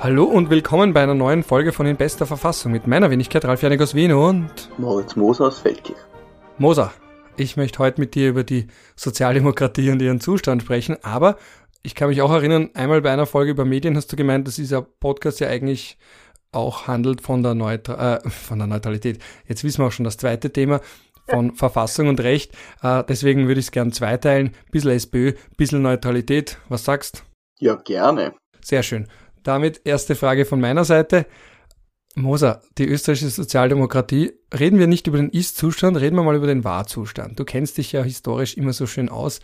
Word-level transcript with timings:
Hallo 0.00 0.22
und 0.22 0.48
willkommen 0.48 0.92
bei 0.92 1.02
einer 1.02 1.16
neuen 1.16 1.42
Folge 1.42 1.72
von 1.72 1.84
In 1.84 1.96
bester 1.96 2.24
Verfassung 2.24 2.70
mit 2.70 2.86
meiner 2.86 3.10
Wenigkeit 3.10 3.44
Ralf 3.44 3.62
Janik 3.62 3.82
aus 3.82 3.96
Wien 3.96 4.12
und 4.12 4.70
Moritz 4.78 5.16
Moser 5.16 5.46
aus 5.46 5.58
Feldkirch. 5.58 5.98
Moser, 6.56 6.92
ich 7.36 7.56
möchte 7.56 7.80
heute 7.80 8.00
mit 8.00 8.14
dir 8.14 8.28
über 8.28 8.44
die 8.44 8.68
Sozialdemokratie 8.94 9.90
und 9.90 10.00
ihren 10.00 10.20
Zustand 10.20 10.62
sprechen, 10.62 10.98
aber 11.02 11.36
ich 11.82 11.96
kann 11.96 12.10
mich 12.10 12.22
auch 12.22 12.30
erinnern, 12.30 12.70
einmal 12.74 13.02
bei 13.02 13.10
einer 13.10 13.26
Folge 13.26 13.50
über 13.50 13.64
Medien 13.64 13.96
hast 13.96 14.12
du 14.12 14.14
gemeint, 14.14 14.46
dass 14.46 14.54
dieser 14.54 14.82
Podcast 14.82 15.40
ja 15.40 15.48
eigentlich 15.48 15.98
auch 16.52 16.86
handelt 16.86 17.20
von 17.20 17.42
der, 17.42 17.54
Neutra 17.54 18.18
äh, 18.18 18.30
von 18.30 18.60
der 18.60 18.68
Neutralität. 18.68 19.18
Jetzt 19.48 19.64
wissen 19.64 19.82
wir 19.82 19.88
auch 19.88 19.92
schon 19.92 20.04
das 20.04 20.16
zweite 20.16 20.52
Thema 20.52 20.80
von 21.28 21.56
Verfassung 21.56 22.06
und 22.06 22.20
Recht. 22.20 22.52
Äh, 22.84 23.02
deswegen 23.08 23.48
würde 23.48 23.58
ich 23.58 23.66
es 23.66 23.72
gern 23.72 23.90
zweiteilen. 23.90 24.54
Bisschen 24.70 24.92
SPÖ, 24.92 25.32
bisschen 25.56 25.82
Neutralität. 25.82 26.58
Was 26.68 26.84
sagst? 26.84 27.24
Ja, 27.58 27.74
gerne. 27.74 28.34
Sehr 28.62 28.84
schön. 28.84 29.08
Damit 29.48 29.80
erste 29.84 30.14
Frage 30.14 30.44
von 30.44 30.60
meiner 30.60 30.84
Seite. 30.84 31.24
Moser, 32.14 32.60
die 32.76 32.86
österreichische 32.86 33.30
Sozialdemokratie, 33.30 34.34
reden 34.52 34.78
wir 34.78 34.86
nicht 34.86 35.06
über 35.06 35.16
den 35.16 35.30
Ist-Zustand, 35.30 35.96
reden 35.96 36.16
wir 36.16 36.22
mal 36.22 36.36
über 36.36 36.48
den 36.48 36.64
Wahrzustand. 36.64 37.40
Du 37.40 37.46
kennst 37.46 37.78
dich 37.78 37.92
ja 37.92 38.02
historisch 38.02 38.58
immer 38.58 38.74
so 38.74 38.86
schön 38.86 39.08
aus. 39.08 39.40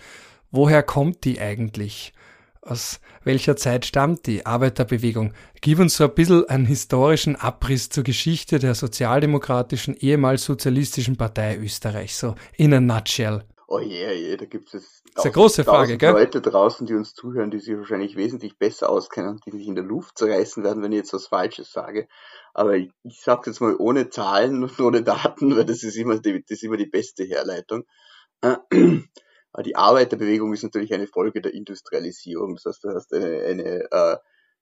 Woher 0.50 0.82
kommt 0.82 1.24
die 1.24 1.40
eigentlich? 1.40 2.12
Aus 2.60 3.00
welcher 3.22 3.56
Zeit 3.56 3.86
stammt 3.86 4.27
die 4.27 4.44
Arbeiterbewegung? 4.44 5.32
Gib 5.62 5.78
uns 5.78 5.96
so 5.96 6.05
ein 6.05 6.14
bisschen 6.14 6.46
einen 6.50 6.66
historischen 6.66 7.36
Abriss 7.36 7.88
zur 7.88 8.05
Geschichte 8.05 8.58
der 8.58 8.74
sozialdemokratischen, 8.74 9.96
ehemals 9.96 10.44
sozialistischen 10.44 11.16
Partei 11.16 11.56
Österreich, 11.56 12.14
so 12.14 12.34
in 12.58 12.74
a 12.74 12.80
nutshell. 12.80 13.42
Oh 13.66 13.80
je, 13.80 14.06
oh 14.06 14.12
je, 14.12 14.36
da 14.36 14.45
gibt 14.45 14.74
es 14.74 15.02
eine 15.16 15.32
große 15.32 15.64
Frage, 15.64 15.96
gell? 15.96 16.12
Leute 16.12 16.41
draußen, 16.41 16.86
die 16.86 16.95
uns 16.95 17.14
zuhören, 17.14 17.50
die 17.50 17.59
sich 17.59 17.77
wahrscheinlich 17.77 18.16
wesentlich 18.16 18.59
besser 18.59 18.91
auskennen, 18.91 19.41
die 19.47 19.52
sich 19.52 19.66
in 19.66 19.75
der 19.75 19.84
Luft 19.84 20.19
zerreißen 20.19 20.62
werden, 20.64 20.83
wenn 20.83 20.92
ich 20.92 20.98
jetzt 20.98 21.12
was 21.14 21.28
Falsches 21.28 21.72
sage. 21.72 22.06
Aber 22.52 22.77
ich, 22.77 22.91
ich 23.05 23.20
sage 23.20 23.50
jetzt 23.50 23.61
mal 23.61 23.74
ohne 23.77 24.11
Zahlen 24.11 24.62
und 24.62 24.78
ohne 24.80 25.02
Daten, 25.02 25.56
weil 25.56 25.64
das 25.64 25.83
ist 25.83 25.97
immer 25.97 26.19
die, 26.19 26.42
das 26.42 26.58
ist 26.58 26.62
immer 26.62 26.77
die 26.77 26.86
beste 26.86 27.24
Herleitung. 27.24 27.84
Die 29.64 29.77
Arbeiterbewegung 29.77 30.52
ist 30.52 30.64
natürlich 30.64 30.92
eine 30.92 31.06
Folge 31.06 31.41
der 31.41 31.55
Industrialisierung. 31.55 32.56
Das 32.56 32.64
heißt, 32.67 32.84
du 32.84 32.91
hast 32.91 33.14
eine, 33.14 33.42
eine 33.44 33.91
äh, 33.91 34.17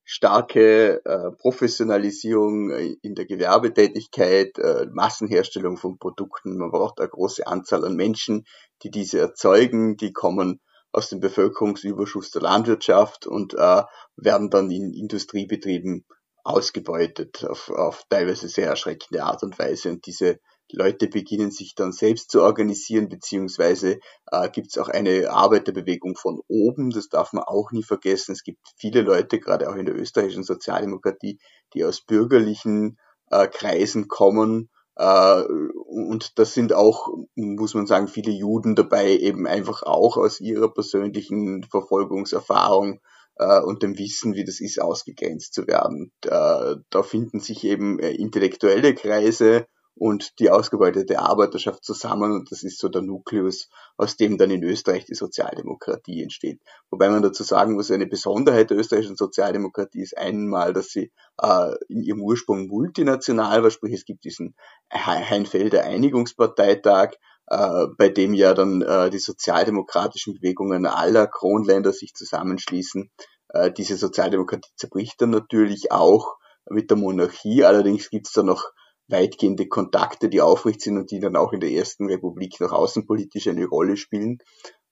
starke 0.05 1.05
äh, 1.05 1.31
Professionalisierung 1.39 2.71
in 2.71 3.15
der 3.15 3.25
Gewerbetätigkeit, 3.25 4.59
äh, 4.59 4.87
Massenherstellung 4.93 5.77
von 5.77 5.99
Produkten. 5.99 6.59
Man 6.59 6.71
braucht 6.71 7.01
eine 7.01 7.09
große 7.09 7.47
Anzahl 7.47 7.85
an 7.85 7.97
Menschen, 7.97 8.45
die 8.83 8.91
diese 8.91 9.19
erzeugen. 9.19 9.97
Die 9.97 10.13
kommen 10.13 10.61
aus 10.93 11.09
dem 11.09 11.21
Bevölkerungsüberschuss 11.21 12.31
der 12.31 12.43
Landwirtschaft 12.43 13.27
und 13.27 13.55
äh, 13.55 13.83
werden 14.17 14.51
dann 14.51 14.71
in 14.71 14.93
Industriebetrieben 14.93 16.05
ausgebeutet 16.45 17.45
auf, 17.45 17.71
auf 17.71 18.05
teilweise 18.09 18.49
sehr 18.49 18.67
erschreckende 18.67 19.25
Art 19.25 19.43
und 19.43 19.59
Weise. 19.59 19.91
Und 19.91 20.07
diese 20.07 20.39
Leute 20.71 21.07
beginnen 21.07 21.51
sich 21.51 21.75
dann 21.75 21.93
selbst 21.93 22.31
zu 22.31 22.43
organisieren, 22.43 23.09
beziehungsweise 23.09 24.01
äh, 24.31 24.49
gibt 24.51 24.69
es 24.69 24.79
auch 24.79 24.89
eine 24.89 25.31
Arbeiterbewegung 25.31 26.17
von 26.17 26.41
oben, 26.49 26.91
das 26.91 27.09
darf 27.09 27.33
man 27.33 27.45
auch 27.45 27.73
nie 27.73 27.83
vergessen. 27.83 28.33
Es 28.33 28.43
gibt 28.43 28.61
viele 28.77 29.03
Leute, 29.03 29.39
gerade 29.39 29.69
auch 29.69 29.77
in 29.77 29.87
der 29.87 29.95
österreichischen 29.95 30.45
Sozialdemokratie, 30.45 31.39
die 31.75 31.85
aus 31.85 32.01
bürgerlichen 32.01 32.99
äh, 33.31 33.47
Kreisen 33.49 34.09
kommen. 34.09 34.71
Äh, 34.97 35.43
und 35.43 36.39
das 36.39 36.55
sind 36.55 36.73
auch, 36.73 37.09
muss 37.35 37.75
man 37.75 37.87
sagen, 37.87 38.09
viele 38.09 38.33
Juden 38.33 38.75
dabei, 38.75 39.17
eben 39.17 39.47
einfach 39.47 39.83
auch 39.83 40.17
aus 40.17 40.41
ihrer 40.41 40.73
persönlichen 40.73 41.65
Verfolgungserfahrung 41.65 43.01
äh, 43.37 43.61
und 43.61 43.83
dem 43.83 43.99
Wissen, 43.99 44.35
wie 44.35 44.45
das 44.45 44.61
ist, 44.61 44.81
ausgegrenzt 44.81 45.55
zu 45.55 45.67
werden. 45.67 46.13
Da, 46.21 46.77
da 46.91 47.03
finden 47.03 47.41
sich 47.41 47.65
eben 47.65 47.99
äh, 47.99 48.13
intellektuelle 48.13 48.95
Kreise, 48.95 49.67
und 49.95 50.39
die 50.39 50.51
ausgebeutete 50.51 51.19
Arbeiterschaft 51.19 51.85
zusammen 51.85 52.33
und 52.33 52.51
das 52.51 52.63
ist 52.63 52.79
so 52.79 52.89
der 52.89 53.03
Nukleus, 53.03 53.69
aus 53.97 54.17
dem 54.17 54.39
dann 54.39 54.51
in 54.51 54.63
Österreich 54.63 55.05
die 55.05 55.15
Sozialdemokratie 55.15 56.23
entsteht. 56.23 56.61
Wobei 56.91 57.09
man 57.11 57.23
dazu 57.23 57.43
sagen 57.43 57.75
muss, 57.75 57.91
eine 57.91 58.07
Besonderheit 58.07 58.71
der 58.71 58.79
österreichischen 58.79 59.17
Sozialdemokratie 59.17 60.03
ist 60.03 60.17
einmal, 60.17 60.73
dass 60.73 60.89
sie 60.89 61.13
äh, 61.41 61.75
in 61.89 62.03
ihrem 62.03 62.23
Ursprung 62.23 62.67
multinational 62.69 63.63
war, 63.63 63.71
sprich 63.71 63.93
es 63.93 64.05
gibt 64.05 64.25
diesen 64.25 64.55
Heinfelder 64.93 65.85
Einigungsparteitag, 65.85 67.13
äh, 67.49 67.87
bei 67.99 68.09
dem 68.09 68.35
ja 68.35 68.55
dann 68.55 68.83
äh, 68.83 69.11
die 69.11 69.19
sozialdemokratischen 69.19 70.35
Bewegungen 70.35 70.87
aller 70.87 71.27
Kronländer 71.27 71.93
sich 71.93 72.15
zusammenschließen. 72.15 73.11
Äh, 73.49 73.71
diese 73.73 73.97
Sozialdemokratie 73.97 74.71
zerbricht 74.77 75.21
dann 75.21 75.31
natürlich 75.31 75.93
auch 75.93 76.37
mit 76.71 76.91
der 76.91 76.97
Monarchie, 76.97 77.65
allerdings 77.65 78.09
gibt 78.09 78.29
es 78.29 78.33
da 78.33 78.43
noch 78.43 78.73
weitgehende 79.09 79.67
Kontakte, 79.69 80.29
die 80.29 80.41
aufrecht 80.41 80.81
sind 80.81 80.99
und 80.99 81.11
die 81.11 81.21
dann 81.21 81.37
auch 81.37 81.53
in 81.53 81.61
der 81.61 81.71
ersten 81.71 82.07
Republik 82.07 82.61
noch 82.61 82.73
außenpolitisch 82.73 83.49
eine 83.49 83.67
Rolle 83.67 83.97
spielen. 83.97 84.39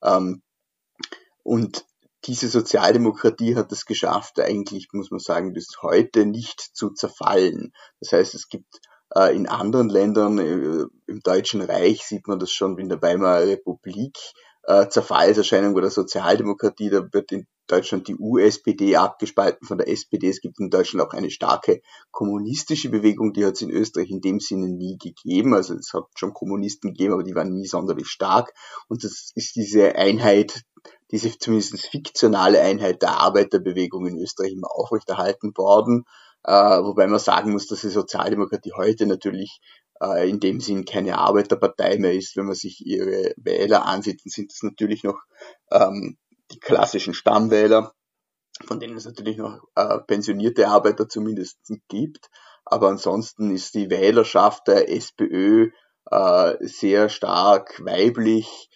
Ähm, 0.02 0.42
und 1.42 1.84
diese 2.24 2.48
Sozialdemokratie 2.48 3.56
hat 3.56 3.72
es 3.72 3.86
geschafft, 3.86 4.38
eigentlich, 4.40 4.88
muss 4.92 5.10
man 5.10 5.20
sagen, 5.20 5.54
bis 5.54 5.68
heute 5.80 6.26
nicht 6.26 6.60
zu 6.60 6.90
zerfallen. 6.90 7.72
Das 8.00 8.12
heißt, 8.12 8.34
es 8.34 8.48
gibt 8.48 8.80
äh, 9.14 9.34
in 9.34 9.48
anderen 9.48 9.88
Ländern, 9.88 10.38
äh, 10.38 10.84
im 11.06 11.20
Deutschen 11.22 11.62
Reich 11.62 12.04
sieht 12.04 12.28
man 12.28 12.38
das 12.38 12.52
schon 12.52 12.78
in 12.78 12.88
der 12.88 13.00
Weimarer 13.00 13.46
Republik, 13.46 14.18
äh, 14.64 14.88
Zerfallserscheinung 14.88 15.74
oder 15.74 15.90
Sozialdemokratie, 15.90 16.90
da 16.90 17.06
wird 17.12 17.32
in 17.32 17.46
Deutschland 17.70 18.08
die 18.08 18.16
USPD 18.16 18.96
abgespalten 18.96 19.66
von 19.66 19.78
der 19.78 19.88
SPD. 19.88 20.28
Es 20.28 20.40
gibt 20.40 20.58
in 20.58 20.70
Deutschland 20.70 21.06
auch 21.06 21.12
eine 21.12 21.30
starke 21.30 21.80
kommunistische 22.10 22.90
Bewegung, 22.90 23.32
die 23.32 23.44
hat 23.44 23.54
es 23.54 23.62
in 23.62 23.70
Österreich 23.70 24.10
in 24.10 24.20
dem 24.20 24.40
Sinne 24.40 24.68
nie 24.68 24.98
gegeben. 24.98 25.54
Also 25.54 25.74
es 25.74 25.92
hat 25.92 26.04
schon 26.14 26.34
Kommunisten 26.34 26.92
gegeben, 26.92 27.14
aber 27.14 27.22
die 27.22 27.34
waren 27.34 27.52
nie 27.52 27.66
sonderlich 27.66 28.08
stark. 28.08 28.52
Und 28.88 29.04
das 29.04 29.32
ist 29.34 29.56
diese 29.56 29.94
Einheit, 29.96 30.62
diese 31.10 31.36
zumindest 31.38 31.86
fiktionale 31.86 32.60
Einheit 32.60 33.02
der 33.02 33.18
Arbeiterbewegung 33.20 34.06
in 34.06 34.18
Österreich 34.18 34.52
immer 34.52 34.70
aufrechterhalten 34.70 35.52
worden. 35.56 36.04
Äh, 36.42 36.52
wobei 36.52 37.06
man 37.06 37.18
sagen 37.18 37.52
muss, 37.52 37.66
dass 37.66 37.82
die 37.82 37.88
Sozialdemokratie 37.90 38.72
heute 38.74 39.06
natürlich 39.06 39.60
äh, 40.00 40.28
in 40.28 40.40
dem 40.40 40.60
Sinn 40.60 40.84
keine 40.84 41.18
Arbeiterpartei 41.18 41.98
mehr 41.98 42.14
ist. 42.14 42.36
Wenn 42.36 42.46
man 42.46 42.54
sich 42.54 42.84
ihre 42.84 43.34
Wähler 43.36 43.84
ansieht, 43.84 44.24
dann 44.24 44.30
sind 44.30 44.50
das 44.50 44.62
natürlich 44.62 45.04
noch 45.04 45.20
ähm, 45.70 46.16
die 46.52 46.58
klassischen 46.58 47.14
Stammwähler, 47.14 47.92
von 48.66 48.80
denen 48.80 48.96
es 48.96 49.04
natürlich 49.04 49.38
noch 49.38 49.60
äh, 49.74 49.98
pensionierte 50.06 50.68
Arbeiter 50.68 51.08
zumindest 51.08 51.58
gibt. 51.88 52.28
Aber 52.64 52.88
ansonsten 52.88 53.54
ist 53.54 53.74
die 53.74 53.90
Wählerschaft 53.90 54.68
der 54.68 54.90
SPÖ 54.90 55.70
äh, 56.10 56.54
sehr 56.60 57.08
stark 57.08 57.80
weiblich, 57.84 58.68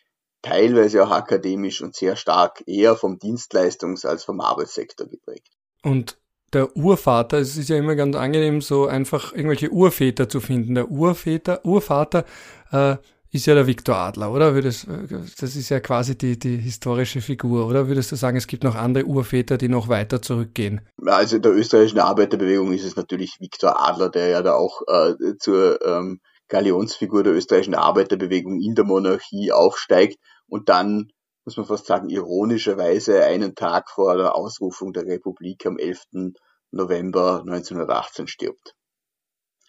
teilweise 0.43 1.05
auch 1.05 1.11
akademisch 1.11 1.83
und 1.83 1.95
sehr 1.95 2.17
stark 2.17 2.63
eher 2.67 2.97
vom 2.97 3.19
Dienstleistungs- 3.19 4.07
als 4.07 4.25
vom 4.25 4.41
Arbeitssektor 4.41 5.07
geprägt. 5.07 5.49
Und 5.83 6.19
der 6.53 6.77
Urvater, 6.77 7.39
es 7.39 7.57
ist 7.57 7.69
ja 7.69 7.77
immer 7.77 7.97
ganz 7.97 8.15
angenehm, 8.17 8.61
so 8.61 8.87
einfach 8.87 9.33
irgendwelche 9.33 9.71
Urväter 9.71 10.29
zu 10.29 10.41
finden. 10.41 10.75
Der 10.75 10.91
Urväter, 10.91 11.65
Urvater 11.65 12.25
äh, 12.71 12.97
ist 13.35 13.47
ja 13.47 13.55
der 13.55 13.67
Viktor 13.67 13.97
Adler, 13.97 14.31
oder? 14.33 14.53
Das 14.63 14.85
ist 14.85 15.69
ja 15.69 15.81
quasi 15.81 16.17
die, 16.17 16.39
die 16.39 16.57
historische 16.57 17.21
Figur, 17.21 17.67
oder? 17.67 17.89
Würdest 17.89 18.13
du 18.13 18.17
sagen, 18.17 18.37
es 18.37 18.47
gibt 18.47 18.63
noch 18.63 18.77
andere 18.77 19.07
Urväter, 19.07 19.59
die 19.59 19.69
noch 19.69 19.89
weiter 19.89 20.23
zurückgehen? 20.23 20.83
Also 21.05 21.37
in 21.37 21.43
der 21.43 21.53
österreichischen 21.53 21.99
Arbeiterbewegung 21.99 22.73
ist 22.73 22.85
es 22.85 22.95
natürlich 22.95 23.41
Viktor 23.41 23.83
Adler, 23.83 24.09
der 24.09 24.29
ja 24.29 24.43
da 24.43 24.55
auch 24.55 24.83
äh, 24.87 25.37
zur 25.39 25.85
ähm, 25.85 26.21
Galionsfigur 26.47 27.25
der 27.25 27.35
österreichischen 27.35 27.75
Arbeiterbewegung 27.75 28.61
in 28.61 28.77
der 28.77 28.85
Monarchie 28.85 29.51
aufsteigt 29.51 30.21
und 30.47 30.69
dann, 30.69 31.11
muss 31.45 31.57
man 31.57 31.67
fast 31.67 31.87
sagen, 31.87 32.11
ironischerweise 32.11 33.25
einen 33.25 33.57
Tag 33.57 33.91
vor 33.91 34.17
der 34.17 34.37
Ausrufung 34.37 34.93
der 34.93 35.07
Republik 35.07 35.67
am 35.67 35.77
11. 35.77 36.33
November 36.71 37.41
1918 37.41 38.29
stirbt. 38.29 38.77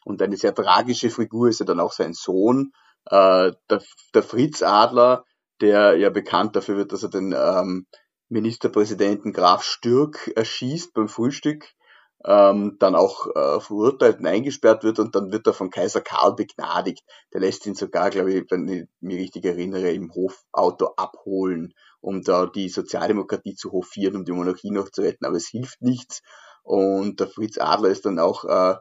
Und 0.04 0.22
eine 0.22 0.38
sehr 0.38 0.54
tragische 0.54 1.10
Figur 1.10 1.50
ist 1.50 1.62
ja 1.62 1.66
dann 1.66 1.80
auch 1.80 1.94
sein 1.94 2.14
Sohn, 2.14 2.72
äh, 3.06 3.52
der, 3.70 3.82
der 4.14 4.24
Fritz 4.24 4.62
Adler, 4.62 5.26
der 5.62 5.98
ja 5.98 6.10
bekannt 6.10 6.56
dafür 6.56 6.78
wird, 6.78 6.92
dass 6.92 7.04
er 7.04 7.10
den 7.10 7.34
ähm, 7.38 7.86
Ministerpräsidenten 8.30 9.34
Graf 9.34 9.64
Stürk 9.64 10.32
erschießt 10.36 10.94
beim 10.94 11.08
Frühstück, 11.08 11.66
ähm, 12.26 12.78
dann 12.80 12.96
auch 12.96 13.28
äh, 13.36 13.60
verurteilt 13.60 14.20
und 14.20 14.26
eingesperrt 14.26 14.84
wird 14.84 15.00
und 15.00 15.16
dann 15.16 15.32
wird 15.32 15.46
er 15.46 15.54
von 15.54 15.70
Kaiser 15.70 16.02
Karl 16.02 16.34
begnadigt. 16.36 17.04
Der 17.34 17.42
lässt 17.42 17.66
ihn 17.68 17.76
sogar, 17.76 18.10
glaube 18.10 18.34
ich, 18.34 18.46
wenn 18.50 18.68
ich 18.68 18.86
mich 19.00 19.18
richtig 19.18 19.46
erinnere, 19.46 19.92
im 19.92 20.12
Hofauto 20.12 20.94
abholen, 20.98 21.74
um 22.02 22.24
da 22.24 22.48
die 22.48 22.70
Sozialdemokratie 22.70 23.54
zu 23.54 23.72
hofieren, 23.72 24.16
um 24.16 24.26
die 24.26 24.32
Monarchie 24.32 24.72
noch 24.72 24.90
zu 24.90 25.02
retten, 25.02 25.26
aber 25.26 25.38
es 25.38 25.48
hilft 25.48 25.82
nichts. 25.82 26.22
Und 26.64 27.20
der 27.20 27.28
Fritz 27.28 27.60
Adler 27.60 27.90
ist 27.90 28.06
dann 28.08 28.18
auch 28.18 28.44
äh, 28.46 28.76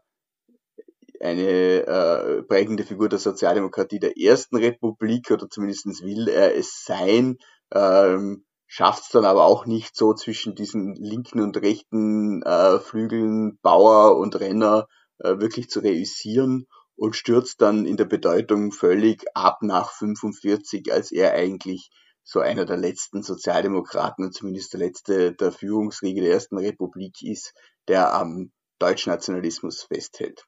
eine 1.20 1.86
äh, 1.86 2.42
prägende 2.42 2.84
Figur 2.84 3.08
der 3.08 3.18
Sozialdemokratie 3.18 3.98
der 3.98 4.18
ersten 4.18 4.56
Republik 4.56 5.30
oder 5.30 5.48
zumindest 5.48 5.86
will 6.02 6.28
er 6.28 6.56
es 6.56 6.84
sein, 6.84 7.38
ähm, 7.72 8.44
schafft 8.66 9.04
es 9.04 9.08
dann 9.10 9.24
aber 9.24 9.44
auch 9.44 9.66
nicht 9.66 9.96
so 9.96 10.14
zwischen 10.14 10.54
diesen 10.54 10.94
linken 10.96 11.40
und 11.40 11.56
rechten 11.60 12.42
äh, 12.42 12.78
Flügeln, 12.80 13.58
Bauer 13.62 14.16
und 14.16 14.38
Renner 14.40 14.88
äh, 15.18 15.38
wirklich 15.38 15.68
zu 15.68 15.80
reüssieren 15.80 16.66
und 16.96 17.16
stürzt 17.16 17.60
dann 17.60 17.86
in 17.86 17.96
der 17.96 18.04
Bedeutung 18.04 18.72
völlig 18.72 19.24
ab 19.34 19.58
nach 19.62 19.92
45, 19.92 20.92
als 20.92 21.12
er 21.12 21.34
eigentlich 21.34 21.90
so 22.22 22.40
einer 22.40 22.64
der 22.64 22.76
letzten 22.76 23.22
Sozialdemokraten 23.22 24.24
und 24.24 24.32
zumindest 24.32 24.72
der 24.72 24.80
letzte 24.80 25.32
der 25.34 25.52
Führungsriege 25.52 26.22
der 26.22 26.32
ersten 26.32 26.56
Republik 26.56 27.22
ist, 27.22 27.52
der 27.86 28.14
am 28.14 28.50
Deutschnationalismus 28.78 29.82
festhält. 29.82 30.44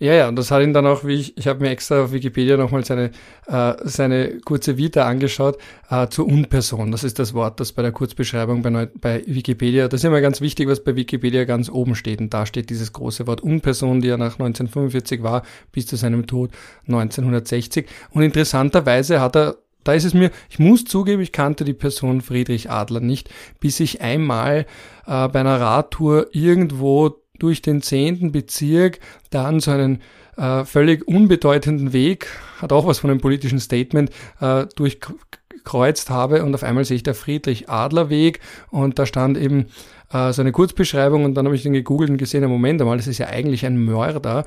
Ja, 0.00 0.14
ja, 0.14 0.28
und 0.28 0.36
das 0.36 0.52
hat 0.52 0.62
ihn 0.62 0.72
dann 0.72 0.86
auch, 0.86 1.04
wie 1.04 1.14
ich, 1.14 1.36
ich 1.36 1.48
habe 1.48 1.60
mir 1.60 1.70
extra 1.70 2.04
auf 2.04 2.12
Wikipedia 2.12 2.56
nochmal 2.56 2.84
seine, 2.84 3.10
äh, 3.48 3.74
seine 3.82 4.38
kurze 4.44 4.76
Vita 4.76 5.04
angeschaut, 5.04 5.58
äh, 5.90 6.06
zur 6.06 6.26
Unperson. 6.26 6.92
Das 6.92 7.02
ist 7.02 7.18
das 7.18 7.34
Wort, 7.34 7.58
das 7.58 7.72
bei 7.72 7.82
der 7.82 7.90
Kurzbeschreibung 7.90 8.62
bei, 8.62 8.86
bei 8.94 9.24
Wikipedia, 9.26 9.88
das 9.88 10.00
ist 10.00 10.04
immer 10.04 10.20
ganz 10.20 10.40
wichtig, 10.40 10.68
was 10.68 10.84
bei 10.84 10.94
Wikipedia 10.94 11.44
ganz 11.44 11.68
oben 11.68 11.96
steht. 11.96 12.20
Und 12.20 12.32
da 12.32 12.46
steht 12.46 12.70
dieses 12.70 12.92
große 12.92 13.26
Wort 13.26 13.40
Unperson, 13.40 14.00
die 14.00 14.08
er 14.08 14.18
nach 14.18 14.38
1945 14.38 15.24
war, 15.24 15.42
bis 15.72 15.88
zu 15.88 15.96
seinem 15.96 16.28
Tod 16.28 16.52
1960. 16.86 17.86
Und 18.10 18.22
interessanterweise 18.22 19.20
hat 19.20 19.34
er 19.34 19.56
da 19.84 19.94
ist 19.94 20.04
es 20.04 20.12
mir, 20.12 20.30
ich 20.50 20.58
muss 20.58 20.84
zugeben, 20.84 21.22
ich 21.22 21.32
kannte 21.32 21.64
die 21.64 21.72
Person 21.72 22.20
Friedrich 22.20 22.68
Adler 22.68 23.00
nicht, 23.00 23.30
bis 23.58 23.80
ich 23.80 24.02
einmal 24.02 24.66
äh, 25.06 25.28
bei 25.28 25.40
einer 25.40 25.58
Radtour 25.60 26.26
irgendwo 26.32 27.22
durch 27.38 27.62
den 27.62 27.82
zehnten 27.82 28.32
Bezirk 28.32 29.00
dann 29.30 29.60
so 29.60 29.70
einen 29.70 30.00
äh, 30.36 30.64
völlig 30.64 31.06
unbedeutenden 31.06 31.92
Weg, 31.92 32.28
hat 32.60 32.72
auch 32.72 32.86
was 32.86 33.00
von 33.00 33.10
einem 33.10 33.20
politischen 33.20 33.60
Statement, 33.60 34.10
äh, 34.40 34.66
durchkreuzt 34.76 36.10
habe 36.10 36.44
und 36.44 36.54
auf 36.54 36.62
einmal 36.62 36.84
sehe 36.84 36.96
ich 36.96 37.02
der 37.02 37.14
Friedrich 37.14 37.68
Adler 37.68 38.10
Weg 38.10 38.40
und 38.70 38.98
da 38.98 39.06
stand 39.06 39.36
eben 39.36 39.66
äh, 40.12 40.32
so 40.32 40.42
eine 40.42 40.52
Kurzbeschreibung 40.52 41.24
und 41.24 41.34
dann 41.34 41.46
habe 41.46 41.54
ich 41.54 41.62
den 41.62 41.72
gegoogelt 41.72 42.10
und 42.10 42.16
gesehen, 42.16 42.42
im 42.42 42.50
Moment 42.50 42.80
einmal, 42.80 42.96
das 42.96 43.06
ist 43.06 43.18
ja 43.18 43.26
eigentlich 43.26 43.66
ein 43.66 43.76
Mörder, 43.76 44.44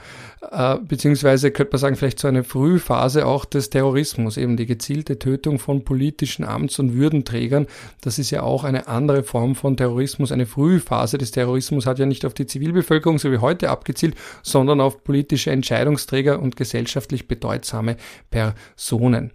äh, 0.52 0.78
beziehungsweise 0.78 1.52
könnte 1.52 1.74
man 1.74 1.80
sagen, 1.80 1.96
vielleicht 1.96 2.20
so 2.20 2.28
eine 2.28 2.44
Frühphase 2.44 3.26
auch 3.26 3.46
des 3.46 3.70
Terrorismus, 3.70 4.38
eben 4.38 4.58
die 4.58 4.66
gezielte 4.66 5.20
Tötung 5.20 5.60
von 5.60 5.84
politischen 5.84 6.46
Amts- 6.46 6.80
und 6.80 6.96
Würdenträgern. 6.96 7.68
Das 8.02 8.18
ist 8.20 8.32
ja 8.32 8.44
auch 8.44 8.64
eine 8.64 8.88
andere 8.88 9.24
Form 9.24 9.56
von 9.56 9.78
Terrorismus. 9.78 10.32
Eine 10.32 10.46
Frühphase 10.46 11.18
des 11.18 11.32
Terrorismus 11.32 11.86
hat 11.86 12.00
ja 12.00 12.06
nicht 12.06 12.26
auf 12.26 12.34
die 12.34 12.48
Zivilbevölkerung, 12.48 13.20
so 13.20 13.32
wie 13.32 13.38
heute 13.38 13.70
abgezielt, 13.70 14.16
sondern 14.42 14.82
auf 14.82 15.04
politische 15.04 15.52
Entscheidungsträger 15.52 16.40
und 16.40 16.56
gesellschaftlich 16.56 17.28
bedeutsame 17.28 17.98
Personen. 18.30 19.32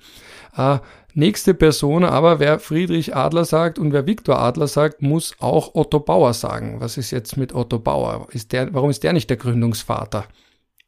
Äh, 0.57 0.79
Nächste 1.19 1.55
Person 1.55 2.05
aber, 2.05 2.41
wer 2.41 2.59
Friedrich 2.59 3.17
Adler 3.17 3.47
sagt 3.47 3.79
und 3.79 3.91
wer 3.95 4.07
Viktor 4.07 4.39
Adler 4.39 4.69
sagt, 4.69 5.01
muss 5.01 5.35
auch 5.41 5.75
Otto 5.75 5.99
Bauer 5.99 6.35
sagen. 6.35 6.79
Was 6.83 6.99
ist 6.99 7.11
jetzt 7.11 7.39
mit 7.39 7.55
Otto 7.55 7.79
Bauer? 7.79 8.29
Ist 8.33 8.53
der, 8.53 8.75
warum 8.75 8.91
ist 8.91 9.03
der 9.03 9.15
nicht 9.15 9.31
der 9.31 9.39
Gründungsvater? 9.39 10.29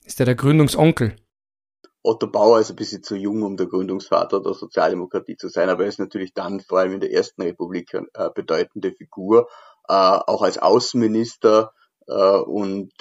Ist 0.04 0.18
der 0.18 0.26
der 0.26 0.34
Gründungsonkel? 0.34 1.16
Otto 2.02 2.26
Bauer 2.26 2.60
ist 2.60 2.68
ein 2.68 2.76
bisschen 2.76 3.02
zu 3.02 3.16
jung, 3.16 3.42
um 3.42 3.56
der 3.56 3.68
Gründungsvater 3.68 4.42
der 4.42 4.52
Sozialdemokratie 4.52 5.36
zu 5.38 5.48
sein, 5.48 5.70
aber 5.70 5.84
er 5.84 5.88
ist 5.88 5.98
natürlich 5.98 6.34
dann 6.34 6.60
vor 6.60 6.80
allem 6.80 6.92
in 6.92 7.00
der 7.00 7.10
Ersten 7.10 7.40
Republik 7.40 7.94
eine 7.94 8.06
äh, 8.12 8.28
bedeutende 8.34 8.92
Figur, 8.92 9.48
äh, 9.88 9.94
auch 9.94 10.42
als 10.42 10.58
Außenminister 10.58 11.72
äh, 12.06 12.36
und 12.36 12.92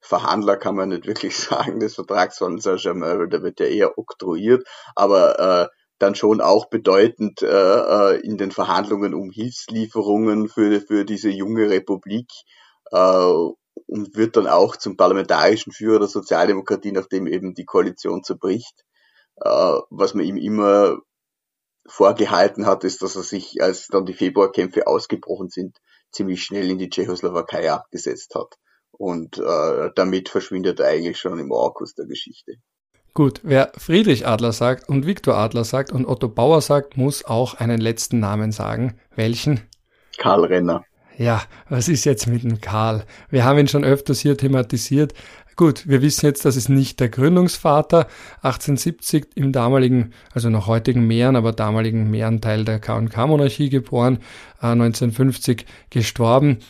Verhandler 0.00 0.56
kann 0.56 0.76
man 0.76 0.88
nicht 0.88 1.06
wirklich 1.06 1.38
sagen 1.38 1.78
des 1.78 1.94
Vertrags 1.94 2.38
von 2.38 2.58
Saint-Germain, 2.58 3.28
der 3.28 3.42
wird 3.42 3.60
ja 3.60 3.66
eher 3.66 3.98
oktroyiert, 3.98 4.66
aber 4.94 5.68
dann 6.00 6.14
schon 6.14 6.40
auch 6.40 6.70
bedeutend 6.70 7.42
äh, 7.42 7.46
äh, 7.46 8.20
in 8.20 8.38
den 8.38 8.50
Verhandlungen 8.50 9.14
um 9.14 9.30
Hilfslieferungen 9.30 10.48
für, 10.48 10.80
für 10.80 11.04
diese 11.04 11.28
junge 11.28 11.68
Republik 11.68 12.30
äh, 12.90 12.96
und 13.86 14.16
wird 14.16 14.36
dann 14.36 14.46
auch 14.46 14.76
zum 14.76 14.96
parlamentarischen 14.96 15.72
Führer 15.72 16.00
der 16.00 16.08
Sozialdemokratie, 16.08 16.92
nachdem 16.92 17.26
eben 17.26 17.54
die 17.54 17.66
Koalition 17.66 18.24
zerbricht. 18.24 18.84
Äh, 19.36 19.78
was 19.90 20.14
man 20.14 20.24
ihm 20.24 20.38
immer 20.38 20.98
vorgehalten 21.86 22.66
hat, 22.66 22.84
ist, 22.84 23.02
dass 23.02 23.16
er 23.16 23.22
sich, 23.22 23.62
als 23.62 23.88
dann 23.88 24.06
die 24.06 24.14
Februarkämpfe 24.14 24.86
ausgebrochen 24.86 25.50
sind, 25.50 25.78
ziemlich 26.12 26.42
schnell 26.42 26.70
in 26.70 26.78
die 26.78 26.88
Tschechoslowakei 26.88 27.70
abgesetzt 27.70 28.34
hat. 28.34 28.56
Und 28.92 29.38
äh, 29.38 29.90
damit 29.94 30.30
verschwindet 30.30 30.80
er 30.80 30.88
eigentlich 30.88 31.18
schon 31.18 31.38
im 31.38 31.50
Orkus 31.50 31.94
der 31.94 32.06
Geschichte. 32.06 32.54
Gut, 33.12 33.40
wer 33.42 33.72
Friedrich 33.76 34.26
Adler 34.26 34.52
sagt 34.52 34.88
und 34.88 35.04
Viktor 35.04 35.34
Adler 35.36 35.64
sagt 35.64 35.92
und 35.92 36.06
Otto 36.06 36.28
Bauer 36.28 36.60
sagt, 36.60 36.96
muss 36.96 37.24
auch 37.24 37.54
einen 37.54 37.80
letzten 37.80 38.20
Namen 38.20 38.52
sagen. 38.52 38.94
Welchen? 39.16 39.60
Karl 40.18 40.44
Renner. 40.44 40.84
Ja, 41.16 41.42
was 41.68 41.88
ist 41.88 42.04
jetzt 42.04 42.28
mit 42.28 42.44
dem 42.44 42.60
Karl? 42.60 43.04
Wir 43.28 43.44
haben 43.44 43.58
ihn 43.58 43.68
schon 43.68 43.84
öfters 43.84 44.20
hier 44.20 44.38
thematisiert. 44.38 45.12
Gut, 45.56 45.86
wir 45.86 46.00
wissen 46.00 46.24
jetzt, 46.24 46.46
das 46.46 46.56
ist 46.56 46.70
nicht 46.70 47.00
der 47.00 47.10
Gründungsvater. 47.10 48.06
1870 48.42 49.26
im 49.34 49.52
damaligen, 49.52 50.14
also 50.32 50.48
noch 50.48 50.66
heutigen 50.66 51.06
Mähren, 51.06 51.36
aber 51.36 51.52
damaligen 51.52 52.10
Mährenteil 52.10 52.64
der 52.64 52.78
K&K-Monarchie 52.78 53.68
geboren, 53.68 54.20
1950 54.60 55.60
äh, 55.60 55.64
gestorben. 55.90 56.60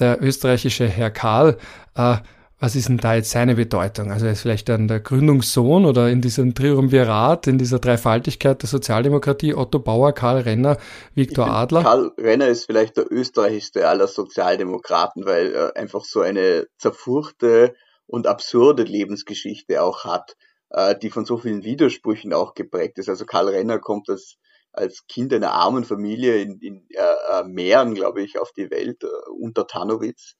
Der 0.00 0.20
österreichische 0.20 0.88
Herr 0.88 1.10
Karl 1.10 1.58
äh, 1.94 2.16
was 2.60 2.76
ist 2.76 2.90
denn 2.90 2.98
da 2.98 3.14
jetzt 3.14 3.30
seine 3.30 3.54
Bedeutung? 3.54 4.12
Also 4.12 4.26
er 4.26 4.32
ist 4.32 4.42
vielleicht 4.42 4.68
dann 4.68 4.86
der 4.86 5.00
Gründungssohn 5.00 5.86
oder 5.86 6.10
in 6.10 6.20
diesem 6.20 6.54
Triumvirat, 6.54 7.46
in 7.46 7.56
dieser 7.56 7.78
Dreifaltigkeit 7.78 8.60
der 8.60 8.68
Sozialdemokratie, 8.68 9.54
Otto 9.54 9.78
Bauer, 9.78 10.12
Karl 10.12 10.42
Renner, 10.42 10.76
Viktor 11.14 11.46
Adler? 11.46 11.82
Karl 11.82 12.12
Renner 12.18 12.48
ist 12.48 12.66
vielleicht 12.66 12.98
der 12.98 13.10
österreichischste 13.10 13.88
aller 13.88 14.06
Sozialdemokraten, 14.06 15.24
weil 15.24 15.54
er 15.54 15.76
einfach 15.76 16.04
so 16.04 16.20
eine 16.20 16.66
zerfurchte 16.76 17.74
und 18.06 18.26
absurde 18.26 18.82
Lebensgeschichte 18.82 19.82
auch 19.82 20.04
hat, 20.04 20.36
äh, 20.68 20.94
die 20.98 21.08
von 21.08 21.24
so 21.24 21.38
vielen 21.38 21.64
Widersprüchen 21.64 22.34
auch 22.34 22.52
geprägt 22.52 22.98
ist. 22.98 23.08
Also 23.08 23.24
Karl 23.24 23.48
Renner 23.48 23.78
kommt 23.78 24.10
als 24.10 24.36
als 24.72 25.06
Kind 25.08 25.32
einer 25.34 25.50
armen 25.50 25.82
Familie 25.82 26.36
in, 26.36 26.60
in 26.60 26.86
äh, 26.90 27.40
äh 27.40 27.44
Mähren, 27.44 27.94
glaube 27.94 28.22
ich, 28.22 28.38
auf 28.38 28.52
die 28.52 28.70
Welt, 28.70 29.02
äh, 29.02 29.08
unter 29.40 29.66
Tanowitz. 29.66 30.36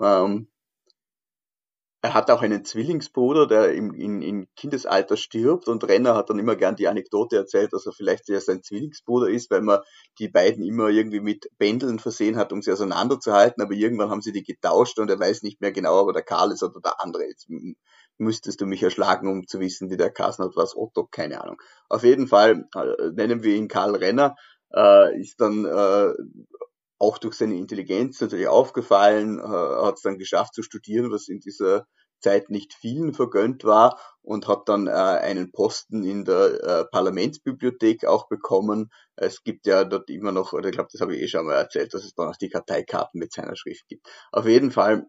Ähm, 0.00 0.48
er 2.04 2.12
hat 2.12 2.30
auch 2.30 2.42
einen 2.42 2.66
Zwillingsbruder, 2.66 3.46
der 3.46 3.72
im, 3.72 3.94
in, 3.94 4.20
in 4.20 4.46
Kindesalter 4.56 5.16
stirbt 5.16 5.68
und 5.68 5.84
Renner 5.84 6.14
hat 6.14 6.28
dann 6.28 6.38
immer 6.38 6.54
gern 6.54 6.76
die 6.76 6.86
Anekdote 6.86 7.34
erzählt, 7.34 7.72
dass 7.72 7.86
er 7.86 7.92
vielleicht 7.92 8.28
erst 8.28 8.48
sein 8.48 8.62
Zwillingsbruder 8.62 9.30
ist, 9.30 9.50
weil 9.50 9.62
man 9.62 9.80
die 10.18 10.28
beiden 10.28 10.62
immer 10.62 10.88
irgendwie 10.88 11.20
mit 11.20 11.48
Bändeln 11.56 11.98
versehen 11.98 12.36
hat, 12.36 12.52
um 12.52 12.60
sie 12.60 12.72
auseinanderzuhalten, 12.72 13.62
aber 13.62 13.72
irgendwann 13.72 14.10
haben 14.10 14.20
sie 14.20 14.32
die 14.32 14.42
getauscht 14.42 14.98
und 14.98 15.08
er 15.08 15.18
weiß 15.18 15.44
nicht 15.44 15.62
mehr 15.62 15.72
genau, 15.72 16.02
ob 16.02 16.08
er 16.08 16.12
der 16.12 16.24
Karl 16.24 16.52
ist 16.52 16.62
oder 16.62 16.78
der 16.78 17.00
andere. 17.00 17.24
Jetzt 17.24 17.48
müsstest 18.18 18.60
du 18.60 18.66
mich 18.66 18.82
erschlagen, 18.82 19.26
um 19.26 19.46
zu 19.46 19.58
wissen, 19.60 19.88
wie 19.88 19.96
der 19.96 20.10
Kassen 20.10 20.44
hat, 20.44 20.56
was 20.56 20.76
Otto, 20.76 21.08
keine 21.10 21.40
Ahnung. 21.40 21.56
Auf 21.88 22.04
jeden 22.04 22.28
Fall 22.28 22.68
äh, 22.74 23.12
nennen 23.14 23.42
wir 23.42 23.56
ihn 23.56 23.68
Karl 23.68 23.96
Renner, 23.96 24.36
äh, 24.74 25.18
ist 25.18 25.40
dann 25.40 25.64
äh, 25.64 26.12
auch 26.98 27.18
durch 27.18 27.34
seine 27.34 27.56
Intelligenz 27.56 28.20
natürlich 28.20 28.48
aufgefallen, 28.48 29.38
äh, 29.38 29.42
hat 29.42 29.96
es 29.96 30.02
dann 30.02 30.18
geschafft 30.18 30.54
zu 30.54 30.62
studieren, 30.62 31.10
was 31.10 31.28
in 31.28 31.40
dieser 31.40 31.86
Zeit 32.20 32.48
nicht 32.48 32.72
vielen 32.72 33.12
vergönnt 33.12 33.64
war 33.64 34.00
und 34.22 34.48
hat 34.48 34.68
dann 34.68 34.86
äh, 34.86 34.90
einen 34.90 35.52
Posten 35.52 36.02
in 36.02 36.24
der 36.24 36.62
äh, 36.62 36.84
Parlamentsbibliothek 36.90 38.06
auch 38.06 38.28
bekommen. 38.28 38.90
Es 39.16 39.42
gibt 39.44 39.66
ja 39.66 39.84
dort 39.84 40.08
immer 40.08 40.32
noch, 40.32 40.54
oder 40.54 40.70
ich 40.70 40.74
glaube, 40.74 40.88
das 40.90 41.02
habe 41.02 41.14
ich 41.14 41.22
eh 41.22 41.28
schon 41.28 41.44
mal 41.44 41.54
erzählt, 41.54 41.92
dass 41.92 42.04
es 42.04 42.14
dann 42.14 42.28
auch 42.28 42.36
die 42.36 42.48
Karteikarten 42.48 43.18
mit 43.18 43.32
seiner 43.32 43.56
Schrift 43.56 43.86
gibt. 43.88 44.08
Auf 44.32 44.46
jeden 44.46 44.70
Fall, 44.70 45.06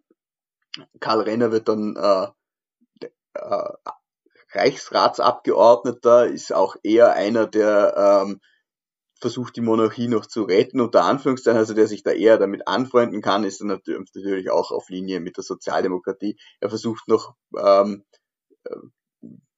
Karl 1.00 1.22
Renner 1.22 1.51
wird 1.54 1.70
dann 1.70 1.96
äh, 1.96 3.08
äh, 3.34 3.70
Reichsratsabgeordneter, 4.51 6.27
ist 6.27 6.54
auch 6.54 6.75
eher 6.84 7.13
einer, 7.13 7.48
der 7.48 8.24
ähm, 8.25 8.42
versucht 9.19 9.55
die 9.55 9.62
Monarchie 9.62 10.07
noch 10.07 10.25
zu 10.25 10.43
retten, 10.43 10.81
unter 10.81 11.03
Anführungszeichen, 11.03 11.57
also 11.57 11.74
der 11.74 11.88
sich 11.88 12.03
da 12.03 12.12
eher 12.12 12.38
damit 12.38 12.67
anfreunden 12.67 13.22
kann, 13.22 13.43
ist 13.43 13.62
dann 13.62 13.67
natürlich 13.67 14.50
auch 14.51 14.72
auf 14.72 14.89
Linie 14.89 15.19
mit 15.19 15.38
der 15.38 15.43
Sozialdemokratie. 15.43 16.38
Er 16.60 16.69
versucht 16.69 17.07
noch 17.07 17.36
ähm, 17.57 18.03
äh, 18.65 18.75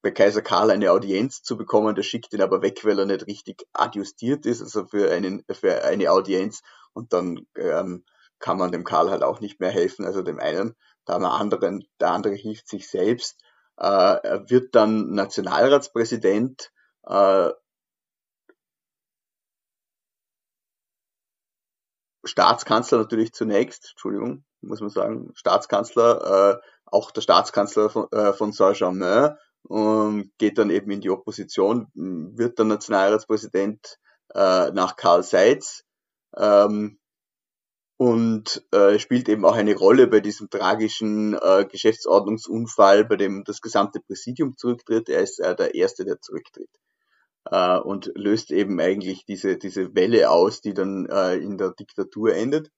bei 0.00 0.12
Kaiser 0.12 0.42
Karl 0.42 0.70
eine 0.70 0.92
Audienz 0.92 1.42
zu 1.42 1.56
bekommen, 1.56 1.94
der 1.94 2.04
schickt 2.04 2.32
ihn 2.32 2.42
aber 2.42 2.62
weg, 2.62 2.84
weil 2.84 2.98
er 2.98 3.06
nicht 3.06 3.26
richtig 3.26 3.66
adjustiert 3.72 4.46
ist, 4.46 4.62
also 4.62 4.86
für, 4.86 5.10
einen, 5.10 5.44
für 5.50 5.84
eine 5.84 6.12
Audienz 6.12 6.62
und 6.92 7.12
dann 7.12 7.46
ähm, 7.56 8.04
kann 8.38 8.58
man 8.58 8.70
dem 8.70 8.84
Karl 8.84 9.10
halt 9.10 9.24
auch 9.24 9.40
nicht 9.40 9.58
mehr 9.58 9.70
helfen, 9.70 10.04
also 10.04 10.22
dem 10.22 10.38
einen, 10.38 10.76
da 11.04 11.16
am 11.16 11.24
anderen, 11.24 11.84
der 12.00 12.12
andere 12.12 12.34
hilft 12.34 12.68
sich 12.68 12.88
selbst. 12.88 13.40
Äh, 13.76 13.84
er 13.84 14.48
wird 14.48 14.74
dann 14.74 15.10
Nationalratspräsident, 15.14 16.70
äh, 17.04 17.50
Staatskanzler 22.28 22.98
natürlich 22.98 23.32
zunächst, 23.32 23.90
Entschuldigung, 23.90 24.44
muss 24.60 24.80
man 24.80 24.90
sagen, 24.90 25.32
Staatskanzler, 25.34 26.60
äh, 26.60 26.66
auch 26.86 27.10
der 27.10 27.22
Staatskanzler 27.22 27.90
von, 27.90 28.06
äh, 28.12 28.32
von 28.32 28.52
Saint-Germain, 28.52 29.36
und 29.64 30.30
geht 30.38 30.58
dann 30.58 30.70
eben 30.70 30.90
in 30.90 31.00
die 31.00 31.10
Opposition, 31.10 31.88
wird 31.94 32.58
dann 32.58 32.68
Nationalratspräsident 32.68 33.98
äh, 34.34 34.70
nach 34.70 34.96
Karl 34.96 35.22
Seitz, 35.22 35.84
Ähm, 36.36 36.98
und 37.96 38.62
äh, 38.70 38.98
spielt 38.98 39.28
eben 39.28 39.44
auch 39.44 39.56
eine 39.56 39.74
Rolle 39.74 40.06
bei 40.06 40.20
diesem 40.20 40.50
tragischen 40.50 41.34
äh, 41.34 41.66
Geschäftsordnungsunfall, 41.66 43.04
bei 43.04 43.16
dem 43.16 43.44
das 43.44 43.60
gesamte 43.60 44.00
Präsidium 44.00 44.56
zurücktritt. 44.56 45.08
Er 45.08 45.22
ist 45.22 45.40
äh, 45.40 45.56
der 45.56 45.74
Erste, 45.74 46.04
der 46.04 46.20
zurücktritt 46.20 46.70
äh, 47.50 47.78
und 47.78 48.12
löst 48.14 48.50
eben 48.50 48.80
eigentlich 48.80 49.24
diese, 49.24 49.56
diese 49.56 49.94
Welle 49.94 50.30
aus, 50.30 50.60
die 50.60 50.74
dann 50.74 51.06
äh, 51.06 51.36
in 51.36 51.58
der 51.58 51.72
Diktatur 51.72 52.34
endet, 52.34 52.70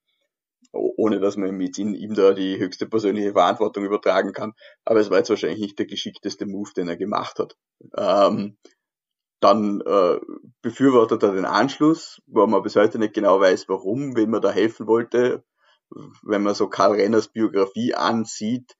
ohne 0.72 1.20
dass 1.20 1.36
man 1.36 1.56
mit 1.56 1.78
ihm, 1.78 1.94
ihm 1.94 2.14
da 2.14 2.32
die 2.32 2.58
höchste 2.58 2.86
persönliche 2.86 3.32
Verantwortung 3.32 3.84
übertragen 3.84 4.32
kann. 4.32 4.52
Aber 4.84 5.00
es 5.00 5.10
war 5.10 5.18
jetzt 5.18 5.30
wahrscheinlich 5.30 5.60
nicht 5.60 5.78
der 5.78 5.86
geschickteste 5.86 6.46
Move, 6.46 6.70
den 6.76 6.88
er 6.88 6.96
gemacht 6.96 7.38
hat. 7.38 7.56
Ähm, 7.96 8.56
dann 9.40 9.80
äh, 9.80 10.18
befürwortet 10.60 11.22
er 11.22 11.32
den 11.32 11.46
Anschluss, 11.46 12.20
wo 12.26 12.46
man 12.46 12.62
bis 12.62 12.76
heute 12.76 12.98
nicht 12.98 13.14
genau 13.14 13.40
weiß, 13.40 13.68
warum, 13.68 14.14
wem 14.14 14.34
er 14.34 14.40
da 14.40 14.50
helfen 14.50 14.86
wollte. 14.86 15.42
Wenn 16.22 16.42
man 16.42 16.54
so 16.54 16.68
Karl 16.68 16.92
Renners 16.92 17.28
Biografie 17.28 17.94
ansieht, 17.94 18.76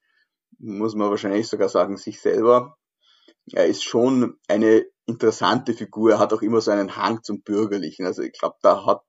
muss 0.58 0.94
man 0.94 1.10
wahrscheinlich 1.10 1.48
sogar 1.48 1.70
sagen, 1.70 1.96
sich 1.96 2.20
selber. 2.20 2.76
Er 3.52 3.66
ist 3.66 3.82
schon 3.82 4.38
eine 4.48 4.84
interessante 5.06 5.74
Figur, 5.74 6.12
er 6.12 6.18
hat 6.18 6.32
auch 6.32 6.42
immer 6.42 6.60
so 6.60 6.70
einen 6.70 6.96
Hang 6.96 7.22
zum 7.22 7.42
Bürgerlichen. 7.42 8.06
Also 8.06 8.22
ich 8.22 8.32
glaube, 8.32 8.56
da 8.62 8.86
hat 8.86 9.02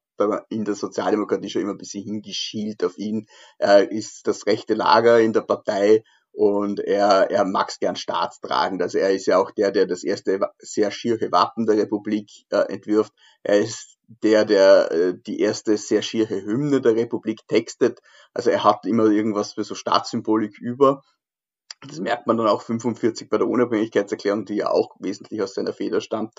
in 0.49 0.65
der 0.65 0.75
Sozialdemokratie 0.75 1.49
schon 1.49 1.63
immer 1.63 1.71
ein 1.71 1.77
bisschen 1.77 2.03
hingeschielt 2.03 2.83
auf 2.83 2.97
ihn. 2.97 3.27
Er 3.57 3.91
ist 3.91 4.27
das 4.27 4.45
rechte 4.45 4.73
Lager 4.75 5.19
in 5.19 5.33
der 5.33 5.41
Partei 5.41 6.03
und 6.31 6.79
er, 6.79 7.29
er 7.29 7.45
mag's 7.45 7.79
gern 7.79 7.95
staatstragend. 7.95 8.81
Also 8.81 8.97
er 8.97 9.11
ist 9.11 9.25
ja 9.25 9.37
auch 9.37 9.51
der, 9.51 9.71
der 9.71 9.85
das 9.85 10.03
erste 10.03 10.39
sehr 10.59 10.91
schiere 10.91 11.31
Wappen 11.31 11.65
der 11.65 11.77
Republik 11.77 12.45
äh, 12.51 12.71
entwirft. 12.71 13.13
Er 13.43 13.59
ist 13.59 13.97
der, 14.07 14.45
der 14.45 14.91
äh, 14.91 15.13
die 15.15 15.39
erste 15.39 15.77
sehr 15.77 16.01
schiere 16.01 16.41
Hymne 16.41 16.81
der 16.81 16.95
Republik 16.95 17.47
textet. 17.47 17.99
Also 18.33 18.49
er 18.49 18.63
hat 18.63 18.85
immer 18.85 19.05
irgendwas 19.05 19.53
für 19.53 19.63
so 19.63 19.75
Staatssymbolik 19.75 20.57
über. 20.59 21.03
Das 21.87 21.99
merkt 21.99 22.27
man 22.27 22.37
dann 22.37 22.47
auch 22.47 22.61
45 22.61 23.29
bei 23.29 23.37
der 23.37 23.47
Unabhängigkeitserklärung, 23.47 24.45
die 24.45 24.55
ja 24.55 24.69
auch 24.69 24.95
wesentlich 24.99 25.41
aus 25.41 25.53
seiner 25.53 25.73
Feder 25.73 26.01
stammt. 26.01 26.33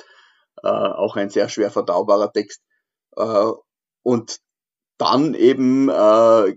Äh, 0.62 0.68
auch 0.68 1.16
ein 1.16 1.30
sehr 1.30 1.48
schwer 1.48 1.70
verdaubarer 1.70 2.32
Text. 2.32 2.62
Äh, 3.16 3.50
und 4.02 4.40
dann 5.02 5.34
eben 5.34 5.88
äh, 5.88 6.56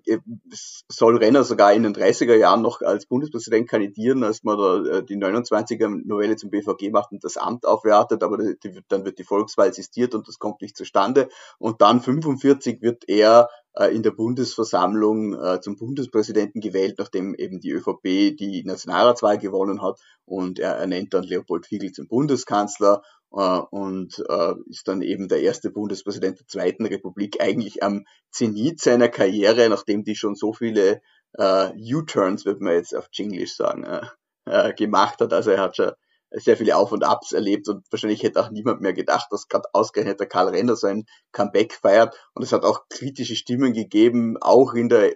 soll 0.88 1.18
Renner 1.18 1.44
sogar 1.44 1.74
in 1.74 1.82
den 1.82 1.96
30er 1.96 2.36
Jahren 2.36 2.62
noch 2.62 2.82
als 2.82 3.08
Bundespräsident 3.08 3.68
kandidieren, 3.68 4.24
als 4.24 4.44
man 4.44 4.58
da 4.58 4.98
äh, 4.98 5.04
die 5.04 5.18
29er 5.18 5.88
Novelle 6.06 6.36
zum 6.36 6.52
BVG 6.52 6.92
macht 6.92 7.12
und 7.12 7.24
das 7.24 7.38
Amt 7.38 7.66
aufwertet, 7.66 8.22
aber 8.22 8.38
die, 8.38 8.82
dann 8.88 9.04
wird 9.04 9.18
die 9.18 9.24
Volkswahl 9.24 9.70
assistiert 9.70 10.14
und 10.14 10.28
das 10.28 10.38
kommt 10.38 10.62
nicht 10.62 10.78
zustande. 10.78 11.30
Und 11.58 11.82
dann 11.82 12.02
45 12.02 12.84
wird 12.84 13.10
er 13.10 13.50
in 13.92 14.04
der 14.04 14.12
Bundesversammlung 14.12 15.34
äh, 15.34 15.60
zum 15.62 15.76
Bundespräsidenten 15.76 16.62
gewählt, 16.62 16.96
nachdem 16.98 17.36
eben 17.36 17.60
die 17.60 17.72
ÖVP 17.72 18.38
die 18.38 18.64
Nationalratswahl 18.66 19.38
gewonnen 19.38 19.82
hat 19.82 20.00
und 20.26 20.60
er 20.60 20.76
ernennt 20.76 21.14
dann 21.14 21.24
Leopold 21.24 21.66
Fiegel 21.66 21.92
zum 21.92 22.08
Bundeskanzler 22.08 23.04
äh, 23.32 23.60
und 23.70 24.24
äh, 24.30 24.54
ist 24.68 24.88
dann 24.88 25.02
eben 25.02 25.28
der 25.28 25.42
erste 25.42 25.72
Bundespräsident 25.72 26.40
der 26.40 26.48
Zweiten 26.48 26.86
Republik, 26.86 27.42
eigentlich 27.42 27.84
am 27.84 28.06
Zenit 28.32 28.80
seiner 28.80 29.10
Karriere, 29.10 29.70
nachdem 29.70 30.04
die 30.04 30.16
schon 30.16 30.36
so 30.36 30.54
viele 30.54 31.02
äh, 31.34 31.72
U-Turns, 31.94 32.46
wird 32.46 32.62
man 32.62 32.74
jetzt 32.74 32.96
auf 32.96 33.10
Jinglish 33.12 33.56
sagen, 33.56 33.84
äh, 33.84 34.06
äh, 34.46 34.74
gemacht 34.74 35.20
hat. 35.20 35.34
Also 35.34 35.52
er 35.52 35.62
hat 35.62 35.76
schon 35.76 35.92
sehr 36.36 36.58
viele 36.58 36.76
Auf 36.78 36.92
und 36.92 37.04
Abs 37.04 37.32
erlebt 37.32 37.68
und 37.70 37.86
wahrscheinlich 37.92 38.24
hätte 38.24 38.42
auch 38.42 38.52
niemand 38.52 38.82
mehr 38.82 38.94
gedacht, 38.94 39.28
dass 39.32 39.48
gerade 39.48 39.68
ausgerechnet 39.74 40.20
der 40.20 40.28
Karl 40.28 40.50
Renner 40.50 40.76
sein 40.76 41.06
Comeback 41.32 41.74
feiert. 41.74 42.16
Und 42.34 42.44
es 42.44 42.52
hat 42.52 42.64
auch 42.64 42.88
kritische 42.90 43.36
Stimmen 43.36 43.74
gegeben, 43.74 44.38
auch 44.42 44.74
in 44.74 44.90
der 44.90 45.16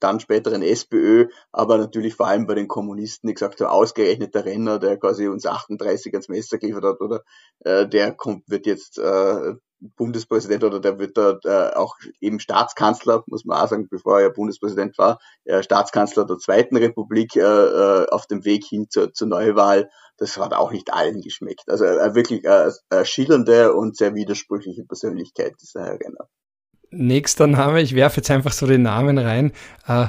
dann 0.00 0.20
späteren 0.20 0.62
SPÖ, 0.62 1.28
aber 1.50 1.78
natürlich 1.78 2.14
vor 2.14 2.26
allem 2.26 2.46
bei 2.46 2.54
den 2.54 2.68
Kommunisten, 2.68 3.26
die 3.26 3.34
gesagt 3.34 3.60
haben, 3.60 3.70
ausgerechnet 3.70 4.34
der 4.34 4.44
Renner, 4.44 4.78
der 4.78 4.98
quasi 4.98 5.28
uns 5.28 5.46
38 5.46 6.12
ans 6.12 6.28
Messer 6.28 6.58
geliefert 6.58 6.84
hat, 6.84 7.00
oder 7.00 7.22
äh, 7.60 7.88
der 7.88 8.12
kommt, 8.12 8.48
wird 8.48 8.66
jetzt 8.66 8.98
äh, 8.98 9.54
Bundespräsident 9.80 10.64
oder 10.64 10.80
der 10.80 10.98
wird 10.98 11.16
da 11.16 11.38
äh, 11.44 11.74
auch 11.74 11.96
eben 12.20 12.40
Staatskanzler, 12.40 13.24
muss 13.26 13.44
man 13.44 13.58
auch 13.58 13.68
sagen, 13.68 13.88
bevor 13.88 14.20
er 14.20 14.30
Bundespräsident 14.30 14.96
war, 14.98 15.18
äh, 15.44 15.62
Staatskanzler 15.62 16.24
der 16.26 16.38
Zweiten 16.38 16.76
Republik 16.76 17.36
äh, 17.36 17.40
äh, 17.40 18.06
auf 18.08 18.26
dem 18.26 18.44
Weg 18.44 18.64
hin 18.64 18.86
zur, 18.88 19.12
zur 19.12 19.28
Neuwahl. 19.28 19.90
Das 20.16 20.36
hat 20.36 20.54
auch 20.54 20.70
nicht 20.70 20.92
allen 20.92 21.20
geschmeckt. 21.20 21.68
Also 21.68 21.84
äh, 21.84 22.14
wirklich 22.14 22.44
äh, 22.44 22.70
äh, 22.90 23.04
schillernde 23.04 23.74
und 23.74 23.96
sehr 23.96 24.14
widersprüchliche 24.14 24.84
Persönlichkeit, 24.84 25.54
dieser 25.60 25.84
Herr 25.84 26.00
Renner. 26.00 26.28
Nächster 26.90 27.48
Name, 27.48 27.82
ich 27.82 27.94
werfe 27.94 28.18
jetzt 28.18 28.30
einfach 28.30 28.52
so 28.52 28.66
den 28.66 28.82
Namen 28.82 29.18
rein. 29.18 29.52
Äh, 29.88 30.06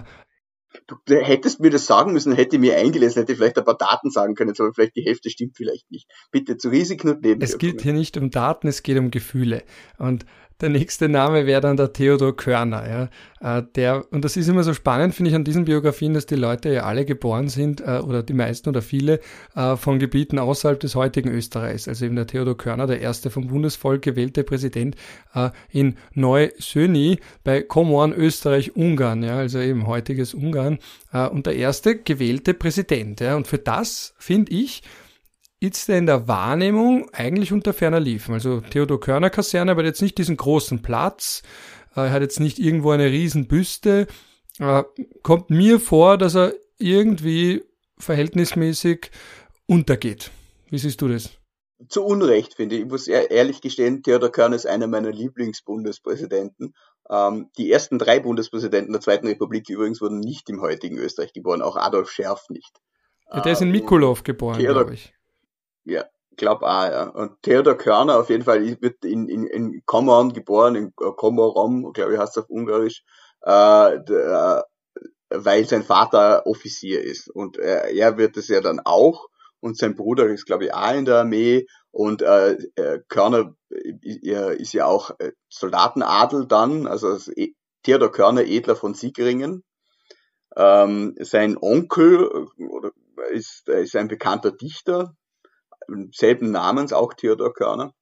du 0.88 1.16
hättest 1.16 1.60
mir 1.60 1.70
das 1.70 1.86
sagen 1.86 2.14
müssen, 2.14 2.34
hätte 2.34 2.60
mir 2.60 2.78
eingelesen, 2.78 3.22
hätte 3.22 3.36
vielleicht 3.36 3.58
ein 3.58 3.66
paar 3.66 3.78
Daten 3.78 4.10
sagen 4.10 4.36
können, 4.36 4.54
aber 4.58 4.74
vielleicht 4.74 4.96
die 4.96 5.04
Hälfte 5.04 5.30
stimmt 5.30 5.56
vielleicht 5.56 5.90
nicht. 5.92 6.10
Bitte 6.32 6.58
zu 6.58 6.70
Risiken 6.70 7.10
und 7.10 7.22
Nebenwirkungen. 7.22 7.42
Es 7.44 7.58
geht 7.58 7.82
hier 7.82 7.94
nicht 7.94 8.18
um 8.18 8.30
Daten, 8.30 8.68
es 8.68 8.84
geht 8.84 8.98
um 8.98 9.12
Gefühle. 9.12 9.64
Und 9.98 10.26
der 10.62 10.70
nächste 10.70 11.10
Name 11.10 11.46
wäre 11.46 11.62
dann 11.62 11.76
der 11.76 11.92
Theodor 11.92 12.36
Körner, 12.36 12.88
ja. 12.88 13.10
Äh, 13.58 13.64
der, 13.76 14.06
und 14.12 14.24
das 14.24 14.38
ist 14.38 14.48
immer 14.48 14.64
so 14.64 14.74
spannend, 14.74 15.14
finde 15.14 15.30
ich, 15.30 15.36
an 15.36 15.44
diesen 15.44 15.66
Biografien, 15.66 16.14
dass 16.14 16.26
die 16.26 16.36
Leute 16.36 16.70
ja 16.74 16.84
alle 16.84 17.04
geboren 17.04 17.50
sind, 17.50 17.82
äh, 17.82 18.00
oder 18.00 18.24
die 18.24 18.34
meisten 18.34 18.70
oder 18.70 18.82
viele, 18.82 19.20
äh, 19.56 19.76
von 19.76 20.00
Gebieten 20.00 20.40
außerhalb 20.40 20.80
des 20.80 20.96
heutigen 20.96 21.30
Österreichs. 21.30 21.88
Also 21.88 22.06
eben 22.06 22.16
der 22.16 22.28
Theodor 22.28 22.58
Körner, 22.58 22.88
der 22.88 23.02
erste 23.02 23.30
vom 23.30 23.48
Bundesvolk 23.48 24.02
gewählte 24.02 24.44
Präsident 24.44 24.96
in 25.70 25.96
Neu-Söni 26.14 27.20
bei 27.44 27.62
Komoren, 27.62 28.14
Österreich, 28.14 28.76
Ungarn, 28.76 29.24
ja, 29.24 29.38
also 29.38 29.60
eben 29.60 29.86
heutiges 29.86 30.34
Ungarn, 30.34 30.80
und 31.12 31.46
der 31.46 31.56
erste 31.56 31.98
gewählte 31.98 32.54
Präsident, 32.54 33.20
ja. 33.20 33.36
Und 33.36 33.48
für 33.48 33.58
das, 33.58 34.14
finde 34.18 34.52
ich, 34.54 34.82
ist 35.74 35.90
er 35.90 35.98
in 35.98 36.06
der 36.06 36.28
Wahrnehmung 36.28 37.10
eigentlich 37.14 37.52
unter 37.52 37.74
ferner 37.74 38.00
Liefen. 38.00 38.34
Also 38.34 38.62
Theodor 38.62 39.00
Körner 39.00 39.30
Kaserne 39.30 39.72
aber 39.72 39.84
jetzt 39.84 40.02
nicht 40.02 40.18
diesen 40.18 40.38
großen 40.38 40.82
Platz, 40.82 41.44
äh, 41.96 42.02
er 42.02 42.12
hat 42.12 42.22
jetzt 42.22 42.40
nicht 42.40 42.60
irgendwo 42.60 42.92
eine 42.92 43.06
riesen 43.06 43.48
Büste. 43.48 44.08
Äh, 44.60 44.84
kommt 45.24 45.50
mir 45.50 45.80
vor, 45.80 46.18
dass 46.18 46.36
er 46.36 46.54
irgendwie 46.78 47.64
verhältnismäßig 47.98 49.12
untergeht. 49.68 50.32
Wie 50.70 50.78
siehst 50.78 51.02
du 51.02 51.08
das? 51.08 51.32
Zu 51.90 52.04
Unrecht, 52.04 52.56
finde 52.56 52.76
ich. 52.76 52.82
Ich 52.84 52.88
muss 52.88 53.08
ehrlich 53.08 53.62
gestehen, 53.62 54.02
Theodor 54.02 54.32
Körner 54.32 54.56
ist 54.56 54.66
einer 54.66 54.88
meiner 54.88 55.12
Lieblingsbundespräsidenten. 55.12 56.74
Ähm, 57.10 57.50
die 57.58 57.72
ersten 57.72 58.00
drei 58.00 58.20
Bundespräsidenten 58.20 58.94
der 58.94 59.02
Zweiten 59.02 59.28
Republik 59.28 59.70
übrigens 59.70 60.02
wurden 60.02 60.20
nicht 60.20 60.50
im 60.50 60.62
heutigen 60.62 60.98
Österreich 60.98 61.34
geboren, 61.34 61.62
auch 61.62 61.76
Adolf 61.76 62.10
Scherf 62.10 62.50
nicht. 62.50 62.80
Ja, 63.32 63.42
der 63.42 63.54
ist 63.54 63.62
in 63.62 63.70
äh, 63.70 63.72
Mikulov 63.72 64.24
geboren, 64.24 64.60
glaube 64.60 64.94
ich. 64.94 65.15
Ja, 65.86 66.06
glaub 66.36 66.64
auch, 66.64 66.86
ja. 66.86 67.10
Und 67.10 67.42
Theodor 67.44 67.76
Körner 67.78 68.20
auf 68.20 68.30
jeden 68.30 68.44
Fall 68.44 68.64
wird 68.82 69.06
in, 69.06 69.30
in, 69.30 69.46
in 69.46 69.84
Komorn 69.86 70.34
geboren, 70.34 70.76
in 70.76 70.94
Komorom, 70.96 71.94
glaube 71.94 72.14
ich 72.14 72.20
heißt 72.20 72.38
es 72.38 72.44
auf 72.44 72.50
Ungarisch, 72.50 73.04
äh, 73.42 74.00
der, 74.04 74.66
weil 75.30 75.66
sein 75.66 75.84
Vater 75.84 76.46
Offizier 76.46 77.02
ist. 77.04 77.30
Und 77.30 77.58
äh, 77.58 77.94
er 77.96 78.18
wird 78.18 78.38
es 78.38 78.48
ja 78.48 78.62
dann 78.62 78.80
auch. 78.80 79.28
Und 79.60 79.78
sein 79.78 79.96
Bruder 79.96 80.28
ist, 80.28 80.46
glaube 80.46 80.66
ich, 80.66 80.74
auch 80.74 80.94
in 80.94 81.06
der 81.06 81.20
Armee. 81.20 81.66
Und 81.92 82.22
äh, 82.22 82.58
äh 82.76 83.00
Körner 83.08 83.56
äh, 83.70 84.56
ist 84.62 84.74
ja 84.74 84.86
auch 84.86 85.12
äh, 85.20 85.32
Soldatenadel 85.50 86.48
dann, 86.48 86.88
also 86.88 87.18
e, 87.36 87.54
Theodor 87.84 88.12
Körner, 88.12 88.44
Edler 88.44 88.76
von 88.76 88.94
Siegringen. 88.94 89.64
Ähm, 90.56 91.16
sein 91.20 91.58
Onkel 91.60 92.48
ist, 93.32 93.68
ist 93.70 93.96
ein 93.96 94.08
bekannter 94.08 94.52
Dichter, 94.52 95.16
selben 96.12 96.52
Namens, 96.52 96.94
auch 96.94 97.14
Theodor 97.14 97.54
Körner. 97.54 97.94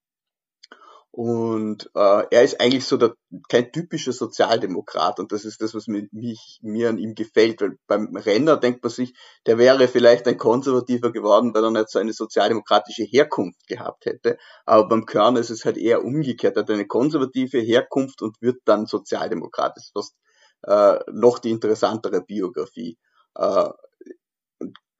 Und 1.15 1.91
äh, 1.93 2.23
er 2.31 2.41
ist 2.41 2.59
eigentlich 2.59 2.85
so 2.85 2.97
der, 2.97 3.13
kein 3.47 3.71
typischer 3.71 4.13
Sozialdemokrat 4.13 5.19
und 5.19 5.31
das 5.31 5.45
ist 5.45 5.61
das, 5.61 5.75
was 5.75 5.85
mir, 5.85 6.07
mich, 6.11 6.59
mir 6.63 6.89
an 6.89 6.97
ihm 6.97 7.13
gefällt. 7.13 7.61
Weil 7.61 7.77
beim 7.85 8.15
Renner 8.15 8.57
denkt 8.57 8.81
man 8.83 8.91
sich, 8.91 9.13
der 9.45 9.59
wäre 9.59 9.87
vielleicht 9.87 10.27
ein 10.27 10.39
Konservativer 10.39 11.11
geworden, 11.11 11.53
weil 11.53 11.65
er 11.65 11.69
nicht 11.69 11.91
so 11.91 11.99
eine 11.99 12.13
sozialdemokratische 12.13 13.03
Herkunft 13.03 13.67
gehabt 13.67 14.07
hätte. 14.07 14.39
Aber 14.65 14.87
beim 14.87 15.05
Körner 15.05 15.39
ist 15.39 15.51
es 15.51 15.65
halt 15.65 15.77
eher 15.77 16.03
umgekehrt. 16.03 16.57
Er 16.57 16.63
hat 16.63 16.71
eine 16.71 16.87
konservative 16.87 17.59
Herkunft 17.59 18.23
und 18.23 18.41
wird 18.41 18.61
dann 18.65 18.87
Sozialdemokrat. 18.87 19.73
Das 19.77 19.85
ist 19.85 19.93
fast 19.93 20.15
äh, 20.63 20.99
noch 21.11 21.37
die 21.37 21.51
interessantere 21.51 22.21
Biografie. 22.21 22.97
Äh, 23.35 23.69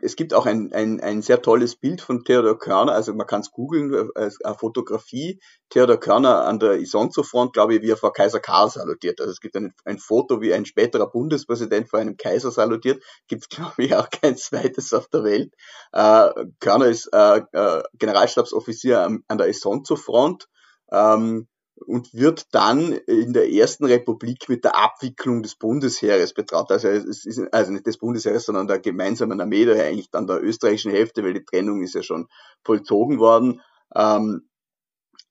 es 0.03 0.15
gibt 0.15 0.33
auch 0.33 0.45
ein, 0.45 0.73
ein, 0.73 0.99
ein 0.99 1.21
sehr 1.21 1.41
tolles 1.41 1.75
Bild 1.75 2.01
von 2.01 2.23
Theodor 2.23 2.59
Körner, 2.59 2.93
also 2.93 3.13
man 3.13 3.25
kann 3.25 3.41
es 3.41 3.51
googeln, 3.51 3.93
äh, 4.15 4.29
eine 4.43 4.55
Fotografie, 4.55 5.39
Theodor 5.69 5.97
Körner 5.97 6.45
an 6.45 6.59
der 6.59 6.73
Isonzo-Front, 6.79 7.53
glaube 7.53 7.75
ich, 7.75 7.81
wie 7.81 7.91
er 7.91 7.97
vor 7.97 8.13
Kaiser 8.13 8.39
Karl 8.39 8.69
salutiert. 8.69 9.21
Also 9.21 9.31
es 9.31 9.39
gibt 9.39 9.55
ein, 9.55 9.73
ein 9.85 9.99
Foto, 9.99 10.41
wie 10.41 10.53
ein 10.53 10.65
späterer 10.65 11.09
Bundespräsident 11.09 11.89
vor 11.89 11.99
einem 11.99 12.17
Kaiser 12.17 12.51
salutiert, 12.51 13.03
gibt 13.27 13.49
glaube 13.49 13.83
ich, 13.83 13.95
auch 13.95 14.09
kein 14.09 14.37
zweites 14.37 14.93
auf 14.93 15.07
der 15.07 15.23
Welt. 15.23 15.53
Äh, 15.91 16.29
Körner 16.59 16.87
ist 16.87 17.09
äh, 17.13 17.41
äh, 17.53 17.83
Generalstabsoffizier 17.93 19.01
an, 19.01 19.23
an 19.27 19.37
der 19.37 19.47
Isonzo-Front, 19.47 20.47
ähm, 20.91 21.47
und 21.75 22.13
wird 22.13 22.47
dann 22.53 22.93
in 22.93 23.33
der 23.33 23.51
ersten 23.51 23.85
Republik 23.85 24.47
mit 24.47 24.63
der 24.63 24.77
Abwicklung 24.77 25.43
des 25.43 25.55
Bundesheeres 25.55 26.33
betraut. 26.33 26.71
Also 26.71 26.87
es 26.87 27.25
ist 27.25 27.41
also 27.51 27.71
nicht 27.71 27.87
des 27.87 27.97
Bundesheeres, 27.97 28.45
sondern 28.45 28.67
der 28.67 28.79
gemeinsamen 28.79 29.41
Armee, 29.41 29.65
daher 29.65 29.85
eigentlich 29.85 30.11
dann 30.11 30.27
der 30.27 30.43
österreichischen 30.43 30.91
Hälfte, 30.91 31.23
weil 31.23 31.33
die 31.33 31.45
Trennung 31.45 31.81
ist 31.81 31.95
ja 31.95 32.03
schon 32.03 32.27
vollzogen 32.63 33.19
worden. 33.19 33.61
Ähm, 33.95 34.47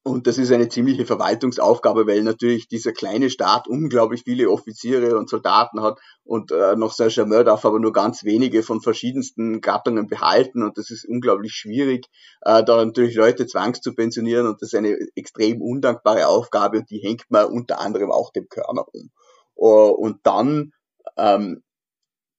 und 0.05 0.27
das 0.27 0.37
ist 0.37 0.51
eine 0.51 0.69
ziemliche 0.69 1.07
Verwaltungsaufgabe, 1.07 2.09
weil 2.09 2.23
natürlich 2.25 2.67
dieser 2.67 2.93
kleine 2.93 3.31
Staat 3.31 3.69
unglaublich 3.69 4.23
viele 4.25 4.51
Offiziere 4.51 5.17
und 5.17 5.31
Soldaten 5.31 5.81
hat 5.81 6.01
und 6.25 6.51
äh, 6.51 6.75
noch 6.75 6.93
Charmeur 6.93 7.45
darf 7.45 7.65
aber 7.65 7.79
nur 7.79 7.93
ganz 7.93 8.25
wenige 8.25 8.65
von 8.65 8.81
verschiedensten 8.81 9.61
Gattungen 9.61 10.09
behalten 10.09 10.65
und 10.65 10.77
das 10.77 10.91
ist 10.91 11.05
unglaublich 11.05 11.53
schwierig, 11.53 12.07
äh, 12.41 12.65
da 12.65 12.85
natürlich 12.85 13.15
Leute 13.15 13.47
zwangs 13.47 13.81
zu 13.81 13.95
pensionieren 13.95 14.49
und 14.49 14.61
das 14.61 14.73
ist 14.73 14.79
eine 14.79 14.97
extrem 15.15 15.63
undankbare 15.63 16.27
Aufgabe 16.27 16.79
und 16.79 16.91
die 16.91 16.99
hängt 16.99 17.25
man 17.29 17.47
unter 17.47 17.81
anderem 17.81 18.11
auch 18.11 18.33
dem 18.33 18.49
Körner 18.49 18.85
um. 18.93 19.11
Uh, 19.55 19.91
und 19.91 20.19
dann 20.25 20.73
ähm, 21.17 21.63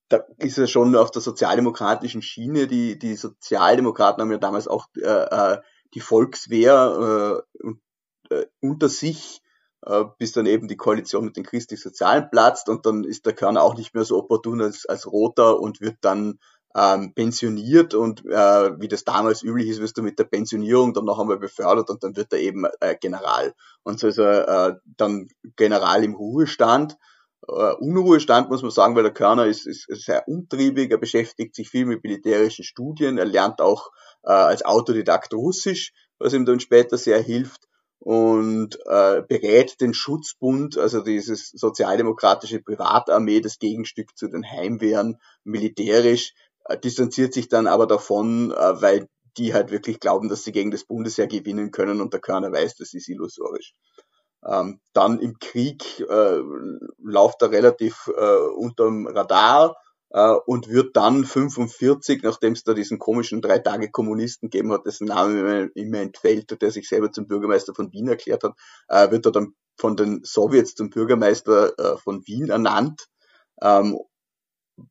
da 0.09 0.23
ist 0.37 0.57
er 0.57 0.67
schon 0.67 0.95
auf 0.95 1.11
der 1.11 1.21
sozialdemokratischen 1.21 2.21
Schiene. 2.21 2.67
Die, 2.67 2.99
die 2.99 3.15
Sozialdemokraten 3.15 4.21
haben 4.21 4.31
ja 4.31 4.37
damals 4.37 4.67
auch 4.67 4.87
äh, 4.97 5.07
äh 5.07 5.57
die 5.93 5.99
Volkswehr 5.99 7.43
äh, 8.29 8.33
äh, 8.33 8.45
unter 8.61 8.89
sich, 8.89 9.41
äh, 9.85 10.05
bis 10.17 10.31
dann 10.31 10.45
eben 10.45 10.67
die 10.67 10.77
Koalition 10.77 11.25
mit 11.25 11.37
den 11.37 11.43
Christlich-Sozialen 11.43 12.29
platzt 12.31 12.69
und 12.69 12.85
dann 12.85 13.03
ist 13.03 13.25
der 13.25 13.33
Körner 13.33 13.63
auch 13.63 13.75
nicht 13.75 13.93
mehr 13.93 14.05
so 14.05 14.17
opportun 14.17 14.61
als, 14.61 14.85
als 14.85 15.11
Roter 15.11 15.59
und 15.59 15.81
wird 15.81 15.97
dann 16.01 16.39
ähm, 16.75 17.13
pensioniert 17.13 17.93
und 17.93 18.25
äh, 18.25 18.79
wie 18.79 18.87
das 18.87 19.03
damals 19.03 19.43
üblich 19.43 19.67
ist, 19.67 19.79
wirst 19.79 19.97
du 19.97 20.01
mit 20.01 20.17
der 20.17 20.23
Pensionierung 20.23 20.93
dann 20.93 21.05
noch 21.05 21.19
einmal 21.19 21.37
befördert 21.37 21.89
und 21.89 22.03
dann 22.03 22.15
wird 22.15 22.33
er 22.33 22.39
eben 22.39 22.65
äh, 22.79 22.95
General. 22.99 23.53
Und 23.83 23.99
so 23.99 24.07
ist 24.07 24.17
er 24.17 24.47
äh, 24.47 24.75
dann 24.97 25.27
General 25.55 26.03
im 26.03 26.15
Ruhestand. 26.15 26.97
Uh, 27.45 27.75
Unruhestand 27.77 28.49
muss 28.49 28.61
man 28.61 28.71
sagen, 28.71 28.95
weil 28.95 29.03
der 29.03 29.11
Körner 29.11 29.47
ist, 29.47 29.67
ist 29.67 29.89
sehr 29.89 30.29
umtriebig, 30.29 30.91
er 30.91 30.97
beschäftigt 30.97 31.53
sich 31.55 31.69
viel 31.69 31.85
mit 31.85 32.01
militärischen 32.01 32.63
Studien, 32.63 33.17
er 33.17 33.25
lernt 33.25 33.59
auch 33.59 33.91
äh, 34.23 34.31
als 34.31 34.65
Autodidakt 34.65 35.33
Russisch, 35.33 35.93
was 36.19 36.33
ihm 36.33 36.45
dann 36.45 36.59
später 36.59 36.97
sehr 36.97 37.21
hilft 37.21 37.67
und 37.99 38.77
äh, 38.85 39.21
berät 39.27 39.79
den 39.79 39.93
Schutzbund, 39.93 40.77
also 40.77 41.01
dieses 41.01 41.49
sozialdemokratische 41.49 42.61
Privatarmee, 42.61 43.39
das 43.39 43.59
Gegenstück 43.59 44.17
zu 44.17 44.27
den 44.27 44.45
Heimwehren, 44.45 45.19
militärisch, 45.45 46.33
äh, 46.65 46.77
distanziert 46.77 47.33
sich 47.33 47.47
dann 47.47 47.65
aber 47.65 47.87
davon, 47.87 48.51
äh, 48.51 48.81
weil 48.81 49.07
die 49.37 49.53
halt 49.53 49.71
wirklich 49.71 49.99
glauben, 49.99 50.29
dass 50.29 50.43
sie 50.43 50.51
gegen 50.51 50.71
das 50.71 50.83
Bundesheer 50.83 51.27
gewinnen 51.27 51.71
können 51.71 52.01
und 52.01 52.13
der 52.13 52.19
Körner 52.19 52.51
weiß, 52.51 52.75
das 52.75 52.93
ist 52.93 53.07
illusorisch. 53.07 53.73
Ähm, 54.45 54.81
dann 54.91 55.19
im 55.19 55.39
Krieg 55.39 56.01
äh, 56.01 56.41
läuft 57.01 57.41
er 57.41 57.51
relativ 57.51 58.11
äh, 58.15 58.35
unterm 58.57 59.07
Radar, 59.07 59.77
äh, 60.13 60.35
und 60.45 60.69
wird 60.69 60.95
dann 60.95 61.25
45, 61.25 62.21
nachdem 62.23 62.53
es 62.53 62.63
da 62.63 62.73
diesen 62.73 62.99
komischen 62.99 63.41
drei 63.41 63.59
Tage 63.59 63.89
Kommunisten 63.89 64.49
gegeben 64.49 64.71
hat, 64.71 64.85
dessen 64.85 65.07
Name 65.07 65.71
immer, 65.73 65.99
entfällt, 65.99 66.61
der 66.61 66.71
sich 66.71 66.87
selber 66.87 67.11
zum 67.11 67.27
Bürgermeister 67.27 67.73
von 67.73 67.91
Wien 67.91 68.07
erklärt 68.07 68.43
hat, 68.43 68.53
äh, 68.87 69.11
wird 69.11 69.25
er 69.25 69.31
dann 69.31 69.55
von 69.75 69.97
den 69.97 70.23
Sowjets 70.23 70.75
zum 70.75 70.91
Bürgermeister 70.91 71.77
äh, 71.77 71.97
von 71.97 72.25
Wien 72.27 72.49
ernannt, 72.49 73.07
ähm, 73.61 73.97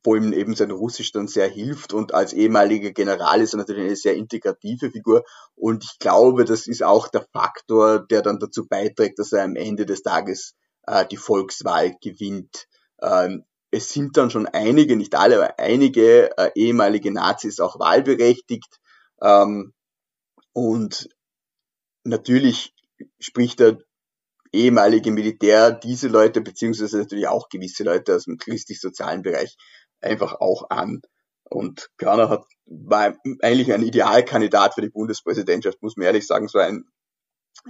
wo 0.03 0.15
ihm 0.15 0.33
eben 0.33 0.55
sein 0.55 0.71
Russisch 0.71 1.11
dann 1.11 1.27
sehr 1.27 1.47
hilft 1.47 1.93
und 1.93 2.13
als 2.13 2.33
ehemaliger 2.33 2.91
General 2.91 3.41
ist 3.41 3.53
er 3.53 3.57
natürlich 3.57 3.83
eine 3.83 3.95
sehr 3.95 4.15
integrative 4.15 4.91
Figur 4.91 5.23
und 5.55 5.83
ich 5.85 5.99
glaube, 5.99 6.45
das 6.45 6.67
ist 6.67 6.83
auch 6.83 7.07
der 7.07 7.25
Faktor, 7.31 8.05
der 8.07 8.21
dann 8.21 8.39
dazu 8.39 8.67
beiträgt, 8.67 9.19
dass 9.19 9.31
er 9.31 9.43
am 9.43 9.55
Ende 9.55 9.85
des 9.85 10.01
Tages 10.01 10.53
äh, 10.85 11.05
die 11.05 11.17
Volkswahl 11.17 11.95
gewinnt. 12.01 12.67
Ähm, 13.01 13.45
es 13.73 13.89
sind 13.91 14.17
dann 14.17 14.29
schon 14.29 14.45
einige, 14.45 14.95
nicht 14.95 15.15
alle, 15.15 15.37
aber 15.37 15.59
einige 15.59 16.37
äh, 16.37 16.51
ehemalige 16.53 17.11
Nazis 17.11 17.59
auch 17.59 17.79
wahlberechtigt. 17.79 18.79
Ähm, 19.19 19.73
und 20.53 21.09
natürlich 22.03 22.75
spricht 23.19 23.59
der 23.59 23.79
ehemalige 24.51 25.11
Militär 25.11 25.71
diese 25.71 26.07
Leute, 26.07 26.41
beziehungsweise 26.41 26.99
natürlich 26.99 27.27
auch 27.27 27.49
gewisse 27.49 27.83
Leute 27.83 28.15
aus 28.15 28.25
dem 28.25 28.37
christlich-sozialen 28.37 29.23
Bereich 29.23 29.57
einfach 30.01 30.35
auch 30.39 30.69
an. 30.69 31.01
Und 31.49 31.89
Körner 31.97 32.29
hat, 32.29 32.45
war 32.65 33.17
eigentlich 33.41 33.73
ein 33.73 33.81
Idealkandidat 33.81 34.75
für 34.75 34.81
die 34.81 34.89
Bundespräsidentschaft, 34.89 35.81
muss 35.81 35.97
man 35.97 36.05
ehrlich 36.05 36.27
sagen, 36.27 36.47
so 36.47 36.59
ein 36.59 36.85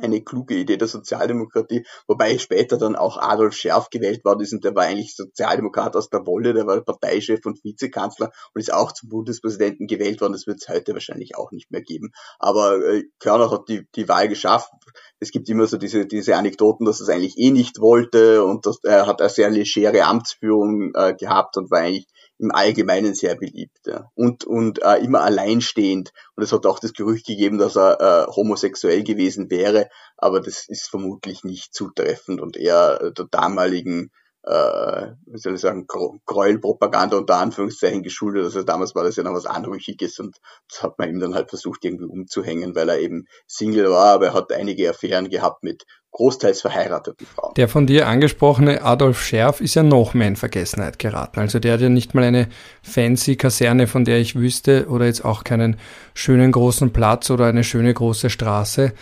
eine 0.01 0.21
kluge 0.21 0.55
Idee 0.55 0.77
der 0.77 0.87
Sozialdemokratie, 0.87 1.85
wobei 2.07 2.37
später 2.37 2.77
dann 2.77 2.95
auch 2.95 3.17
Adolf 3.17 3.53
Scherf 3.53 3.89
gewählt 3.89 4.25
worden 4.25 4.41
ist 4.41 4.53
und 4.53 4.63
der 4.63 4.75
war 4.75 4.83
eigentlich 4.83 5.15
Sozialdemokrat 5.15 5.95
aus 5.95 6.09
der 6.09 6.25
Wolle, 6.25 6.53
der 6.53 6.65
war 6.65 6.81
Parteichef 6.81 7.45
und 7.45 7.63
Vizekanzler 7.63 8.31
und 8.53 8.61
ist 8.61 8.73
auch 8.73 8.91
zum 8.91 9.09
Bundespräsidenten 9.09 9.87
gewählt 9.87 10.21
worden. 10.21 10.33
Das 10.33 10.47
wird 10.47 10.61
es 10.61 10.69
heute 10.69 10.93
wahrscheinlich 10.93 11.35
auch 11.35 11.51
nicht 11.51 11.71
mehr 11.71 11.81
geben. 11.81 12.11
Aber 12.39 12.77
äh, 12.83 13.03
Körner 13.19 13.51
hat 13.51 13.69
die, 13.69 13.87
die 13.95 14.07
Wahl 14.07 14.27
geschafft. 14.27 14.71
Es 15.19 15.31
gibt 15.31 15.47
immer 15.49 15.67
so 15.67 15.77
diese, 15.77 16.05
diese 16.05 16.35
Anekdoten, 16.35 16.85
dass 16.85 16.99
er 16.99 17.03
es 17.03 17.09
eigentlich 17.09 17.37
eh 17.37 17.51
nicht 17.51 17.79
wollte 17.79 18.43
und 18.43 18.65
dass, 18.65 18.79
er 18.83 19.05
hat 19.05 19.21
eine 19.21 19.29
sehr 19.29 19.49
legere 19.49 20.03
Amtsführung 20.03 20.93
äh, 20.95 21.13
gehabt 21.13 21.57
und 21.57 21.71
war 21.71 21.79
eigentlich 21.79 22.07
im 22.39 22.51
Allgemeinen 22.51 23.13
sehr 23.13 23.35
beliebt 23.35 23.85
ja. 23.85 24.09
und, 24.15 24.43
und 24.43 24.81
äh, 24.81 24.97
immer 24.97 25.21
alleinstehend. 25.21 26.11
Und 26.35 26.43
es 26.43 26.51
hat 26.51 26.65
auch 26.65 26.79
das 26.79 26.93
Gerücht 26.93 27.25
gegeben, 27.25 27.57
dass 27.57 27.77
er 27.77 27.99
äh, 28.01 28.31
homosexuell 28.31 29.03
gewesen 29.03 29.49
wäre, 29.49 29.89
aber 30.17 30.41
das 30.41 30.67
ist 30.67 30.89
vermutlich 30.89 31.43
nicht 31.43 31.73
zutreffend 31.73 32.41
und 32.41 32.57
eher 32.57 33.11
der 33.11 33.25
damaligen 33.29 34.11
äh, 34.43 35.11
wie 35.25 35.37
soll 35.37 35.55
ich 35.55 35.61
sagen, 35.61 35.87
Gräuelpropaganda 35.87 37.17
unter 37.17 37.37
Anführungszeichen 37.37 38.03
geschuldet. 38.03 38.43
Also 38.43 38.63
damals 38.63 38.93
war 38.93 39.03
das 39.03 39.15
ja 39.15 39.23
noch 39.23 39.33
was 39.33 39.45
Anrüchiges 39.45 40.19
und 40.19 40.37
das 40.69 40.83
hat 40.83 40.99
man 40.99 41.09
ihm 41.09 41.19
dann 41.19 41.33
halt 41.33 41.49
versucht 41.49 41.85
irgendwie 41.85 42.05
umzuhängen, 42.05 42.75
weil 42.75 42.89
er 42.89 42.99
eben 42.99 43.25
Single 43.47 43.89
war, 43.89 44.15
aber 44.15 44.27
er 44.27 44.33
hat 44.33 44.51
einige 44.51 44.89
Affären 44.89 45.29
gehabt 45.29 45.63
mit 45.63 45.85
großteils 46.13 46.61
verheirateten 46.61 47.27
Frauen. 47.27 47.53
Der 47.55 47.67
von 47.67 47.85
dir 47.85 48.07
angesprochene 48.07 48.83
Adolf 48.83 49.21
Scherf 49.21 49.59
ist 49.59 49.75
ja 49.75 49.83
noch 49.83 50.13
mehr 50.13 50.29
in 50.29 50.35
Vergessenheit 50.35 50.99
geraten. 50.99 51.39
Also 51.39 51.59
der 51.59 51.73
hat 51.73 51.81
ja 51.81 51.89
nicht 51.89 52.13
mal 52.13 52.23
eine 52.23 52.47
fancy 52.81 53.35
Kaserne, 53.35 53.87
von 53.87 54.05
der 54.05 54.19
ich 54.19 54.35
wüsste, 54.35 54.87
oder 54.87 55.05
jetzt 55.05 55.25
auch 55.25 55.43
keinen 55.43 55.77
schönen 56.13 56.51
großen 56.51 56.93
Platz 56.93 57.29
oder 57.29 57.47
eine 57.47 57.63
schöne 57.63 57.93
große 57.93 58.29
Straße. 58.29 58.93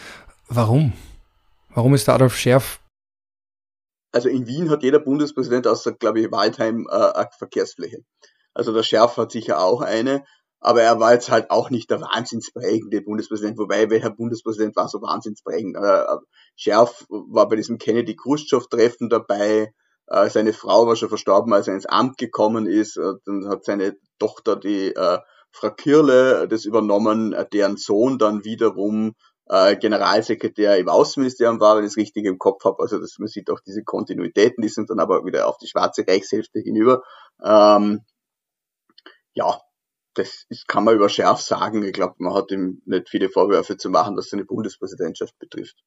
Warum? 0.47 0.93
Warum 1.73 1.93
ist 1.93 2.07
der 2.07 2.15
Adolf 2.15 2.35
Scherf 2.35 2.79
also 4.13 4.27
in 4.27 4.45
Wien 4.45 4.69
hat 4.69 4.83
jeder 4.83 4.99
Bundespräsident 4.99 5.67
außer, 5.67 5.93
glaube 5.93 6.19
ich, 6.19 6.31
Waldheim 6.31 6.87
äh, 6.89 6.93
eine 6.93 7.29
Verkehrsfläche. 7.37 8.03
Also 8.53 8.73
der 8.73 8.83
Schärf 8.83 9.17
hat 9.17 9.31
sicher 9.31 9.61
auch 9.61 9.81
eine, 9.81 10.25
aber 10.61 10.83
er 10.83 10.99
war 10.99 11.13
jetzt 11.13 11.29
halt 11.29 11.51
auch 11.51 11.69
nicht 11.69 11.89
der 11.89 12.01
wahnsinnsprägende 12.01 13.01
Bundespräsident, 13.01 13.57
wobei 13.57 13.89
welcher 13.89 14.11
Bundespräsident 14.11 14.75
war 14.75 14.87
so 14.87 15.01
wahnsinnsprägend. 15.01 15.75
Äh, 15.75 16.05
Schärf 16.55 17.05
war 17.09 17.49
bei 17.49 17.57
diesem 17.57 17.77
Kennedy-Khrushchev-Treffen 17.77 19.09
dabei, 19.09 19.73
äh, 20.07 20.29
seine 20.29 20.53
Frau 20.53 20.87
war 20.87 20.95
schon 20.95 21.09
verstorben, 21.09 21.53
als 21.53 21.67
er 21.67 21.73
ins 21.73 21.85
Amt 21.85 22.17
gekommen 22.17 22.67
ist, 22.67 22.97
äh, 22.97 23.13
dann 23.25 23.47
hat 23.49 23.65
seine 23.65 23.97
Tochter, 24.19 24.55
die 24.55 24.93
äh, 24.93 25.19
Frau 25.51 25.71
Kirle, 25.71 26.47
das 26.47 26.65
übernommen, 26.65 27.33
äh, 27.33 27.45
deren 27.51 27.77
Sohn 27.77 28.17
dann 28.17 28.43
wiederum 28.43 29.15
äh, 29.49 29.75
Generalsekretär 29.75 30.77
im 30.77 30.89
Außenministerium 30.89 31.59
war, 31.59 31.77
wenn 31.77 31.83
ich 31.83 31.91
es 31.91 31.97
richtig 31.97 32.25
im 32.25 32.37
Kopf 32.37 32.63
habe. 32.65 32.81
Also 32.81 32.99
das, 32.99 33.17
man 33.19 33.27
sieht 33.27 33.49
auch 33.49 33.59
diese 33.65 33.83
Kontinuitäten, 33.83 34.61
die 34.61 34.69
sind 34.69 34.89
dann 34.89 34.99
aber 34.99 35.25
wieder 35.25 35.47
auf 35.47 35.57
die 35.57 35.67
schwarze 35.67 36.05
Reichshälfte 36.07 36.59
hinüber. 36.59 37.03
Ähm, 37.43 38.01
ja, 39.33 39.59
das 40.13 40.45
ist, 40.49 40.67
kann 40.67 40.83
man 40.83 40.95
über 40.95 41.09
Schärf 41.09 41.41
sagen. 41.41 41.83
Ich 41.83 41.93
glaube, 41.93 42.15
man 42.17 42.33
hat 42.33 42.51
ihm 42.51 42.81
nicht 42.85 43.09
viele 43.09 43.29
Vorwürfe 43.29 43.77
zu 43.77 43.89
machen, 43.89 44.17
was 44.17 44.29
seine 44.29 44.45
Bundespräsidentschaft 44.45 45.37
betrifft. 45.39 45.77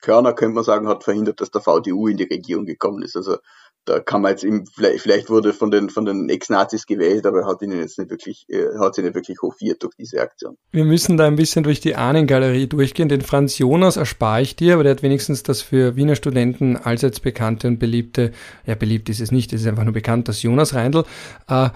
Körner, 0.00 0.32
könnte 0.32 0.54
man 0.54 0.64
sagen, 0.64 0.88
hat 0.88 1.04
verhindert, 1.04 1.40
dass 1.40 1.50
der 1.50 1.60
VDU 1.60 2.08
in 2.08 2.16
die 2.16 2.24
Regierung 2.24 2.66
gekommen 2.66 3.02
ist. 3.02 3.16
Also 3.16 3.38
da 3.84 3.98
kann 3.98 4.22
man 4.22 4.30
jetzt 4.30 4.44
ihm, 4.44 4.64
vielleicht 4.66 5.28
wurde 5.28 5.52
von 5.52 5.72
den, 5.72 5.90
von 5.90 6.04
den 6.04 6.28
Ex-Nazis 6.28 6.86
gewählt, 6.86 7.26
aber 7.26 7.40
er 7.40 7.46
hat 7.46 7.62
ihn 7.62 7.72
jetzt 7.72 7.98
nicht 7.98 8.10
wirklich, 8.10 8.44
äh, 8.48 8.66
hat 8.78 8.94
sie 8.94 9.02
nicht 9.02 9.14
wirklich 9.14 9.42
hofiert 9.42 9.82
durch 9.82 9.94
diese 9.96 10.20
Aktion. 10.20 10.56
Wir 10.70 10.84
müssen 10.84 11.16
da 11.16 11.26
ein 11.26 11.34
bisschen 11.34 11.64
durch 11.64 11.80
die 11.80 11.96
Ahnengalerie 11.96 12.68
durchgehen. 12.68 13.08
Den 13.08 13.22
Franz 13.22 13.58
Jonas 13.58 13.96
erspare 13.96 14.42
ich 14.42 14.54
dir, 14.54 14.74
aber 14.74 14.84
der 14.84 14.92
hat 14.92 15.02
wenigstens 15.02 15.42
das 15.42 15.62
für 15.62 15.96
Wiener 15.96 16.14
Studenten 16.14 16.76
allseits 16.76 17.18
bekannte 17.18 17.66
und 17.66 17.80
beliebte, 17.80 18.30
ja, 18.66 18.76
beliebt 18.76 19.08
ist 19.08 19.20
es 19.20 19.32
nicht, 19.32 19.52
es 19.52 19.62
ist 19.62 19.66
einfach 19.66 19.84
nur 19.84 19.94
bekannt, 19.94 20.28
das 20.28 20.42
Jonas 20.42 20.74
Reindl. 20.74 21.04
Äh, 21.48 21.70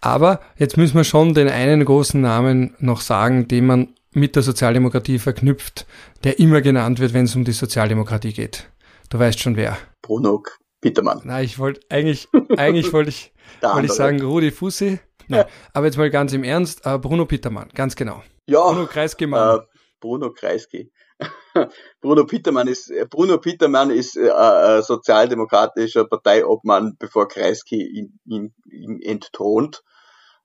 aber 0.00 0.40
jetzt 0.56 0.76
müssen 0.76 0.96
wir 0.96 1.04
schon 1.04 1.34
den 1.34 1.48
einen 1.48 1.84
großen 1.84 2.20
Namen 2.20 2.74
noch 2.78 3.00
sagen, 3.00 3.48
den 3.48 3.66
man 3.66 3.94
mit 4.12 4.36
der 4.36 4.42
Sozialdemokratie 4.42 5.18
verknüpft, 5.18 5.86
der 6.24 6.38
immer 6.38 6.60
genannt 6.60 6.98
wird, 6.98 7.14
wenn 7.14 7.24
es 7.24 7.36
um 7.36 7.44
die 7.44 7.52
Sozialdemokratie 7.52 8.32
geht. 8.32 8.68
Du 9.10 9.18
weißt 9.18 9.40
schon 9.40 9.56
wer. 9.56 9.76
Bruno 10.02 10.42
Petermann. 10.80 11.22
Nein, 11.24 11.44
ich 11.44 11.58
wollte 11.58 11.80
eigentlich, 11.88 12.28
eigentlich 12.56 12.92
wollte 12.92 13.10
ich, 13.10 13.32
wollte 13.60 13.86
ich 13.86 13.92
sagen 13.92 14.20
Rudi 14.22 14.50
Fussi. 14.50 15.00
Nein, 15.28 15.44
aber 15.74 15.86
jetzt 15.86 15.98
mal 15.98 16.10
ganz 16.10 16.32
im 16.32 16.44
Ernst, 16.44 16.86
uh, 16.86 16.98
Bruno 16.98 17.26
Petermann, 17.26 17.68
ganz 17.74 17.96
genau. 17.96 18.22
Ja. 18.46 18.66
Bruno 18.66 18.86
Kreisky, 18.86 19.26
Mann. 19.26 19.58
Uh, 19.58 19.62
Bruno 20.00 20.32
Kreisky. 20.32 20.90
Bruno 22.00 22.24
Petermann 22.24 22.68
ist 22.68 22.92
Bruno 23.10 23.38
Petermann 23.38 23.90
ist 23.90 24.16
äh, 24.16 24.28
äh, 24.28 24.82
sozialdemokratischer 24.82 26.04
Parteiobmann, 26.04 26.96
bevor 26.98 27.28
Kreisky 27.28 27.82
ihn, 27.84 28.20
ihn, 28.24 28.54
ihn 28.70 29.00
entthront. 29.02 29.82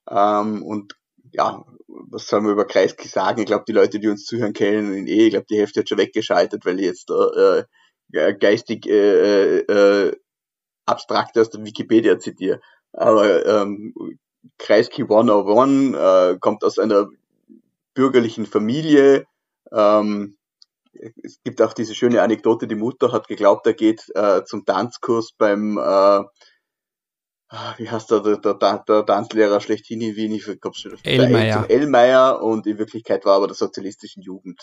Ähm, 0.09 0.63
und 0.63 0.95
ja, 1.31 1.63
was 1.87 2.27
soll 2.27 2.41
man 2.41 2.53
über 2.53 2.65
Kreisky 2.65 3.07
sagen? 3.07 3.41
Ich 3.41 3.47
glaube, 3.47 3.65
die 3.67 3.73
Leute, 3.73 3.99
die 3.99 4.07
uns 4.07 4.25
zuhören, 4.25 4.53
kennen 4.53 4.93
ihn 4.93 5.07
eh. 5.07 5.25
Ich 5.25 5.31
glaube, 5.31 5.47
die 5.49 5.57
Hälfte 5.57 5.81
hat 5.81 5.89
schon 5.89 5.97
weggeschaltet, 5.97 6.65
weil 6.65 6.79
ich 6.79 6.85
jetzt 6.85 7.09
äh, 7.09 7.63
geistig 8.35 8.87
äh, 8.87 9.59
äh, 9.59 10.15
abstrakt 10.85 11.37
aus 11.37 11.49
der 11.49 11.63
Wikipedia 11.65 12.19
zitiere. 12.19 12.61
Aber 12.91 13.45
ähm, 13.45 13.93
Kreisky 14.57 15.03
101 15.03 15.95
äh, 15.95 16.37
kommt 16.39 16.63
aus 16.63 16.77
einer 16.79 17.09
bürgerlichen 17.93 18.45
Familie. 18.45 19.25
Ähm, 19.71 20.37
es 21.23 21.41
gibt 21.43 21.61
auch 21.61 21.73
diese 21.73 21.95
schöne 21.95 22.21
Anekdote, 22.21 22.67
die 22.67 22.75
Mutter 22.75 23.11
hat 23.11 23.27
geglaubt, 23.27 23.65
er 23.65 23.73
geht 23.73 24.03
äh, 24.15 24.43
zum 24.43 24.65
Tanzkurs 24.65 25.31
beim, 25.37 25.77
äh, 25.77 26.23
wie 27.77 27.89
heißt 27.89 28.09
der, 28.11 28.21
der, 28.21 28.37
der, 28.37 28.83
der 28.87 29.05
Tanzlehrer 29.05 29.59
schlechthin 29.61 30.01
in 30.01 30.15
Wien, 30.15 30.33
ich 30.33 30.43
schon 30.43 30.97
Elmeier. 31.03 31.69
Elmeier 31.69 32.41
und 32.41 32.65
in 32.65 32.77
Wirklichkeit 32.77 33.25
war 33.25 33.35
aber 33.35 33.47
der 33.47 33.55
sozialistischen 33.55 34.23
Jugend. 34.23 34.61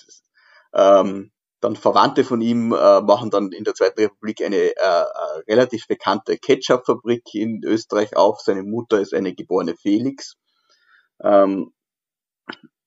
Ähm, 0.75 1.31
dann 1.61 1.77
Verwandte 1.77 2.25
von 2.25 2.40
ihm 2.40 2.73
äh, 2.73 3.01
machen 3.03 3.31
dann 3.31 3.53
in 3.53 3.64
der 3.64 3.75
Zweiten 3.75 4.01
Republik 4.01 4.43
eine 4.43 4.57
äh, 4.57 4.73
äh, 4.77 5.05
relativ 5.47 5.87
bekannte 5.87 6.38
Ketchup-Fabrik 6.38 7.35
in 7.35 7.62
Österreich 7.64 8.16
auf. 8.16 8.40
Seine 8.40 8.62
Mutter 8.62 8.99
ist 9.01 9.12
eine 9.12 9.35
geborene 9.35 9.77
Felix. 9.77 10.37
Ähm, 11.23 11.73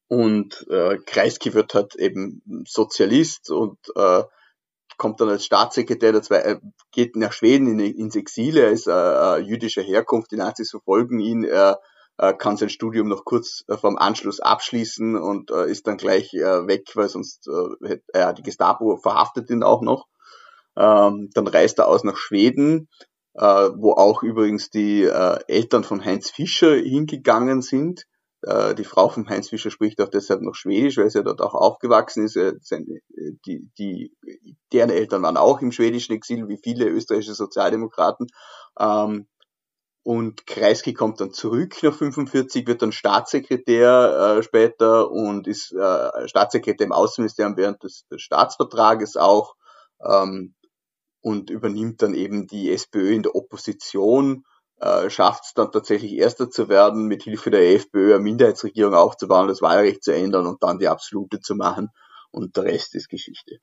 und 0.07 0.67
äh, 0.69 0.97
Kreisky 1.05 1.53
wird 1.53 1.73
halt 1.73 1.95
eben 1.95 2.41
Sozialist 2.67 3.51
und 3.51 3.77
äh, 3.95 4.23
kommt 4.97 5.19
dann 5.21 5.29
als 5.29 5.45
Staatssekretär, 5.45 6.11
der 6.11 6.21
zwei, 6.21 6.37
äh, 6.37 6.59
geht 6.91 7.15
nach 7.15 7.33
Schweden 7.33 7.67
in, 7.67 7.79
ins 7.79 8.15
Exil, 8.15 8.57
er 8.57 8.71
ist 8.71 8.87
äh, 8.87 8.91
äh, 8.91 9.37
jüdischer 9.39 9.81
Herkunft, 9.81 10.31
die 10.31 10.37
Nazis 10.37 10.71
verfolgen 10.71 11.19
ihn, 11.19 11.43
er 11.43 11.79
äh, 12.17 12.33
kann 12.33 12.57
sein 12.57 12.69
Studium 12.69 13.07
noch 13.07 13.25
kurz 13.25 13.63
äh, 13.67 13.77
vorm 13.77 13.97
Anschluss 13.97 14.39
abschließen 14.39 15.15
und 15.15 15.51
äh, 15.51 15.69
ist 15.69 15.87
dann 15.87 15.97
gleich 15.97 16.33
äh, 16.33 16.67
weg, 16.67 16.91
weil 16.95 17.09
sonst 17.09 17.47
äh, 17.47 17.99
äh, 18.13 18.33
die 18.33 18.43
Gestapo 18.43 18.97
verhaftet 18.97 19.49
ihn 19.49 19.63
auch 19.63 19.81
noch. 19.81 20.07
Ähm, 20.75 21.29
dann 21.33 21.47
reist 21.47 21.79
er 21.79 21.87
aus 21.87 22.03
nach 22.03 22.17
Schweden, 22.17 22.89
äh, 23.33 23.69
wo 23.75 23.93
auch 23.93 24.23
übrigens 24.23 24.69
die 24.69 25.03
äh, 25.03 25.39
Eltern 25.47 25.83
von 25.83 26.03
Heinz 26.03 26.29
Fischer 26.29 26.75
hingegangen 26.75 27.61
sind. 27.61 28.05
Äh, 28.43 28.75
die 28.75 28.83
Frau 28.83 29.09
von 29.09 29.27
Heinz 29.29 29.49
Fischer 29.49 29.71
spricht 29.71 30.01
auch 30.01 30.09
deshalb 30.09 30.41
noch 30.41 30.55
Schwedisch, 30.55 30.97
weil 30.97 31.09
sie 31.09 31.23
dort 31.23 31.41
auch 31.41 31.53
aufgewachsen 31.53 32.25
ist. 32.25 32.37
Seine, 32.61 32.99
die, 33.45 33.69
die, 33.77 34.15
deren 34.71 34.89
Eltern 34.89 35.23
waren 35.23 35.37
auch 35.37 35.61
im 35.61 35.71
schwedischen 35.71 36.13
Exil, 36.13 36.47
wie 36.47 36.59
viele 36.61 36.87
österreichische 36.87 37.35
Sozialdemokraten. 37.35 38.27
Ähm, 38.79 39.27
und 40.05 40.45
Kreisky 40.45 40.93
kommt 40.93 41.21
dann 41.21 41.31
zurück 41.31 41.81
nach 41.81 41.93
45, 41.95 42.67
wird 42.67 42.81
dann 42.81 42.91
Staatssekretär 42.91 44.37
äh, 44.37 44.43
später 44.43 45.09
und 45.09 45.47
ist 45.47 45.71
äh, 45.71 46.27
Staatssekretär 46.27 46.85
im 46.85 46.91
Außenministerium 46.91 47.55
während 47.55 47.83
des, 47.83 48.05
des 48.11 48.21
Staatsvertrages 48.21 49.15
auch 49.15 49.55
ähm, 50.05 50.55
und 51.21 51.49
übernimmt 51.49 52.01
dann 52.01 52.13
eben 52.13 52.47
die 52.47 52.69
SPÖ 52.73 53.13
in 53.13 53.23
der 53.23 53.33
Opposition, 53.33 54.43
äh, 54.83 55.09
schafft 55.09 55.45
es 55.45 55.53
dann 55.53 55.71
tatsächlich 55.71 56.13
Erster 56.13 56.49
zu 56.49 56.67
werden, 56.67 57.07
mit 57.07 57.23
Hilfe 57.23 57.51
der 57.51 57.73
FPÖ 57.73 58.15
eine 58.15 58.23
Minderheitsregierung 58.23 58.93
aufzubauen, 58.93 59.47
das 59.47 59.61
Wahlrecht 59.61 60.03
zu 60.03 60.13
ändern 60.13 60.45
und 60.45 60.61
dann 60.61 60.77
die 60.77 60.89
absolute 60.89 61.39
zu 61.39 61.55
machen 61.55 61.87
und 62.31 62.57
der 62.57 62.65
Rest 62.65 62.93
ist 62.95 63.07
Geschichte. 63.07 63.59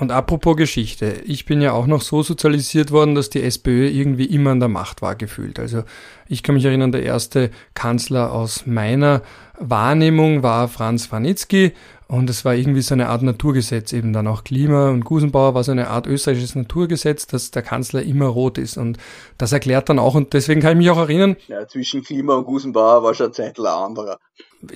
Und 0.00 0.12
apropos 0.12 0.56
Geschichte, 0.56 1.22
ich 1.26 1.44
bin 1.44 1.60
ja 1.60 1.72
auch 1.72 1.88
noch 1.88 2.02
so 2.02 2.22
sozialisiert 2.22 2.92
worden, 2.92 3.16
dass 3.16 3.30
die 3.30 3.42
SPÖ 3.42 3.88
irgendwie 3.88 4.26
immer 4.26 4.50
an 4.52 4.60
der 4.60 4.68
Macht 4.68 5.02
war 5.02 5.16
gefühlt. 5.16 5.58
Also 5.58 5.82
ich 6.28 6.44
kann 6.44 6.54
mich 6.54 6.64
erinnern, 6.64 6.92
der 6.92 7.02
erste 7.02 7.50
Kanzler 7.74 8.32
aus 8.32 8.64
meiner 8.64 9.22
Wahrnehmung 9.58 10.44
war 10.44 10.68
Franz 10.68 11.10
Wanitzky 11.10 11.72
und 12.06 12.30
es 12.30 12.44
war 12.44 12.54
irgendwie 12.54 12.80
so 12.80 12.94
eine 12.94 13.08
Art 13.08 13.22
Naturgesetz, 13.22 13.92
eben 13.92 14.12
dann 14.12 14.28
auch 14.28 14.44
Klima 14.44 14.88
und 14.88 15.04
Gusenbauer 15.04 15.54
war 15.54 15.64
so 15.64 15.72
eine 15.72 15.88
Art 15.88 16.06
österreichisches 16.06 16.54
Naturgesetz, 16.54 17.26
dass 17.26 17.50
der 17.50 17.62
Kanzler 17.62 18.02
immer 18.02 18.26
rot 18.26 18.56
ist. 18.56 18.78
Und 18.78 18.98
das 19.36 19.52
erklärt 19.52 19.88
dann 19.88 19.98
auch, 19.98 20.14
und 20.14 20.32
deswegen 20.32 20.60
kann 20.60 20.72
ich 20.72 20.78
mich 20.78 20.90
auch 20.90 20.98
erinnern. 20.98 21.36
Ja, 21.48 21.66
zwischen 21.66 22.02
Klima 22.02 22.36
und 22.36 22.44
Gusenbauer 22.44 23.02
war 23.02 23.14
schon 23.14 23.32
Zeitl 23.32 23.66
anderer. 23.66 24.18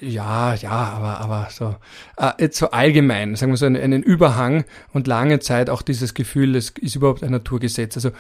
Ja, 0.01 0.55
ja, 0.55 0.71
aber, 0.71 1.21
aber 1.21 1.49
so, 1.51 1.75
äh, 2.17 2.49
so 2.53 2.71
allgemein, 2.71 3.35
sagen 3.35 3.53
wir 3.53 3.57
so, 3.57 3.67
einen, 3.67 3.83
einen 3.83 4.03
Überhang 4.03 4.65
und 4.93 5.09
lange 5.09 5.41
Zeit 5.41 5.71
auch 5.71 5.83
dieses 5.83 6.15
Gefühl, 6.15 6.55
es 6.55 6.71
ist 6.81 6.95
überhaupt 6.95 7.25
ein 7.25 7.33
Naturgesetz. 7.33 7.97
Also, 7.97 8.11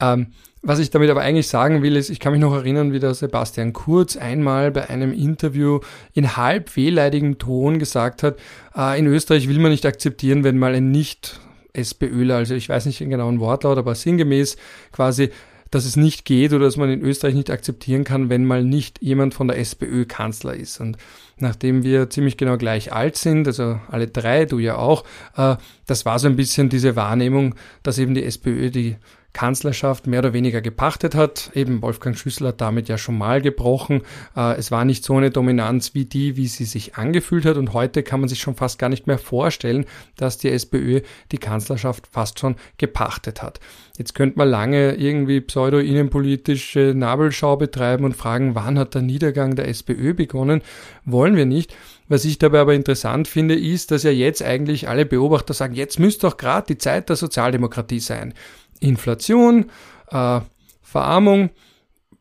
ähm, 0.00 0.28
was 0.60 0.80
ich 0.80 0.90
damit 0.90 1.08
aber 1.08 1.22
eigentlich 1.22 1.48
sagen 1.48 1.82
will, 1.82 1.96
ist, 1.96 2.10
ich 2.10 2.20
kann 2.20 2.32
mich 2.32 2.42
noch 2.42 2.52
erinnern, 2.52 2.92
wie 2.92 2.98
der 2.98 3.14
Sebastian 3.14 3.72
Kurz 3.72 4.16
einmal 4.16 4.70
bei 4.70 4.90
einem 4.90 5.12
Interview 5.12 5.80
in 6.12 6.36
halb 6.36 6.76
wehleidigem 6.76 7.38
Ton 7.38 7.78
gesagt 7.78 8.22
hat, 8.22 8.36
äh, 8.76 8.98
in 8.98 9.06
Österreich 9.06 9.48
will 9.48 9.60
man 9.60 9.70
nicht 9.70 9.86
akzeptieren, 9.86 10.44
wenn 10.44 10.58
mal 10.58 10.74
ein 10.74 10.90
nicht 10.90 11.40
SPÖler, 11.72 12.36
also 12.36 12.54
ich 12.54 12.68
weiß 12.68 12.86
nicht 12.86 13.00
den 13.00 13.10
genauen 13.10 13.40
Wortlaut, 13.40 13.78
aber 13.78 13.94
sinngemäß 13.94 14.56
quasi, 14.92 15.30
dass 15.70 15.84
es 15.84 15.96
nicht 15.96 16.24
geht 16.24 16.52
oder 16.52 16.64
dass 16.64 16.76
man 16.76 16.90
in 16.90 17.02
Österreich 17.02 17.34
nicht 17.34 17.50
akzeptieren 17.50 18.04
kann, 18.04 18.30
wenn 18.30 18.44
mal 18.44 18.64
nicht 18.64 19.02
jemand 19.02 19.34
von 19.34 19.48
der 19.48 19.58
SPÖ 19.58 20.04
Kanzler 20.06 20.54
ist. 20.54 20.80
Und 20.80 20.96
nachdem 21.38 21.82
wir 21.82 22.10
ziemlich 22.10 22.36
genau 22.36 22.56
gleich 22.56 22.92
alt 22.92 23.16
sind, 23.16 23.46
also 23.46 23.80
alle 23.88 24.08
drei, 24.08 24.44
du 24.44 24.58
ja 24.58 24.76
auch, 24.76 25.04
äh, 25.36 25.56
das 25.86 26.04
war 26.04 26.18
so 26.18 26.28
ein 26.28 26.36
bisschen 26.36 26.68
diese 26.68 26.96
Wahrnehmung, 26.96 27.54
dass 27.82 27.98
eben 27.98 28.14
die 28.14 28.24
SPÖ 28.24 28.70
die 28.70 28.96
Kanzlerschaft 29.32 30.06
mehr 30.06 30.20
oder 30.20 30.32
weniger 30.32 30.60
gepachtet 30.60 31.14
hat. 31.14 31.50
Eben 31.54 31.82
Wolfgang 31.82 32.16
Schüssel 32.16 32.48
hat 32.48 32.60
damit 32.60 32.88
ja 32.88 32.98
schon 32.98 33.16
mal 33.16 33.40
gebrochen. 33.40 34.02
Äh, 34.36 34.56
es 34.56 34.70
war 34.70 34.84
nicht 34.84 35.04
so 35.04 35.16
eine 35.16 35.30
Dominanz 35.30 35.94
wie 35.94 36.06
die, 36.06 36.36
wie 36.36 36.48
sie 36.48 36.64
sich 36.64 36.96
angefühlt 36.96 37.44
hat. 37.44 37.56
Und 37.56 37.72
heute 37.72 38.02
kann 38.02 38.20
man 38.20 38.28
sich 38.28 38.40
schon 38.40 38.56
fast 38.56 38.78
gar 38.78 38.88
nicht 38.88 39.06
mehr 39.06 39.18
vorstellen, 39.18 39.84
dass 40.16 40.38
die 40.38 40.50
SPÖ 40.50 41.02
die 41.30 41.38
Kanzlerschaft 41.38 42.06
fast 42.06 42.40
schon 42.40 42.56
gepachtet 42.78 43.42
hat. 43.42 43.60
Jetzt 43.96 44.14
könnte 44.14 44.38
man 44.38 44.48
lange 44.48 44.94
irgendwie 44.94 45.40
pseudo-innenpolitische 45.40 46.94
Nabelschau 46.96 47.56
betreiben 47.56 48.04
und 48.04 48.16
fragen, 48.16 48.54
wann 48.54 48.78
hat 48.78 48.94
der 48.94 49.02
Niedergang 49.02 49.56
der 49.56 49.68
SPÖ 49.68 50.14
begonnen? 50.14 50.62
Wollen 51.04 51.36
wir 51.36 51.46
nicht. 51.46 51.74
Was 52.08 52.24
ich 52.24 52.38
dabei 52.38 52.60
aber 52.60 52.74
interessant 52.74 53.28
finde, 53.28 53.54
ist, 53.54 53.90
dass 53.90 54.02
ja 54.02 54.10
jetzt 54.10 54.42
eigentlich 54.42 54.88
alle 54.88 55.04
Beobachter 55.04 55.52
sagen, 55.52 55.74
jetzt 55.74 55.98
müsste 55.98 56.26
doch 56.26 56.38
gerade 56.38 56.66
die 56.68 56.78
Zeit 56.78 57.10
der 57.10 57.16
Sozialdemokratie 57.16 58.00
sein. 58.00 58.32
Inflation, 58.80 59.70
äh, 60.10 60.40
Verarmung 60.82 61.50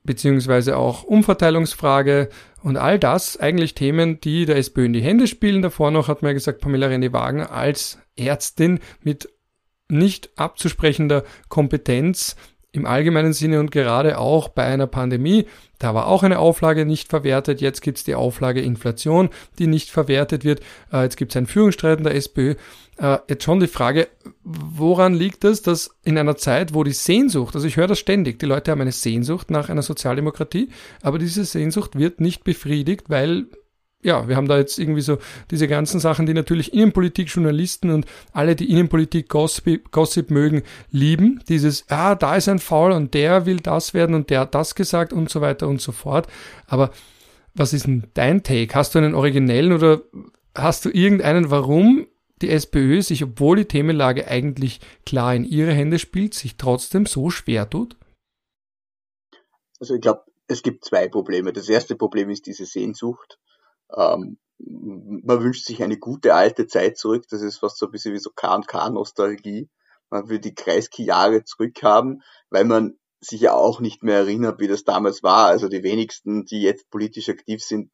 beziehungsweise 0.04 0.78
auch 0.78 1.04
Umverteilungsfrage 1.04 2.30
und 2.64 2.78
all 2.78 2.98
das 2.98 3.38
eigentlich 3.38 3.76
Themen, 3.76 4.20
die 4.22 4.46
der 4.46 4.58
SPÖ 4.58 4.86
in 4.86 4.94
die 4.94 5.02
Hände 5.02 5.28
spielen. 5.28 5.62
Davor 5.62 5.92
noch 5.92 6.08
hat 6.08 6.22
man 6.22 6.30
ja 6.30 6.34
gesagt, 6.34 6.62
Pamela 6.62 6.88
René 6.88 7.14
Wagner 7.14 7.52
als 7.52 8.00
Ärztin 8.16 8.80
mit 9.02 9.30
nicht 9.90 10.32
abzusprechender 10.38 11.24
Kompetenz 11.50 12.36
im 12.72 12.86
allgemeinen 12.86 13.34
Sinne 13.34 13.60
und 13.60 13.72
gerade 13.72 14.18
auch 14.18 14.50
bei 14.50 14.64
einer 14.64 14.88
Pandemie. 14.88 15.46
Da 15.80 15.94
war 15.94 16.08
auch 16.08 16.24
eine 16.24 16.40
Auflage 16.40 16.86
nicht 16.86 17.10
verwertet. 17.10 17.62
Jetzt 17.62 17.82
gibt 17.82 17.98
es 17.98 18.04
die 18.04 18.16
Auflage 18.16 18.62
Inflation, 18.62 19.30
die 19.58 19.68
nicht 19.68 19.90
verwertet 19.90 20.44
wird. 20.44 20.62
Äh, 20.92 21.04
jetzt 21.04 21.18
gibt 21.18 21.32
es 21.32 21.38
einen 21.38 21.48
Führungsstreit 21.48 22.00
in 22.00 22.04
der 22.04 22.16
SPÖ. 22.16 22.56
Äh, 22.98 23.18
jetzt 23.30 23.44
schon 23.44 23.60
die 23.60 23.68
Frage, 23.68 24.08
woran 24.44 25.14
liegt 25.14 25.44
es, 25.44 25.62
dass 25.62 25.92
in 26.04 26.18
einer 26.18 26.36
Zeit, 26.36 26.74
wo 26.74 26.84
die 26.84 26.94
Sehnsucht, 26.94 27.56
also 27.56 27.68
ich 27.68 27.78
höre 27.78 27.88
das 27.88 28.00
ständig, 28.00 28.40
die 28.40 28.46
Leute 28.46 28.72
haben 28.72 28.82
eine 28.82 28.92
Sehnsucht 28.92 29.52
nach 29.52 29.70
einer 29.70 29.84
Sozialdemokratie, 29.84 30.70
aber 31.02 31.20
diese 31.20 31.46
Sehnsucht 31.46 31.98
wird 31.98 32.22
nicht 32.22 32.44
befriedigt, 32.44 33.10
weil 33.10 33.48
ja, 34.08 34.28
wir 34.28 34.38
haben 34.38 34.48
da 34.48 34.58
jetzt 34.58 34.80
irgendwie 34.80 35.02
so 35.02 35.20
diese 35.52 35.68
ganzen 35.68 36.00
Sachen, 36.00 36.26
die 36.26 36.34
natürlich 36.34 36.74
Innenpolitik-Journalisten 36.74 37.92
und 37.92 38.06
alle, 38.32 38.56
die 38.56 38.72
Innenpolitik-Gossip 38.72 39.92
Gossip 39.92 40.32
mögen, 40.32 40.64
lieben. 40.90 41.42
Dieses, 41.50 41.86
ah, 41.90 42.16
da 42.16 42.38
ist 42.38 42.48
ein 42.48 42.60
Foul 42.60 42.94
und 42.94 43.14
der 43.14 43.46
will 43.46 43.58
das 43.58 43.94
werden 43.94 44.16
und 44.16 44.30
der 44.30 44.40
hat 44.40 44.56
das 44.56 44.74
gesagt 44.74 45.14
und 45.14 45.30
so 45.30 45.42
weiter 45.42 45.68
und 45.68 45.82
so 45.82 45.92
fort. 45.92 46.28
Aber 46.66 46.92
was 47.54 47.74
ist 47.74 47.86
denn 47.86 48.08
dein 48.14 48.44
Take? 48.44 48.74
Hast 48.74 48.96
du 48.96 49.00
einen 49.00 49.14
originellen 49.14 49.74
oder 49.74 50.02
hast 50.56 50.86
du 50.86 50.90
irgendeinen, 50.90 51.52
warum 51.52 52.08
die 52.42 52.50
SPÖ 52.50 53.02
sich, 53.02 53.24
obwohl 53.24 53.58
die 53.58 53.66
Themenlage 53.66 54.28
eigentlich 54.28 54.80
klar 55.06 55.36
in 55.36 55.44
ihre 55.44 55.74
Hände 55.74 56.00
spielt, 56.00 56.34
sich 56.34 56.56
trotzdem 56.56 57.06
so 57.06 57.30
schwer 57.30 57.70
tut? 57.70 57.98
Also 59.80 59.96
ich 59.96 60.02
glaube, 60.02 60.22
es 60.48 60.64
gibt 60.64 60.86
zwei 60.86 61.10
Probleme. 61.10 61.52
Das 61.52 61.68
erste 61.68 61.96
Problem 61.96 62.30
ist 62.30 62.46
diese 62.48 62.66
Sehnsucht. 62.66 63.38
Ähm, 63.96 64.38
man 64.60 65.44
wünscht 65.44 65.66
sich 65.66 65.84
eine 65.84 65.98
gute 65.98 66.34
alte 66.34 66.68
Zeit 66.68 66.98
zurück. 66.98 67.26
Das 67.30 67.42
ist 67.42 67.58
fast 67.58 67.78
so 67.78 67.86
ein 67.86 67.92
bisschen 67.92 68.14
wie 68.14 68.20
so 68.20 68.32
K&K-Nostalgie. 68.36 69.70
Man 70.10 70.30
will 70.30 70.40
die 70.40 70.56
Kreisky-Jahre 70.56 71.44
zurückhaben, 71.44 72.24
weil 72.50 72.66
man 72.66 72.98
sich 73.20 73.42
ja 73.42 73.54
auch 73.54 73.80
nicht 73.80 74.04
mehr 74.04 74.20
erinnert, 74.20 74.60
wie 74.60 74.68
das 74.68 74.84
damals 74.84 75.24
war. 75.24 75.48
Also 75.48 75.68
die 75.68 75.84
wenigsten, 75.84 76.46
die 76.46 76.62
jetzt 76.62 76.90
politisch 76.90 77.30
aktiv 77.30 77.64
sind, 77.64 77.92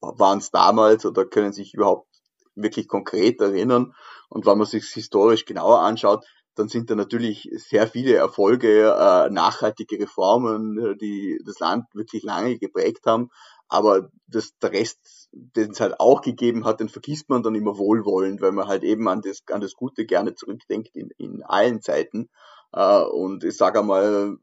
waren 0.00 0.38
es 0.38 0.50
damals 0.50 1.04
oder 1.06 1.24
können 1.24 1.52
sich 1.52 1.74
überhaupt 1.74 2.08
wirklich 2.54 2.88
konkret 2.88 3.40
erinnern. 3.40 3.94
Und 4.28 4.46
wenn 4.46 4.58
man 4.58 4.66
sich 4.66 4.84
historisch 4.86 5.44
genauer 5.44 5.80
anschaut, 5.80 6.24
dann 6.54 6.68
sind 6.68 6.90
da 6.90 6.94
natürlich 6.94 7.50
sehr 7.52 7.86
viele 7.86 8.14
Erfolge, 8.14 8.94
äh, 8.98 9.30
nachhaltige 9.30 10.00
Reformen, 10.00 10.96
die 10.98 11.38
das 11.44 11.58
Land 11.58 11.84
wirklich 11.92 12.22
lange 12.22 12.58
geprägt 12.58 13.04
haben. 13.06 13.28
Aber 13.68 14.10
das, 14.28 14.56
der 14.58 14.72
Rest, 14.72 15.28
den 15.32 15.70
es 15.72 15.80
halt 15.80 15.98
auch 15.98 16.20
gegeben 16.20 16.64
hat, 16.64 16.80
den 16.80 16.88
vergisst 16.88 17.28
man 17.28 17.42
dann 17.42 17.54
immer 17.54 17.78
wohlwollend, 17.78 18.40
weil 18.40 18.52
man 18.52 18.68
halt 18.68 18.84
eben 18.84 19.08
an 19.08 19.22
das, 19.22 19.42
an 19.50 19.60
das 19.60 19.74
Gute 19.74 20.06
gerne 20.06 20.34
zurückdenkt 20.34 20.94
in, 20.94 21.10
in 21.18 21.42
allen 21.42 21.80
Zeiten. 21.80 22.28
Äh, 22.72 23.02
und 23.02 23.44
ich 23.44 23.56
sage 23.56 23.80
einmal, 23.80 24.36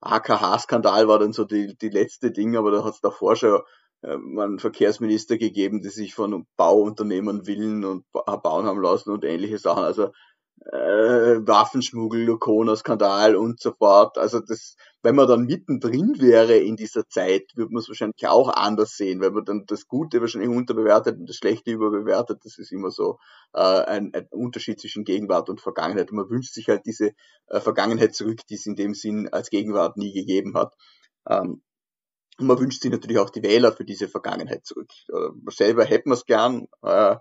AKH-Skandal 0.00 1.08
war 1.08 1.18
dann 1.18 1.32
so 1.32 1.44
die, 1.44 1.76
die 1.76 1.88
letzte 1.88 2.30
Ding, 2.30 2.56
aber 2.56 2.70
da 2.70 2.84
hat 2.84 2.94
es 2.94 3.00
davor 3.00 3.34
schon 3.36 3.60
äh, 4.02 4.12
einen 4.12 4.58
Verkehrsminister 4.58 5.38
gegeben, 5.38 5.82
die 5.82 5.88
sich 5.88 6.14
von 6.14 6.46
Bauunternehmen 6.56 7.46
willen 7.46 7.84
und 7.84 8.04
bauen 8.12 8.66
haben 8.66 8.80
lassen 8.80 9.10
und 9.10 9.24
ähnliche 9.24 9.58
Sachen. 9.58 9.82
Also 9.82 10.12
äh, 10.66 11.46
Waffenschmuggel, 11.46 12.24
Lukona-Skandal 12.24 13.36
und 13.36 13.60
so 13.60 13.72
fort. 13.72 14.18
Also 14.18 14.40
das, 14.40 14.76
wenn 15.02 15.14
man 15.14 15.28
dann 15.28 15.46
mittendrin 15.46 16.14
wäre 16.18 16.56
in 16.56 16.76
dieser 16.76 17.08
Zeit, 17.08 17.44
würde 17.54 17.72
man 17.72 17.80
es 17.80 17.88
wahrscheinlich 17.88 18.26
auch 18.26 18.48
anders 18.48 18.96
sehen, 18.96 19.20
weil 19.20 19.30
man 19.30 19.44
dann 19.44 19.64
das 19.66 19.86
Gute 19.86 20.20
wahrscheinlich 20.20 20.50
unterbewertet 20.50 21.18
und 21.18 21.28
das 21.28 21.36
Schlechte 21.36 21.70
überbewertet. 21.70 22.40
Das 22.44 22.58
ist 22.58 22.72
immer 22.72 22.90
so 22.90 23.18
äh, 23.54 23.60
ein, 23.60 24.12
ein 24.14 24.26
Unterschied 24.30 24.80
zwischen 24.80 25.04
Gegenwart 25.04 25.48
und 25.48 25.60
Vergangenheit. 25.60 26.10
Und 26.10 26.16
man 26.16 26.30
wünscht 26.30 26.54
sich 26.54 26.68
halt 26.68 26.86
diese 26.86 27.12
äh, 27.46 27.60
Vergangenheit 27.60 28.14
zurück, 28.14 28.40
die 28.48 28.54
es 28.54 28.66
in 28.66 28.76
dem 28.76 28.94
Sinn 28.94 29.28
als 29.30 29.50
Gegenwart 29.50 29.96
nie 29.96 30.12
gegeben 30.12 30.54
hat. 30.54 30.74
Ähm, 31.28 31.62
und 32.38 32.46
man 32.46 32.58
wünscht 32.60 32.82
sich 32.82 32.90
natürlich 32.90 33.18
auch 33.18 33.30
die 33.30 33.42
Wähler 33.42 33.72
für 33.72 33.84
diese 33.84 34.08
Vergangenheit 34.08 34.64
zurück. 34.64 34.90
Äh, 35.08 35.30
selber 35.50 35.84
hätten 35.84 36.10
wir 36.10 36.14
es 36.14 36.24
gern, 36.24 36.68
äh, 36.82 37.16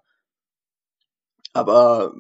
aber 1.54 2.14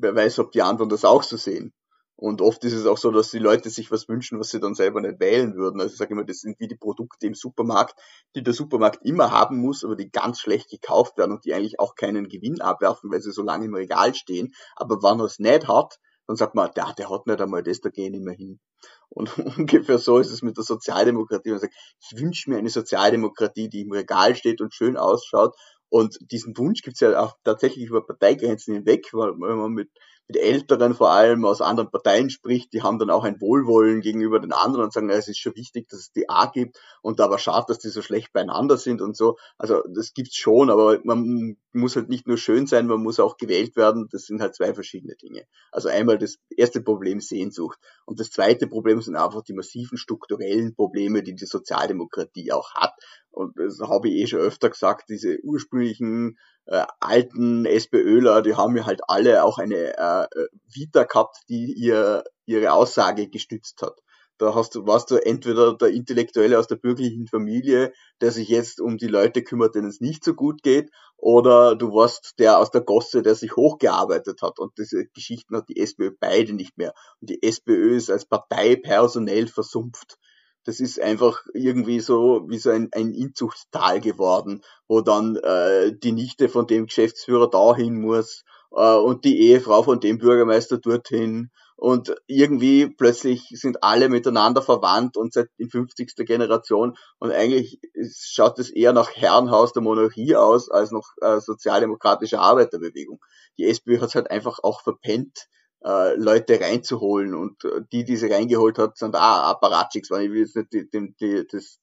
wer 0.00 0.14
weiß, 0.14 0.38
ob 0.38 0.52
die 0.52 0.62
anderen 0.62 0.88
das 0.88 1.04
auch 1.04 1.22
so 1.22 1.36
sehen. 1.36 1.72
Und 2.16 2.42
oft 2.42 2.62
ist 2.64 2.74
es 2.74 2.84
auch 2.84 2.98
so, 2.98 3.10
dass 3.10 3.30
die 3.30 3.38
Leute 3.38 3.70
sich 3.70 3.90
was 3.90 4.06
wünschen, 4.06 4.38
was 4.38 4.50
sie 4.50 4.60
dann 4.60 4.74
selber 4.74 5.00
nicht 5.00 5.20
wählen 5.20 5.54
würden. 5.54 5.80
Also 5.80 5.92
ich 5.92 5.98
sage 5.98 6.12
immer, 6.12 6.24
das 6.24 6.40
sind 6.40 6.60
wie 6.60 6.68
die 6.68 6.76
Produkte 6.76 7.26
im 7.26 7.34
Supermarkt, 7.34 7.98
die 8.34 8.42
der 8.42 8.52
Supermarkt 8.52 9.06
immer 9.06 9.30
haben 9.30 9.56
muss, 9.56 9.84
aber 9.84 9.96
die 9.96 10.10
ganz 10.10 10.38
schlecht 10.38 10.68
gekauft 10.68 11.16
werden 11.16 11.32
und 11.32 11.46
die 11.46 11.54
eigentlich 11.54 11.80
auch 11.80 11.94
keinen 11.94 12.28
Gewinn 12.28 12.60
abwerfen, 12.60 13.10
weil 13.10 13.22
sie 13.22 13.32
so 13.32 13.42
lange 13.42 13.64
im 13.64 13.74
Regal 13.74 14.14
stehen. 14.14 14.52
Aber 14.76 15.02
wenn 15.02 15.18
er 15.18 15.24
es 15.24 15.38
nicht 15.38 15.66
hat, 15.66 15.98
dann 16.26 16.36
sagt 16.36 16.54
man, 16.54 16.70
der, 16.76 16.92
der 16.92 17.08
hat 17.08 17.26
nicht 17.26 17.40
einmal 17.40 17.62
das, 17.62 17.80
da 17.80 17.88
gehe 17.88 18.04
ich 18.06 18.12
nicht 18.12 18.24
mehr 18.24 18.34
hin. 18.34 18.60
Und 19.08 19.30
ungefähr 19.58 19.98
so 19.98 20.18
ist 20.18 20.30
es 20.30 20.42
mit 20.42 20.58
der 20.58 20.64
Sozialdemokratie. 20.64 21.52
Man 21.52 21.60
sagt, 21.60 21.74
ich 22.00 22.20
wünsche 22.20 22.50
mir 22.50 22.58
eine 22.58 22.68
Sozialdemokratie, 22.68 23.70
die 23.70 23.80
im 23.80 23.92
Regal 23.92 24.36
steht 24.36 24.60
und 24.60 24.74
schön 24.74 24.98
ausschaut 24.98 25.56
und 25.90 26.18
diesen 26.30 26.56
Wunsch 26.56 26.82
gibt 26.82 26.94
es 26.94 27.00
ja 27.00 27.20
auch 27.20 27.36
tatsächlich 27.44 27.86
über 27.86 28.06
Parteigrenzen 28.06 28.74
hinweg, 28.74 29.12
weil 29.12 29.32
wenn 29.32 29.58
man 29.58 29.72
mit, 29.72 29.90
mit 30.28 30.36
Älteren 30.36 30.94
vor 30.94 31.10
allem 31.10 31.44
aus 31.44 31.60
anderen 31.60 31.90
Parteien 31.90 32.30
spricht, 32.30 32.72
die 32.72 32.82
haben 32.82 33.00
dann 33.00 33.10
auch 33.10 33.24
ein 33.24 33.40
Wohlwollen 33.40 34.00
gegenüber 34.00 34.38
den 34.38 34.52
anderen 34.52 34.84
und 34.84 34.92
sagen, 34.92 35.10
es 35.10 35.26
ist 35.26 35.38
schon 35.38 35.56
wichtig, 35.56 35.88
dass 35.88 35.98
es 35.98 36.12
die 36.12 36.28
A 36.28 36.46
gibt 36.46 36.78
und 37.02 37.20
aber 37.20 37.38
schade, 37.38 37.64
dass 37.66 37.80
die 37.80 37.88
so 37.88 38.02
schlecht 38.02 38.32
beieinander 38.32 38.76
sind 38.76 39.02
und 39.02 39.16
so. 39.16 39.36
Also 39.58 39.82
das 39.92 40.14
gibt's 40.14 40.36
schon, 40.36 40.70
aber 40.70 41.00
man 41.02 41.56
muss 41.72 41.96
halt 41.96 42.08
nicht 42.08 42.28
nur 42.28 42.36
schön 42.36 42.68
sein, 42.68 42.86
man 42.86 43.02
muss 43.02 43.18
auch 43.18 43.36
gewählt 43.36 43.74
werden. 43.74 44.06
Das 44.12 44.26
sind 44.26 44.40
halt 44.40 44.54
zwei 44.54 44.72
verschiedene 44.72 45.16
Dinge. 45.16 45.44
Also 45.72 45.88
einmal 45.88 46.18
das 46.18 46.36
erste 46.50 46.80
Problem 46.82 47.18
Sehnsucht 47.18 47.80
und 48.04 48.20
das 48.20 48.30
zweite 48.30 48.68
Problem 48.68 49.02
sind 49.02 49.16
einfach 49.16 49.42
die 49.42 49.54
massiven 49.54 49.98
strukturellen 49.98 50.76
Probleme, 50.76 51.24
die 51.24 51.34
die 51.34 51.46
Sozialdemokratie 51.46 52.52
auch 52.52 52.74
hat 52.74 52.92
und 53.30 53.56
das 53.58 53.80
habe 53.80 54.08
ich 54.08 54.14
eh 54.16 54.26
schon 54.26 54.40
öfter 54.40 54.70
gesagt, 54.70 55.08
diese 55.08 55.38
ursprünglichen 55.42 56.38
äh, 56.66 56.84
alten 57.00 57.64
SPÖler, 57.64 58.42
die 58.42 58.54
haben 58.54 58.76
ja 58.76 58.86
halt 58.86 59.00
alle 59.08 59.44
auch 59.44 59.58
eine 59.58 59.96
äh, 59.98 60.26
Vita 60.72 61.04
gehabt, 61.04 61.36
die 61.48 61.72
ihr, 61.72 62.24
ihre 62.46 62.72
Aussage 62.72 63.28
gestützt 63.28 63.82
hat. 63.82 64.00
Da 64.38 64.54
hast 64.54 64.74
du, 64.74 64.86
warst 64.86 65.10
du 65.10 65.16
entweder 65.16 65.76
der 65.76 65.90
Intellektuelle 65.90 66.58
aus 66.58 66.66
der 66.66 66.76
bürgerlichen 66.76 67.26
Familie, 67.26 67.92
der 68.22 68.30
sich 68.30 68.48
jetzt 68.48 68.80
um 68.80 68.96
die 68.96 69.06
Leute 69.06 69.42
kümmert, 69.42 69.74
denen 69.74 69.88
es 69.88 70.00
nicht 70.00 70.24
so 70.24 70.32
gut 70.32 70.62
geht, 70.62 70.90
oder 71.18 71.76
du 71.76 71.92
warst 71.92 72.38
der 72.38 72.58
aus 72.58 72.70
der 72.70 72.80
Gosse, 72.80 73.20
der 73.20 73.34
sich 73.34 73.54
hochgearbeitet 73.54 74.40
hat. 74.40 74.58
Und 74.58 74.72
diese 74.78 75.04
Geschichten 75.14 75.56
hat 75.56 75.68
die 75.68 75.78
SPÖ 75.78 76.12
beide 76.18 76.54
nicht 76.54 76.78
mehr. 76.78 76.94
Und 77.20 77.28
die 77.28 77.42
SPÖ 77.42 77.96
ist 77.96 78.10
als 78.10 78.24
Partei 78.24 78.76
personell 78.76 79.46
versumpft 79.46 80.16
das 80.64 80.80
ist 80.80 81.00
einfach 81.00 81.44
irgendwie 81.54 82.00
so 82.00 82.46
wie 82.48 82.58
so 82.58 82.70
ein, 82.70 82.88
ein 82.92 83.12
Inzuchttal 83.12 84.00
geworden, 84.00 84.62
wo 84.88 85.00
dann 85.00 85.36
äh, 85.36 85.92
die 85.96 86.12
Nichte 86.12 86.48
von 86.48 86.66
dem 86.66 86.86
Geschäftsführer 86.86 87.48
dahin 87.48 88.00
muss 88.00 88.44
äh, 88.72 88.94
und 88.96 89.24
die 89.24 89.40
Ehefrau 89.40 89.82
von 89.82 90.00
dem 90.00 90.18
Bürgermeister 90.18 90.78
dorthin 90.78 91.50
und 91.76 92.14
irgendwie 92.26 92.88
plötzlich 92.88 93.48
sind 93.52 93.82
alle 93.82 94.10
miteinander 94.10 94.60
verwandt 94.60 95.16
und 95.16 95.32
seit 95.32 95.48
in 95.56 95.70
50. 95.70 96.14
Generation 96.26 96.94
und 97.18 97.32
eigentlich 97.32 97.80
schaut 98.14 98.58
es 98.58 98.68
eher 98.68 98.92
nach 98.92 99.10
Herrenhaus 99.10 99.72
der 99.72 99.82
Monarchie 99.82 100.36
aus 100.36 100.70
als 100.70 100.90
nach 100.90 101.14
äh, 101.22 101.40
sozialdemokratischer 101.40 102.38
Arbeiterbewegung. 102.38 103.18
Die 103.56 103.64
SPÖ 103.64 103.98
hat 103.98 104.10
es 104.10 104.14
halt 104.14 104.30
einfach 104.30 104.58
auch 104.62 104.82
verpennt, 104.82 105.48
äh, 105.84 106.14
Leute 106.14 106.60
reinzuholen 106.60 107.34
und 107.34 107.64
äh, 107.64 107.82
die, 107.92 108.04
die 108.04 108.16
sie 108.16 108.32
reingeholt 108.32 108.78
hat, 108.78 108.98
sind 108.98 109.16
auch 109.16 109.20
Apparatschicks, 109.20 110.10
weil 110.10 110.24
ich 110.26 110.30
will 110.30 110.40
jetzt 110.40 110.56
nicht 110.56 110.72
die, 110.72 110.90
die, 110.90 111.14
die, 111.20 111.46
das, 111.50 111.80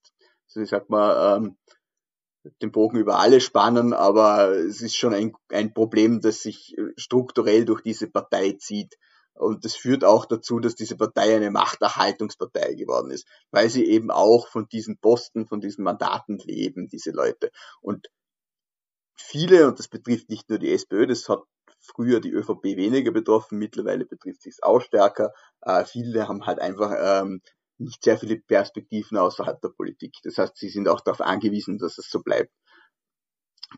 so 0.47 0.61
ich 0.61 0.69
sag 0.69 0.89
mal, 0.89 1.37
ähm, 1.37 1.57
den 2.61 2.71
Bogen 2.71 2.97
über 2.97 3.19
alle 3.19 3.41
spannen, 3.41 3.93
aber 3.93 4.51
es 4.51 4.81
ist 4.81 4.95
schon 4.95 5.13
ein, 5.13 5.33
ein 5.49 5.73
Problem, 5.73 6.21
das 6.21 6.41
sich 6.41 6.75
strukturell 6.95 7.65
durch 7.65 7.81
diese 7.81 8.07
Partei 8.07 8.53
zieht. 8.53 8.97
Und 9.33 9.65
das 9.65 9.75
führt 9.75 10.03
auch 10.03 10.25
dazu, 10.25 10.59
dass 10.59 10.73
diese 10.75 10.95
Partei 10.95 11.35
eine 11.35 11.51
Machterhaltungspartei 11.51 12.73
geworden 12.73 13.11
ist, 13.11 13.27
weil 13.51 13.69
sie 13.69 13.85
eben 13.85 14.09
auch 14.09 14.47
von 14.47 14.67
diesen 14.67 14.97
Posten, 14.97 15.45
von 15.45 15.61
diesen 15.61 15.83
Mandaten 15.83 16.37
leben, 16.39 16.87
diese 16.87 17.11
Leute. 17.11 17.51
Und 17.81 18.07
viele, 19.15 19.67
und 19.67 19.77
das 19.77 19.89
betrifft 19.89 20.29
nicht 20.29 20.49
nur 20.49 20.57
die 20.57 20.71
SPÖ, 20.71 21.05
das 21.05 21.29
hat 21.29 21.43
früher 21.87 22.19
die 22.19 22.31
ÖVP 22.31 22.63
weniger 22.63 23.11
betroffen, 23.11 23.57
mittlerweile 23.57 24.05
betrifft 24.05 24.41
sich 24.41 24.53
es 24.53 24.63
auch 24.63 24.81
stärker. 24.81 25.33
Äh, 25.61 25.85
viele 25.85 26.27
haben 26.27 26.45
halt 26.45 26.59
einfach 26.59 26.93
ähm, 26.97 27.41
nicht 27.77 28.03
sehr 28.03 28.17
viele 28.17 28.37
Perspektiven 28.37 29.17
außerhalb 29.17 29.61
der 29.61 29.69
Politik. 29.69 30.15
Das 30.23 30.37
heißt, 30.37 30.57
sie 30.57 30.69
sind 30.69 30.87
auch 30.87 31.01
darauf 31.01 31.21
angewiesen, 31.21 31.77
dass 31.77 31.97
es 31.97 32.09
so 32.09 32.21
bleibt. 32.21 32.51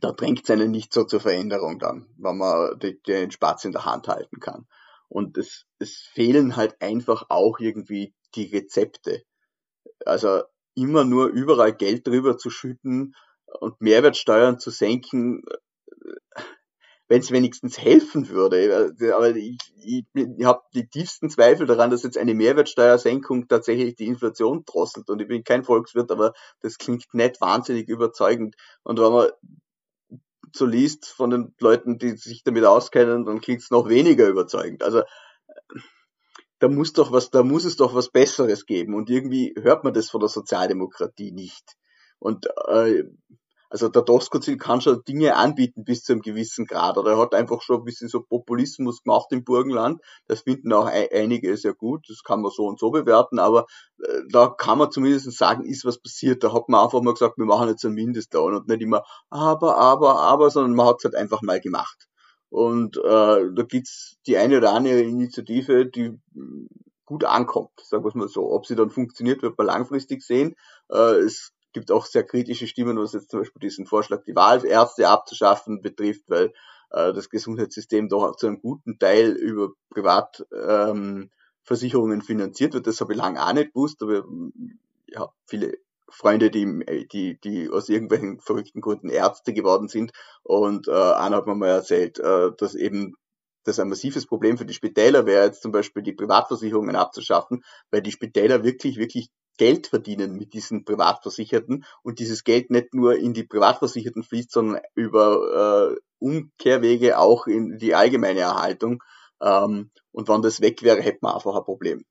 Da 0.02 0.12
drängt 0.12 0.44
es 0.44 0.50
einen 0.52 0.72
nicht 0.72 0.94
so 0.94 1.04
zur 1.04 1.20
Veränderung 1.20 1.80
dann, 1.80 2.14
wenn 2.18 2.38
man 2.38 2.80
den 2.80 3.32
Spatz 3.32 3.66
in 3.66 3.72
der 3.72 3.86
Hand 3.86 4.08
halten 4.08 4.40
kann. 4.40 4.68
Und 5.08 5.38
es, 5.38 5.66
es 5.80 5.98
fehlen 6.14 6.56
halt 6.56 6.80
einfach 6.82 7.26
auch 7.30 7.60
irgendwie 7.60 8.14
die 8.36 8.46
Rezepte. 8.46 9.24
Also 10.06 10.44
immer 10.76 11.04
nur 11.04 11.28
überall 11.28 11.74
Geld 11.74 12.08
drüber 12.08 12.38
zu 12.38 12.52
schütten 12.52 13.16
und 13.60 13.82
Mehrwertsteuern 13.82 14.60
zu 14.60 14.70
senken, 14.70 15.44
wenn 17.10 17.22
es 17.22 17.32
wenigstens 17.32 17.78
helfen 17.80 18.30
würde. 18.30 18.94
Aber 19.16 19.36
ich, 19.36 19.58
ich, 19.82 20.06
ich 20.14 20.46
habe 20.46 20.62
die 20.76 20.88
tiefsten 20.88 21.30
Zweifel 21.30 21.66
daran, 21.66 21.90
dass 21.90 22.04
jetzt 22.04 22.20
eine 22.20 22.36
Mehrwertsteuersenkung 22.36 23.48
tatsächlich 23.48 23.96
die 23.96 24.06
Inflation 24.06 24.64
drosselt. 24.64 25.10
Und 25.10 25.20
ich 25.20 25.28
bin 25.28 25.44
kein 25.44 25.64
Volkswirt, 25.64 26.12
aber 26.12 26.34
das 26.62 26.78
klingt 26.78 27.12
nicht 27.14 27.42
wahnsinnig 27.42 27.90
überzeugend. 27.90 28.56
Und 28.84 29.00
wenn 29.00 29.12
man 29.12 29.30
so 30.56 30.66
liest 30.68 31.08
von 31.08 31.32
den 31.32 31.56
Leuten, 31.60 31.98
die 31.98 32.16
sich 32.16 32.44
damit 32.44 32.64
auskennen, 32.64 33.26
dann 33.26 33.42
klingt 33.42 33.62
es 33.62 33.72
noch 33.72 33.90
weniger 33.90 34.28
überzeugend. 34.28 34.84
Also 34.84 35.02
da 36.60 36.68
muss 36.68 36.94
doch 36.94 37.12
was, 37.12 37.32
da 37.32 37.42
muss 37.42 37.66
es 37.66 37.76
doch 37.76 37.96
was 37.96 38.10
Besseres 38.10 38.68
geben. 38.68 38.94
Und 38.94 39.10
irgendwie 39.10 39.56
hört 39.60 39.84
man 39.84 39.94
das 39.96 40.12
von 40.12 40.20
der 40.20 40.30
Sozialdemokratie 40.30 41.32
nicht. 41.32 41.76
Und 42.20 42.48
äh, 42.68 43.06
also 43.70 43.88
der 43.88 44.02
Doskozil 44.02 44.58
kann 44.58 44.82
schon 44.82 45.04
Dinge 45.08 45.36
anbieten 45.36 45.84
bis 45.84 46.04
zu 46.04 46.14
einem 46.14 46.22
gewissen 46.22 46.66
Grad. 46.66 46.98
Oder 46.98 47.12
er 47.12 47.18
hat 47.20 47.36
einfach 47.36 47.62
schon 47.62 47.78
ein 47.82 47.84
bisschen 47.84 48.10
so 48.10 48.22
Populismus 48.22 49.04
gemacht 49.04 49.28
im 49.32 49.44
Burgenland. 49.44 50.02
Das 50.28 50.42
finden 50.42 50.74
auch 50.74 50.88
einige 50.88 51.56
sehr 51.56 51.76
gut. 51.76 52.06
Das 52.10 52.24
kann 52.24 52.42
man 52.42 52.52
so 52.52 52.66
und 52.66 52.80
so 52.80 52.90
bewerten. 52.90 53.38
Aber 53.38 53.68
äh, 54.04 54.22
da 54.32 54.48
kann 54.48 54.80
man 54.80 54.92
zumindest 54.92 55.32
sagen, 55.38 55.66
ist 55.66 55.86
was 55.86 56.00
passiert. 56.00 56.44
Da 56.44 56.52
hat 56.52 56.68
man 56.68 56.84
einfach 56.84 57.02
mal 57.02 57.14
gesagt, 57.14 57.38
wir 57.38 57.46
machen 57.46 57.70
jetzt 57.70 57.86
ein 57.86 57.94
Mindestlohn 57.94 58.56
und 58.56 58.68
nicht 58.68 58.82
immer 58.82 59.04
aber, 59.30 59.78
aber, 59.78 60.20
aber, 60.20 60.50
sondern 60.50 60.76
man 60.76 60.88
hat 60.88 60.96
es 61.00 61.06
halt 61.06 61.16
einfach 61.16 61.42
mal 61.44 61.60
gemacht. 61.60 62.08
Und 62.50 62.98
äh, 62.98 63.02
da 63.54 63.64
gibt's 63.68 64.18
die 64.26 64.38
eine 64.38 64.58
oder 64.58 64.74
andere 64.74 65.02
Initiative, 65.02 65.86
die 65.86 66.20
gut 67.06 67.24
ankommt, 67.24 67.72
sagen 67.84 68.04
wir 68.04 68.12
mal 68.16 68.28
so. 68.28 68.52
Ob 68.52 68.66
sie 68.66 68.76
dann 68.76 68.90
funktioniert, 68.90 69.44
wird 69.44 69.58
man 69.58 69.68
langfristig 69.68 70.24
sehen. 70.24 70.56
Äh, 70.90 71.18
es 71.20 71.52
gibt 71.74 71.92
auch 71.92 72.06
sehr 72.06 72.24
kritische 72.24 72.68
Stimmen, 72.68 72.98
was 72.98 73.14
jetzt 73.14 73.32
zum 73.32 73.42
Beispiel 73.42 73.60
diesen 73.60 73.86
Vorschlag, 73.86 74.24
die 74.26 74.36
Wahlärzte 74.36 75.08
abzuschaffen 75.08 75.82
betrifft, 75.82 76.24
weil 76.28 76.54
äh, 76.92 77.14
das 77.14 77.30
Gesundheitssystem 77.30 78.10
doch 78.10 78.36
zu 78.36 78.48
einem 78.48 78.62
guten 78.62 79.00
Teil 79.00 79.32
über 79.32 79.70
Privatversicherungen 79.90 82.20
ähm, 82.20 82.26
finanziert 82.26 82.74
wird. 82.74 82.88
Das 82.88 83.02
habe 83.02 83.14
ich 83.14 83.20
lange 83.20 83.46
auch 83.46 83.54
nicht 83.54 83.74
gewusst, 83.74 84.02
aber 84.02 84.26
ich 85.06 85.18
habe 85.18 85.32
viele 85.46 85.78
Freunde, 86.12 86.50
die, 86.50 87.08
die, 87.12 87.40
die 87.40 87.70
aus 87.70 87.90
irgendwelchen 87.90 88.40
verrückten 88.40 88.82
Gründen 88.82 89.10
Ärzte 89.10 89.54
geworden 89.54 89.88
sind. 89.88 90.12
Und 90.44 90.88
äh, 90.88 90.92
einer 90.92 91.38
hat 91.38 91.48
mir 91.48 91.56
mal 91.56 91.70
erzählt, 91.70 92.20
äh, 92.20 92.52
dass 92.58 92.76
eben 92.76 93.16
das 93.64 93.80
ein 93.80 93.90
massives 93.90 94.26
Problem 94.26 94.58
für 94.58 94.66
die 94.66 94.74
Spitäler 94.74 95.26
wäre, 95.26 95.46
jetzt 95.46 95.62
zum 95.62 95.72
Beispiel 95.72 96.02
die 96.02 96.14
Privatversicherungen 96.14 96.96
abzuschaffen, 96.96 97.64
weil 97.92 98.02
die 98.02 98.12
Spitäler 98.12 98.64
wirklich, 98.64 98.98
wirklich 98.98 99.30
Geld 99.60 99.88
verdienen 99.88 100.38
mit 100.38 100.54
diesen 100.54 100.86
Privatversicherten 100.86 101.86
und 102.02 102.20
dieses 102.20 102.46
Geld 102.46 102.72
nicht 102.72 102.94
nur 102.94 103.18
in 103.18 103.34
die 103.34 103.44
Privatversicherten 103.44 104.24
fließt, 104.24 104.52
sondern 104.52 104.82
über 104.96 105.92
äh, 105.92 106.00
Umkehrwege 106.18 107.20
auch 107.20 107.46
in 107.46 107.78
die 107.78 107.94
allgemeine 107.94 108.40
Erhaltung. 108.40 109.04
Ähm, 109.42 109.92
und 110.12 110.30
wenn 110.30 110.42
das 110.42 110.62
weg 110.62 110.82
wäre, 110.82 111.02
hätte 111.02 111.20
man 111.22 111.36
einfach 111.36 111.56
ein 111.56 111.64
Problem. 111.64 112.06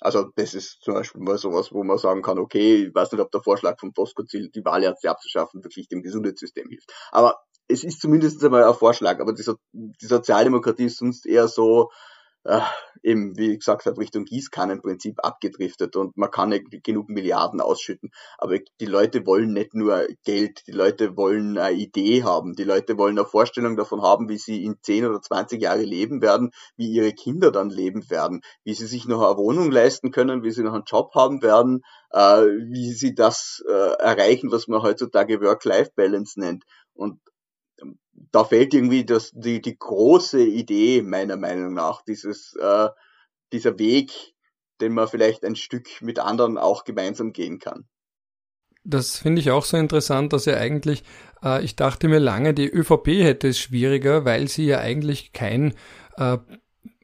Also 0.00 0.30
das 0.36 0.54
ist 0.54 0.80
zum 0.82 0.94
Beispiel 0.94 1.20
mal 1.20 1.38
sowas, 1.38 1.72
wo 1.72 1.82
man 1.82 1.98
sagen 1.98 2.22
kann, 2.22 2.38
okay, 2.38 2.86
ich 2.86 2.94
weiß 2.94 3.10
nicht, 3.12 3.20
ob 3.20 3.32
der 3.32 3.42
Vorschlag 3.42 3.78
von 3.80 3.92
Ziel, 4.26 4.50
die 4.50 4.64
Wahlärzte 4.64 5.10
abzuschaffen, 5.10 5.64
wirklich 5.64 5.88
dem 5.88 6.02
Gesundheitssystem 6.02 6.68
hilft. 6.68 6.92
Aber 7.10 7.40
es 7.68 7.82
ist 7.82 8.00
zumindest 8.00 8.44
einmal 8.44 8.64
ein 8.64 8.74
Vorschlag, 8.74 9.18
aber 9.18 9.32
die, 9.32 9.42
so 9.42 9.56
die 9.72 10.06
Sozialdemokratie 10.06 10.84
ist 10.84 10.98
sonst 10.98 11.26
eher 11.26 11.48
so, 11.48 11.90
äh, 12.44 12.60
eben, 13.02 13.36
wie 13.36 13.56
gesagt 13.56 13.86
habe, 13.86 13.98
Richtung 13.98 14.24
Gießkannenprinzip 14.24 15.24
abgedriftet 15.24 15.96
und 15.96 16.16
man 16.16 16.30
kann 16.30 16.50
nicht 16.50 16.84
genug 16.84 17.08
Milliarden 17.08 17.60
ausschütten. 17.60 18.10
Aber 18.38 18.58
die 18.80 18.86
Leute 18.86 19.26
wollen 19.26 19.52
nicht 19.52 19.74
nur 19.74 20.06
Geld, 20.24 20.62
die 20.66 20.72
Leute 20.72 21.16
wollen 21.16 21.58
eine 21.58 21.76
Idee 21.76 22.22
haben, 22.22 22.54
die 22.54 22.64
Leute 22.64 22.98
wollen 22.98 23.18
eine 23.18 23.26
Vorstellung 23.26 23.76
davon 23.76 24.02
haben, 24.02 24.28
wie 24.28 24.38
sie 24.38 24.64
in 24.64 24.76
10 24.80 25.06
oder 25.06 25.20
20 25.20 25.60
Jahre 25.60 25.82
leben 25.82 26.22
werden, 26.22 26.50
wie 26.76 26.90
ihre 26.90 27.12
Kinder 27.12 27.50
dann 27.50 27.70
leben 27.70 28.08
werden, 28.10 28.42
wie 28.64 28.74
sie 28.74 28.86
sich 28.86 29.06
noch 29.06 29.22
eine 29.22 29.36
Wohnung 29.36 29.70
leisten 29.70 30.10
können, 30.10 30.42
wie 30.42 30.50
sie 30.50 30.62
noch 30.62 30.74
einen 30.74 30.84
Job 30.86 31.14
haben 31.14 31.42
werden, 31.42 31.82
äh, 32.10 32.42
wie 32.42 32.92
sie 32.92 33.14
das 33.14 33.62
äh, 33.68 33.72
erreichen, 33.98 34.52
was 34.52 34.68
man 34.68 34.82
heutzutage 34.82 35.40
Work-Life-Balance 35.40 36.38
nennt. 36.38 36.64
Und 36.94 37.18
da 38.32 38.44
fehlt 38.44 38.74
irgendwie 38.74 39.04
das, 39.04 39.30
die, 39.34 39.60
die 39.60 39.78
große 39.78 40.42
Idee 40.42 41.02
meiner 41.02 41.36
Meinung 41.36 41.74
nach, 41.74 42.02
dieses, 42.02 42.54
äh, 42.60 42.88
dieser 43.52 43.78
Weg, 43.78 44.12
den 44.80 44.92
man 44.92 45.08
vielleicht 45.08 45.44
ein 45.44 45.56
Stück 45.56 45.88
mit 46.00 46.18
anderen 46.18 46.58
auch 46.58 46.84
gemeinsam 46.84 47.32
gehen 47.32 47.58
kann. 47.58 47.86
Das 48.84 49.18
finde 49.18 49.40
ich 49.40 49.50
auch 49.50 49.64
so 49.64 49.76
interessant, 49.76 50.32
dass 50.32 50.44
ja 50.44 50.56
eigentlich, 50.56 51.04
äh, 51.44 51.64
ich 51.64 51.76
dachte 51.76 52.08
mir 52.08 52.18
lange, 52.18 52.52
die 52.52 52.68
ÖVP 52.68 53.08
hätte 53.22 53.48
es 53.48 53.58
schwieriger, 53.58 54.24
weil 54.24 54.48
sie 54.48 54.66
ja 54.66 54.78
eigentlich 54.80 55.32
kein 55.32 55.74
äh, 56.16 56.38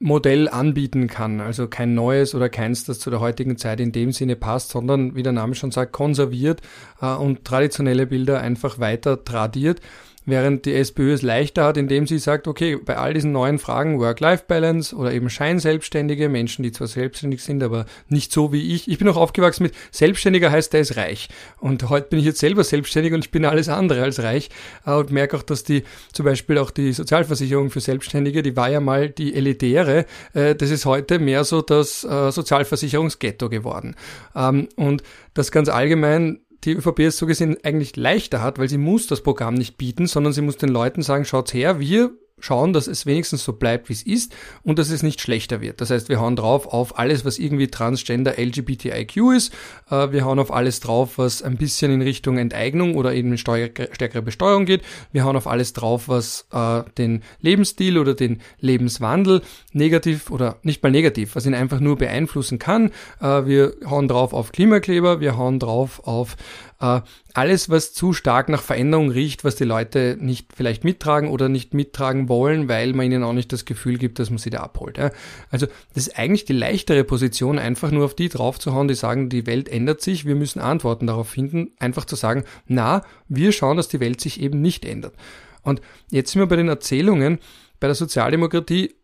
Modell 0.01 0.49
anbieten 0.49 1.07
kann, 1.07 1.41
also 1.41 1.69
kein 1.69 1.95
neues 1.95 2.35
oder 2.35 2.49
keins, 2.49 2.85
das 2.85 2.99
zu 2.99 3.11
der 3.11 3.21
heutigen 3.21 3.59
Zeit 3.59 3.81
in 3.81 3.93
dem 3.93 4.13
Sinne 4.13 4.35
passt, 4.35 4.71
sondern, 4.71 5.15
wie 5.15 5.23
der 5.23 5.33
Name 5.33 5.55
schon 5.55 5.71
sagt, 5.71 5.93
konserviert 5.93 6.63
äh, 7.01 7.15
und 7.15 7.45
traditionelle 7.45 8.07
Bilder 8.07 8.41
einfach 8.41 8.81
weiter 8.81 9.25
tradiert 9.25 9.81
während 10.29 10.67
die 10.67 10.75
SPÖ 10.75 11.15
es 11.15 11.23
leichter 11.23 11.65
hat, 11.65 11.77
indem 11.77 12.07
sie 12.07 12.19
sagt, 12.19 12.47
okay, 12.47 12.77
bei 12.77 12.97
all 12.97 13.15
diesen 13.15 13.33
neuen 13.33 13.59
Fragen 13.59 13.99
Work-Life-Balance 13.99 14.95
oder 14.95 15.13
eben 15.13 15.31
Scheinselbstständige, 15.31 16.29
Menschen, 16.29 16.63
die 16.63 16.71
zwar 16.71 16.87
selbstständig 16.87 17.43
sind, 17.43 17.63
aber 17.63 17.87
nicht 18.09 18.31
so 18.31 18.53
wie 18.53 18.75
ich. 18.75 18.89
Ich 18.89 18.99
bin 18.99 19.09
auch 19.09 19.17
aufgewachsen 19.17 19.63
mit 19.63 19.75
Selbstständiger 19.91 20.51
heißt, 20.51 20.73
der 20.73 20.81
ist 20.81 20.97
reich. 20.97 21.29
Und 21.59 21.89
heute 21.89 22.09
bin 22.09 22.19
ich 22.19 22.27
jetzt 22.27 22.41
selber 22.41 22.63
selbstständig 22.63 23.15
und 23.15 23.25
ich 23.25 23.31
bin 23.31 23.47
alles 23.47 23.71
andere 23.71 24.03
als 24.03 24.23
reich 24.23 24.51
äh, 24.85 24.93
und 24.93 25.11
merke 25.11 25.37
auch, 25.37 25.43
dass 25.43 25.65
die 25.65 25.85
zum 26.13 26.27
Beispiel 26.27 26.59
auch 26.59 26.71
die 26.71 26.93
Sozialversicherung 26.93 27.71
für 27.71 27.81
Selbstständige, 27.81 28.43
die 28.43 28.55
war 28.55 28.69
ja 28.69 28.81
mal 28.81 29.09
die 29.09 29.35
elitäre, 29.35 30.05
äh, 30.35 30.55
das 30.55 30.71
ist 30.71 30.85
heute 30.85 31.19
mehr 31.19 31.45
so 31.45 31.63
das 31.63 32.05
äh, 32.05 32.31
Sozialversicherungsghetto 32.31 33.49
geworden. 33.49 33.97
Ähm, 34.37 34.69
und 34.77 35.03
das 35.33 35.51
ganz 35.51 35.71
allgemein 35.71 36.41
die 36.65 36.73
ÖVP 36.73 37.01
es 37.01 37.17
so 37.19 37.27
gesehen 37.27 37.57
eigentlich 37.63 37.97
leichter 37.97 38.43
hat, 38.43 38.59
weil 38.59 38.69
sie 38.69 38.79
muss 38.79 39.07
das 39.07 39.23
Programm 39.23 39.55
nicht 39.55 39.79
bieten, 39.79 40.07
sondern 40.07 40.33
sie 40.33 40.43
muss 40.43 40.57
den 40.57 40.71
Leuten 40.71 41.03
sagen, 41.03 41.25
schaut's 41.25 41.55
her, 41.55 41.81
wir 41.81 42.11
schauen, 42.41 42.73
dass 42.73 42.87
es 42.87 43.07
wenigstens 43.07 43.45
so 43.45 43.53
bleibt, 43.53 43.89
wie 43.89 43.93
es 43.93 44.03
ist 44.03 44.35
und 44.63 44.79
dass 44.79 44.91
es 44.91 45.03
nicht 45.03 45.21
schlechter 45.21 45.61
wird. 45.61 45.81
Das 45.81 45.91
heißt, 45.91 46.09
wir 46.09 46.21
hauen 46.21 46.37
drauf 46.37 46.67
auf 46.67 46.99
alles, 46.99 47.25
was 47.25 47.39
irgendwie 47.39 47.69
Transgender 47.69 48.39
LGBTIQ 48.39 49.17
ist. 49.37 49.53
Äh, 49.91 50.13
wir 50.13 50.25
hauen 50.25 50.39
auf 50.39 50.53
alles 50.53 50.81
drauf, 50.81 51.19
was 51.19 51.43
ein 51.43 51.57
bisschen 51.57 51.93
in 51.93 52.03
Richtung 52.03 52.39
Enteignung 52.39 52.97
oder 52.97 53.15
eben 53.15 53.37
stärkere 53.39 54.23
Besteuerung 54.23 54.65
geht. 54.65 54.83
Wir 55.13 55.25
hauen 55.25 55.37
auf 55.37 55.47
alles 55.47 55.73
drauf, 55.73 56.09
was 56.09 56.47
äh, 56.53 56.83
den 56.97 57.23
Lebensstil 57.41 57.99
oder 57.99 58.15
den 58.15 58.41
Lebenswandel 58.61 59.43
negativ 59.73 60.31
oder 60.31 60.57
nicht 60.63 60.83
mal 60.83 60.91
negativ, 60.91 61.37
was 61.37 61.47
ihn 61.47 61.55
einfach 61.55 61.81
nur 61.81 61.97
beeinflussen 61.97 62.59
kann. 62.59 62.91
Äh, 63.21 63.47
wir 63.47 63.75
hauen 63.85 64.09
drauf 64.09 64.33
auf 64.33 64.53
Klimakleber, 64.53 65.21
wir 65.21 65.37
hauen 65.37 65.59
drauf 65.59 66.01
auf 66.05 66.37
äh, 66.81 67.01
alles, 67.35 67.71
was 67.71 67.93
zu 67.93 68.13
stark 68.13 68.49
nach 68.49 68.63
Veränderung 68.63 69.11
riecht, 69.11 69.45
was 69.45 69.57
die 69.57 69.65
Leute 69.65 70.17
nicht 70.21 70.53
vielleicht 70.55 70.85
mittragen 70.85 71.29
oder 71.29 71.49
nicht 71.49 71.75
mittragen 71.75 72.29
wollen, 72.29 72.69
weil 72.69 72.93
man 72.93 73.07
ihnen 73.07 73.25
auch 73.25 73.33
nicht 73.33 73.53
das 73.53 73.65
Gefühl 73.65 73.99
gibt, 73.99 74.19
dass 74.19 74.31
man 74.31 74.39
sie 74.39 74.51
da 74.51 74.61
abholt. 74.61 74.99
Ja. 74.99 75.11
Also 75.51 75.67
das 75.95 76.07
ist 76.07 76.19
eigentlich 76.19 76.45
die 76.45 76.53
leichtere 76.53 77.05
Position, 77.05 77.59
einfach 77.59 77.91
nur 77.91 78.05
auf 78.05 78.15
die 78.15 78.29
draufzuhauen, 78.29 78.89
die 78.89 78.95
sagen, 78.95 79.29
die 79.29 79.47
Welt 79.47 79.69
ändert 79.69 80.01
sich, 80.01 80.25
wir 80.25 80.37
müssen 80.37 80.61
Antworten 80.61 81.07
darauf 81.07 81.29
finden, 81.29 81.73
einfach 81.79 82.05
zu 82.05 82.17
sagen, 82.17 82.45
na, 82.67 83.03
wir 83.29 83.53
schauen, 83.53 83.77
dass 83.77 83.89
die 83.89 84.01
Welt 84.01 84.21
sich 84.21 84.41
eben 84.41 84.61
nicht 84.61 84.85
ändert. 84.85 85.15
Und 85.63 85.81
jetzt 86.11 86.33
sind 86.33 86.41
wir 86.41 86.47
bei 86.47 86.57
den 86.57 86.69
Erzählungen. 86.69 87.39
Bei 87.81 87.89
der 87.89 87.95
Sozialdemokratie 87.95 88.95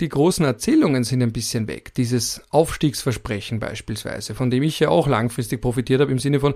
die 0.00 0.08
großen 0.08 0.44
Erzählungen 0.44 1.04
sind 1.04 1.22
ein 1.22 1.32
bisschen 1.32 1.68
weg. 1.68 1.94
Dieses 1.94 2.42
Aufstiegsversprechen 2.50 3.60
beispielsweise, 3.60 4.34
von 4.34 4.50
dem 4.50 4.64
ich 4.64 4.80
ja 4.80 4.88
auch 4.88 5.06
langfristig 5.06 5.60
profitiert 5.60 6.00
habe, 6.00 6.10
im 6.10 6.18
Sinne 6.18 6.40
von, 6.40 6.54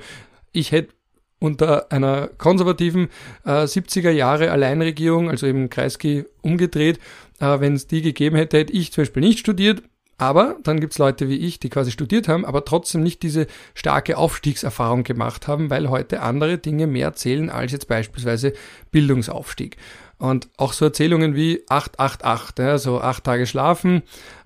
ich 0.52 0.72
hätte 0.72 0.94
unter 1.40 1.92
einer 1.92 2.28
konservativen 2.28 3.08
äh, 3.44 3.62
70er 3.62 4.10
Jahre 4.10 4.50
Alleinregierung, 4.50 5.30
also 5.30 5.46
eben 5.46 5.70
Kreisky, 5.70 6.24
umgedreht. 6.42 6.98
Äh, 7.38 7.60
Wenn 7.60 7.74
es 7.74 7.86
die 7.86 8.02
gegeben 8.02 8.36
hätte, 8.36 8.58
hätte 8.58 8.72
ich 8.72 8.92
zum 8.92 9.02
Beispiel 9.02 9.22
nicht 9.22 9.38
studiert. 9.38 9.82
Aber 10.20 10.56
dann 10.64 10.80
gibt's 10.80 10.98
Leute 10.98 11.28
wie 11.28 11.36
ich, 11.36 11.60
die 11.60 11.68
quasi 11.68 11.92
studiert 11.92 12.26
haben, 12.26 12.44
aber 12.44 12.64
trotzdem 12.64 13.04
nicht 13.04 13.22
diese 13.22 13.46
starke 13.74 14.18
Aufstiegserfahrung 14.18 15.04
gemacht 15.04 15.46
haben, 15.46 15.70
weil 15.70 15.90
heute 15.90 16.22
andere 16.22 16.58
Dinge 16.58 16.88
mehr 16.88 17.12
zählen 17.14 17.50
als 17.50 17.70
jetzt 17.70 17.86
beispielsweise 17.86 18.52
Bildungsaufstieg. 18.90 19.76
Und 20.18 20.48
auch 20.56 20.72
so 20.72 20.86
Erzählungen 20.86 21.36
wie 21.36 21.62
888, 21.68 22.58
ja, 22.58 22.78
so 22.78 23.00
acht 23.00 23.22
Tage 23.22 23.46
schlafen, 23.46 24.02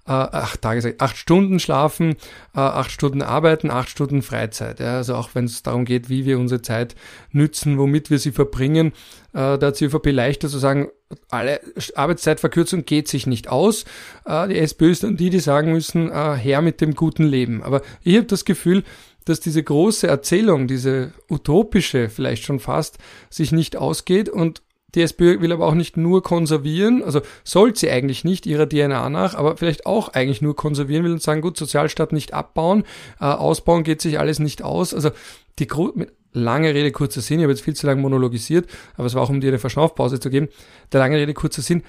äh, 0.06 0.10
acht 0.12 0.62
Tage, 0.62 0.94
acht 0.98 1.16
Stunden 1.16 1.60
schlafen, 1.60 2.12
äh, 2.54 2.60
acht 2.60 2.90
Stunden 2.90 3.22
arbeiten, 3.22 3.70
acht 3.70 3.88
Stunden 3.88 4.22
Freizeit. 4.22 4.80
Also 4.80 5.14
auch 5.14 5.30
wenn 5.34 5.44
es 5.44 5.62
darum 5.62 5.84
geht, 5.84 6.08
wie 6.08 6.24
wir 6.24 6.38
unsere 6.38 6.62
Zeit 6.62 6.94
nützen, 7.30 7.78
womit 7.78 8.10
wir 8.10 8.18
sie 8.18 8.32
verbringen, 8.32 8.88
äh, 9.32 9.58
da 9.58 9.66
hat 9.68 9.80
die 9.80 9.84
ÖVP 9.84 10.06
leichter 10.10 10.48
zu 10.48 10.58
sagen, 10.58 10.88
alle 11.30 11.60
Arbeitszeitverkürzung 11.94 12.84
geht 12.84 13.08
sich 13.08 13.26
nicht 13.26 13.48
aus. 13.48 13.84
Äh, 14.24 14.48
die 14.48 14.58
SPÖ 14.58 14.90
ist 14.90 15.04
dann 15.04 15.16
die, 15.16 15.30
die 15.30 15.40
sagen 15.40 15.72
müssen, 15.72 16.10
äh, 16.10 16.34
her 16.34 16.62
mit 16.62 16.80
dem 16.80 16.94
guten 16.94 17.24
Leben. 17.24 17.62
Aber 17.62 17.82
ich 18.02 18.16
habe 18.16 18.26
das 18.26 18.44
Gefühl, 18.44 18.82
dass 19.24 19.40
diese 19.40 19.62
große 19.62 20.08
Erzählung, 20.08 20.66
diese 20.66 21.12
utopische 21.30 22.08
vielleicht 22.08 22.44
schon 22.44 22.60
fast, 22.60 22.98
sich 23.30 23.52
nicht 23.52 23.76
ausgeht 23.76 24.28
und 24.28 24.62
die 24.94 25.02
SPÖ 25.02 25.40
will 25.40 25.52
aber 25.52 25.66
auch 25.66 25.74
nicht 25.74 25.96
nur 25.96 26.22
konservieren, 26.22 27.02
also 27.02 27.22
soll 27.44 27.74
sie 27.74 27.90
eigentlich 27.90 28.24
nicht 28.24 28.46
ihrer 28.46 28.68
DNA 28.68 29.08
nach, 29.08 29.34
aber 29.34 29.56
vielleicht 29.56 29.86
auch 29.86 30.10
eigentlich 30.10 30.42
nur 30.42 30.54
konservieren 30.54 31.04
will 31.04 31.12
und 31.12 31.22
sagen, 31.22 31.40
gut, 31.40 31.56
Sozialstaat 31.56 32.12
nicht 32.12 32.34
abbauen, 32.34 32.84
äh, 33.20 33.24
ausbauen 33.24 33.84
geht 33.84 34.02
sich 34.02 34.18
alles 34.18 34.38
nicht 34.38 34.62
aus. 34.62 34.92
Also 34.92 35.10
die 35.58 35.66
Gro 35.66 35.92
mit 35.94 36.12
lange 36.32 36.74
Rede, 36.74 36.92
kurzer 36.92 37.20
Sinn, 37.20 37.38
ich 37.38 37.44
habe 37.44 37.52
jetzt 37.52 37.62
viel 37.62 37.74
zu 37.74 37.86
lange 37.86 38.02
monologisiert, 38.02 38.68
aber 38.96 39.06
es 39.06 39.14
war 39.14 39.22
auch, 39.22 39.30
um 39.30 39.40
dir 39.40 39.48
eine 39.48 39.58
Verschnaufpause 39.58 40.20
zu 40.20 40.30
geben. 40.30 40.48
Der 40.92 41.00
lange 41.00 41.16
Rede, 41.16 41.34
kurzer 41.34 41.62
Sinn, 41.62 41.82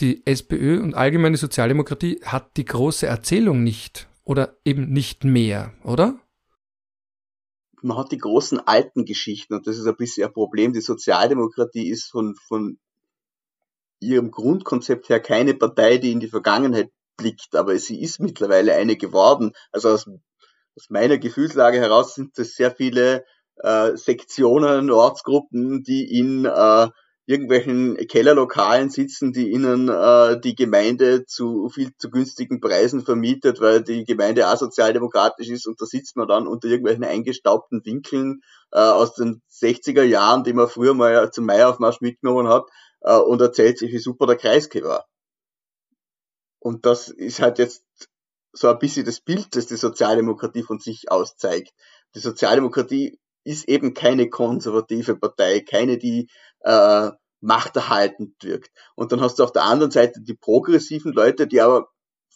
die 0.00 0.26
SPÖ 0.26 0.80
und 0.82 0.94
allgemeine 0.94 1.36
Sozialdemokratie 1.36 2.20
hat 2.24 2.56
die 2.56 2.64
große 2.64 3.06
Erzählung 3.06 3.62
nicht 3.62 4.08
oder 4.24 4.56
eben 4.64 4.92
nicht 4.92 5.24
mehr, 5.24 5.72
oder? 5.84 6.16
Man 7.86 7.96
hat 7.96 8.12
die 8.12 8.18
großen 8.18 8.60
alten 8.66 9.04
Geschichten 9.04 9.54
und 9.54 9.66
das 9.66 9.78
ist 9.78 9.86
ein 9.86 9.96
bisschen 9.96 10.26
ein 10.26 10.32
Problem. 10.32 10.72
Die 10.72 10.80
Sozialdemokratie 10.80 11.88
ist 11.88 12.10
von, 12.10 12.34
von 12.34 12.78
ihrem 14.00 14.30
Grundkonzept 14.30 15.08
her 15.08 15.20
keine 15.20 15.54
Partei, 15.54 15.98
die 15.98 16.12
in 16.12 16.20
die 16.20 16.28
Vergangenheit 16.28 16.90
blickt, 17.16 17.54
aber 17.54 17.78
sie 17.78 18.02
ist 18.02 18.20
mittlerweile 18.20 18.74
eine 18.74 18.96
geworden. 18.96 19.52
Also 19.70 19.90
aus, 19.90 20.06
aus 20.76 20.90
meiner 20.90 21.16
Gefühlslage 21.18 21.78
heraus 21.78 22.14
sind 22.14 22.36
es 22.38 22.56
sehr 22.56 22.72
viele 22.72 23.24
äh, 23.56 23.96
Sektionen, 23.96 24.90
Ortsgruppen, 24.90 25.82
die 25.82 26.18
in 26.18 26.44
äh, 26.44 26.88
irgendwelchen 27.26 27.96
Kellerlokalen 28.06 28.88
sitzen, 28.88 29.32
die 29.32 29.50
ihnen 29.50 29.88
äh, 29.88 30.40
die 30.40 30.54
Gemeinde 30.54 31.26
zu 31.26 31.68
viel 31.68 31.90
zu 31.98 32.08
günstigen 32.08 32.60
Preisen 32.60 33.04
vermietet, 33.04 33.60
weil 33.60 33.82
die 33.82 34.04
Gemeinde 34.04 34.46
asozialdemokratisch 34.46 35.48
ist 35.48 35.66
und 35.66 35.80
da 35.80 35.86
sitzt 35.86 36.16
man 36.16 36.28
dann 36.28 36.46
unter 36.46 36.68
irgendwelchen 36.68 37.04
eingestaubten 37.04 37.84
Winkeln 37.84 38.42
äh, 38.70 38.78
aus 38.78 39.14
den 39.14 39.42
60er 39.50 40.04
Jahren, 40.04 40.44
die 40.44 40.52
man 40.52 40.68
früher 40.68 40.94
mal 40.94 41.30
zum 41.32 41.46
Maiaufmarsch 41.46 42.00
mitgenommen 42.00 42.48
hat 42.48 42.66
äh, 43.00 43.16
und 43.16 43.40
erzählt 43.40 43.78
sich, 43.78 43.92
wie 43.92 43.98
super 43.98 44.26
der 44.26 44.36
Kreisky 44.36 44.84
war. 44.84 45.06
Und 46.60 46.86
das 46.86 47.08
ist 47.08 47.40
halt 47.40 47.58
jetzt 47.58 47.84
so 48.52 48.68
ein 48.68 48.78
bisschen 48.78 49.04
das 49.04 49.20
Bild, 49.20 49.54
das 49.56 49.66
die 49.66 49.76
Sozialdemokratie 49.76 50.62
von 50.62 50.78
sich 50.78 51.10
aus 51.10 51.36
zeigt. 51.36 51.72
Die 52.14 52.20
Sozialdemokratie 52.20 53.18
ist 53.46 53.68
eben 53.68 53.94
keine 53.94 54.28
konservative 54.28 55.16
Partei, 55.16 55.60
keine, 55.60 55.98
die 55.98 56.28
äh, 56.60 57.10
machterhaltend 57.40 58.34
wirkt. 58.42 58.70
Und 58.94 59.12
dann 59.12 59.20
hast 59.20 59.38
du 59.38 59.44
auf 59.44 59.52
der 59.52 59.64
anderen 59.64 59.90
Seite 59.92 60.20
die 60.20 60.34
progressiven 60.34 61.12
Leute, 61.12 61.46
die 61.46 61.60
aber 61.60 61.88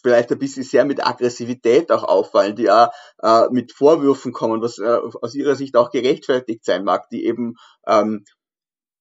vielleicht 0.02 0.30
ein 0.32 0.38
bisschen 0.38 0.62
sehr 0.62 0.84
mit 0.84 1.04
Aggressivität 1.06 1.90
auch 1.92 2.04
auffallen, 2.04 2.56
die 2.56 2.70
auch 2.70 2.90
äh, 3.22 3.48
mit 3.50 3.72
Vorwürfen 3.72 4.32
kommen, 4.32 4.62
was 4.62 4.78
äh, 4.78 4.84
aus 4.86 5.34
ihrer 5.34 5.56
Sicht 5.56 5.76
auch 5.76 5.90
gerechtfertigt 5.90 6.64
sein 6.64 6.84
mag, 6.84 7.08
die 7.10 7.26
eben 7.26 7.54
ähm, 7.86 8.24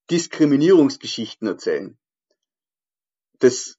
Diskriminierungsgeschichten 0.10 1.48
erzählen. 1.48 1.98
Das 3.40 3.78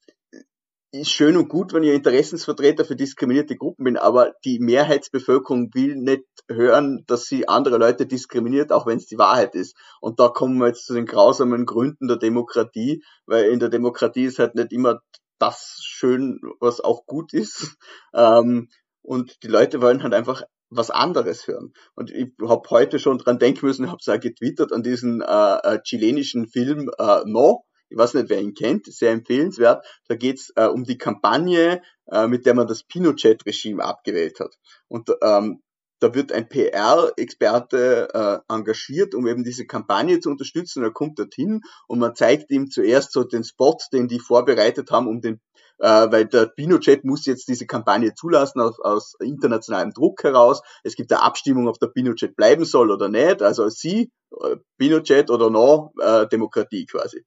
ist 0.93 1.11
schön 1.11 1.37
und 1.37 1.49
gut, 1.49 1.73
wenn 1.73 1.85
ich 1.85 1.95
Interessensvertreter 1.95 2.85
für 2.85 2.97
diskriminierte 2.97 3.57
Gruppen 3.57 3.85
bin, 3.85 3.97
aber 3.97 4.33
die 4.45 4.59
Mehrheitsbevölkerung 4.59 5.71
will 5.73 5.95
nicht 5.95 6.25
hören, 6.49 7.05
dass 7.07 7.27
sie 7.27 7.47
andere 7.47 7.79
Leute 7.79 8.07
diskriminiert, 8.07 8.73
auch 8.73 8.87
wenn 8.87 8.99
es 8.99 9.07
die 9.07 9.19
Wahrheit 9.19 9.55
ist. 9.55 9.77
Und 10.01 10.19
da 10.19 10.29
kommen 10.29 10.59
wir 10.59 10.69
jetzt 10.69 10.87
zu 10.87 10.95
den 10.95 11.07
grausamen 11.07 11.65
Gründen 11.65 12.09
der 12.09 12.17
Demokratie, 12.17 13.05
weil 13.27 13.45
in 13.45 13.61
der 13.61 13.69
Demokratie 13.69 14.25
ist 14.25 14.41
halt 14.41 14.57
nicht 14.57 14.73
immer 14.73 15.01
das 15.39 15.79
schön, 15.83 16.41
was 16.59 16.81
auch 16.81 17.07
gut 17.07 17.33
ist. 17.33 17.77
Ähm, 18.13 18.69
und 19.03 19.45
die 19.45 19.47
Leute 19.47 19.81
wollen 19.81 20.03
halt 20.03 20.15
einfach 20.15 20.43
was 20.69 20.91
anderes 20.91 21.47
hören. 21.47 21.73
Und 21.95 22.11
ich 22.11 22.33
habe 22.45 22.69
heute 22.71 22.99
schon 22.99 23.19
dran 23.19 23.39
denken 23.39 23.67
müssen, 23.67 23.85
ich 23.85 23.91
habe 23.91 24.01
es 24.01 24.09
auch 24.09 24.21
getwittert 24.21 24.73
an 24.73 24.83
diesen 24.83 25.21
äh, 25.21 25.57
äh, 25.63 25.81
chilenischen 25.83 26.49
Film 26.49 26.91
äh, 26.99 27.21
No, 27.25 27.65
ich 27.91 27.99
weiß 27.99 28.15
nicht, 28.15 28.31
wer 28.31 28.41
ihn 28.41 28.55
kennt, 28.55 28.87
sehr 28.87 29.11
empfehlenswert. 29.11 29.85
Da 30.09 30.15
geht's 30.15 30.53
äh, 30.57 30.67
um 30.67 30.85
die 30.85 30.99
Kampagne, 30.99 31.83
äh, 32.07 32.27
mit 32.27 32.47
der 32.47 32.55
man 32.55 32.67
das 32.67 32.85
Pinochet-Regime 32.85 33.85
abgewählt 33.85 34.41
hat. 34.41 34.57
Und 34.89 35.11
ähm, 35.23 35.63
da 36.01 36.15
wird 36.15 36.33
ein 36.33 36.49
PR-Experte 36.49 38.09
äh, 38.15 38.53
engagiert, 38.53 39.15
um 39.15 39.27
eben 39.27 39.45
diese 39.45 39.67
Kampagne 39.67 40.19
zu 40.21 40.31
unterstützen. 40.31 40.83
Er 40.83 40.93
kommt 40.93 41.19
dorthin 41.19 41.61
und 41.89 41.99
man 41.99 42.15
zeigt 42.15 42.51
ihm 42.51 42.71
zuerst 42.71 43.13
so 43.13 43.25
den 43.25 43.45
Spot, 43.45 43.77
den 43.93 44.09
die 44.09 44.19
vorbereitet 44.19 44.91
haben, 44.91 45.09
um 45.09 45.21
den 45.21 45.41
äh, 45.81 46.13
weil 46.13 46.27
der 46.27 46.47
Pinochet 46.47 47.05
muss 47.05 47.27
jetzt 47.27 47.49
diese 47.49 47.67
Kampagne 47.67 48.15
zulassen 48.15 48.61
aus, 48.61 48.79
aus 48.81 49.15
internationalem 49.21 49.93
Druck 49.93 50.23
heraus. 50.23 50.63
Es 50.85 50.95
gibt 50.95 51.11
eine 51.13 51.23
Abstimmung, 51.23 51.69
ob 51.69 51.79
der 51.79 51.89
Pinochet 51.89 52.37
bleiben 52.37 52.65
soll 52.65 52.91
oder 52.91 53.09
nicht. 53.09 53.43
Also 53.43 53.69
sie, 53.69 54.11
äh, 54.43 54.57
Pinochet 54.79 55.31
oder 55.31 55.51
no, 55.51 55.93
äh, 56.01 56.27
Demokratie 56.29 56.87
quasi. 56.87 57.25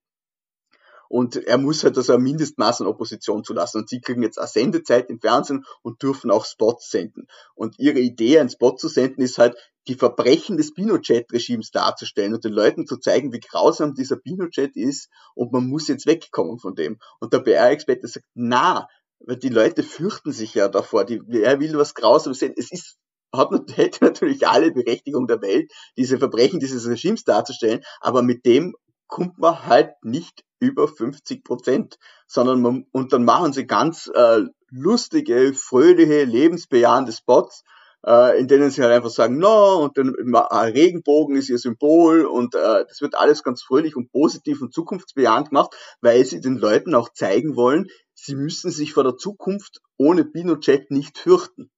Und 1.13 1.35
er 1.35 1.59
muss 1.59 1.83
halt 1.83 1.95
also 1.95 2.13
ein 2.13 2.23
Mindestmaß 2.23 2.81
an 2.81 2.87
Opposition 2.87 3.43
zulassen. 3.43 3.81
Und 3.81 3.87
sie 3.87 4.01
kriegen 4.01 4.23
jetzt 4.23 4.39
eine 4.39 4.47
Sendezeit 4.47 5.11
im 5.11 5.19
Fernsehen 5.19 5.63
und 5.83 6.01
dürfen 6.01 6.31
auch 6.31 6.43
Spots 6.43 6.89
senden. 6.89 7.27
Und 7.53 7.77
ihre 7.77 7.99
Idee, 7.99 8.39
einen 8.39 8.49
Spot 8.49 8.75
zu 8.75 8.87
senden, 8.87 9.21
ist 9.21 9.37
halt, 9.37 9.55
die 9.87 9.93
Verbrechen 9.93 10.57
des 10.57 10.73
Pinochet-Regimes 10.73 11.69
darzustellen 11.69 12.33
und 12.33 12.43
den 12.43 12.53
Leuten 12.53 12.87
zu 12.87 12.97
zeigen, 12.97 13.31
wie 13.31 13.41
grausam 13.41 13.93
dieser 13.93 14.15
Pinochet 14.15 14.75
ist 14.75 15.07
und 15.35 15.51
man 15.51 15.67
muss 15.67 15.87
jetzt 15.87 16.07
wegkommen 16.07 16.57
von 16.57 16.73
dem. 16.73 16.97
Und 17.19 17.31
der 17.31 17.41
PR-Experte 17.41 18.07
sagt, 18.07 18.25
na, 18.33 18.87
weil 19.19 19.37
die 19.37 19.49
Leute 19.49 19.83
fürchten 19.83 20.31
sich 20.31 20.55
ja 20.55 20.67
davor, 20.67 21.05
die, 21.05 21.21
er 21.43 21.59
will 21.59 21.77
was 21.77 21.93
Grausames 21.93 22.39
sehen. 22.39 22.55
Es 22.57 22.71
ist 22.71 22.97
hat, 23.35 23.51
hätte 23.77 24.03
natürlich 24.03 24.47
alle 24.47 24.71
Berechtigung 24.71 25.27
der 25.27 25.43
Welt, 25.43 25.71
diese 25.95 26.17
Verbrechen 26.17 26.59
dieses 26.59 26.87
Regimes 26.87 27.23
darzustellen, 27.23 27.83
aber 27.99 28.23
mit 28.23 28.47
dem 28.47 28.73
kommt 29.07 29.37
man 29.37 29.67
halt 29.67 29.91
nicht 30.01 30.43
über 30.63 30.87
50 30.87 31.43
Prozent, 31.43 31.97
sondern 32.27 32.61
man, 32.61 32.85
und 32.91 33.13
dann 33.13 33.23
machen 33.23 33.53
sie 33.53 33.67
ganz 33.67 34.09
äh, 34.13 34.43
lustige, 34.69 35.53
fröhliche, 35.53 36.23
lebensbejahende 36.23 37.11
Spots, 37.11 37.63
äh, 38.05 38.39
in 38.39 38.47
denen 38.47 38.71
sie 38.71 38.81
halt 38.81 38.91
einfach 38.91 39.09
sagen, 39.09 39.37
no, 39.37 39.83
und 39.83 39.97
dann 39.97 40.09
Regenbogen 40.09 41.35
ist 41.35 41.49
ihr 41.49 41.57
Symbol 41.57 42.25
und 42.25 42.55
äh, 42.55 42.85
das 42.87 43.01
wird 43.01 43.15
alles 43.15 43.43
ganz 43.43 43.63
fröhlich 43.63 43.95
und 43.95 44.11
positiv 44.11 44.61
und 44.61 44.73
zukunftsbejahend 44.73 45.49
gemacht, 45.49 45.75
weil 46.01 46.25
sie 46.25 46.41
den 46.41 46.57
Leuten 46.57 46.95
auch 46.95 47.09
zeigen 47.09 47.55
wollen, 47.55 47.87
sie 48.13 48.35
müssen 48.35 48.71
sich 48.71 48.93
vor 48.93 49.03
der 49.03 49.17
Zukunft 49.17 49.79
ohne 49.97 50.25
Pinochet 50.25 50.91
nicht 50.91 51.17
fürchten. 51.17 51.69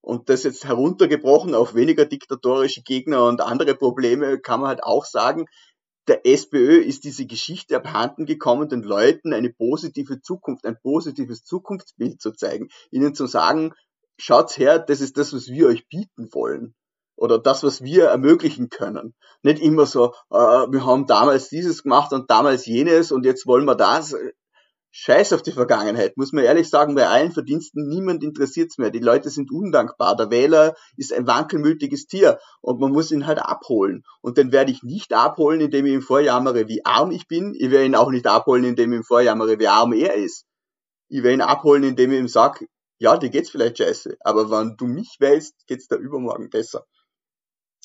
Und 0.00 0.30
das 0.30 0.44
jetzt 0.44 0.64
heruntergebrochen 0.64 1.54
auf 1.54 1.74
weniger 1.74 2.06
diktatorische 2.06 2.82
Gegner 2.82 3.26
und 3.26 3.42
andere 3.42 3.74
Probleme 3.74 4.38
kann 4.38 4.60
man 4.60 4.68
halt 4.68 4.82
auch 4.82 5.04
sagen, 5.04 5.46
der 6.08 6.26
SPÖ 6.26 6.78
ist 6.80 7.04
diese 7.04 7.26
Geschichte 7.26 7.76
abhanden 7.76 8.26
gekommen, 8.26 8.68
den 8.68 8.82
Leuten 8.82 9.32
eine 9.32 9.52
positive 9.52 10.20
Zukunft, 10.20 10.64
ein 10.66 10.78
positives 10.80 11.44
Zukunftsbild 11.44 12.20
zu 12.20 12.32
zeigen, 12.32 12.68
ihnen 12.90 13.14
zu 13.14 13.26
sagen, 13.26 13.74
schaut's 14.18 14.58
her, 14.58 14.78
das 14.78 15.00
ist 15.00 15.16
das, 15.18 15.32
was 15.32 15.48
wir 15.48 15.68
euch 15.68 15.88
bieten 15.88 16.28
wollen 16.32 16.74
oder 17.16 17.38
das, 17.38 17.62
was 17.62 17.82
wir 17.82 18.06
ermöglichen 18.06 18.68
können. 18.70 19.14
Nicht 19.42 19.60
immer 19.60 19.86
so, 19.86 20.14
äh, 20.30 20.36
wir 20.36 20.86
haben 20.86 21.06
damals 21.06 21.48
dieses 21.48 21.82
gemacht 21.82 22.12
und 22.12 22.30
damals 22.30 22.66
jenes 22.66 23.12
und 23.12 23.24
jetzt 23.24 23.46
wollen 23.46 23.64
wir 23.64 23.74
das. 23.74 24.14
Scheiß 24.90 25.32
auf 25.34 25.42
die 25.42 25.52
Vergangenheit, 25.52 26.16
muss 26.16 26.32
man 26.32 26.44
ehrlich 26.44 26.68
sagen, 26.68 26.94
bei 26.94 27.06
allen 27.06 27.30
Verdiensten, 27.30 27.88
niemand 27.88 28.24
interessiert's 28.24 28.78
mehr. 28.78 28.90
Die 28.90 28.98
Leute 28.98 29.28
sind 29.28 29.52
undankbar. 29.52 30.16
Der 30.16 30.30
Wähler 30.30 30.74
ist 30.96 31.12
ein 31.12 31.26
wankelmütiges 31.26 32.06
Tier 32.06 32.38
und 32.62 32.80
man 32.80 32.92
muss 32.92 33.10
ihn 33.10 33.26
halt 33.26 33.38
abholen. 33.38 34.02
Und 34.22 34.38
den 34.38 34.50
werde 34.50 34.72
ich 34.72 34.82
nicht 34.82 35.12
abholen, 35.12 35.60
indem 35.60 35.86
ich 35.86 35.92
ihm 35.92 36.02
vorjammere, 36.02 36.68
wie 36.68 36.84
arm 36.84 37.10
ich 37.10 37.28
bin. 37.28 37.54
Ich 37.54 37.70
werde 37.70 37.86
ihn 37.86 37.94
auch 37.94 38.10
nicht 38.10 38.26
abholen, 38.26 38.64
indem 38.64 38.92
ich 38.92 39.00
ihm 39.00 39.04
vorjammere, 39.04 39.58
wie 39.58 39.68
arm 39.68 39.92
er 39.92 40.14
ist. 40.14 40.46
Ich 41.08 41.22
werde 41.22 41.34
ihn 41.34 41.40
abholen, 41.42 41.84
indem 41.84 42.12
ich 42.12 42.18
ihm 42.18 42.28
sage, 42.28 42.66
ja, 42.98 43.16
dir 43.16 43.30
geht's 43.30 43.50
vielleicht 43.50 43.78
scheiße, 43.78 44.16
aber 44.20 44.50
wenn 44.50 44.76
du 44.76 44.86
mich 44.86 45.16
wählst, 45.20 45.54
geht's 45.66 45.86
da 45.86 45.96
übermorgen 45.96 46.50
besser. 46.50 46.84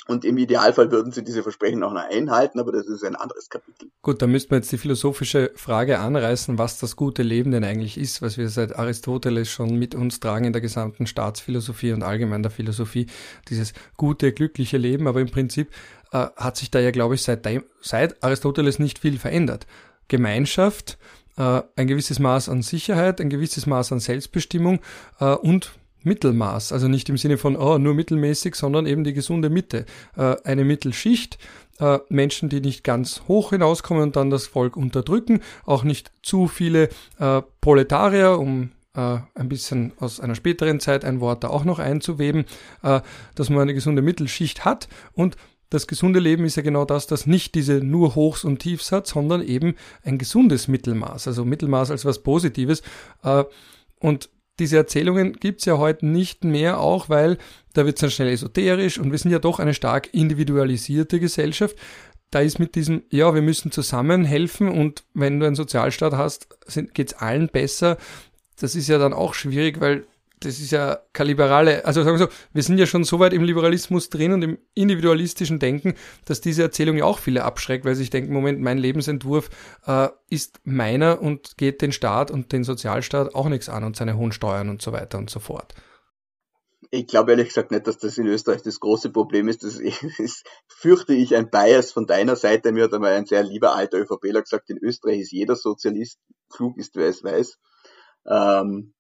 Und 0.06 0.26
im 0.26 0.38
Idealfall 0.38 0.92
würden 0.92 1.14
sie 1.14 1.24
diese 1.24 1.44
Versprechen 1.44 1.82
auch 1.82 1.94
noch 1.94 2.04
einhalten, 2.10 2.60
aber 2.60 2.74
das 2.74 2.88
ist 2.88 3.06
ein 3.06 3.16
anderes 3.16 3.50
Kapitel. 3.50 3.90
Gut, 4.02 4.22
da 4.22 4.28
müssten 4.28 4.52
wir 4.52 4.58
jetzt 4.58 4.72
die 4.72 4.78
philosophische 4.78 5.52
Frage 5.56 6.00
anreißen, 6.00 6.58
was 6.58 6.78
das 6.78 6.98
gute 6.98 7.24
Leben 7.24 7.52
denn 7.52 7.64
eigentlich 7.64 7.98
ist, 7.98 8.22
was 8.22 8.38
wir 8.38 8.50
seit 8.50 8.78
Aristoteles 8.78 9.50
schon 9.50 9.80
mit 9.80 9.96
uns 9.96 10.20
tragen 10.20 10.46
in 10.46 10.54
der 10.54 10.62
gesamten 10.62 11.08
Staatsphilosophie 11.08 11.94
und 11.94 12.04
allgemein 12.04 12.44
der 12.44 12.52
Philosophie, 12.52 13.08
dieses 13.48 13.74
gute, 13.96 14.34
glückliche 14.34 14.78
Leben. 14.78 15.08
Aber 15.08 15.22
im 15.22 15.32
Prinzip 15.32 15.70
äh, 16.12 16.28
hat 16.36 16.58
sich 16.58 16.70
da 16.70 16.80
ja, 16.80 16.92
glaube 16.92 17.16
ich, 17.16 17.24
seit, 17.24 17.48
seit 17.82 18.22
Aristoteles 18.22 18.80
nicht 18.80 19.00
viel 19.00 19.18
verändert. 19.18 19.68
Gemeinschaft, 20.10 20.98
äh, 21.38 21.62
ein 21.78 21.88
gewisses 21.88 22.20
Maß 22.20 22.50
an 22.50 22.62
Sicherheit, 22.62 23.22
ein 23.22 23.30
gewisses 23.30 23.68
Maß 23.68 23.94
an 23.94 24.02
Selbstbestimmung 24.02 24.82
äh, 25.22 25.34
und 25.34 25.72
Mittelmaß, 26.06 26.72
also 26.72 26.88
nicht 26.88 27.10
im 27.10 27.18
Sinne 27.18 27.38
von 27.38 27.56
oh, 27.56 27.78
nur 27.78 27.94
mittelmäßig, 27.94 28.56
sondern 28.56 28.86
eben 28.86 29.04
die 29.04 29.14
gesunde 29.14 29.50
Mitte. 29.50 29.86
Äh, 30.16 30.36
eine 30.44 30.66
Mittelschicht, 30.66 31.38
äh, 31.80 32.00
Menschen, 32.10 32.50
die 32.50 32.62
nicht 32.62 32.84
ganz 32.84 33.24
hoch 33.28 33.52
hinauskommen 33.52 34.04
und 34.04 34.16
dann 34.16 34.30
das 34.30 34.48
Volk 34.48 34.78
unterdrücken, 34.78 35.42
auch 35.66 35.84
nicht 35.84 36.12
zu 36.22 36.48
viele 36.48 36.90
äh, 37.20 37.42
Proletarier, 37.62 38.40
um 38.40 38.72
äh, 38.96 39.18
ein 39.36 39.50
bisschen 39.50 39.94
aus 40.00 40.20
einer 40.20 40.36
späteren 40.36 40.80
Zeit 40.80 41.06
ein 41.06 41.20
Wort 41.20 41.44
da 41.44 41.50
auch 41.50 41.66
noch 41.66 41.80
einzuweben, 41.80 42.46
äh, 42.84 43.02
dass 43.36 43.50
man 43.50 43.62
eine 43.62 43.74
gesunde 43.74 44.02
Mittelschicht 44.02 44.66
hat 44.66 44.88
und 45.14 45.36
das 45.74 45.88
gesunde 45.88 46.20
Leben 46.20 46.46
ist 46.46 46.56
ja 46.56 46.62
genau 46.62 46.86
das, 46.86 47.08
das 47.08 47.26
nicht 47.26 47.56
diese 47.56 47.84
nur 47.84 48.14
Hochs 48.14 48.44
und 48.44 48.60
Tiefs 48.60 48.92
hat, 48.92 49.08
sondern 49.08 49.42
eben 49.42 49.74
ein 50.04 50.20
gesundes 50.20 50.68
Mittelmaß, 50.68 51.28
also 51.28 51.46
Mittelmaß 51.46 51.90
als 51.90 52.06
was 52.06 52.20
Positives. 52.22 52.84
Äh, 53.24 53.44
und 54.00 54.30
diese 54.60 54.78
Erzählungen 54.78 55.34
gibt's 55.34 55.66
ja 55.66 55.78
heute 55.78 56.06
nicht 56.06 56.44
mehr, 56.44 56.80
auch 56.80 57.10
weil 57.10 57.38
da 57.74 57.86
wird's 57.86 58.02
dann 58.02 58.12
schnell 58.12 58.30
esoterisch 58.30 59.00
und 59.00 59.12
wir 59.12 59.18
sind 59.18 59.32
ja 59.32 59.40
doch 59.40 59.60
eine 59.60 59.74
stark 59.74 60.14
individualisierte 60.14 61.20
Gesellschaft. 61.20 61.76
Da 62.30 62.40
ist 62.40 62.60
mit 62.60 62.76
diesem, 62.76 63.04
ja, 63.10 63.34
wir 63.34 63.42
müssen 63.42 63.72
zusammen 63.72 64.26
helfen 64.26 64.68
und 64.68 65.04
wenn 65.14 65.40
du 65.40 65.46
einen 65.46 65.56
Sozialstaat 65.56 66.14
hast, 66.14 66.48
geht's 66.94 67.14
allen 67.14 67.48
besser. 67.48 67.98
Das 68.60 68.76
ist 68.76 68.88
ja 68.88 68.98
dann 68.98 69.14
auch 69.14 69.34
schwierig, 69.34 69.80
weil 69.82 70.06
das 70.46 70.60
ist 70.60 70.72
ja 70.72 71.00
keine 71.14 71.30
liberale, 71.30 71.86
also 71.86 72.04
sagen 72.04 72.20
wir 72.20 72.28
so, 72.28 72.34
wir 72.52 72.64
sind 72.64 72.78
ja 72.78 72.86
schon 72.86 73.04
so 73.04 73.20
weit 73.20 73.34
im 73.34 73.44
Liberalismus 73.44 74.10
drin 74.10 74.34
und 74.34 74.42
im 74.42 74.58
individualistischen 74.74 75.60
Denken, 75.60 75.94
dass 76.26 76.42
diese 76.42 76.64
Erzählung 76.64 76.98
ja 76.98 77.06
auch 77.06 77.20
viele 77.20 77.44
abschreckt, 77.44 77.86
weil 77.86 77.96
sie 77.96 78.04
sich 78.04 78.10
denken, 78.10 78.34
Moment, 78.34 78.60
mein 78.60 78.78
Lebensentwurf 78.78 79.50
äh, 79.86 80.10
ist 80.30 80.60
meiner 80.64 81.22
und 81.22 81.58
geht 81.58 81.82
den 81.82 81.92
Staat 81.92 82.32
und 82.32 82.52
den 82.52 82.64
Sozialstaat 82.64 83.36
auch 83.36 83.48
nichts 83.48 83.70
an 83.70 83.84
und 83.84 83.96
seine 83.96 84.18
hohen 84.18 84.32
Steuern 84.32 84.70
und 84.70 84.82
so 84.82 84.92
weiter 84.92 85.18
und 85.18 85.30
so 85.30 85.40
fort. 85.40 85.74
Ich 86.92 87.08
glaube 87.08 87.32
ehrlich 87.32 87.48
gesagt 87.48 87.72
nicht, 87.72 87.88
dass 87.88 87.98
das 87.98 88.20
in 88.20 88.28
Österreich 88.28 88.62
das 88.62 88.80
große 88.80 89.10
Problem 89.10 89.48
ist. 89.48 89.64
Das 89.64 89.80
ist, 90.20 90.46
fürchte 90.68 91.14
ich, 91.14 91.36
ein 91.36 91.50
Bias 91.50 91.92
von 91.92 92.06
deiner 92.06 92.36
Seite. 92.36 92.72
Mir 92.72 92.84
hat 92.84 92.94
einmal 92.94 93.14
ein 93.14 93.26
sehr 93.26 93.44
lieber 93.44 93.74
alter 93.74 93.98
ÖVPler 93.98 94.42
gesagt, 94.42 94.70
in 94.70 94.78
Österreich 94.78 95.22
ist 95.22 95.32
jeder 95.32 95.56
Sozialist, 95.56 96.20
klug 96.50 96.78
ist, 96.78 96.96
wer 96.96 97.08
es 97.08 97.24
weiß. 97.24 97.58
Ähm, 98.28 98.94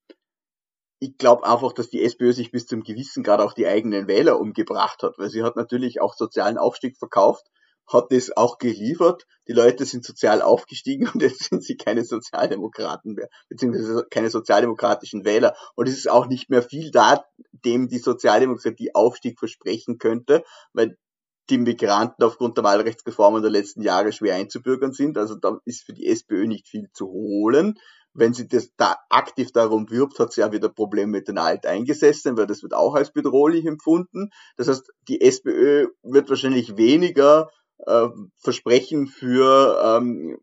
ich 1.04 1.18
glaube 1.18 1.46
einfach, 1.46 1.74
dass 1.74 1.90
die 1.90 2.02
SPÖ 2.02 2.32
sich 2.32 2.52
bis 2.52 2.66
zum 2.66 2.82
gewissen 2.82 3.24
Grad 3.24 3.42
auch 3.42 3.54
die 3.54 3.68
eigenen 3.68 4.08
Wähler 4.08 4.40
umgebracht 4.40 5.04
hat, 5.04 5.18
weil 5.18 5.30
sie 5.30 5.44
hat 5.44 5.58
natürlich 5.58 6.00
auch 6.00 6.14
sozialen 6.16 6.58
Aufstieg 6.58 6.98
verkauft, 6.98 7.46
hat 7.86 8.12
das 8.12 8.36
auch 8.38 8.58
geliefert. 8.58 9.26
Die 9.50 9.52
Leute 9.52 9.84
sind 9.84 10.06
sozial 10.06 10.42
aufgestiegen 10.42 11.10
und 11.14 11.22
jetzt 11.22 11.50
sind 11.50 11.62
sie 11.62 11.76
keine 11.76 12.06
Sozialdemokraten 12.06 13.16
mehr, 13.16 13.28
beziehungsweise 13.50 14.06
keine 14.10 14.30
sozialdemokratischen 14.30 15.26
Wähler. 15.26 15.58
Und 15.76 15.90
es 15.90 15.98
ist 15.98 16.10
auch 16.10 16.28
nicht 16.28 16.50
mehr 16.50 16.64
viel 16.64 16.90
da, 16.90 17.26
dem 17.52 17.90
die 17.90 18.00
Sozialdemokratie 18.00 18.96
Aufstieg 18.96 19.40
versprechen 19.40 19.98
könnte, 19.98 20.44
weil 20.72 20.98
die 21.50 21.58
Migranten 21.58 22.24
aufgrund 22.24 22.56
der 22.56 22.64
Wahlrechtsreformen 22.64 23.42
der 23.42 23.52
letzten 23.52 23.82
Jahre 23.82 24.14
schwer 24.14 24.36
einzubürgern 24.36 24.94
sind. 24.94 25.18
Also 25.18 25.36
da 25.36 25.60
ist 25.66 25.84
für 25.84 25.92
die 25.92 26.08
SPÖ 26.08 26.48
nicht 26.48 26.70
viel 26.70 26.90
zu 26.94 27.08
holen. 27.08 27.78
Wenn 28.14 28.34
sie 28.34 28.48
das 28.48 28.70
da 28.78 28.98
aktiv 29.10 29.52
darum 29.52 29.90
wirbt, 29.90 30.20
hat 30.20 30.34
sie 30.34 30.42
ja 30.42 30.52
wieder 30.52 30.70
Probleme 30.70 31.12
mit 31.12 31.28
den 31.28 31.38
Alteingesessenen, 31.38 32.38
weil 32.38 32.48
das 32.48 32.62
wird 32.62 32.74
auch 32.74 32.96
als 32.96 33.12
bedrohlich 33.12 33.66
empfunden. 33.66 34.30
Das 34.56 34.68
heißt, 34.68 34.92
die 35.08 35.22
SPÖ 35.22 35.88
wird 36.04 36.30
wahrscheinlich 36.30 36.78
weniger 36.78 37.50
äh, 37.80 38.08
Versprechen 38.38 39.08
für 39.08 39.82
ähm, 39.84 40.38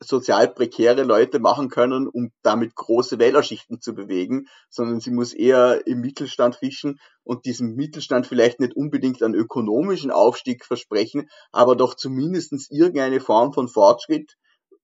sozial 0.00 0.48
prekäre 0.48 1.02
Leute 1.02 1.38
machen 1.38 1.68
können, 1.68 2.08
um 2.08 2.30
damit 2.42 2.74
große 2.74 3.18
Wählerschichten 3.18 3.80
zu 3.80 3.94
bewegen, 3.94 4.48
sondern 4.68 5.00
sie 5.00 5.10
muss 5.10 5.32
eher 5.32 5.86
im 5.86 6.00
Mittelstand 6.00 6.56
fischen 6.56 6.98
und 7.22 7.44
diesem 7.46 7.74
Mittelstand 7.74 8.26
vielleicht 8.26 8.60
nicht 8.60 8.76
unbedingt 8.76 9.22
einen 9.22 9.34
ökonomischen 9.34 10.10
Aufstieg 10.10 10.64
versprechen, 10.64 11.28
aber 11.52 11.76
doch 11.76 11.94
zumindestens 11.94 12.70
irgendeine 12.70 13.20
Form 13.20 13.52
von 13.52 13.68
Fortschritt, 13.68 14.36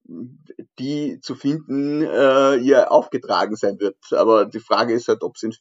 die 0.05 1.21
zu 1.21 1.35
finden 1.35 2.03
äh, 2.03 2.57
ihr 2.57 2.91
aufgetragen 2.91 3.57
sein 3.57 3.79
wird. 3.79 3.97
Aber 4.13 4.47
die 4.47 4.61
Frage 4.61 4.95
ist 4.95 5.09
halt, 5.09 5.23
ob 5.23 5.39
sie 5.39 5.55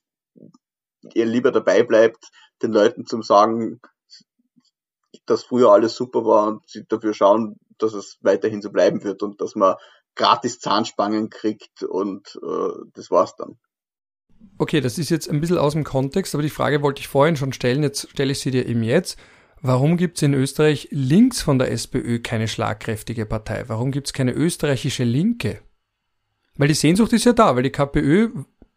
ihr 1.14 1.26
lieber 1.26 1.52
dabei 1.52 1.84
bleibt, 1.84 2.30
den 2.62 2.72
Leuten 2.72 3.06
zum 3.06 3.24
sagen, 3.24 3.80
dass 5.26 5.44
früher 5.44 5.72
alles 5.72 5.96
super 5.96 6.26
war 6.26 6.48
und 6.48 6.68
sie 6.68 6.86
dafür 6.88 7.14
schauen, 7.14 7.58
dass 7.78 7.94
es 7.94 8.18
weiterhin 8.22 8.62
so 8.62 8.72
bleiben 8.72 9.04
wird 9.04 9.24
und 9.24 9.42
dass 9.42 9.56
man 9.56 9.76
gratis 10.16 10.60
Zahnspangen 10.60 11.30
kriegt 11.30 11.84
und 11.84 12.40
äh, 12.44 12.74
das 12.94 13.10
war's 13.12 13.36
dann. 13.36 13.58
Okay, 14.58 14.82
das 14.82 14.98
ist 14.98 15.10
jetzt 15.10 15.30
ein 15.30 15.40
bisschen 15.40 15.58
aus 15.58 15.74
dem 15.74 15.84
Kontext, 15.84 16.34
aber 16.34 16.44
die 16.44 16.50
Frage 16.50 16.82
wollte 16.82 17.02
ich 17.02 17.08
vorhin 17.08 17.36
schon 17.36 17.54
stellen, 17.54 17.84
jetzt 17.84 18.10
stelle 18.10 18.32
ich 18.32 18.40
sie 18.40 18.52
dir 18.52 18.66
eben 18.66 18.84
jetzt. 18.84 19.18
Warum 19.62 19.98
gibt 19.98 20.18
es 20.18 20.24
in 20.24 20.34
Österreich 20.34 20.88
links 20.92 21.42
von 21.42 21.60
der 21.60 21.72
SPÖ 21.72 22.20
keine 22.20 22.48
schlagkräftige 22.48 23.26
Partei? 23.26 23.66
Warum 23.68 23.92
gibt 23.92 24.08
es 24.08 24.14
keine 24.14 24.32
österreichische 24.32 25.04
Linke? 25.04 25.60
Weil 26.56 26.70
die 26.70 26.74
Sehnsucht 26.74 27.14
ist 27.14 27.26
ja 27.26 27.34
da, 27.34 27.56
weil 27.56 27.64
die 27.64 27.72
KPÖ 27.72 28.30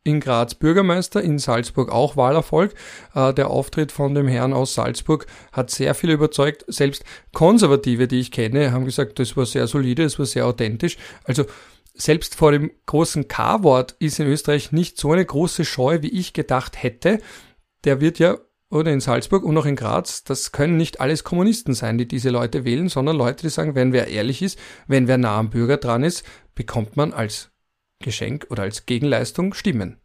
in 0.04 0.18
Graz 0.18 0.54
Bürgermeister, 0.54 1.22
in 1.22 1.38
Salzburg 1.38 1.90
auch 1.90 2.16
Wahlerfolg. 2.16 2.74
Äh, 3.14 3.32
der 3.34 3.50
Auftritt 3.50 3.92
von 3.92 4.14
dem 4.14 4.26
Herrn 4.26 4.52
aus 4.52 4.74
Salzburg 4.74 5.26
hat 5.52 5.70
sehr 5.70 5.94
viel 5.94 6.10
überzeugt. 6.10 6.64
Selbst 6.68 7.04
Konservative, 7.32 8.08
die 8.08 8.20
ich 8.20 8.32
kenne, 8.32 8.72
haben 8.72 8.84
gesagt, 8.84 9.18
das 9.18 9.36
war 9.36 9.46
sehr 9.46 9.66
solide, 9.66 10.02
das 10.02 10.18
war 10.18 10.26
sehr 10.26 10.46
authentisch. 10.46 10.96
Also 11.24 11.44
selbst 11.94 12.34
vor 12.34 12.52
dem 12.52 12.72
großen 12.86 13.28
K-Wort 13.28 13.96
ist 13.98 14.18
in 14.18 14.26
Österreich 14.26 14.72
nicht 14.72 14.98
so 14.98 15.12
eine 15.12 15.24
große 15.24 15.64
Scheu, 15.64 16.02
wie 16.02 16.08
ich 16.08 16.32
gedacht 16.32 16.82
hätte. 16.82 17.18
Der 17.84 18.00
wird 18.00 18.18
ja, 18.18 18.38
oder 18.72 18.90
in 18.90 19.00
Salzburg 19.00 19.44
und 19.44 19.56
auch 19.58 19.66
in 19.66 19.76
Graz, 19.76 20.24
das 20.24 20.50
können 20.50 20.76
nicht 20.76 21.00
alles 21.00 21.24
Kommunisten 21.24 21.74
sein, 21.74 21.98
die 21.98 22.08
diese 22.08 22.30
Leute 22.30 22.64
wählen, 22.64 22.88
sondern 22.88 23.16
Leute, 23.16 23.42
die 23.42 23.50
sagen, 23.50 23.74
wenn 23.74 23.92
wer 23.92 24.08
ehrlich 24.08 24.42
ist, 24.42 24.58
wenn 24.86 25.08
wer 25.08 25.18
nah 25.18 25.38
am 25.38 25.50
Bürger 25.50 25.76
dran 25.76 26.02
ist, 26.02 26.24
bekommt 26.54 26.96
man 26.96 27.12
als 27.12 27.50
Geschenk 28.00 28.46
oder 28.50 28.62
als 28.62 28.86
Gegenleistung 28.86 29.54
stimmen. 29.54 30.00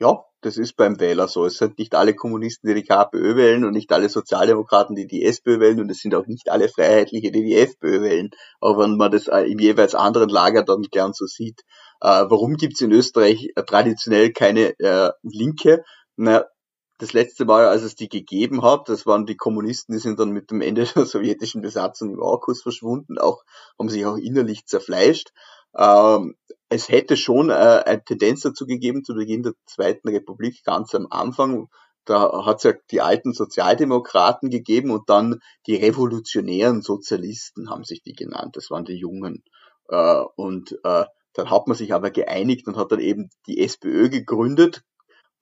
Ja, 0.00 0.24
das 0.40 0.56
ist 0.56 0.76
beim 0.76 0.98
Wähler 0.98 1.28
so. 1.28 1.44
Es 1.44 1.58
sind 1.58 1.78
nicht 1.78 1.94
alle 1.94 2.14
Kommunisten, 2.14 2.68
die 2.68 2.74
die 2.74 2.82
KPÖ 2.82 3.36
wählen 3.36 3.64
und 3.64 3.72
nicht 3.72 3.92
alle 3.92 4.08
Sozialdemokraten, 4.08 4.96
die 4.96 5.06
die 5.06 5.24
SPÖ 5.24 5.60
wählen 5.60 5.80
und 5.80 5.90
es 5.90 5.98
sind 5.98 6.14
auch 6.14 6.26
nicht 6.26 6.50
alle 6.50 6.68
Freiheitliche, 6.68 7.30
die 7.30 7.44
die 7.44 7.54
FPÖ 7.54 8.02
wählen. 8.02 8.30
Auch 8.60 8.78
wenn 8.78 8.96
man 8.96 9.12
das 9.12 9.28
im 9.28 9.58
jeweils 9.60 9.94
anderen 9.94 10.30
Lager 10.30 10.64
dann 10.64 10.82
gern 10.90 11.12
so 11.12 11.26
sieht. 11.26 11.60
Äh, 12.00 12.24
warum 12.28 12.54
gibt 12.54 12.74
es 12.74 12.80
in 12.80 12.90
Österreich 12.90 13.52
äh, 13.54 13.62
traditionell 13.62 14.32
keine 14.32 14.76
äh, 14.80 15.12
Linke? 15.22 15.84
Na, 16.16 16.46
das 17.02 17.12
letzte 17.12 17.44
Mal, 17.44 17.66
als 17.66 17.82
es 17.82 17.96
die 17.96 18.08
gegeben 18.08 18.62
hat, 18.62 18.88
das 18.88 19.06
waren 19.06 19.26
die 19.26 19.36
Kommunisten, 19.36 19.92
die 19.92 19.98
sind 19.98 20.20
dann 20.20 20.30
mit 20.30 20.52
dem 20.52 20.60
Ende 20.60 20.84
der 20.94 21.04
sowjetischen 21.04 21.60
Besatzung 21.60 22.12
im 22.12 22.20
Orkus 22.20 22.62
verschwunden, 22.62 23.18
auch, 23.18 23.42
haben 23.76 23.88
sich 23.88 24.06
auch 24.06 24.16
innerlich 24.16 24.66
zerfleischt. 24.66 25.32
Ähm, 25.76 26.36
es 26.68 26.88
hätte 26.88 27.16
schon 27.16 27.50
äh, 27.50 27.82
eine 27.84 28.04
Tendenz 28.04 28.42
dazu 28.42 28.66
gegeben, 28.66 29.02
zu 29.02 29.14
Beginn 29.14 29.42
der 29.42 29.54
Zweiten 29.66 30.08
Republik, 30.08 30.62
ganz 30.64 30.94
am 30.94 31.08
Anfang, 31.10 31.68
da 32.04 32.46
hat 32.46 32.58
es 32.58 32.62
ja 32.62 32.72
die 32.92 33.00
alten 33.00 33.32
Sozialdemokraten 33.32 34.48
gegeben 34.48 34.92
und 34.92 35.10
dann 35.10 35.40
die 35.66 35.76
revolutionären 35.76 36.82
Sozialisten 36.82 37.68
haben 37.68 37.82
sich 37.82 38.02
die 38.02 38.12
genannt, 38.12 38.56
das 38.56 38.70
waren 38.70 38.84
die 38.84 38.96
Jungen. 38.96 39.42
Äh, 39.88 40.22
und 40.36 40.78
äh, 40.84 41.04
dann 41.34 41.50
hat 41.50 41.66
man 41.66 41.76
sich 41.76 41.94
aber 41.94 42.12
geeinigt 42.12 42.68
und 42.68 42.76
hat 42.76 42.92
dann 42.92 43.00
eben 43.00 43.30
die 43.48 43.60
SPÖ 43.60 44.08
gegründet, 44.08 44.82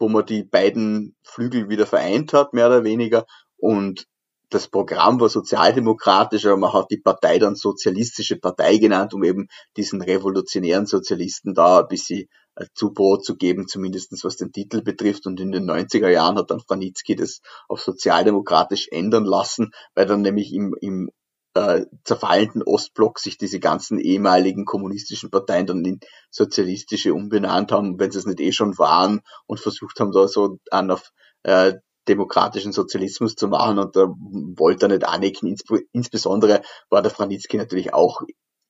wo 0.01 0.09
man 0.09 0.27
die 0.27 0.43
beiden 0.43 1.15
Flügel 1.23 1.69
wieder 1.69 1.87
vereint 1.87 2.33
hat, 2.33 2.55
mehr 2.55 2.67
oder 2.67 2.83
weniger. 2.83 3.27
Und 3.59 4.07
das 4.49 4.67
Programm 4.67 5.21
war 5.21 5.29
sozialdemokratisch, 5.29 6.47
aber 6.47 6.57
man 6.57 6.73
hat 6.73 6.91
die 6.91 6.99
Partei 6.99 7.39
dann 7.39 7.55
sozialistische 7.55 8.37
Partei 8.37 8.79
genannt, 8.79 9.15
um 9.15 9.23
eben 9.23 9.47
diesen 9.77 10.03
revolutionären 10.03 10.87
Sozialisten 10.87 11.55
da 11.55 11.81
ein 11.81 11.89
bisschen 11.89 12.27
äh, 12.57 12.67
Zubrot 12.75 13.25
zu 13.25 13.37
geben, 13.37 13.69
zumindestens 13.69 14.25
was 14.25 14.37
den 14.37 14.51
Titel 14.51 14.83
betrifft. 14.83 15.27
Und 15.27 15.39
in 15.39 15.53
den 15.53 15.71
90er 15.71 16.09
Jahren 16.09 16.37
hat 16.37 16.51
dann 16.51 16.61
Franitzky 16.61 17.15
das 17.15 17.41
auf 17.69 17.81
sozialdemokratisch 17.81 18.89
ändern 18.91 19.25
lassen, 19.25 19.71
weil 19.95 20.07
dann 20.07 20.23
nämlich 20.23 20.53
im, 20.53 20.75
im 20.81 21.11
äh, 21.55 21.85
zerfallenden 22.05 22.63
Ostblock 22.63 23.19
sich 23.19 23.39
diese 23.39 23.61
ganzen 23.61 23.99
ehemaligen 23.99 24.65
kommunistischen 24.65 25.31
Parteien 25.31 25.67
dann 25.67 25.85
in 25.85 26.01
sozialistische 26.31 27.13
umbenannt 27.15 27.73
haben, 27.73 27.99
wenn 27.99 28.11
sie 28.11 28.19
es 28.19 28.27
nicht 28.27 28.41
eh 28.41 28.53
schon 28.53 28.79
waren 28.79 29.21
und 29.47 29.61
versucht 29.61 29.99
haben, 30.01 30.13
da 30.13 30.29
so 30.29 30.59
an 30.71 30.91
auf 30.91 31.11
äh, 31.43 31.75
demokratischen 32.09 32.73
Sozialismus 32.73 33.35
zu 33.35 33.49
machen 33.49 33.79
und 33.79 33.95
da 33.95 34.09
wollte 34.57 34.87
er 34.87 34.89
nicht 34.89 35.05
anecken. 35.07 35.55
Insbesondere 35.93 36.63
war 36.89 37.03
der 37.03 37.11
Franitzky 37.11 37.57
natürlich 37.57 37.93
auch 37.95 38.23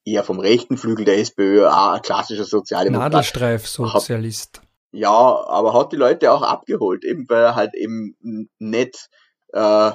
eher 0.05 0.25
vom 0.25 0.41
rechten 0.41 0.77
Flügel 0.77 1.05
der 1.05 1.19
SPÖ, 1.19 1.67
auch 1.67 1.93
ein 1.93 2.03
klassischer 2.03 2.45
Sozialdemokrat. 2.45 3.13
Nadelstreif-Sozialist. 3.13 4.63
Ja, 4.93 5.11
aber 5.11 5.73
hat 5.75 5.93
die 5.93 5.97
Leute 5.97 6.33
auch 6.33 6.43
abgeholt, 6.43 7.05
eben 7.05 7.29
weil 7.29 7.43
er 7.43 7.55
halt 7.55 7.75
eben 7.75 8.17
nicht 8.59 9.09
äh, 9.53 9.93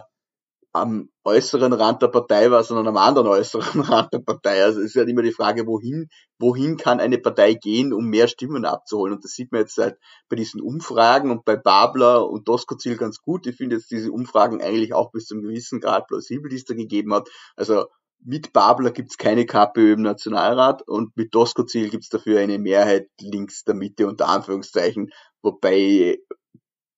am 0.76 1.10
äußeren 1.24 1.74
Rand 1.74 2.02
der 2.02 2.10
Partei 2.10 2.52
war, 2.52 2.64
sondern 2.64 2.88
am 2.88 2.98
anderen 2.98 3.28
äußeren 3.28 3.82
Rand 3.82 4.14
der 4.14 4.20
Partei. 4.20 4.64
Also 4.64 4.80
es 4.80 4.88
ist 4.88 4.96
halt 4.96 5.10
immer 5.10 5.22
die 5.22 5.32
Frage, 5.32 5.66
wohin, 5.66 6.10
wohin 6.40 6.78
kann 6.78 7.00
eine 7.00 7.18
Partei 7.18 7.54
gehen, 7.54 7.94
um 7.94 8.10
mehr 8.10 8.28
Stimmen 8.28 8.66
abzuholen. 8.66 9.14
Und 9.16 9.24
das 9.24 9.32
sieht 9.32 9.52
man 9.52 9.62
jetzt 9.62 9.78
halt 9.78 9.98
bei 10.30 10.36
diesen 10.36 10.62
Umfragen 10.62 11.32
und 11.32 11.46
bei 11.46 11.56
Babler 11.56 12.30
und 12.30 12.48
Doskozil 12.48 12.98
ganz 12.98 13.22
gut. 13.22 13.48
Ich 13.48 13.56
finde 13.56 13.78
jetzt 13.78 13.90
diese 13.92 14.12
Umfragen 14.12 14.62
eigentlich 14.62 14.94
auch 14.94 15.12
bis 15.12 15.26
zum 15.26 15.42
gewissen 15.42 15.80
Grad 15.80 16.08
plausibel, 16.08 16.50
die 16.50 16.58
es 16.58 16.66
da 16.66 16.76
gegeben 16.76 17.14
hat. 17.14 17.30
Also 17.56 17.86
mit 18.24 18.54
Babler 18.54 18.92
gibt's 18.92 19.18
keine 19.18 19.46
KPÖ 19.46 19.94
im 19.94 20.02
Nationalrat 20.02 20.82
und 20.88 21.16
mit 21.16 21.34
Doskozil 21.34 21.90
gibt's 21.90 22.10
dafür 22.10 22.40
eine 22.40 22.60
Mehrheit 22.60 23.08
links 23.20 23.64
der 23.64 23.76
Mitte 23.76 24.08
unter 24.08 24.28
Anführungszeichen, 24.28 25.12
wobei 25.42 26.18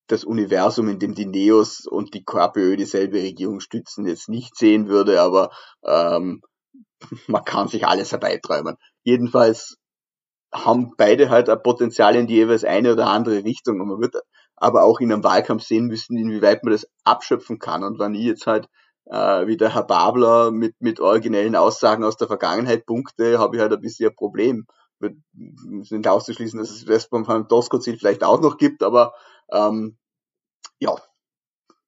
das 0.07 0.23
Universum, 0.23 0.89
in 0.89 0.99
dem 0.99 1.13
die 1.13 1.25
Neos 1.25 1.85
und 1.85 2.13
die 2.13 2.23
KPÖ 2.23 2.77
dieselbe 2.77 3.17
Regierung 3.17 3.59
stützen, 3.59 4.07
jetzt 4.07 4.29
nicht 4.29 4.55
sehen 4.57 4.87
würde, 4.87 5.21
aber 5.21 5.51
ähm, 5.85 6.41
man 7.27 7.43
kann 7.43 7.67
sich 7.67 7.85
alles 7.85 8.11
herbeiträumen. 8.11 8.75
Jedenfalls 9.03 9.77
haben 10.53 10.93
beide 10.97 11.29
halt 11.29 11.49
ein 11.49 11.61
Potenzial 11.61 12.15
in 12.15 12.27
die 12.27 12.35
jeweils 12.35 12.63
eine 12.63 12.93
oder 12.93 13.07
andere 13.07 13.43
Richtung 13.43 13.81
und 13.81 13.89
man 13.89 14.01
wird 14.01 14.15
aber 14.55 14.83
auch 14.83 14.99
in 14.99 15.11
einem 15.11 15.23
Wahlkampf 15.23 15.63
sehen 15.63 15.87
müssen, 15.87 16.17
inwieweit 16.17 16.63
man 16.63 16.71
das 16.71 16.87
abschöpfen 17.03 17.59
kann. 17.59 17.83
Und 17.83 17.99
wenn 17.99 18.15
ich 18.15 18.23
jetzt 18.23 18.47
halt 18.47 18.67
äh, 19.09 19.47
wie 19.47 19.57
der 19.57 19.73
Herr 19.73 19.83
Babler 19.83 20.51
mit, 20.51 20.75
mit 20.79 20.99
originellen 20.99 21.55
Aussagen 21.55 22.03
aus 22.03 22.17
der 22.17 22.27
Vergangenheit 22.27 22.85
punkte, 22.85 23.39
habe 23.39 23.55
ich 23.55 23.61
halt 23.61 23.71
ein 23.71 23.81
bisschen 23.81 24.09
ein 24.09 24.15
Problem. 24.15 24.65
Mit, 24.99 25.17
sind 25.83 26.07
auszuschließen, 26.07 26.59
dass 26.59 26.71
es 26.71 26.85
das 26.85 27.07
beim 27.09 27.47
Doskozil 27.47 27.97
vielleicht 27.97 28.23
auch 28.23 28.41
noch 28.41 28.57
gibt, 28.57 28.81
aber 28.81 29.13
ähm, 29.51 29.97
ja, 30.79 30.95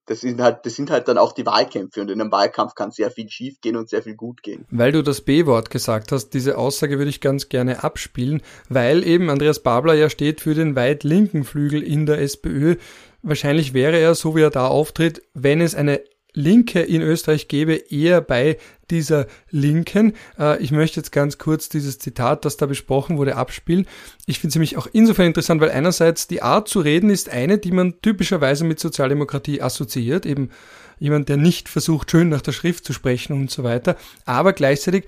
das 0.09 0.21
sind 0.21 0.41
halt, 0.41 0.65
das 0.65 0.75
sind 0.75 0.89
halt 0.89 1.07
dann 1.07 1.19
auch 1.19 1.33
die 1.33 1.45
Wahlkämpfe 1.45 2.01
und 2.01 2.09
in 2.09 2.19
einem 2.19 2.31
Wahlkampf 2.31 2.73
kann 2.73 2.89
sehr 2.89 3.11
viel 3.11 3.29
schief 3.29 3.61
gehen 3.61 3.75
und 3.75 3.89
sehr 3.89 4.01
viel 4.01 4.15
gut 4.15 4.41
gehen. 4.41 4.65
Weil 4.71 4.91
du 4.91 5.03
das 5.03 5.21
B-Wort 5.21 5.69
gesagt 5.69 6.11
hast, 6.11 6.31
diese 6.31 6.57
Aussage 6.57 6.97
würde 6.97 7.09
ich 7.09 7.21
ganz 7.21 7.47
gerne 7.47 7.83
abspielen, 7.83 8.41
weil 8.69 9.05
eben 9.05 9.29
Andreas 9.29 9.61
Babler 9.61 9.93
ja 9.93 10.09
steht 10.09 10.41
für 10.41 10.55
den 10.55 10.75
weit 10.75 11.03
linken 11.03 11.43
Flügel 11.43 11.83
in 11.83 12.07
der 12.07 12.19
SPÖ. 12.21 12.77
Wahrscheinlich 13.21 13.75
wäre 13.75 13.99
er, 13.99 14.15
so 14.15 14.35
wie 14.35 14.41
er 14.41 14.49
da 14.49 14.67
auftritt, 14.67 15.21
wenn 15.35 15.61
es 15.61 15.75
eine 15.75 16.01
Linke 16.33 16.81
in 16.81 17.01
Österreich 17.01 17.47
gäbe, 17.47 17.73
eher 17.73 18.21
bei 18.21 18.57
dieser 18.89 19.27
Linken. 19.49 20.13
Äh, 20.37 20.61
ich 20.61 20.71
möchte 20.71 20.99
jetzt 20.99 21.11
ganz 21.11 21.37
kurz 21.37 21.69
dieses 21.69 21.99
Zitat, 21.99 22.45
das 22.45 22.57
da 22.57 22.65
besprochen 22.65 23.17
wurde, 23.17 23.35
abspielen. 23.35 23.87
Ich 24.25 24.39
finde 24.39 24.49
es 24.49 24.55
nämlich 24.55 24.77
auch 24.77 24.87
insofern 24.91 25.27
interessant, 25.27 25.61
weil 25.61 25.71
einerseits 25.71 26.27
die 26.27 26.41
Art 26.41 26.67
zu 26.67 26.79
reden 26.79 27.09
ist 27.09 27.29
eine, 27.29 27.57
die 27.57 27.71
man 27.71 28.01
typischerweise 28.01 28.63
mit 28.63 28.79
Sozialdemokratie 28.79 29.61
assoziiert, 29.61 30.25
eben 30.25 30.49
jemand, 30.99 31.29
der 31.29 31.37
nicht 31.37 31.69
versucht, 31.69 32.11
schön 32.11 32.29
nach 32.29 32.41
der 32.41 32.51
Schrift 32.51 32.85
zu 32.85 32.93
sprechen 32.93 33.33
und 33.33 33.49
so 33.49 33.63
weiter, 33.63 33.95
aber 34.25 34.53
gleichzeitig 34.53 35.05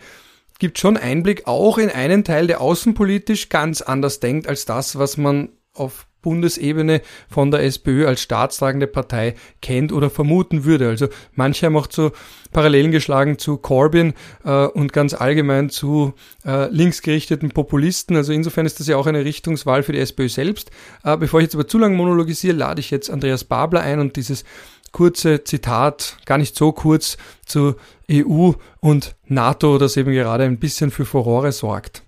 gibt 0.60 0.78
schon 0.78 0.96
Einblick 0.96 1.48
auch 1.48 1.80
in 1.80 1.90
einen 1.90 2.24
Teil, 2.24 2.46
der 2.46 2.62
außenpolitisch 2.62 3.50
ganz 3.50 3.82
anders 3.82 4.20
denkt 4.20 4.48
als 4.48 4.66
das, 4.66 4.98
was 4.98 5.18
man 5.18 5.50
auf 5.74 6.06
Bundesebene 6.22 7.02
von 7.30 7.52
der 7.52 7.64
SPÖ 7.64 8.08
als 8.08 8.22
staatstragende 8.22 8.88
Partei 8.88 9.36
kennt 9.62 9.92
oder 9.92 10.10
vermuten 10.10 10.64
würde. 10.64 10.90
Also 10.90 11.08
manche 11.34 11.66
haben 11.66 11.78
auch 11.78 11.88
so 11.90 12.12
Parallelen 12.52 12.92
geschlagen 12.92 13.38
zu 13.38 13.58
Corbyn 13.58 14.14
äh, 14.44 14.66
und 14.66 14.94
ganz 14.94 15.14
allgemein 15.14 15.70
zu 15.70 16.14
äh, 16.46 16.68
linksgerichteten 16.70 17.50
Populisten. 17.50 18.16
Also 18.16 18.34
insofern 18.34 18.66
ist 18.66 18.80
das 18.80 18.88
ja 18.88 18.98
auch 18.98 19.08
eine 19.08 19.26
Richtungswahl 19.26 19.84
für 19.84 19.94
die 19.94 20.00
SPÖ 20.00 20.30
selbst. 20.30 20.72
Äh, 21.04 21.18
bevor 21.18 21.40
ich 21.40 21.46
jetzt 21.46 21.56
aber 21.56 21.68
zu 21.68 21.78
lange 21.78 21.96
monologisiere, 21.96 22.56
lade 22.56 22.80
ich 22.80 22.92
jetzt 22.92 23.10
Andreas 23.10 23.44
Babler 23.44 23.82
ein 23.82 24.00
und 24.00 24.16
dieses 24.16 24.44
kurze 24.92 25.44
Zitat, 25.44 26.18
gar 26.26 26.38
nicht 26.38 26.56
so 26.56 26.72
kurz, 26.72 27.18
zu 27.46 27.76
EU 28.12 28.52
und 28.80 29.16
NATO, 29.28 29.78
das 29.78 29.98
eben 29.98 30.12
gerade 30.12 30.44
ein 30.44 30.60
bisschen 30.60 30.92
für 30.92 31.06
Furore 31.06 31.52
sorgt. 31.52 32.04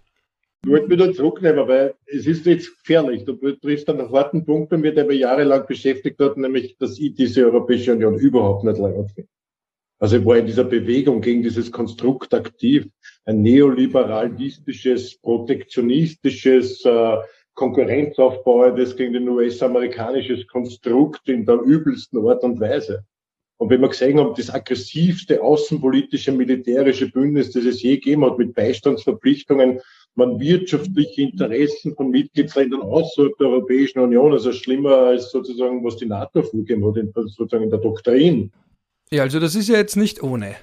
Ich 0.65 0.71
wollte 0.71 0.89
wieder 0.89 1.13
zurücknehmen, 1.13 1.67
weil 1.67 1.93
es 2.05 2.25
ist 2.25 2.45
jetzt 2.45 2.79
gefährlich. 2.79 3.25
Du 3.25 3.33
triffst 3.33 3.89
einen 3.89 4.09
harten 4.09 4.45
Punkt 4.45 4.69
bei 4.69 4.77
mir, 4.77 4.93
der 4.93 5.03
mich 5.03 5.19
jahrelang 5.19 5.65
beschäftigt 5.67 6.21
hat, 6.21 6.37
nämlich, 6.37 6.77
dass 6.77 6.97
ich 6.99 7.13
diese 7.15 7.43
Europäische 7.43 7.91
Union 7.91 8.17
überhaupt 8.17 8.63
nicht 8.63 8.77
leid 8.77 9.11
finde. 9.13 9.29
Also 9.99 10.17
ich 10.17 10.25
war 10.25 10.37
in 10.37 10.45
dieser 10.45 10.63
Bewegung 10.63 11.19
gegen 11.19 11.43
dieses 11.43 11.69
Konstrukt 11.69 12.33
aktiv, 12.33 12.87
ein 13.25 13.41
neoliberalistisches, 13.41 15.17
protektionistisches 15.19 16.85
äh, 16.85 17.17
Konkurrenzaufbau, 17.55 18.71
das 18.71 18.95
gegen 18.95 19.17
ein 19.17 19.27
US-amerikanisches 19.27 20.47
Konstrukt 20.47 21.27
in 21.27 21.45
der 21.45 21.59
übelsten 21.59 22.25
Art 22.25 22.43
und 22.43 22.61
Weise. 22.61 23.05
Und 23.57 23.69
wenn 23.69 23.81
wir 23.81 23.89
gesehen 23.89 24.19
haben, 24.19 24.33
das 24.35 24.49
aggressivste 24.49 25.41
außenpolitische 25.41 26.31
militärische 26.31 27.09
Bündnis, 27.09 27.51
das 27.51 27.65
es 27.65 27.81
je 27.81 27.95
gegeben 27.95 28.25
hat, 28.25 28.37
mit 28.37 28.53
Beistandsverpflichtungen 28.53 29.79
man 30.15 30.39
wirtschaftliche 30.39 31.23
Interessen 31.23 31.95
von 31.95 32.09
Mitgliedsländern 32.09 32.81
außerhalb 32.81 33.37
der 33.37 33.47
Europäischen 33.47 33.99
Union, 33.99 34.31
also 34.31 34.51
schlimmer 34.51 34.97
als 34.97 35.31
sozusagen, 35.31 35.83
was 35.83 35.97
die 35.97 36.05
NATO 36.05 36.43
vorgegeben 36.43 36.85
hat, 36.85 36.97
in, 36.97 37.11
sozusagen 37.13 37.63
in 37.63 37.69
der 37.69 37.79
Doktrin. 37.79 38.51
Ja, 39.11 39.23
also 39.23 39.39
das 39.39 39.55
ist 39.55 39.69
ja 39.69 39.77
jetzt 39.77 39.95
nicht 39.95 40.21
ohne. 40.21 40.55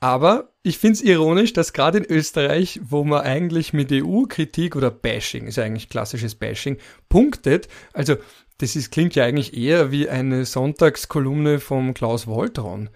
Aber 0.00 0.52
ich 0.62 0.78
finde 0.78 0.94
es 0.94 1.02
ironisch, 1.02 1.52
dass 1.52 1.74
gerade 1.74 1.98
in 1.98 2.04
Österreich, 2.04 2.80
wo 2.82 3.04
man 3.04 3.20
eigentlich 3.20 3.74
mit 3.74 3.92
EU-Kritik 3.92 4.74
oder 4.74 4.90
Bashing, 4.90 5.46
ist 5.46 5.56
ja 5.56 5.64
eigentlich 5.64 5.90
klassisches 5.90 6.34
Bashing, 6.34 6.78
punktet, 7.08 7.68
also 7.92 8.16
das 8.58 8.76
ist, 8.76 8.90
klingt 8.90 9.14
ja 9.14 9.24
eigentlich 9.24 9.56
eher 9.56 9.90
wie 9.90 10.08
eine 10.08 10.44
Sonntagskolumne 10.44 11.60
vom 11.60 11.94
Klaus 11.94 12.26
Woltron, 12.26 12.88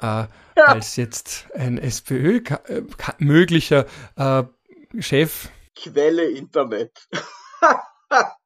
äh, 0.00 0.04
ja. 0.04 0.28
als 0.56 0.96
jetzt 0.96 1.48
ein 1.54 1.78
SPÖ 1.78 2.38
äh, 2.68 2.82
möglicher 3.18 3.86
äh, 4.16 4.44
Chef. 4.98 5.50
Quelle 5.74 6.30
Internet. 6.30 6.92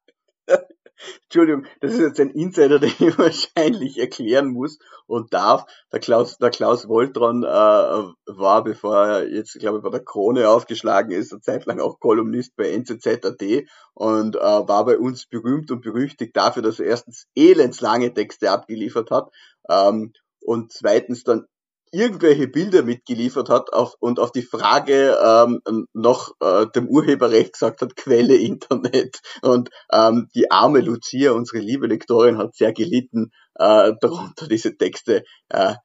Entschuldigung, 1.23 1.65
das 1.81 1.93
ist 1.93 1.99
jetzt 1.99 2.19
ein 2.19 2.29
Insider, 2.29 2.79
den 2.79 2.93
ich 2.97 3.17
wahrscheinlich 3.17 3.97
erklären 3.97 4.47
muss 4.47 4.79
und 5.07 5.33
darf. 5.33 5.65
Der 5.91 5.99
Klaus, 5.99 6.37
der 6.37 6.49
Klaus 6.49 6.87
Woltron 6.87 7.43
äh, 7.43 7.47
war, 7.47 8.63
bevor 8.63 9.05
er 9.05 9.29
jetzt, 9.29 9.57
glaube 9.59 9.77
ich, 9.77 9.83
bei 9.83 9.89
der 9.89 10.03
Krone 10.03 10.49
aufgeschlagen 10.49 11.11
ist, 11.11 11.31
eine 11.31 11.41
Zeit 11.41 11.65
lang 11.65 11.79
auch 11.79 11.99
Kolumnist 11.99 12.55
bei 12.55 12.71
NZZ.at 12.71 13.43
und 13.93 14.35
äh, 14.35 14.39
war 14.39 14.85
bei 14.85 14.97
uns 14.97 15.25
berühmt 15.25 15.71
und 15.71 15.81
berüchtigt 15.81 16.35
dafür, 16.35 16.61
dass 16.61 16.79
er 16.79 16.87
erstens 16.87 17.27
elendslange 17.35 18.13
Texte 18.13 18.51
abgeliefert 18.51 19.11
hat 19.11 19.31
ähm, 19.69 20.13
und 20.41 20.71
zweitens 20.71 21.23
dann 21.23 21.47
irgendwelche 21.93 22.47
Bilder 22.47 22.83
mitgeliefert 22.83 23.49
hat 23.49 23.71
auf, 23.71 23.95
und 23.99 24.19
auf 24.19 24.31
die 24.31 24.41
Frage 24.41 25.17
ähm, 25.23 25.61
noch 25.93 26.33
äh, 26.41 26.65
dem 26.75 26.87
Urheberrecht 26.87 27.53
gesagt 27.53 27.81
hat, 27.81 27.95
Quelle 27.95 28.35
Internet. 28.35 29.19
Und 29.41 29.69
ähm, 29.91 30.27
die 30.35 30.49
arme 30.51 30.81
Lucia, 30.81 31.31
unsere 31.31 31.59
liebe 31.59 31.87
Lektorin, 31.87 32.37
hat 32.37 32.55
sehr 32.55 32.73
gelitten, 32.73 33.31
äh, 33.55 33.93
darunter 34.01 34.47
diese 34.47 34.75
Texte 34.75 35.23
äh, 35.49 35.75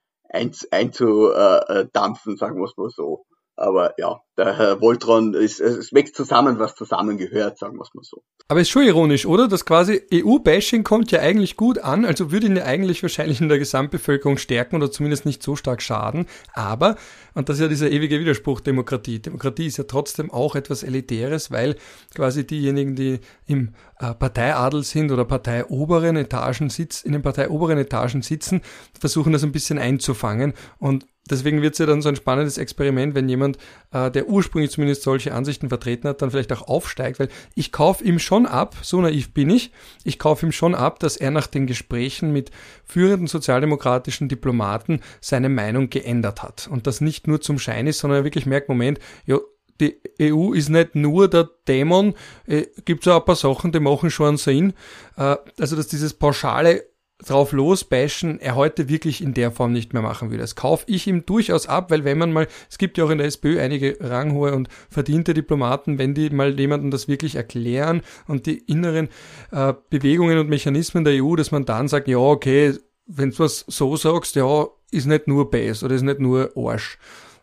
einzudampfen, 0.70 2.36
sagen 2.36 2.59
wir 2.59 2.64
es 2.64 2.76
mal 2.76 2.90
so. 2.90 3.24
Aber 3.59 3.94
ja, 3.98 4.20
der 4.36 4.56
Herr 4.56 4.80
Voltron, 4.80 5.34
ist, 5.34 5.59
es 5.61 5.92
wächst 5.92 6.14
zusammen, 6.14 6.61
was 6.61 6.76
zusammengehört, 6.76 7.59
sagen 7.59 7.76
wir 7.76 7.82
es 7.82 7.92
mal 7.92 8.04
so. 8.04 8.22
Aber 8.46 8.61
ist 8.61 8.70
schon 8.70 8.84
ironisch, 8.84 9.26
oder? 9.26 9.48
Das 9.48 9.64
quasi 9.64 10.00
EU-Bashing 10.14 10.84
kommt 10.84 11.11
ja 11.11 11.18
eigentlich 11.18 11.56
gut 11.56 11.80
an, 11.80 12.04
also 12.04 12.30
würde 12.30 12.46
ihn 12.46 12.56
ja 12.56 12.64
eigentlich 12.64 13.02
wahrscheinlich 13.02 13.40
in 13.40 13.48
der 13.48 13.59
Gesamtbevölkerung 13.59 14.38
stärken 14.38 14.76
oder 14.76 14.92
zumindest 14.92 15.26
nicht 15.26 15.42
so 15.42 15.56
stark 15.56 15.82
schaden. 15.82 16.26
Aber, 16.54 16.96
und 17.34 17.48
das 17.48 17.56
ist 17.56 17.62
ja 17.62 17.68
dieser 17.68 17.90
ewige 17.90 18.20
Widerspruch 18.20 18.61
Demokratie. 18.61 19.18
Demokratie 19.18 19.66
ist 19.66 19.76
ja 19.76 19.84
trotzdem 19.84 20.30
auch 20.30 20.54
etwas 20.54 20.84
Elitäres, 20.84 21.50
weil 21.50 21.74
quasi 22.14 22.46
diejenigen, 22.46 22.94
die 22.94 23.18
im 23.46 23.74
äh, 23.98 24.14
Parteiadel 24.14 24.84
sind 24.84 25.11
oder 25.11 25.24
parteioberen 25.24 26.16
Etagen 26.16 26.70
sitzen, 26.70 27.09
in 27.09 27.12
den 27.12 27.22
parteioberen 27.22 27.78
Etagen 27.78 28.22
sitzen, 28.22 28.62
versuchen 28.98 29.32
das 29.32 29.42
ein 29.42 29.52
bisschen 29.52 29.78
einzufangen 29.78 30.54
und 30.78 31.06
Deswegen 31.31 31.62
wird 31.62 31.74
es 31.74 31.79
ja 31.79 31.87
dann 31.87 32.03
so 32.03 32.09
ein 32.09 32.16
spannendes 32.16 32.59
Experiment, 32.59 33.14
wenn 33.14 33.29
jemand, 33.29 33.59
äh, 33.93 34.11
der 34.11 34.29
ursprünglich 34.29 34.70
zumindest 34.70 35.03
solche 35.03 35.35
Ansichten 35.35 35.68
vertreten 35.68 36.09
hat, 36.09 36.22
dann 36.22 36.31
vielleicht 36.31 36.53
auch 36.53 36.68
aufsteigt, 36.68 37.18
weil 37.20 37.29
ich 37.55 37.72
kaufe 37.72 38.05
ihm 38.05 38.18
schon 38.18 38.47
ab, 38.47 38.76
so 38.83 39.01
naiv 39.01 39.33
bin 39.33 39.51
ich, 39.51 39.72
ich 40.05 40.18
kaufe 40.18 40.47
ihm 40.47 40.53
schon 40.53 40.74
ab, 40.74 40.99
dass 40.99 41.16
er 41.16 41.31
nach 41.31 41.47
den 41.47 41.66
Gesprächen 41.66 42.33
mit 42.33 42.51
führenden 42.85 43.26
sozialdemokratischen 43.26 44.29
Diplomaten 44.29 45.01
seine 45.20 45.49
Meinung 45.49 45.91
geändert 45.91 46.43
hat. 46.43 46.68
Und 46.70 46.87
das 46.87 47.01
nicht 47.01 47.26
nur 47.26 47.41
zum 47.41 47.59
Schein 47.59 47.87
ist, 47.87 47.99
sondern 47.99 48.20
er 48.20 48.24
wirklich 48.24 48.47
merkt, 48.47 48.68
Moment, 48.68 48.99
ja, 49.26 49.39
die 49.81 50.01
EU 50.20 50.53
ist 50.53 50.70
nicht 50.70 50.95
nur 50.95 51.29
der 51.29 51.49
Dämon, 51.66 52.14
äh, 52.47 52.66
gibt 52.85 53.07
es 53.07 53.12
auch 53.12 53.20
ein 53.20 53.24
paar 53.24 53.37
Sachen, 53.37 53.72
die 53.72 53.81
machen 53.81 54.11
schon 54.11 54.37
Sinn. 54.37 54.72
Äh, 55.16 55.37
also, 55.59 55.76
dass 55.76 55.87
dieses 55.89 56.14
pauschale 56.14 56.85
drauf 57.24 57.52
losbashen 57.52 58.38
er 58.40 58.54
heute 58.54 58.88
wirklich 58.88 59.22
in 59.22 59.34
der 59.34 59.50
Form 59.50 59.72
nicht 59.72 59.92
mehr 59.92 60.02
machen 60.02 60.30
würde. 60.30 60.42
Das 60.42 60.54
kaufe 60.54 60.84
ich 60.86 61.06
ihm 61.06 61.26
durchaus 61.26 61.66
ab, 61.66 61.90
weil 61.90 62.04
wenn 62.04 62.18
man 62.18 62.32
mal, 62.32 62.46
es 62.70 62.78
gibt 62.78 62.96
ja 62.96 63.04
auch 63.04 63.10
in 63.10 63.18
der 63.18 63.26
SPÖ 63.26 63.60
einige 63.60 63.96
ranghohe 64.00 64.54
und 64.54 64.68
verdiente 64.88 65.34
Diplomaten, 65.34 65.98
wenn 65.98 66.14
die 66.14 66.30
mal 66.30 66.58
jemandem 66.58 66.90
das 66.90 67.08
wirklich 67.08 67.34
erklären 67.34 68.02
und 68.28 68.46
die 68.46 68.58
inneren 68.58 69.08
äh, 69.50 69.74
Bewegungen 69.90 70.38
und 70.38 70.48
Mechanismen 70.48 71.04
der 71.04 71.22
EU, 71.22 71.34
dass 71.34 71.50
man 71.50 71.64
dann 71.64 71.88
sagt, 71.88 72.06
ja, 72.06 72.18
okay, 72.18 72.74
wenn 73.06 73.30
du 73.30 73.40
was 73.40 73.64
so 73.66 73.96
sagst, 73.96 74.36
ja, 74.36 74.68
ist 74.90 75.06
nicht 75.06 75.26
nur 75.26 75.50
Bass 75.50 75.82
oder 75.82 75.94
ist 75.94 76.02
nicht 76.02 76.20
nur 76.20 76.52
Arsch 76.56 76.98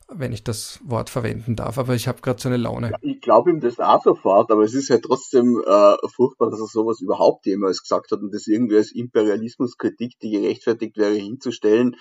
wenn 0.08 0.34
ich 0.34 0.44
das 0.44 0.80
Wort 0.84 1.10
verwenden 1.10 1.56
darf. 1.56 1.78
Aber 1.78 1.96
ich 1.96 2.08
habe 2.08 2.22
gerade 2.22 2.42
so 2.42 2.50
eine 2.50 2.58
Laune. 2.58 2.94
Ich 3.02 3.22
glaube 3.22 3.52
ihm 3.52 3.60
das 3.60 3.80
auch 3.80 4.04
sofort, 4.04 4.52
aber 4.52 4.64
es 4.64 4.74
ist 4.74 4.90
halt 4.90 5.04
trotzdem 5.04 5.62
äh, 5.66 5.96
furchtbar, 6.14 6.50
dass 6.50 6.60
er 6.60 6.68
sowas 6.68 7.02
überhaupt 7.02 7.46
jemals 7.46 7.82
gesagt 7.82 8.12
hat 8.12 8.20
und 8.20 8.34
das 8.34 8.48
irgendwie 8.48 8.78
als 8.78 8.92
Imperialismuskritik, 8.92 10.20
die 10.22 10.32
gerechtfertigt 10.32 10.98
wäre, 10.98 11.16
hinzustellen. 11.16 11.96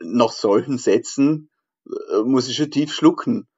Nach 0.00 0.30
solchen 0.30 0.78
Sätzen 0.78 1.50
äh, 1.86 2.22
muss 2.24 2.48
ich 2.48 2.56
schon 2.56 2.70
tief 2.70 2.92
schlucken 2.92 3.48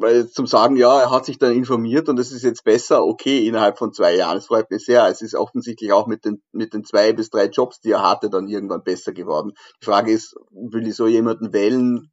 weil 0.00 0.28
zum 0.28 0.46
Sagen, 0.46 0.76
ja, 0.76 1.00
er 1.00 1.10
hat 1.10 1.26
sich 1.26 1.38
dann 1.38 1.52
informiert 1.52 2.08
und 2.08 2.18
es 2.18 2.32
ist 2.32 2.42
jetzt 2.42 2.64
besser, 2.64 3.04
okay, 3.04 3.46
innerhalb 3.46 3.78
von 3.78 3.92
zwei 3.92 4.14
Jahren. 4.14 4.38
Es 4.38 4.46
freut 4.46 4.70
mich 4.70 4.84
sehr. 4.84 5.06
Es 5.06 5.22
ist 5.22 5.34
offensichtlich 5.34 5.92
auch 5.92 6.06
mit 6.06 6.24
den, 6.24 6.42
mit 6.52 6.74
den 6.74 6.84
zwei 6.84 7.12
bis 7.12 7.30
drei 7.30 7.46
Jobs, 7.46 7.80
die 7.80 7.92
er 7.92 8.02
hatte, 8.02 8.30
dann 8.30 8.48
irgendwann 8.48 8.82
besser 8.82 9.12
geworden. 9.12 9.52
Die 9.80 9.84
Frage 9.84 10.12
ist, 10.12 10.36
will 10.50 10.86
ich 10.86 10.96
so 10.96 11.06
jemanden 11.06 11.52
wählen, 11.52 12.10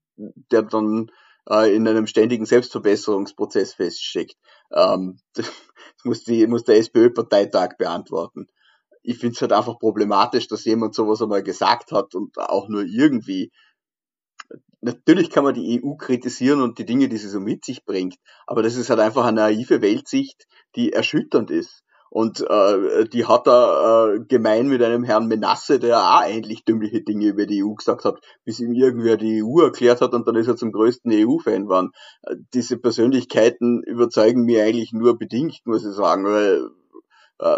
der 0.51 0.63
dann 0.63 1.11
äh, 1.49 1.75
in 1.75 1.87
einem 1.87 2.07
ständigen 2.07 2.45
Selbstverbesserungsprozess 2.45 3.73
feststeckt? 3.73 4.35
Ähm, 4.71 5.19
das 5.33 5.51
muss, 6.03 6.23
die, 6.23 6.47
muss 6.47 6.63
der 6.63 6.77
SPÖ-Parteitag 6.77 7.77
beantworten. 7.77 8.47
Ich 9.01 9.17
finde 9.17 9.35
es 9.35 9.41
halt 9.41 9.51
einfach 9.51 9.79
problematisch, 9.79 10.47
dass 10.47 10.63
jemand 10.63 10.95
sowas 10.95 11.21
einmal 11.21 11.43
gesagt 11.43 11.91
hat 11.91 12.15
und 12.15 12.37
auch 12.37 12.69
nur 12.69 12.83
irgendwie 12.83 13.51
natürlich 14.83 15.29
kann 15.29 15.43
man 15.43 15.53
die 15.53 15.81
EU 15.83 15.95
kritisieren 15.95 16.61
und 16.61 16.77
die 16.77 16.85
Dinge, 16.85 17.09
die 17.09 17.17
sie 17.17 17.29
so 17.29 17.39
mit 17.39 17.65
sich 17.65 17.85
bringt, 17.85 18.15
aber 18.45 18.63
das 18.63 18.75
ist 18.75 18.89
halt 18.89 18.99
einfach 18.99 19.25
eine 19.25 19.41
naive 19.41 19.81
Weltsicht, 19.81 20.45
die 20.75 20.93
erschütternd 20.93 21.51
ist. 21.51 21.83
Und 22.09 22.41
äh, 22.47 23.05
die 23.09 23.25
hat 23.25 23.47
er 23.47 24.13
äh, 24.13 24.19
gemein 24.19 24.67
mit 24.67 24.83
einem 24.83 25.03
Herrn 25.03 25.27
Menasse, 25.27 25.79
der 25.79 25.97
auch 25.97 26.21
eigentlich 26.21 26.63
dümmliche 26.63 27.01
Dinge 27.01 27.29
über 27.29 27.47
die 27.47 27.63
EU 27.63 27.73
gesagt 27.73 28.05
hat, 28.05 28.19
bis 28.45 28.59
ihm 28.59 28.73
irgendwer 28.73 29.17
die 29.17 29.43
EU 29.43 29.61
erklärt 29.63 29.99
hat 29.99 30.13
und 30.13 30.27
dann 30.27 30.35
ist 30.35 30.47
er 30.47 30.55
zum 30.55 30.71
größten 30.71 31.11
EU-Fan 31.11 31.63
geworden. 31.63 31.89
Äh, 32.21 32.35
diese 32.53 32.77
Persönlichkeiten 32.77 33.81
überzeugen 33.81 34.43
mir 34.43 34.63
eigentlich 34.63 34.93
nur 34.93 35.17
bedingt, 35.17 35.61
muss 35.65 35.83
ich 35.83 35.95
sagen, 35.95 36.25
weil 36.25 36.69
äh, 37.39 37.57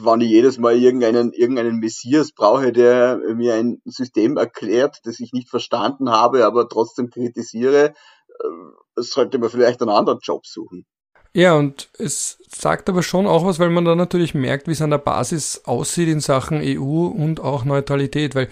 wann 0.00 0.20
ich 0.20 0.30
jedes 0.30 0.58
Mal 0.58 0.76
irgendeinen, 0.76 1.32
irgendeinen 1.32 1.78
Messias 1.78 2.32
brauche, 2.32 2.72
der 2.72 3.20
mir 3.34 3.54
ein 3.54 3.80
System 3.84 4.36
erklärt, 4.36 5.00
das 5.04 5.20
ich 5.20 5.32
nicht 5.32 5.48
verstanden 5.48 6.10
habe, 6.10 6.44
aber 6.44 6.68
trotzdem 6.68 7.10
kritisiere, 7.10 7.94
äh, 8.28 9.02
sollte 9.02 9.38
man 9.38 9.50
vielleicht 9.50 9.80
einen 9.80 9.90
anderen 9.90 10.20
Job 10.22 10.46
suchen. 10.46 10.86
Ja, 11.34 11.54
und 11.54 11.88
es 11.98 12.38
sagt 12.46 12.90
aber 12.90 13.02
schon 13.02 13.26
auch 13.26 13.46
was, 13.46 13.58
weil 13.58 13.70
man 13.70 13.86
dann 13.86 13.96
natürlich 13.96 14.34
merkt, 14.34 14.66
wie 14.66 14.72
es 14.72 14.82
an 14.82 14.90
der 14.90 14.98
Basis 14.98 15.62
aussieht 15.64 16.08
in 16.08 16.20
Sachen 16.20 16.60
EU 16.62 17.06
und 17.06 17.40
auch 17.40 17.64
Neutralität, 17.64 18.34
weil 18.34 18.48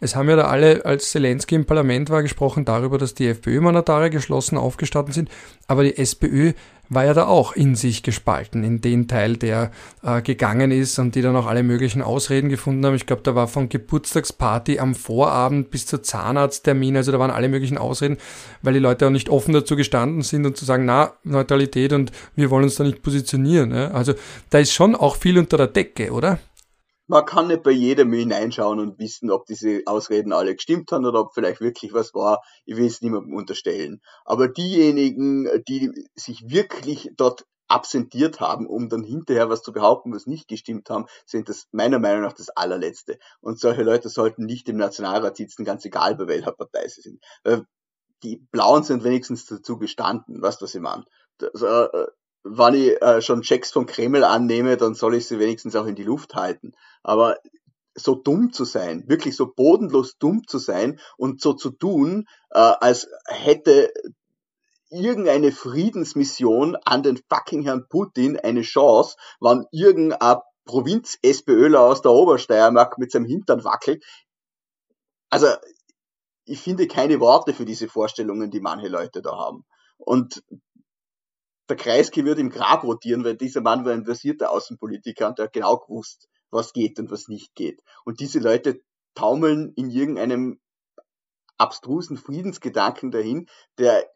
Es 0.00 0.16
haben 0.16 0.28
ja 0.28 0.36
da 0.36 0.46
alle, 0.46 0.84
als 0.84 1.10
Zelensky 1.10 1.54
im 1.54 1.66
Parlament 1.66 2.10
war, 2.10 2.22
gesprochen 2.22 2.64
darüber, 2.64 2.98
dass 2.98 3.14
die 3.14 3.28
FPÖ-Mandatare 3.28 4.10
geschlossen 4.10 4.56
aufgestanden 4.56 5.12
sind, 5.12 5.28
aber 5.68 5.84
die 5.84 5.96
SPÖ 5.96 6.54
war 6.90 7.04
ja 7.04 7.14
da 7.14 7.26
auch 7.26 7.52
in 7.52 7.76
sich 7.76 8.02
gespalten, 8.02 8.64
in 8.64 8.80
den 8.80 9.06
Teil, 9.06 9.36
der 9.36 9.70
äh, 10.02 10.20
gegangen 10.22 10.72
ist 10.72 10.98
und 10.98 11.14
die 11.14 11.22
dann 11.22 11.36
auch 11.36 11.46
alle 11.46 11.62
möglichen 11.62 12.02
Ausreden 12.02 12.48
gefunden 12.48 12.84
haben. 12.84 12.96
Ich 12.96 13.06
glaube, 13.06 13.22
da 13.22 13.36
war 13.36 13.46
von 13.46 13.68
Geburtstagsparty 13.68 14.80
am 14.80 14.96
Vorabend 14.96 15.70
bis 15.70 15.86
zur 15.86 16.02
Zahnarzttermin, 16.02 16.96
also 16.96 17.12
da 17.12 17.20
waren 17.20 17.30
alle 17.30 17.48
möglichen 17.48 17.78
Ausreden, 17.78 18.16
weil 18.62 18.74
die 18.74 18.80
Leute 18.80 19.06
auch 19.06 19.10
nicht 19.10 19.28
offen 19.28 19.54
dazu 19.54 19.76
gestanden 19.76 20.22
sind 20.22 20.44
und 20.44 20.56
zu 20.56 20.64
sagen, 20.64 20.84
na, 20.84 21.12
Neutralität 21.22 21.92
und 21.92 22.10
wir 22.34 22.50
wollen 22.50 22.64
uns 22.64 22.74
da 22.74 22.82
nicht 22.82 23.02
positionieren. 23.02 23.72
Ja? 23.72 23.92
Also 23.92 24.14
da 24.50 24.58
ist 24.58 24.72
schon 24.72 24.96
auch 24.96 25.14
viel 25.14 25.38
unter 25.38 25.56
der 25.56 25.68
Decke, 25.68 26.10
oder? 26.10 26.40
Man 27.10 27.24
kann 27.24 27.48
nicht 27.48 27.64
bei 27.64 27.72
jedem 27.72 28.12
hineinschauen 28.12 28.78
und 28.78 29.00
wissen, 29.00 29.32
ob 29.32 29.44
diese 29.44 29.82
Ausreden 29.86 30.32
alle 30.32 30.54
gestimmt 30.54 30.92
haben 30.92 31.04
oder 31.04 31.20
ob 31.20 31.34
vielleicht 31.34 31.60
wirklich 31.60 31.92
was 31.92 32.14
war. 32.14 32.40
Ich 32.64 32.76
will 32.76 32.86
es 32.86 33.02
niemandem 33.02 33.34
unterstellen. 33.34 34.00
Aber 34.24 34.46
diejenigen, 34.46 35.48
die 35.68 35.90
sich 36.14 36.48
wirklich 36.48 37.10
dort 37.16 37.46
absentiert 37.66 38.38
haben, 38.38 38.68
um 38.68 38.88
dann 38.88 39.02
hinterher 39.02 39.50
was 39.50 39.62
zu 39.62 39.72
behaupten, 39.72 40.14
was 40.14 40.26
nicht 40.26 40.46
gestimmt 40.46 40.88
haben, 40.88 41.06
sind 41.26 41.48
das 41.48 41.66
meiner 41.72 41.98
Meinung 41.98 42.22
nach 42.22 42.32
das 42.32 42.50
allerletzte. 42.50 43.18
Und 43.40 43.58
solche 43.58 43.82
Leute 43.82 44.08
sollten 44.08 44.46
nicht 44.46 44.68
im 44.68 44.76
Nationalrat 44.76 45.36
sitzen, 45.36 45.64
ganz 45.64 45.84
egal 45.84 46.14
bei 46.14 46.28
welcher 46.28 46.52
Partei 46.52 46.86
sie 46.86 47.00
sind. 47.00 47.24
Die 48.22 48.36
Blauen 48.52 48.84
sind 48.84 49.02
wenigstens 49.02 49.46
dazu 49.46 49.78
gestanden, 49.78 50.40
weißt 50.42 50.60
du, 50.60 50.64
was 50.64 50.74
ich 50.74 50.80
meine? 50.80 51.04
Das, 51.38 51.60
äh, 51.62 52.06
wenn 52.42 52.74
ich 52.74 53.02
äh, 53.02 53.22
schon 53.22 53.42
Checks 53.42 53.70
vom 53.70 53.86
Kreml 53.86 54.24
annehme, 54.24 54.76
dann 54.76 54.94
soll 54.94 55.14
ich 55.14 55.26
sie 55.26 55.38
wenigstens 55.38 55.76
auch 55.76 55.86
in 55.86 55.94
die 55.94 56.04
Luft 56.04 56.34
halten. 56.34 56.72
Aber 57.02 57.36
so 57.94 58.14
dumm 58.14 58.52
zu 58.52 58.64
sein, 58.64 59.04
wirklich 59.08 59.36
so 59.36 59.52
bodenlos 59.52 60.16
dumm 60.18 60.46
zu 60.46 60.58
sein 60.58 61.00
und 61.16 61.40
so 61.40 61.52
zu 61.52 61.70
tun, 61.70 62.26
äh, 62.50 62.58
als 62.58 63.08
hätte 63.26 63.92
irgendeine 64.90 65.52
Friedensmission 65.52 66.76
an 66.84 67.02
den 67.02 67.20
fucking 67.28 67.62
Herrn 67.62 67.86
Putin 67.88 68.38
eine 68.38 68.62
Chance, 68.62 69.16
wann 69.38 69.66
irgendein 69.70 70.38
Provinz-SPÖler 70.64 71.80
aus 71.80 72.02
der 72.02 72.12
Obersteiermark 72.12 72.98
mit 72.98 73.10
seinem 73.10 73.24
Hintern 73.24 73.64
wackelt. 73.64 74.04
Also, 75.28 75.46
ich 76.44 76.60
finde 76.60 76.88
keine 76.88 77.20
Worte 77.20 77.54
für 77.54 77.64
diese 77.64 77.88
Vorstellungen, 77.88 78.50
die 78.50 78.60
manche 78.60 78.88
Leute 78.88 79.22
da 79.22 79.36
haben. 79.36 79.64
Und 79.96 80.42
der 81.70 81.76
Kreisky 81.76 82.24
wird 82.24 82.38
im 82.38 82.50
Grab 82.50 82.84
rotieren, 82.84 83.24
weil 83.24 83.36
dieser 83.36 83.60
Mann 83.60 83.84
war 83.84 83.92
ein 83.92 84.04
versierter 84.04 84.50
Außenpolitiker 84.50 85.28
und 85.28 85.38
der 85.38 85.46
hat 85.46 85.52
genau 85.52 85.78
gewusst, 85.78 86.28
was 86.50 86.72
geht 86.72 86.98
und 86.98 87.10
was 87.10 87.28
nicht 87.28 87.54
geht. 87.54 87.80
Und 88.04 88.20
diese 88.20 88.40
Leute 88.40 88.80
taumeln 89.14 89.72
in 89.76 89.90
irgendeinem 89.90 90.60
abstrusen 91.56 92.16
Friedensgedanken 92.16 93.10
dahin, 93.10 93.46
der 93.78 94.10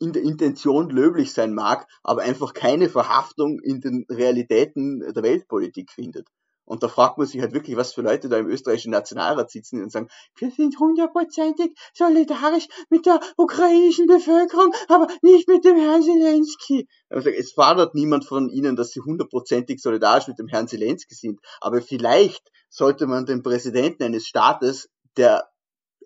in 0.00 0.12
der 0.12 0.22
Intention 0.22 0.90
löblich 0.90 1.32
sein 1.32 1.54
mag, 1.54 1.86
aber 2.02 2.22
einfach 2.22 2.52
keine 2.52 2.88
Verhaftung 2.88 3.60
in 3.60 3.80
den 3.80 4.04
Realitäten 4.08 5.00
der 5.00 5.22
Weltpolitik 5.22 5.90
findet. 5.90 6.28
Und 6.64 6.82
da 6.82 6.88
fragt 6.88 7.18
man 7.18 7.26
sich 7.26 7.40
halt 7.40 7.52
wirklich, 7.52 7.76
was 7.76 7.92
für 7.92 8.02
Leute 8.02 8.28
da 8.28 8.38
im 8.38 8.48
österreichischen 8.48 8.90
Nationalrat 8.90 9.50
sitzen 9.50 9.82
und 9.82 9.92
sagen, 9.92 10.08
wir 10.36 10.50
sind 10.50 10.78
hundertprozentig 10.78 11.76
solidarisch 11.92 12.68
mit 12.88 13.06
der 13.06 13.20
ukrainischen 13.36 14.06
Bevölkerung, 14.06 14.72
aber 14.88 15.08
nicht 15.22 15.46
mit 15.46 15.64
dem 15.64 15.76
Herrn 15.76 16.02
Zelensky. 16.02 16.88
Also 17.10 17.28
es 17.28 17.52
fordert 17.52 17.94
niemand 17.94 18.24
von 18.24 18.48
ihnen, 18.48 18.76
dass 18.76 18.90
sie 18.90 19.00
hundertprozentig 19.00 19.80
solidarisch 19.80 20.26
mit 20.26 20.38
dem 20.38 20.48
Herrn 20.48 20.68
Zelensky 20.68 21.14
sind. 21.14 21.40
Aber 21.60 21.82
vielleicht 21.82 22.50
sollte 22.70 23.06
man 23.06 23.26
den 23.26 23.42
Präsidenten 23.42 24.02
eines 24.04 24.26
Staates, 24.26 24.88
der 25.16 25.48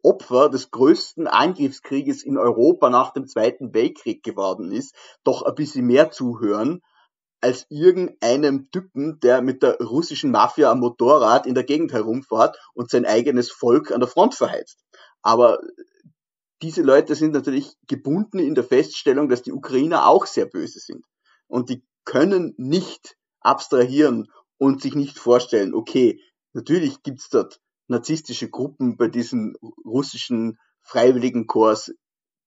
Opfer 0.03 0.49
des 0.49 0.71
größten 0.71 1.27
Angriffskrieges 1.27 2.23
in 2.25 2.37
Europa 2.37 2.91
nach 2.91 3.13
dem 3.13 3.27
Zweiten 3.27 3.75
Weltkrieg 3.75 4.23
geworden 4.23 4.71
ist, 4.71 4.95
doch 5.25 5.43
ein 5.43 5.55
bisschen 5.55 5.87
mehr 5.87 6.11
zuhören 6.11 6.83
als 7.41 7.67
irgendeinem 7.69 8.71
Typen, 8.71 9.21
der 9.21 9.43
mit 9.43 9.63
der 9.63 9.79
russischen 9.79 10.31
Mafia 10.31 10.71
am 10.71 10.81
Motorrad 10.81 11.47
in 11.47 11.55
der 11.55 11.65
Gegend 11.65 11.93
herumfährt 11.93 12.59
und 12.75 12.91
sein 12.91 13.07
eigenes 13.07 13.51
Volk 13.51 13.93
an 13.93 14.01
der 14.01 14.09
Front 14.09 14.35
verheizt. 14.35 14.81
Aber 15.23 15.61
diese 16.63 16.83
Leute 16.83 17.15
sind 17.15 17.33
natürlich 17.33 17.77
gebunden 17.87 18.39
in 18.39 18.55
der 18.55 18.65
Feststellung, 18.65 19.29
dass 19.29 19.43
die 19.43 19.53
Ukrainer 19.53 20.09
auch 20.09 20.27
sehr 20.27 20.47
böse 20.47 20.81
sind. 20.81 21.05
Und 21.47 21.71
die 21.71 21.85
können 22.05 22.55
nicht 22.57 23.17
abstrahieren 23.41 24.29
und 24.59 24.83
sich 24.83 24.95
nicht 24.95 25.19
vorstellen, 25.19 25.75
okay, 25.75 26.21
natürlich 26.53 27.03
gibt's 27.03 27.29
dort 27.29 27.61
narzisstische 27.87 28.51
Gruppen 28.51 28.97
bei 28.97 29.09
diesen 29.09 29.57
russischen 29.85 30.59
freiwilligen 30.83 31.47
Korps, 31.47 31.95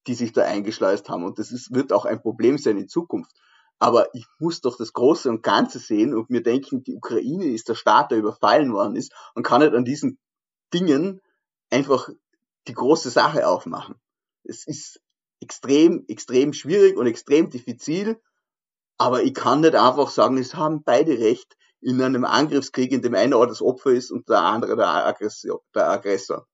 die 0.07 0.13
sich 0.13 0.33
da 0.33 0.43
eingeschleust 0.43 1.09
haben. 1.09 1.23
Und 1.23 1.39
das 1.39 1.51
ist, 1.51 1.73
wird 1.73 1.93
auch 1.93 2.05
ein 2.05 2.21
Problem 2.21 2.57
sein 2.57 2.77
in 2.77 2.89
Zukunft. 2.89 3.31
Aber 3.81 4.13
ich 4.13 4.27
muss 4.37 4.61
doch 4.61 4.77
das 4.77 4.93
Große 4.93 5.27
und 5.27 5.41
Ganze 5.41 5.79
sehen 5.79 6.13
und 6.13 6.29
mir 6.29 6.43
denken, 6.43 6.83
die 6.83 6.95
Ukraine 6.95 7.47
ist 7.47 7.67
der 7.67 7.73
Staat, 7.73 8.11
der 8.11 8.19
überfallen 8.19 8.71
worden 8.73 8.95
ist 8.95 9.11
und 9.33 9.41
kann 9.41 9.61
nicht 9.61 9.73
an 9.73 9.85
diesen 9.85 10.19
Dingen 10.71 11.19
einfach 11.71 12.07
die 12.67 12.75
große 12.75 13.09
Sache 13.09 13.47
aufmachen. 13.47 13.95
Es 14.43 14.67
ist 14.67 15.01
extrem, 15.39 16.05
extrem 16.07 16.53
schwierig 16.53 16.95
und 16.95 17.07
extrem 17.07 17.49
diffizil, 17.49 18.21
aber 18.99 19.23
ich 19.23 19.33
kann 19.33 19.61
nicht 19.61 19.73
einfach 19.73 20.11
sagen, 20.11 20.37
es 20.37 20.53
haben 20.53 20.83
beide 20.83 21.17
recht 21.17 21.57
in 21.79 21.99
einem 22.03 22.23
Angriffskrieg, 22.23 22.91
in 22.91 23.01
dem 23.01 23.15
einer 23.15 23.43
das 23.47 23.63
Opfer 23.63 23.89
ist 23.89 24.11
und 24.11 24.29
der 24.29 24.43
andere 24.43 24.75
der 24.75 25.07
Aggressor. 25.89 26.47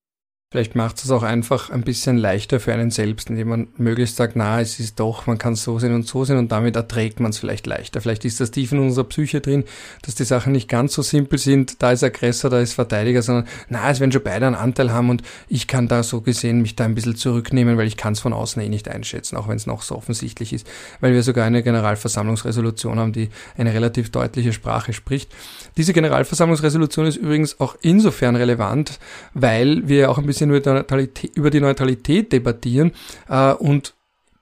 Vielleicht 0.50 0.76
macht 0.78 1.04
es 1.04 1.12
auch 1.12 1.24
einfach 1.24 1.72
ein 1.72 1.82
bisschen 1.82 2.18
leichter 2.18 2.62
für 2.62 2.72
einen 2.72 2.90
selbst, 2.90 3.30
indem 3.30 3.50
man 3.50 3.68
möglichst 3.76 4.16
sagt, 4.16 4.38
na, 4.38 4.62
es 4.62 4.80
ist 4.80 4.98
doch, 4.98 5.28
man 5.28 5.38
kann 5.38 5.56
so 5.56 5.78
sehen 5.78 5.94
und 5.94 6.08
so 6.08 6.24
sehen 6.24 6.38
und 6.38 6.54
damit 6.54 6.78
erträgt 6.78 7.20
man 7.20 7.32
es 7.32 7.38
vielleicht 7.38 7.68
leichter. 7.68 8.00
Vielleicht 8.00 8.24
ist 8.24 8.40
das 8.40 8.52
tief 8.52 8.72
in 8.72 8.80
unserer 8.80 9.04
Psyche 9.04 9.42
drin, 9.42 9.66
dass 10.04 10.16
die 10.16 10.24
Sachen 10.24 10.54
nicht 10.54 10.70
ganz 10.70 10.94
so 10.94 11.02
simpel 11.02 11.38
sind, 11.38 11.84
da 11.84 11.92
ist 11.92 12.02
Aggressor, 12.02 12.50
da 12.50 12.62
ist 12.62 12.72
Verteidiger, 12.72 13.22
sondern 13.24 13.46
na, 13.68 13.92
es 13.92 14.00
werden 14.00 14.14
schon 14.14 14.24
beide 14.24 14.48
einen 14.48 14.56
Anteil 14.56 14.94
haben 14.94 15.10
und 15.10 15.22
ich 15.50 15.68
kann 15.68 15.90
da 15.90 16.02
so 16.02 16.22
gesehen 16.22 16.62
mich 16.62 16.78
da 16.78 16.86
ein 16.86 16.96
bisschen 16.96 17.18
zurücknehmen, 17.18 17.78
weil 17.78 17.88
ich 17.88 17.98
kann 17.98 18.14
es 18.14 18.22
von 18.22 18.32
außen 18.32 18.62
eh 18.62 18.70
nicht 18.70 18.88
einschätzen, 18.88 19.36
auch 19.36 19.50
wenn 19.50 19.58
es 19.58 19.68
noch 19.68 19.82
so 19.82 19.98
offensichtlich 19.98 20.54
ist, 20.54 20.66
weil 21.02 21.12
wir 21.12 21.24
sogar 21.24 21.44
eine 21.44 21.62
Generalversammlungsresolution 21.62 23.00
haben, 23.00 23.12
die 23.12 23.32
eine 23.58 23.74
relativ 23.74 24.12
deutliche 24.12 24.54
Sprache 24.54 24.94
spricht. 24.94 25.30
Diese 25.76 25.92
Generalversammlungsresolution 25.92 27.06
ist 27.06 27.18
übrigens 27.18 27.60
auch 27.60 27.76
insofern 27.82 28.38
relevant, 28.38 28.98
weil 29.34 29.90
wir 29.90 30.10
auch 30.10 30.18
ein 30.18 30.26
bisschen 30.26 30.37
bisschen 30.38 30.50
über 30.50 30.60
die 30.60 30.70
Neutralität, 30.70 31.36
über 31.36 31.50
die 31.50 31.62
Neutralität 31.62 32.32
debattieren 32.32 32.92
äh, 33.30 33.54
und 33.54 33.94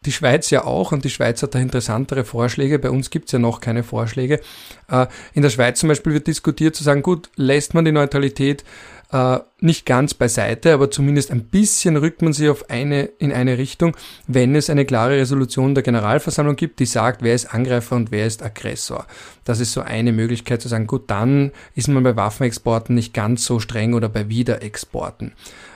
die 0.05 0.11
Schweiz 0.11 0.49
ja 0.51 0.63
auch 0.63 0.91
und 0.91 1.03
die 1.03 1.09
Schweiz 1.09 1.41
hat 1.41 1.55
da 1.55 1.59
interessantere 1.59 2.25
Vorschläge. 2.25 2.79
Bei 2.79 2.91
uns 2.91 3.09
gibt 3.09 3.25
es 3.25 3.31
ja 3.31 3.39
noch 3.39 3.59
keine 3.59 3.83
Vorschläge. 3.83 4.39
Äh, 4.89 5.07
in 5.33 5.41
der 5.41 5.49
Schweiz 5.49 5.79
zum 5.79 5.89
Beispiel 5.89 6.13
wird 6.13 6.27
diskutiert 6.27 6.75
zu 6.75 6.83
sagen, 6.83 7.01
gut, 7.01 7.29
lässt 7.35 7.73
man 7.73 7.85
die 7.85 7.91
Neutralität 7.91 8.63
äh, 9.11 9.39
nicht 9.59 9.85
ganz 9.85 10.13
beiseite, 10.13 10.73
aber 10.73 10.91
zumindest 10.91 11.31
ein 11.31 11.45
bisschen 11.45 11.97
rückt 11.97 12.21
man 12.21 12.33
sie 12.33 12.49
auf 12.49 12.69
eine, 12.69 13.03
in 13.03 13.31
eine 13.31 13.57
Richtung, 13.57 13.95
wenn 14.27 14.55
es 14.55 14.69
eine 14.69 14.85
klare 14.85 15.17
Resolution 15.17 15.73
der 15.73 15.83
Generalversammlung 15.83 16.55
gibt, 16.55 16.79
die 16.79 16.85
sagt, 16.85 17.23
wer 17.23 17.33
ist 17.33 17.53
Angreifer 17.53 17.95
und 17.95 18.11
wer 18.11 18.27
ist 18.27 18.43
Aggressor. 18.43 19.05
Das 19.43 19.59
ist 19.59 19.73
so 19.73 19.81
eine 19.81 20.11
Möglichkeit 20.11 20.61
zu 20.61 20.67
sagen, 20.67 20.87
gut, 20.87 21.09
dann 21.09 21.51
ist 21.75 21.87
man 21.87 22.03
bei 22.03 22.15
Waffenexporten 22.15 22.93
nicht 22.93 23.13
ganz 23.13 23.45
so 23.45 23.59
streng 23.59 23.93
oder 23.93 24.09
bei 24.09 24.29
Wiederexporten. 24.29 25.33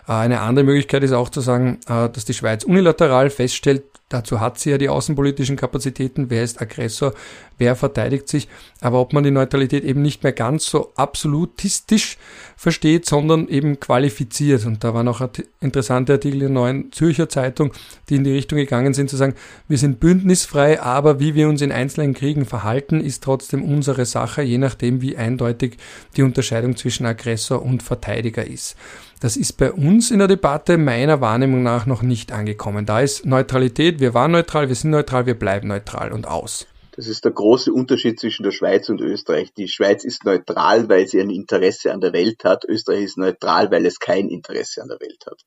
Äh, 0.09 0.13
eine 0.13 0.41
andere 0.41 0.65
Möglichkeit 0.65 1.03
ist 1.03 1.13
auch 1.13 1.29
zu 1.29 1.39
sagen, 1.39 1.79
äh, 1.87 2.09
dass 2.09 2.25
die 2.25 2.33
Schweiz 2.33 2.63
unilateral 2.65 3.29
feststellt, 3.29 3.83
Dazu 4.09 4.39
hat 4.39 4.57
sie 4.57 4.71
ja 4.71 4.79
die 4.79 4.89
außenpolitischen 4.89 5.55
Kapazitäten. 5.55 6.31
Wer 6.31 6.43
ist 6.43 6.59
Aggressor? 6.59 7.13
Wer 7.59 7.75
verteidigt 7.75 8.27
sich? 8.27 8.47
Aber 8.81 8.99
ob 8.99 9.13
man 9.13 9.23
die 9.23 9.29
Neutralität 9.29 9.83
eben 9.83 10.01
nicht 10.01 10.23
mehr 10.23 10.31
ganz 10.31 10.65
so 10.65 10.91
absolutistisch 10.95 12.17
versteht, 12.57 13.05
sondern 13.05 13.47
eben 13.47 13.79
qualifiziert. 13.79 14.65
Und 14.65 14.83
da 14.83 14.95
waren 14.95 15.07
auch 15.07 15.21
interessante 15.59 16.13
Artikel 16.13 16.37
in 16.37 16.39
der 16.39 16.49
neuen 16.49 16.91
Zürcher 16.91 17.29
Zeitung, 17.29 17.71
die 18.09 18.15
in 18.15 18.23
die 18.23 18.31
Richtung 18.31 18.57
gegangen 18.57 18.95
sind, 18.95 19.11
zu 19.11 19.15
sagen, 19.15 19.35
wir 19.67 19.77
sind 19.77 19.99
bündnisfrei, 19.99 20.81
aber 20.81 21.19
wie 21.19 21.35
wir 21.35 21.47
uns 21.47 21.61
in 21.61 21.71
einzelnen 21.71 22.15
Kriegen 22.15 22.45
verhalten, 22.45 23.01
ist 23.01 23.23
trotzdem 23.23 23.63
unsere 23.63 24.05
Sache, 24.05 24.41
je 24.41 24.57
nachdem, 24.57 25.03
wie 25.03 25.17
eindeutig 25.17 25.77
die 26.17 26.23
Unterscheidung 26.23 26.75
zwischen 26.77 27.05
Aggressor 27.05 27.61
und 27.61 27.83
Verteidiger 27.83 28.47
ist. 28.47 28.75
Das 29.21 29.35
ist 29.35 29.57
bei 29.57 29.73
uns 29.73 30.11
in 30.11 30.19
der 30.19 30.29
Debatte 30.29 30.77
meiner 30.77 31.19
Wahrnehmung 31.19 31.61
nach 31.61 31.85
noch 31.85 32.01
nicht 32.01 32.31
angekommen. 32.31 32.85
Da 32.85 33.01
ist 33.01 33.25
Neutralität, 33.25 33.99
wir 33.99 34.13
waren 34.13 34.31
neutral, 34.31 34.69
wir 34.69 34.75
sind 34.75 34.91
neutral, 34.91 35.25
wir 35.25 35.37
bleiben 35.37 35.67
neutral 35.67 36.13
und 36.13 36.25
aus. 36.25 36.67
Das 36.95 37.07
ist 37.07 37.25
der 37.25 37.33
große 37.33 37.71
Unterschied 37.73 38.17
zwischen 38.17 38.43
der 38.43 38.51
Schweiz 38.51 38.87
und 38.87 39.01
Österreich. 39.01 39.53
Die 39.53 39.67
Schweiz 39.67 40.05
ist 40.05 40.23
neutral, 40.23 40.87
weil 40.87 41.05
sie 41.07 41.19
ein 41.19 41.29
Interesse 41.29 41.91
an 41.91 41.99
der 41.99 42.13
Welt 42.13 42.45
hat. 42.45 42.63
Österreich 42.65 43.03
ist 43.03 43.17
neutral, 43.17 43.69
weil 43.71 43.85
es 43.85 43.99
kein 43.99 44.29
Interesse 44.29 44.81
an 44.81 44.87
der 44.87 44.99
Welt 45.01 45.25
hat. 45.25 45.41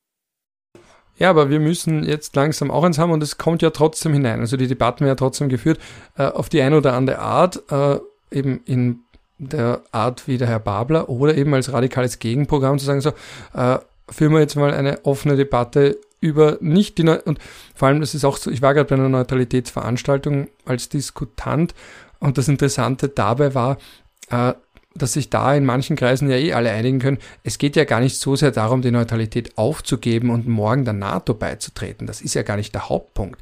Ja, 1.17 1.31
aber 1.31 1.49
wir 1.49 1.61
müssen 1.61 2.05
jetzt 2.05 2.37
langsam 2.37 2.71
auch 2.71 2.85
eins 2.85 2.99
haben 2.99 3.11
und 3.11 3.23
es 3.23 3.39
kommt 3.39 3.63
ja 3.63 3.71
trotzdem 3.71 4.13
hinein. 4.13 4.41
Also 4.41 4.59
die 4.59 4.67
Debatten 4.67 5.01
werden 5.01 5.13
ja 5.13 5.15
trotzdem 5.15 5.49
geführt 5.49 5.79
äh, 6.19 6.25
auf 6.25 6.49
die 6.49 6.61
eine 6.61 6.77
oder 6.77 6.93
andere 6.93 7.21
Art, 7.21 7.63
äh, 7.71 7.99
eben 8.31 8.63
in 8.65 9.01
der 9.49 9.83
Art 9.91 10.29
wie 10.29 10.39
der 10.39 10.49
Herr 10.49 10.61
Babler 10.61 11.09
oder 11.09 11.37
eben 11.37 11.53
als 11.55 11.73
radikales 11.73 12.19
Gegenprogramm 12.19 12.79
zu 12.79 12.87
sagen, 12.87 13.01
so, 13.01 13.11
äh, 13.55 13.79
führen 14.09 14.33
wir 14.33 14.41
jetzt 14.41 14.57
mal 14.57 14.73
eine 14.73 15.05
offene 15.05 15.37
Debatte 15.37 15.99
über 16.21 16.59
nicht 16.61 16.99
die, 16.99 17.05
Neu 17.05 17.19
und 17.25 17.39
vor 17.75 17.89
allem, 17.89 18.01
das 18.01 18.15
ist 18.15 18.25
auch 18.25 18.37
so, 18.37 18.51
ich 18.51 18.63
war 18.63 18.75
gerade 18.75 18.89
bei 18.89 18.95
einer 18.95 19.09
Neutralitätsveranstaltung 19.09 20.49
als 20.65 20.89
Diskutant 20.89 21.75
und 22.21 22.39
das 22.39 22.49
Interessante 22.49 23.09
dabei 23.09 23.55
war, 23.55 23.79
äh, 24.31 24.55
dass 24.95 25.15
sich 25.15 25.31
da 25.31 25.55
in 25.55 25.65
manchen 25.65 25.97
Kreisen 25.97 26.31
ja 26.31 26.37
eh 26.37 26.53
alle 26.53 26.71
einigen 26.71 26.99
können. 26.99 27.19
Es 27.43 27.59
geht 27.59 27.77
ja 27.77 27.85
gar 27.85 28.01
nicht 28.01 28.19
so 28.19 28.37
sehr 28.37 28.51
darum, 28.51 28.83
die 28.83 28.91
Neutralität 28.91 29.57
aufzugeben 29.57 30.31
und 30.31 30.47
morgen 30.47 30.85
der 30.85 30.93
NATO 30.93 31.35
beizutreten. 31.35 32.07
Das 32.07 32.21
ist 32.21 32.35
ja 32.35 32.43
gar 32.43 32.57
nicht 32.57 32.75
der 32.75 32.89
Hauptpunkt 32.89 33.41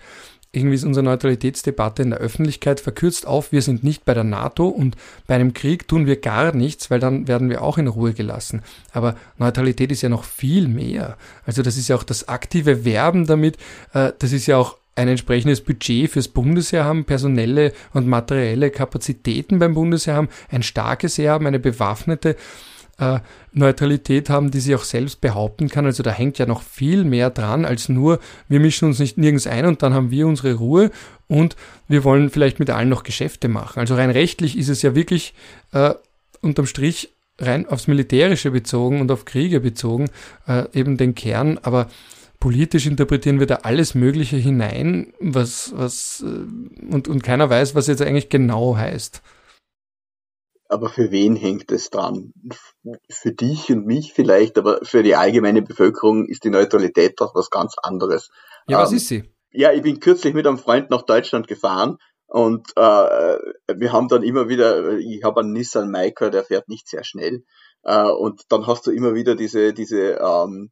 irgendwie 0.52 0.74
ist 0.74 0.84
unsere 0.84 1.04
Neutralitätsdebatte 1.04 2.02
in 2.02 2.10
der 2.10 2.18
Öffentlichkeit 2.18 2.80
verkürzt 2.80 3.26
auf, 3.26 3.52
wir 3.52 3.62
sind 3.62 3.84
nicht 3.84 4.04
bei 4.04 4.14
der 4.14 4.24
NATO 4.24 4.66
und 4.66 4.96
bei 5.26 5.36
einem 5.36 5.54
Krieg 5.54 5.86
tun 5.86 6.06
wir 6.06 6.20
gar 6.20 6.52
nichts, 6.54 6.90
weil 6.90 6.98
dann 6.98 7.28
werden 7.28 7.50
wir 7.50 7.62
auch 7.62 7.78
in 7.78 7.86
Ruhe 7.86 8.14
gelassen. 8.14 8.62
Aber 8.92 9.16
Neutralität 9.38 9.92
ist 9.92 10.02
ja 10.02 10.08
noch 10.08 10.24
viel 10.24 10.66
mehr. 10.66 11.16
Also 11.46 11.62
das 11.62 11.76
ist 11.76 11.88
ja 11.88 11.94
auch 11.94 12.02
das 12.02 12.28
aktive 12.28 12.84
Werben 12.84 13.26
damit, 13.26 13.58
äh, 13.92 14.12
das 14.18 14.32
ist 14.32 14.46
ja 14.46 14.56
auch 14.56 14.76
ein 14.96 15.06
entsprechendes 15.06 15.60
Budget 15.60 16.10
fürs 16.10 16.28
Bundesheer 16.28 16.84
haben, 16.84 17.04
personelle 17.04 17.72
und 17.94 18.08
materielle 18.08 18.70
Kapazitäten 18.70 19.60
beim 19.60 19.74
Bundesheer 19.74 20.14
haben, 20.14 20.28
ein 20.50 20.64
starkes 20.64 21.16
Heer 21.16 21.32
haben, 21.32 21.46
eine 21.46 21.60
bewaffnete 21.60 22.36
äh, 23.00 23.20
Neutralität 23.52 24.30
haben, 24.30 24.50
die 24.50 24.60
sie 24.60 24.74
auch 24.74 24.84
selbst 24.84 25.20
behaupten 25.20 25.68
kann. 25.68 25.86
Also 25.86 26.02
da 26.02 26.10
hängt 26.10 26.38
ja 26.38 26.46
noch 26.46 26.62
viel 26.62 27.04
mehr 27.04 27.30
dran 27.30 27.64
als 27.64 27.88
nur, 27.88 28.20
wir 28.48 28.60
mischen 28.60 28.86
uns 28.86 28.98
nicht 28.98 29.18
nirgends 29.18 29.46
ein 29.46 29.66
und 29.66 29.82
dann 29.82 29.94
haben 29.94 30.10
wir 30.10 30.26
unsere 30.26 30.54
Ruhe 30.54 30.90
und 31.26 31.56
wir 31.88 32.04
wollen 32.04 32.30
vielleicht 32.30 32.60
mit 32.60 32.70
allen 32.70 32.90
noch 32.90 33.02
Geschäfte 33.02 33.48
machen. 33.48 33.80
Also 33.80 33.94
rein 33.94 34.10
rechtlich 34.10 34.56
ist 34.56 34.68
es 34.68 34.82
ja 34.82 34.94
wirklich 34.94 35.34
äh, 35.72 35.94
unterm 36.42 36.66
Strich 36.66 37.10
rein 37.38 37.66
aufs 37.66 37.88
Militärische 37.88 38.50
bezogen 38.50 39.00
und 39.00 39.10
auf 39.10 39.24
Kriege 39.24 39.60
bezogen, 39.60 40.10
äh, 40.46 40.64
eben 40.74 40.98
den 40.98 41.14
Kern, 41.14 41.58
aber 41.62 41.88
politisch 42.38 42.86
interpretieren 42.86 43.40
wir 43.40 43.46
da 43.46 43.56
alles 43.56 43.94
Mögliche 43.94 44.36
hinein, 44.36 45.12
was, 45.20 45.72
was, 45.74 46.22
äh, 46.26 46.92
und, 46.92 47.08
und 47.08 47.22
keiner 47.22 47.48
weiß, 47.48 47.74
was 47.74 47.86
jetzt 47.86 48.02
eigentlich 48.02 48.28
genau 48.28 48.76
heißt. 48.76 49.22
Aber 50.70 50.88
für 50.88 51.10
wen 51.10 51.34
hängt 51.34 51.72
es 51.72 51.90
dran? 51.90 52.32
Für 53.10 53.32
dich 53.32 53.70
und 53.70 53.86
mich 53.86 54.12
vielleicht, 54.12 54.56
aber 54.56 54.80
für 54.84 55.02
die 55.02 55.16
allgemeine 55.16 55.62
Bevölkerung 55.62 56.26
ist 56.26 56.44
die 56.44 56.50
Neutralität 56.50 57.20
doch 57.20 57.34
was 57.34 57.50
ganz 57.50 57.74
anderes. 57.82 58.30
Ja, 58.68 58.78
was 58.78 58.90
ähm, 58.90 58.96
ist 58.96 59.08
sie? 59.08 59.24
Ja, 59.50 59.72
ich 59.72 59.82
bin 59.82 59.98
kürzlich 59.98 60.32
mit 60.32 60.46
einem 60.46 60.58
Freund 60.58 60.90
nach 60.90 61.02
Deutschland 61.02 61.48
gefahren 61.48 61.98
und 62.26 62.68
äh, 62.76 62.80
wir 62.80 63.92
haben 63.92 64.06
dann 64.06 64.22
immer 64.22 64.48
wieder, 64.48 64.98
ich 64.98 65.24
habe 65.24 65.40
einen 65.40 65.52
Nissan 65.52 65.90
Micro, 65.90 66.30
der 66.30 66.44
fährt 66.44 66.68
nicht 66.68 66.88
sehr 66.88 67.02
schnell. 67.02 67.42
Äh, 67.82 68.04
und 68.04 68.42
dann 68.50 68.68
hast 68.68 68.86
du 68.86 68.92
immer 68.92 69.14
wieder 69.14 69.34
diese, 69.34 69.72
diese 69.72 70.20
ähm, 70.20 70.70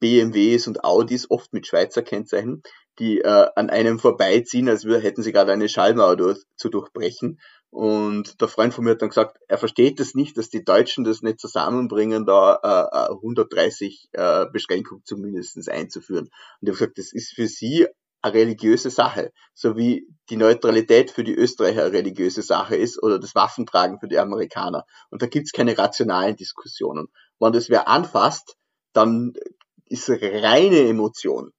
BMWs 0.00 0.66
und 0.66 0.82
Audis, 0.82 1.30
oft 1.30 1.52
mit 1.52 1.68
Schweizer 1.68 2.02
Kennzeichen, 2.02 2.62
die 2.98 3.20
äh, 3.20 3.46
an 3.54 3.70
einem 3.70 4.00
vorbeiziehen, 4.00 4.68
als 4.68 4.84
hätten 4.84 5.22
sie 5.22 5.32
gerade 5.32 5.52
eine 5.52 5.68
Schallmauer 5.68 6.16
durch, 6.16 6.42
zu 6.56 6.68
durchbrechen. 6.68 7.38
Und 7.70 8.40
der 8.40 8.48
Freund 8.48 8.74
von 8.74 8.84
mir 8.84 8.92
hat 8.92 9.02
dann 9.02 9.10
gesagt, 9.10 9.38
er 9.46 9.56
versteht 9.56 10.00
das 10.00 10.14
nicht, 10.14 10.36
dass 10.36 10.50
die 10.50 10.64
Deutschen 10.64 11.04
das 11.04 11.22
nicht 11.22 11.38
zusammenbringen, 11.38 12.26
da 12.26 12.58
äh, 12.62 13.12
130 13.12 14.08
äh, 14.12 14.46
Beschränkung 14.52 15.02
zumindest 15.04 15.68
einzuführen. 15.68 16.30
Und 16.60 16.68
er 16.68 16.72
hat 16.72 16.78
gesagt, 16.78 16.98
das 16.98 17.12
ist 17.12 17.32
für 17.32 17.46
sie 17.46 17.86
eine 18.22 18.34
religiöse 18.34 18.90
Sache, 18.90 19.32
so 19.54 19.76
wie 19.76 20.06
die 20.28 20.36
Neutralität 20.36 21.10
für 21.12 21.24
die 21.24 21.34
Österreicher 21.34 21.84
eine 21.84 21.92
religiöse 21.92 22.42
Sache 22.42 22.76
ist 22.76 23.02
oder 23.02 23.18
das 23.18 23.34
Waffentragen 23.34 24.00
für 24.00 24.08
die 24.08 24.18
Amerikaner. 24.18 24.84
Und 25.10 25.22
da 25.22 25.26
gibt's 25.26 25.52
keine 25.52 25.78
rationalen 25.78 26.36
Diskussionen. 26.36 27.08
Wenn 27.38 27.52
das 27.52 27.70
wer 27.70 27.88
anfasst, 27.88 28.56
dann 28.92 29.32
ist 29.86 30.10
reine 30.10 30.88
Emotion. 30.88 31.52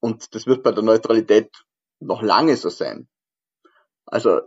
Und 0.00 0.34
das 0.34 0.46
wird 0.46 0.62
bei 0.62 0.72
der 0.72 0.84
Neutralität 0.84 1.50
noch 2.00 2.22
lange 2.22 2.56
so 2.56 2.68
sein. 2.68 3.08
Also 4.04 4.40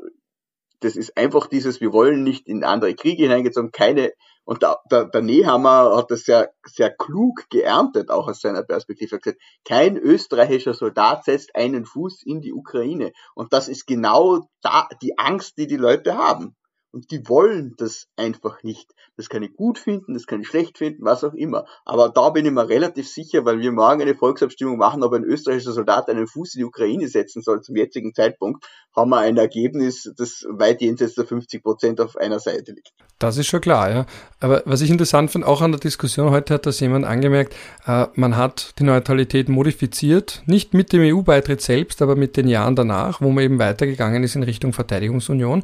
das 0.81 0.95
ist 0.95 1.17
einfach 1.17 1.47
dieses, 1.47 1.81
wir 1.81 1.91
wollen 1.91 2.23
nicht 2.23 2.47
in 2.47 2.63
andere 2.63 2.93
Kriege 2.93 3.23
hineingezogen, 3.23 3.71
keine, 3.71 4.11
und 4.45 4.61
der, 4.61 4.79
der, 4.91 5.05
der 5.05 5.21
Nehammer 5.21 5.95
hat 5.97 6.11
das 6.11 6.21
sehr, 6.21 6.53
sehr 6.65 6.89
klug 6.89 7.49
geerntet, 7.49 8.09
auch 8.09 8.27
aus 8.27 8.41
seiner 8.41 8.63
Perspektive, 8.63 9.15
er 9.15 9.19
gesagt, 9.19 9.41
kein 9.65 9.97
österreichischer 9.97 10.73
Soldat 10.73 11.25
setzt 11.25 11.55
einen 11.55 11.85
Fuß 11.85 12.23
in 12.23 12.41
die 12.41 12.53
Ukraine. 12.53 13.11
Und 13.35 13.53
das 13.53 13.67
ist 13.67 13.87
genau 13.87 14.47
da, 14.61 14.87
die 15.01 15.17
Angst, 15.17 15.57
die 15.57 15.67
die 15.67 15.77
Leute 15.77 16.15
haben. 16.17 16.55
Und 16.97 17.11
die 17.11 17.29
wollen 17.29 17.75
das 17.77 18.07
einfach 18.15 18.63
nicht. 18.63 18.95
Das 19.17 19.29
kann 19.29 19.43
ich 19.43 19.53
gut 19.53 19.77
finden, 19.77 20.15
das 20.15 20.25
kann 20.25 20.41
ich 20.41 20.47
schlecht 20.47 20.79
finden, 20.79 21.05
was 21.05 21.23
auch 21.23 21.35
immer. 21.35 21.65
Aber 21.85 22.09
da 22.09 22.31
bin 22.31 22.47
ich 22.47 22.51
mir 22.51 22.67
relativ 22.67 23.07
sicher, 23.07 23.45
weil 23.45 23.59
wir 23.59 23.71
morgen 23.71 24.01
eine 24.01 24.15
Volksabstimmung 24.15 24.79
machen, 24.79 25.03
ob 25.03 25.13
ein 25.13 25.23
österreichischer 25.23 25.73
Soldat 25.73 26.09
einen 26.09 26.25
Fuß 26.25 26.55
in 26.55 26.59
die 26.61 26.65
Ukraine 26.65 27.07
setzen 27.07 27.43
soll 27.43 27.61
zum 27.61 27.75
jetzigen 27.75 28.15
Zeitpunkt, 28.15 28.65
haben 28.95 29.11
wir 29.11 29.19
ein 29.19 29.37
Ergebnis, 29.37 30.11
das 30.17 30.43
weit 30.49 30.81
jenseits 30.81 31.13
der 31.13 31.25
50 31.27 31.61
Prozent 31.61 32.01
auf 32.01 32.17
einer 32.17 32.39
Seite 32.39 32.71
liegt. 32.71 32.93
Das 33.19 33.37
ist 33.37 33.45
schon 33.45 33.61
klar, 33.61 33.91
ja. 33.91 34.05
Aber 34.39 34.63
was 34.65 34.81
ich 34.81 34.89
interessant 34.89 35.29
finde, 35.29 35.47
auch 35.47 35.61
an 35.61 35.71
der 35.71 35.79
Diskussion 35.79 36.31
heute 36.31 36.55
hat 36.55 36.65
das 36.65 36.79
jemand 36.79 37.05
angemerkt, 37.05 37.55
äh, 37.85 38.07
man 38.15 38.37
hat 38.37 38.73
die 38.79 38.83
Neutralität 38.83 39.49
modifiziert, 39.49 40.41
nicht 40.47 40.73
mit 40.73 40.93
dem 40.93 41.01
EU-Beitritt 41.01 41.61
selbst, 41.61 42.01
aber 42.01 42.15
mit 42.15 42.37
den 42.37 42.47
Jahren 42.47 42.75
danach, 42.75 43.21
wo 43.21 43.29
man 43.29 43.43
eben 43.43 43.59
weitergegangen 43.59 44.23
ist 44.23 44.35
in 44.35 44.43
Richtung 44.43 44.73
Verteidigungsunion. 44.73 45.63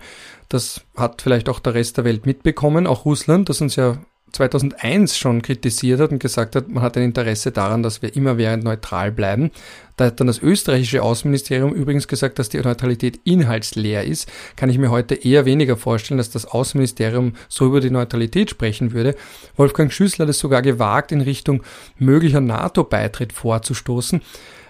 Das 0.49 0.81
hat 0.95 1.21
vielleicht 1.21 1.49
auch 1.49 1.59
der 1.59 1.73
Rest 1.73 1.97
der 1.97 2.05
Welt 2.05 2.25
mitbekommen, 2.25 2.87
auch 2.87 3.05
Russland, 3.05 3.49
das 3.49 3.61
uns 3.61 3.75
ja 3.75 3.97
2001 4.33 5.17
schon 5.17 5.41
kritisiert 5.41 5.99
hat 5.99 6.11
und 6.11 6.19
gesagt 6.19 6.55
hat, 6.55 6.67
man 6.67 6.83
hat 6.83 6.97
ein 6.97 7.03
Interesse 7.03 7.51
daran, 7.51 7.83
dass 7.83 8.01
wir 8.01 8.15
immerwährend 8.15 8.63
neutral 8.63 9.11
bleiben. 9.11 9.51
Da 9.95 10.05
hat 10.05 10.19
dann 10.19 10.27
das 10.27 10.41
österreichische 10.41 11.03
Außenministerium 11.03 11.71
übrigens 11.71 12.07
gesagt, 12.07 12.39
dass 12.39 12.49
die 12.49 12.57
Neutralität 12.57 13.19
inhaltsleer 13.23 14.03
ist. 14.03 14.29
Kann 14.55 14.71
ich 14.71 14.79
mir 14.79 14.89
heute 14.89 15.13
eher 15.13 15.45
weniger 15.45 15.77
vorstellen, 15.77 16.17
dass 16.17 16.31
das 16.31 16.45
Außenministerium 16.45 17.33
so 17.47 17.67
über 17.67 17.79
die 17.79 17.91
Neutralität 17.91 18.49
sprechen 18.49 18.91
würde. 18.91 19.15
Wolfgang 19.55 19.93
Schüssler 19.93 20.23
hat 20.23 20.31
es 20.31 20.39
sogar 20.39 20.63
gewagt, 20.63 21.11
in 21.11 21.21
Richtung 21.21 21.61
möglicher 21.99 22.41
NATO-Beitritt 22.41 23.33
vorzustoßen. 23.33 24.21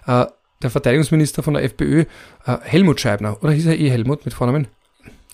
Äh, 0.05 0.25
der 0.61 0.69
Verteidigungsminister 0.69 1.41
von 1.41 1.53
der 1.53 1.63
FPÖ, 1.63 2.01
äh, 2.45 2.57
Helmut 2.63 2.99
Scheibner, 2.99 3.41
oder 3.41 3.53
hieß 3.53 3.67
er 3.67 3.79
eh 3.79 3.89
Helmut 3.89 4.25
mit 4.25 4.33
Vornamen? 4.33 4.67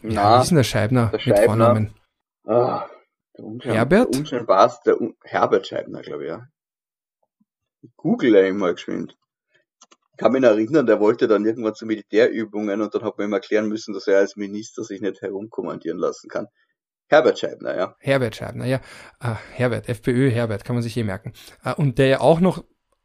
Na, 0.02 0.14
ja, 0.14 0.38
wie 0.38 0.41
ist 0.41 0.50
denn 0.50 0.58
der 0.58 0.64
Scheibner, 0.64 1.10
der 1.12 1.20
Scheibner 1.20 1.39
mit 1.39 1.45
Vornamen? 1.45 1.93
Ah, 2.45 2.88
der 3.38 3.45
Unschein, 3.45 3.74
Herbert? 3.74 4.14
Der 4.14 4.20
Unschein 4.20 4.47
war's, 4.47 4.82
der 4.82 5.02
Un 5.02 5.16
Herbert 5.24 5.68
Scheibner, 5.68 6.02
glaube 6.02 6.24
ich, 6.24 6.30
ja. 6.30 6.47
Google 7.95 8.36
er 8.36 8.54
mal 8.54 8.74
geschwind. 8.74 9.16
Ich 10.12 10.18
kann 10.18 10.34
mich 10.34 10.43
erinnern, 10.43 10.86
der 10.86 11.00
wollte 11.00 11.28
dann 11.28 11.45
irgendwann 11.45 11.76
zu 11.76 11.86
Militärübungen 11.86 12.82
und 12.82 12.93
dann 12.93 13.04
hat 13.04 13.18
man 13.18 13.28
ihm 13.28 13.34
erklären 13.34 13.68
müssen, 13.68 13.93
dass 13.93 14.08
er 14.08 14.18
als 14.20 14.36
Minister 14.36 14.84
sich 14.84 15.00
nicht 15.00 15.22
herumkommandieren 15.22 15.97
lassen 15.97 16.28
kann. 16.30 16.47
Herbert 17.08 17.39
Scheibner, 17.39 17.76
ja. 17.76 17.95
Herbert 18.00 18.36
Scheibner, 18.36 18.66
ja. 18.66 18.82
Uh, 19.24 19.36
Herbert, 19.54 19.89
FPÖ 19.89 20.30
Herbert, 20.30 20.64
kann 20.64 20.76
man 20.76 20.84
sich 20.84 20.95
eh 20.97 21.04
merken. 21.04 21.34
Uh, 21.66 21.74
und 21.78 21.97
der 21.97 22.08
ja 22.08 22.20
auch 22.20 22.39
noch 22.39 22.64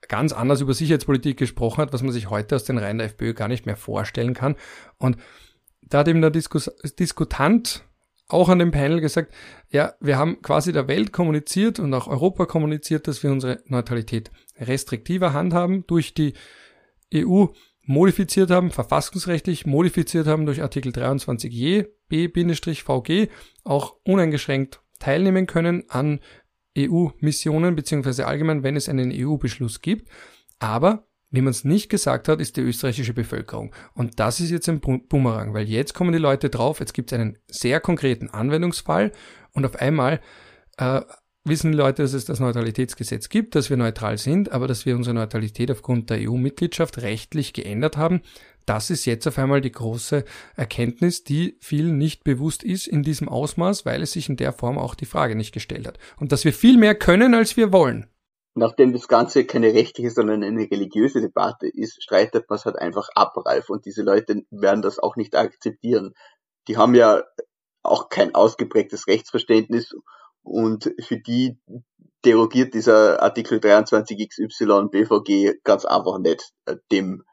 ganz 0.09 0.33
anders 0.33 0.61
über 0.61 0.75
Sicherheitspolitik 0.75 1.39
gesprochen 1.39 1.83
hat, 1.83 1.93
was 1.93 2.03
man 2.03 2.13
sich 2.13 2.29
heute 2.29 2.57
aus 2.57 2.65
den 2.65 2.79
Reihen 2.79 2.99
der 2.99 3.07
FPÖ 3.07 3.33
gar 3.33 3.49
nicht 3.49 3.65
mehr 3.65 3.77
vorstellen 3.77 4.35
kann. 4.35 4.57
Und 4.99 5.17
da 5.89 5.99
hat 5.99 6.09
eben 6.09 6.21
der 6.21 6.31
Diskus 6.31 6.71
Diskutant 6.99 7.85
auch 8.29 8.49
an 8.49 8.59
dem 8.59 8.71
Panel 8.71 9.01
gesagt, 9.01 9.35
ja, 9.71 9.95
wir 10.01 10.17
haben 10.17 10.41
quasi 10.41 10.73
der 10.73 10.89
Welt 10.89 11.13
kommuniziert 11.13 11.79
und 11.79 11.93
auch 11.93 12.07
Europa 12.07 12.47
kommuniziert, 12.47 13.07
dass 13.07 13.23
wir 13.23 13.31
unsere 13.31 13.63
Neutralität 13.67 14.31
restriktiver 14.59 15.33
handhaben, 15.33 15.87
durch 15.87 16.15
die 16.15 16.33
EU 17.15 17.47
modifiziert 17.83 18.51
haben, 18.51 18.71
verfassungsrechtlich 18.71 19.67
modifiziert 19.67 20.27
haben 20.27 20.47
durch 20.47 20.63
Artikel 20.63 20.91
23je 20.91 21.87
b-vg, 22.09 23.29
auch 23.63 23.97
uneingeschränkt 24.05 24.81
teilnehmen 24.99 25.47
können 25.47 25.85
an 25.89 26.21
EU-Missionen, 26.77 27.77
beziehungsweise 27.77 28.27
allgemein, 28.27 28.63
wenn 28.63 28.77
es 28.77 28.89
einen 28.89 29.13
EU-Beschluss 29.13 29.81
gibt. 29.81 30.09
Aber 30.59 31.07
wie 31.35 31.41
man 31.41 31.51
es 31.51 31.65
nicht 31.65 31.89
gesagt 31.89 32.29
hat, 32.29 32.41
ist 32.41 32.57
die 32.57 32.61
österreichische 32.61 33.13
Bevölkerung. 33.13 33.75
Und 33.95 34.21
das 34.21 34.39
ist 34.39 34.51
jetzt 34.51 34.69
ein 34.69 34.81
Bumerang, 34.81 35.53
weil 35.53 35.69
jetzt 35.69 35.93
kommen 35.93 36.13
die 36.13 36.19
Leute 36.19 36.49
drauf, 36.49 36.79
jetzt 36.79 36.95
gibt 36.95 37.11
es 37.11 37.19
einen 37.19 37.39
sehr 37.49 37.81
konkreten 37.81 38.31
Anwendungsfall 38.31 39.11
und 39.53 39.67
auf 39.67 39.77
einmal 39.77 40.21
äh, 40.77 41.01
wissen 41.45 41.73
die 41.73 41.79
Leute, 41.79 42.03
dass 42.03 42.13
es 42.13 42.25
das 42.25 42.39
Neutralitätsgesetz 42.39 43.29
gibt, 43.29 43.57
dass 43.57 43.69
wir 43.69 43.77
neutral 43.77 44.17
sind, 44.17 44.53
aber 44.53 44.69
dass 44.69 44.87
wir 44.87 44.95
unsere 44.95 45.15
Neutralität 45.15 45.71
aufgrund 45.73 46.09
der 46.09 46.19
EU-Mitgliedschaft 46.21 47.03
rechtlich 47.03 47.53
geändert 47.53 47.97
haben. 47.97 48.23
Das 48.65 48.89
ist 48.91 49.05
jetzt 49.05 49.27
auf 49.27 49.37
einmal 49.37 49.61
die 49.61 49.73
große 49.73 50.25
Erkenntnis, 50.57 51.25
die 51.25 51.59
vielen 51.61 51.99
nicht 51.99 52.23
bewusst 52.25 52.63
ist 52.63 52.87
in 52.87 53.03
diesem 53.03 53.29
Ausmaß, 53.29 53.85
weil 53.85 54.03
es 54.03 54.13
sich 54.13 54.29
in 54.29 54.37
der 54.37 54.53
Form 54.53 54.79
auch 54.79 54.95
die 54.95 55.05
Frage 55.05 55.35
nicht 55.35 55.53
gestellt 55.53 55.87
hat. 55.87 55.99
Und 56.17 56.33
dass 56.33 56.45
wir 56.45 56.53
viel 56.53 56.79
mehr 56.79 56.95
können, 56.95 57.35
als 57.35 57.57
wir 57.57 57.73
wollen 57.73 58.07
nachdem 58.55 58.93
das 58.93 59.09
Ganze 59.09 59.45
keine 59.45 59.75
rechtliche, 59.75 60.11
sondern 60.11 60.43
eine 60.43 60.71
religiöse 60.71 61.21
Debatte 61.21 61.69
ist, 61.69 62.03
streitet 62.03 62.49
man 62.49 62.59
es 62.59 62.65
halt 62.65 62.77
einfach 62.77 63.09
ab, 63.15 63.37
Ralf. 63.45 63.69
Und 63.69 63.85
diese 63.85 64.03
Leute 64.03 64.43
werden 64.51 64.83
das 64.83 64.99
auch 64.99 65.17
nicht 65.17 65.37
akzeptieren. 65.37 66.15
Die 66.69 66.77
haben 66.77 66.95
ja 66.95 67.25
auch 67.83 68.09
kein 68.09 68.35
ausgeprägtes 68.35 69.07
Rechtsverständnis 69.07 69.95
und 70.43 70.95
für 71.01 71.19
die 71.19 71.59
derogiert 72.25 72.75
dieser 72.75 73.23
Artikel 73.23 73.61
23 73.61 74.29
XY 74.29 74.89
BVG 74.91 75.61
ganz 75.63 75.85
einfach 75.85 76.19
nicht 76.19 76.53
äh, 76.65 76.77
dem 76.91 77.25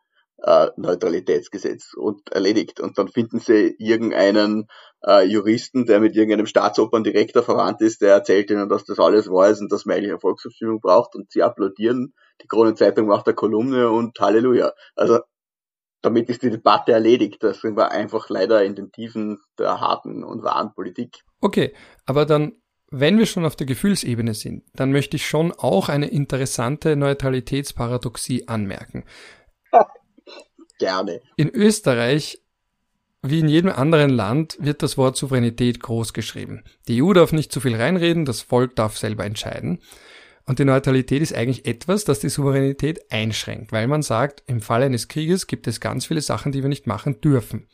äh, 0.43 0.67
Neutralitätsgesetz 0.75 1.93
und 1.93 2.31
erledigt. 2.31 2.79
Und 2.79 2.97
dann 2.97 3.07
finden 3.07 3.39
sie 3.39 3.75
irgendeinen 3.77 4.67
äh, 5.05 5.25
Juristen, 5.25 5.85
der 5.85 5.99
mit 5.99 6.15
irgendeinem 6.15 6.45
Staatsoperndirektor 6.45 7.43
verwandt 7.43 7.81
ist, 7.81 8.01
der 8.01 8.13
erzählt 8.13 8.49
ihnen, 8.49 8.69
dass 8.69 8.85
das 8.85 8.99
alles 8.99 9.29
wahr 9.29 9.49
ist 9.49 9.61
und 9.61 9.71
dass 9.71 9.85
man 9.85 9.97
eigentlich 9.97 10.11
eine 10.11 10.19
Volksabstimmung 10.19 10.79
braucht 10.79 11.15
und 11.15 11.31
sie 11.31 11.43
applaudieren. 11.43 12.13
Die 12.41 12.47
Kronenzeitung 12.47 13.07
macht 13.07 13.27
eine 13.27 13.35
Kolumne 13.35 13.89
und 13.89 14.19
Halleluja. 14.19 14.73
Also 14.95 15.19
damit 16.01 16.29
ist 16.29 16.41
die 16.41 16.49
Debatte 16.49 16.91
erledigt. 16.91 17.43
Da 17.43 17.53
sind 17.53 17.77
wir 17.77 17.91
einfach 17.91 18.29
leider 18.29 18.63
in 18.63 18.75
den 18.75 18.91
Tiefen 18.91 19.39
der 19.59 19.79
harten 19.79 20.23
und 20.23 20.43
wahren 20.43 20.73
Politik. 20.73 21.19
Okay, 21.39 21.73
aber 22.05 22.25
dann, 22.25 22.53
wenn 22.89 23.19
wir 23.19 23.27
schon 23.27 23.45
auf 23.45 23.55
der 23.55 23.67
Gefühlsebene 23.67 24.33
sind, 24.33 24.63
dann 24.73 24.91
möchte 24.91 25.17
ich 25.17 25.27
schon 25.27 25.51
auch 25.51 25.89
eine 25.89 26.07
interessante 26.07 26.95
Neutralitätsparadoxie 26.95 28.47
anmerken. 28.47 29.05
Gerne. 30.81 31.21
In 31.37 31.49
Österreich 31.49 32.41
wie 33.23 33.39
in 33.39 33.47
jedem 33.47 33.69
anderen 33.69 34.09
Land 34.09 34.57
wird 34.59 34.81
das 34.81 34.97
Wort 34.97 35.15
Souveränität 35.15 35.79
groß 35.79 36.13
geschrieben. 36.13 36.63
Die 36.87 37.03
EU 37.03 37.13
darf 37.13 37.33
nicht 37.33 37.51
zu 37.51 37.59
viel 37.59 37.75
reinreden, 37.75 38.25
das 38.25 38.41
Volk 38.41 38.75
darf 38.75 38.97
selber 38.97 39.25
entscheiden. 39.25 39.79
Und 40.47 40.57
die 40.57 40.65
Neutralität 40.65 41.21
ist 41.21 41.35
eigentlich 41.35 41.67
etwas, 41.67 42.03
das 42.03 42.19
die 42.19 42.29
Souveränität 42.29 43.11
einschränkt, 43.11 43.71
weil 43.71 43.87
man 43.87 44.01
sagt, 44.01 44.41
im 44.47 44.59
Falle 44.59 44.85
eines 44.85 45.07
Krieges 45.07 45.45
gibt 45.45 45.67
es 45.67 45.79
ganz 45.79 46.07
viele 46.07 46.21
Sachen, 46.21 46.51
die 46.51 46.63
wir 46.63 46.69
nicht 46.69 46.87
machen 46.87 47.21
dürfen. 47.21 47.67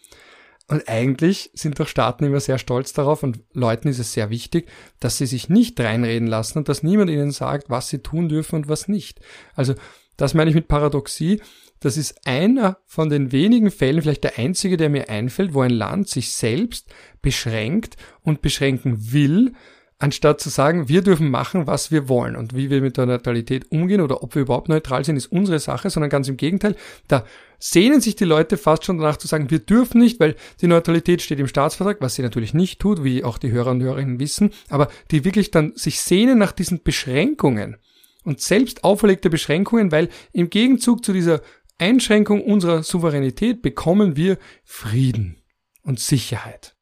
Und 0.68 0.90
eigentlich 0.90 1.50
sind 1.54 1.80
doch 1.80 1.88
Staaten 1.88 2.26
immer 2.26 2.42
sehr 2.42 2.58
stolz 2.58 2.92
darauf 2.92 3.24
und 3.24 3.40
Leuten 3.54 3.88
ist 3.88 4.00
es 4.00 4.12
sehr 4.12 4.30
wichtig, 4.30 4.68
dass 5.00 5.18
sie 5.18 5.28
sich 5.28 5.48
nicht 5.48 5.80
reinreden 5.80 6.28
lassen 6.28 6.58
und 6.58 6.68
dass 6.68 6.84
niemand 6.84 7.10
ihnen 7.10 7.32
sagt, 7.32 7.70
was 7.70 7.88
sie 7.88 8.00
tun 8.00 8.28
dürfen 8.28 8.56
und 8.56 8.68
was 8.68 8.90
nicht. 8.90 9.22
Also 9.56 9.76
das 10.18 10.34
meine 10.34 10.50
ich 10.50 10.56
mit 10.56 10.68
Paradoxie. 10.68 11.42
Das 11.80 11.98
ist 11.98 12.26
einer 12.26 12.78
von 12.86 13.10
den 13.10 13.32
wenigen 13.32 13.72
Fällen, 13.72 14.02
vielleicht 14.02 14.24
der 14.24 14.40
einzige, 14.40 14.78
der 14.78 14.90
mir 14.90 15.10
einfällt, 15.10 15.54
wo 15.54 15.62
ein 15.62 15.72
Land 15.72 16.10
sich 16.10 16.32
selbst 16.32 16.90
beschränkt 17.22 17.98
und 18.22 18.42
beschränken 18.42 19.12
will, 19.12 19.54
anstatt 20.00 20.40
zu 20.40 20.50
sagen, 20.50 20.90
wir 20.90 21.02
dürfen 21.02 21.30
machen, 21.30 21.66
was 21.66 21.92
wir 21.92 22.08
wollen. 22.08 22.36
Und 22.36 22.56
wie 22.56 22.70
wir 22.70 22.82
mit 22.82 22.98
der 22.98 23.08
Neutralität 23.08 23.72
umgehen 23.72 24.02
oder 24.02 24.22
ob 24.22 24.36
wir 24.36 24.44
überhaupt 24.44 24.70
neutral 24.70 25.04
sind, 25.04 25.18
ist 25.18 25.32
unsere 25.32 25.60
Sache, 25.60 25.90
sondern 25.90 26.10
ganz 26.10 26.28
im 26.28 26.38
Gegenteil, 26.38 26.76
da 27.08 27.26
sehnen 27.58 28.00
sich 28.00 28.16
die 28.16 28.26
Leute 28.26 28.58
fast 28.58 28.86
schon 28.86 29.00
danach 29.00 29.18
zu 29.18 29.28
sagen, 29.28 29.50
wir 29.50 29.60
dürfen 29.60 30.00
nicht, 30.00 30.20
weil 30.20 30.36
die 30.62 30.68
Neutralität 30.68 31.22
steht 31.22 31.40
im 31.40 31.48
Staatsvertrag, 31.48 31.98
was 32.00 32.16
sie 32.16 32.22
natürlich 32.22 32.54
nicht 32.54 32.80
tut, 32.80 33.04
wie 33.04 33.24
auch 33.24 33.40
die 33.40 33.52
Hörer 33.52 33.72
und 33.72 33.82
Hörerinnen 33.82 34.20
wissen, 34.20 34.52
aber 34.70 34.90
die 35.10 35.26
wirklich 35.26 35.50
dann 35.50 35.74
sich 35.76 36.00
sehnen 36.00 36.38
nach 36.38 36.52
diesen 36.52 36.84
Beschränkungen 36.84 37.78
und 38.24 38.42
selbst 38.42 38.84
auferlegte 38.84 39.32
Beschränkungen, 39.32 39.92
weil 39.92 40.10
im 40.32 40.50
Gegenzug 40.52 41.04
zu 41.04 41.14
dieser 41.14 41.42
Einschränkung 41.78 42.44
unserer 42.44 42.84
Souveränität 42.84 43.62
bekommen 43.62 44.16
wir 44.16 44.38
Frieden 44.64 45.42
und 45.84 46.00
Sicherheit. 46.00 46.76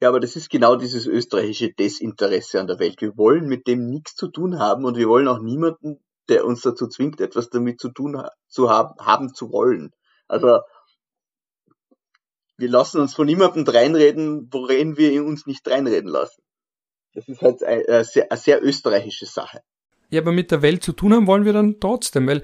Ja, 0.00 0.08
aber 0.08 0.20
das 0.20 0.34
ist 0.34 0.50
genau 0.50 0.76
dieses 0.76 1.06
österreichische 1.06 1.72
Desinteresse 1.72 2.60
an 2.60 2.66
der 2.66 2.78
Welt. 2.78 3.00
Wir 3.00 3.16
wollen 3.16 3.46
mit 3.46 3.66
dem 3.66 3.88
nichts 3.88 4.16
zu 4.16 4.28
tun 4.28 4.58
haben 4.58 4.84
und 4.84 4.96
wir 4.96 5.08
wollen 5.08 5.28
auch 5.28 5.40
niemanden, 5.40 6.02
der 6.28 6.44
uns 6.44 6.62
dazu 6.62 6.88
zwingt, 6.88 7.20
etwas 7.20 7.50
damit 7.50 7.80
zu 7.80 7.90
tun 7.90 8.20
zu 8.48 8.70
haben, 8.70 8.94
haben 8.98 9.34
zu 9.34 9.52
wollen. 9.52 9.90
Also 10.26 10.60
wir 12.56 12.68
lassen 12.68 13.00
uns 13.00 13.14
von 13.14 13.26
niemandem 13.26 13.64
reinreden, 13.64 14.48
worin 14.50 14.96
wir 14.96 15.24
uns 15.24 15.46
nicht 15.46 15.68
reinreden 15.68 16.10
lassen. 16.10 16.42
Das 17.14 17.28
ist 17.28 17.42
halt 17.42 17.62
eine 17.62 18.04
sehr, 18.04 18.30
eine 18.30 18.40
sehr 18.40 18.64
österreichische 18.64 19.26
Sache. 19.26 19.60
Ja, 20.10 20.20
aber 20.20 20.32
mit 20.32 20.50
der 20.50 20.62
Welt 20.62 20.82
zu 20.82 20.92
tun 20.92 21.12
haben 21.12 21.26
wollen 21.26 21.44
wir 21.44 21.52
dann 21.52 21.80
trotzdem, 21.80 22.26
weil 22.26 22.42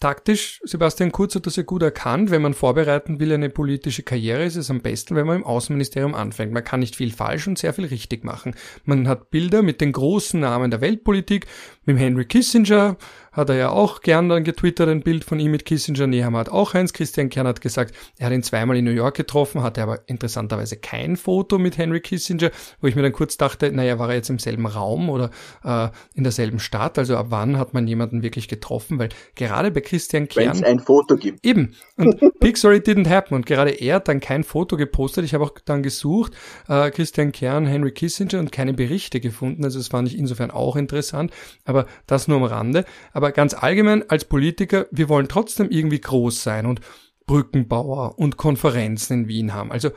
Taktisch, 0.00 0.62
Sebastian 0.64 1.12
Kurz 1.12 1.34
hat 1.34 1.44
das 1.44 1.56
ja 1.56 1.62
gut 1.62 1.82
erkannt, 1.82 2.30
wenn 2.30 2.40
man 2.40 2.54
vorbereiten 2.54 3.20
will 3.20 3.34
eine 3.34 3.50
politische 3.50 4.02
Karriere, 4.02 4.44
ist 4.44 4.56
es 4.56 4.70
am 4.70 4.80
besten, 4.80 5.14
wenn 5.14 5.26
man 5.26 5.36
im 5.36 5.44
Außenministerium 5.44 6.14
anfängt. 6.14 6.54
Man 6.54 6.64
kann 6.64 6.80
nicht 6.80 6.96
viel 6.96 7.12
falsch 7.12 7.46
und 7.46 7.58
sehr 7.58 7.74
viel 7.74 7.84
richtig 7.84 8.24
machen. 8.24 8.54
Man 8.84 9.06
hat 9.06 9.30
Bilder 9.30 9.60
mit 9.60 9.82
den 9.82 9.92
großen 9.92 10.40
Namen 10.40 10.70
der 10.70 10.80
Weltpolitik, 10.80 11.46
mit 11.84 11.98
Henry 11.98 12.24
Kissinger, 12.24 12.96
hat 13.32 13.48
er 13.48 13.56
ja 13.56 13.70
auch 13.70 14.00
gern 14.00 14.28
dann 14.28 14.44
getwittert, 14.44 14.88
ein 14.88 15.02
Bild 15.02 15.24
von 15.24 15.38
ihm 15.38 15.52
mit 15.52 15.64
Kissinger. 15.64 16.06
Nehammer 16.06 16.40
hat 16.40 16.48
auch 16.48 16.74
eins. 16.74 16.92
Christian 16.92 17.28
Kern 17.28 17.46
hat 17.46 17.60
gesagt, 17.60 17.94
er 18.18 18.26
hat 18.26 18.32
ihn 18.32 18.42
zweimal 18.42 18.76
in 18.76 18.84
New 18.84 18.90
York 18.90 19.16
getroffen, 19.16 19.62
hatte 19.62 19.82
aber 19.82 20.00
interessanterweise 20.06 20.76
kein 20.76 21.16
Foto 21.16 21.58
mit 21.58 21.78
Henry 21.78 22.00
Kissinger, 22.00 22.50
wo 22.80 22.88
ich 22.88 22.96
mir 22.96 23.02
dann 23.02 23.12
kurz 23.12 23.36
dachte, 23.36 23.70
naja, 23.72 23.98
war 23.98 24.08
er 24.08 24.16
jetzt 24.16 24.30
im 24.30 24.38
selben 24.38 24.66
Raum 24.66 25.08
oder 25.10 25.30
äh, 25.64 25.88
in 26.14 26.24
derselben 26.24 26.58
Stadt? 26.58 26.98
Also 26.98 27.16
ab 27.16 27.26
wann 27.30 27.58
hat 27.58 27.74
man 27.74 27.86
jemanden 27.86 28.22
wirklich 28.22 28.48
getroffen? 28.48 28.98
Weil 28.98 29.10
gerade 29.34 29.70
bei 29.70 29.80
Christian 29.80 30.28
Kern... 30.28 30.46
Wenn 30.46 30.52
es 30.52 30.62
ein 30.62 30.80
Foto 30.80 31.16
gibt. 31.16 31.44
Eben. 31.44 31.74
Und 31.96 32.20
Big 32.40 32.56
Story 32.56 32.78
didn't 32.78 33.08
happen. 33.08 33.34
Und 33.34 33.46
gerade 33.46 33.70
er 33.70 33.96
hat 33.96 34.08
dann 34.08 34.20
kein 34.20 34.42
Foto 34.42 34.76
gepostet. 34.76 35.24
Ich 35.24 35.34
habe 35.34 35.44
auch 35.44 35.52
dann 35.64 35.82
gesucht, 35.82 36.32
äh, 36.68 36.90
Christian 36.90 37.32
Kern, 37.32 37.66
Henry 37.66 37.92
Kissinger 37.92 38.40
und 38.40 38.50
keine 38.50 38.72
Berichte 38.72 39.20
gefunden. 39.20 39.64
Also 39.64 39.78
das 39.78 39.88
fand 39.88 40.08
ich 40.08 40.18
insofern 40.18 40.50
auch 40.50 40.76
interessant. 40.76 41.32
Aber 41.64 41.86
das 42.06 42.26
nur 42.26 42.38
am 42.38 42.44
Rande. 42.44 42.84
Aber 43.12 43.19
ganz 43.20 43.54
allgemein 43.54 44.08
als 44.08 44.24
Politiker, 44.24 44.86
wir 44.90 45.08
wollen 45.08 45.28
trotzdem 45.28 45.70
irgendwie 45.70 46.00
groß 46.00 46.42
sein 46.42 46.66
und 46.66 46.80
Brückenbauer 47.26 48.18
und 48.18 48.36
Konferenzen 48.36 49.12
in 49.12 49.28
Wien 49.28 49.54
haben. 49.54 49.70
Also 49.70 49.90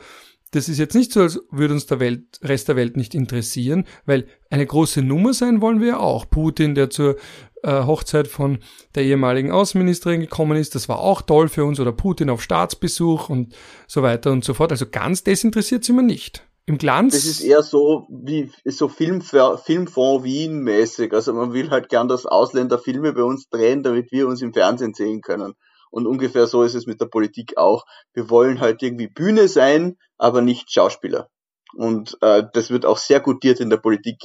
das 0.52 0.68
ist 0.68 0.78
jetzt 0.78 0.94
nicht 0.94 1.12
so, 1.12 1.22
als 1.22 1.40
würde 1.50 1.74
uns 1.74 1.86
der 1.86 1.98
Welt, 1.98 2.38
Rest 2.42 2.68
der 2.68 2.76
Welt 2.76 2.96
nicht 2.96 3.14
interessieren, 3.14 3.84
weil 4.06 4.26
eine 4.50 4.64
große 4.64 5.02
Nummer 5.02 5.34
sein 5.34 5.60
wollen 5.60 5.80
wir 5.80 5.88
ja 5.88 5.98
auch. 5.98 6.30
Putin, 6.30 6.76
der 6.76 6.90
zur 6.90 7.16
äh, 7.64 7.82
Hochzeit 7.82 8.28
von 8.28 8.58
der 8.94 9.02
ehemaligen 9.02 9.50
Außenministerin 9.50 10.20
gekommen 10.20 10.56
ist, 10.56 10.76
das 10.76 10.88
war 10.88 11.00
auch 11.00 11.22
toll 11.22 11.48
für 11.48 11.64
uns, 11.64 11.80
oder 11.80 11.90
Putin 11.90 12.30
auf 12.30 12.40
Staatsbesuch 12.40 13.28
und 13.30 13.54
so 13.88 14.02
weiter 14.02 14.30
und 14.30 14.44
so 14.44 14.54
fort. 14.54 14.70
Also 14.70 14.86
ganz 14.88 15.24
desinteressiert 15.24 15.82
sind 15.82 15.96
wir 15.96 16.02
nicht 16.02 16.46
im 16.66 16.78
Glanz. 16.78 17.12
Das 17.12 17.26
ist 17.26 17.40
eher 17.40 17.62
so 17.62 18.06
wie 18.08 18.50
so 18.64 18.88
Film, 18.88 19.20
Filmfonds 19.20 20.24
Wien 20.24 20.60
mäßig. 20.60 21.12
Also 21.12 21.32
man 21.32 21.52
will 21.52 21.70
halt 21.70 21.88
gern, 21.88 22.08
dass 22.08 22.26
Ausländer 22.26 22.78
Filme 22.78 23.12
bei 23.12 23.22
uns 23.22 23.48
drehen, 23.48 23.82
damit 23.82 24.12
wir 24.12 24.26
uns 24.26 24.40
im 24.40 24.52
Fernsehen 24.52 24.94
sehen 24.94 25.20
können. 25.20 25.54
Und 25.90 26.06
ungefähr 26.06 26.46
so 26.46 26.62
ist 26.62 26.74
es 26.74 26.86
mit 26.86 27.00
der 27.00 27.06
Politik 27.06 27.56
auch. 27.56 27.84
Wir 28.14 28.30
wollen 28.30 28.60
halt 28.60 28.82
irgendwie 28.82 29.08
Bühne 29.08 29.46
sein, 29.48 29.96
aber 30.16 30.40
nicht 30.40 30.72
Schauspieler. 30.72 31.28
Und 31.76 32.16
äh, 32.20 32.44
das 32.52 32.70
wird 32.70 32.86
auch 32.86 32.98
sehr 32.98 33.20
gutiert 33.20 33.60
in 33.60 33.70
der 33.70 33.76
Politik 33.76 34.18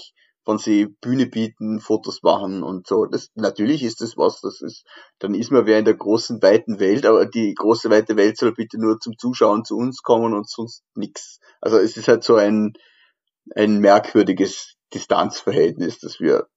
von 0.49 0.57
sie 0.57 0.87
Bühne 0.87 1.27
bieten, 1.27 1.79
Fotos 1.79 2.23
machen 2.23 2.63
und 2.63 2.87
so. 2.87 3.05
Das, 3.05 3.29
natürlich 3.35 3.83
ist 3.83 4.01
das 4.01 4.17
was, 4.17 4.41
das 4.41 4.61
ist, 4.61 4.83
dann 5.19 5.35
ist 5.35 5.51
man 5.51 5.67
wer 5.67 5.77
in 5.77 5.85
der 5.85 5.93
großen, 5.93 6.41
weiten 6.41 6.79
Welt, 6.79 7.05
aber 7.05 7.27
die 7.27 7.53
große, 7.53 7.91
weite 7.91 8.17
Welt 8.17 8.35
soll 8.35 8.53
bitte 8.53 8.79
nur 8.79 8.99
zum 8.99 9.15
Zuschauen 9.15 9.63
zu 9.63 9.77
uns 9.77 10.01
kommen 10.01 10.33
und 10.33 10.49
sonst 10.49 10.81
nix. 10.95 11.37
Also 11.61 11.77
es 11.77 11.97
ist 11.97 12.07
halt 12.07 12.23
so 12.23 12.35
ein, 12.35 12.73
ein 13.53 13.77
merkwürdiges 13.77 14.73
Distanzverhältnis, 14.91 15.99
das 15.99 16.19
wir 16.19 16.47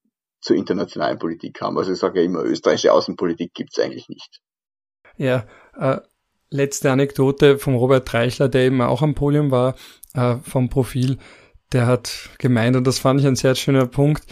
zur 0.41 0.57
internationalen 0.57 1.19
Politik 1.19 1.61
haben. 1.61 1.77
Also 1.77 1.93
ich 1.93 1.99
sage 1.99 2.21
ja 2.21 2.25
immer, 2.25 2.45
österreichische 2.45 2.95
Außenpolitik 2.95 3.53
gibt's 3.53 3.79
eigentlich 3.79 4.09
nicht. 4.09 4.41
Ja, 5.19 5.45
äh, 5.77 6.01
letzte 6.49 6.91
Anekdote 6.91 7.59
vom 7.59 7.75
Robert 7.75 8.15
Reichler, 8.15 8.49
der 8.49 8.63
eben 8.63 8.81
auch 8.81 9.03
am 9.03 9.15
Podium 9.15 9.51
war, 9.51 9.75
äh, 10.15 10.37
vom 10.37 10.71
Profil 10.71 11.19
der 11.73 11.87
hat 11.87 12.31
gemeint, 12.39 12.77
und 12.77 12.87
das 12.87 12.99
fand 12.99 13.21
ich 13.21 13.27
ein 13.27 13.37
sehr 13.37 13.55
schöner 13.55 13.87
Punkt, 13.87 14.25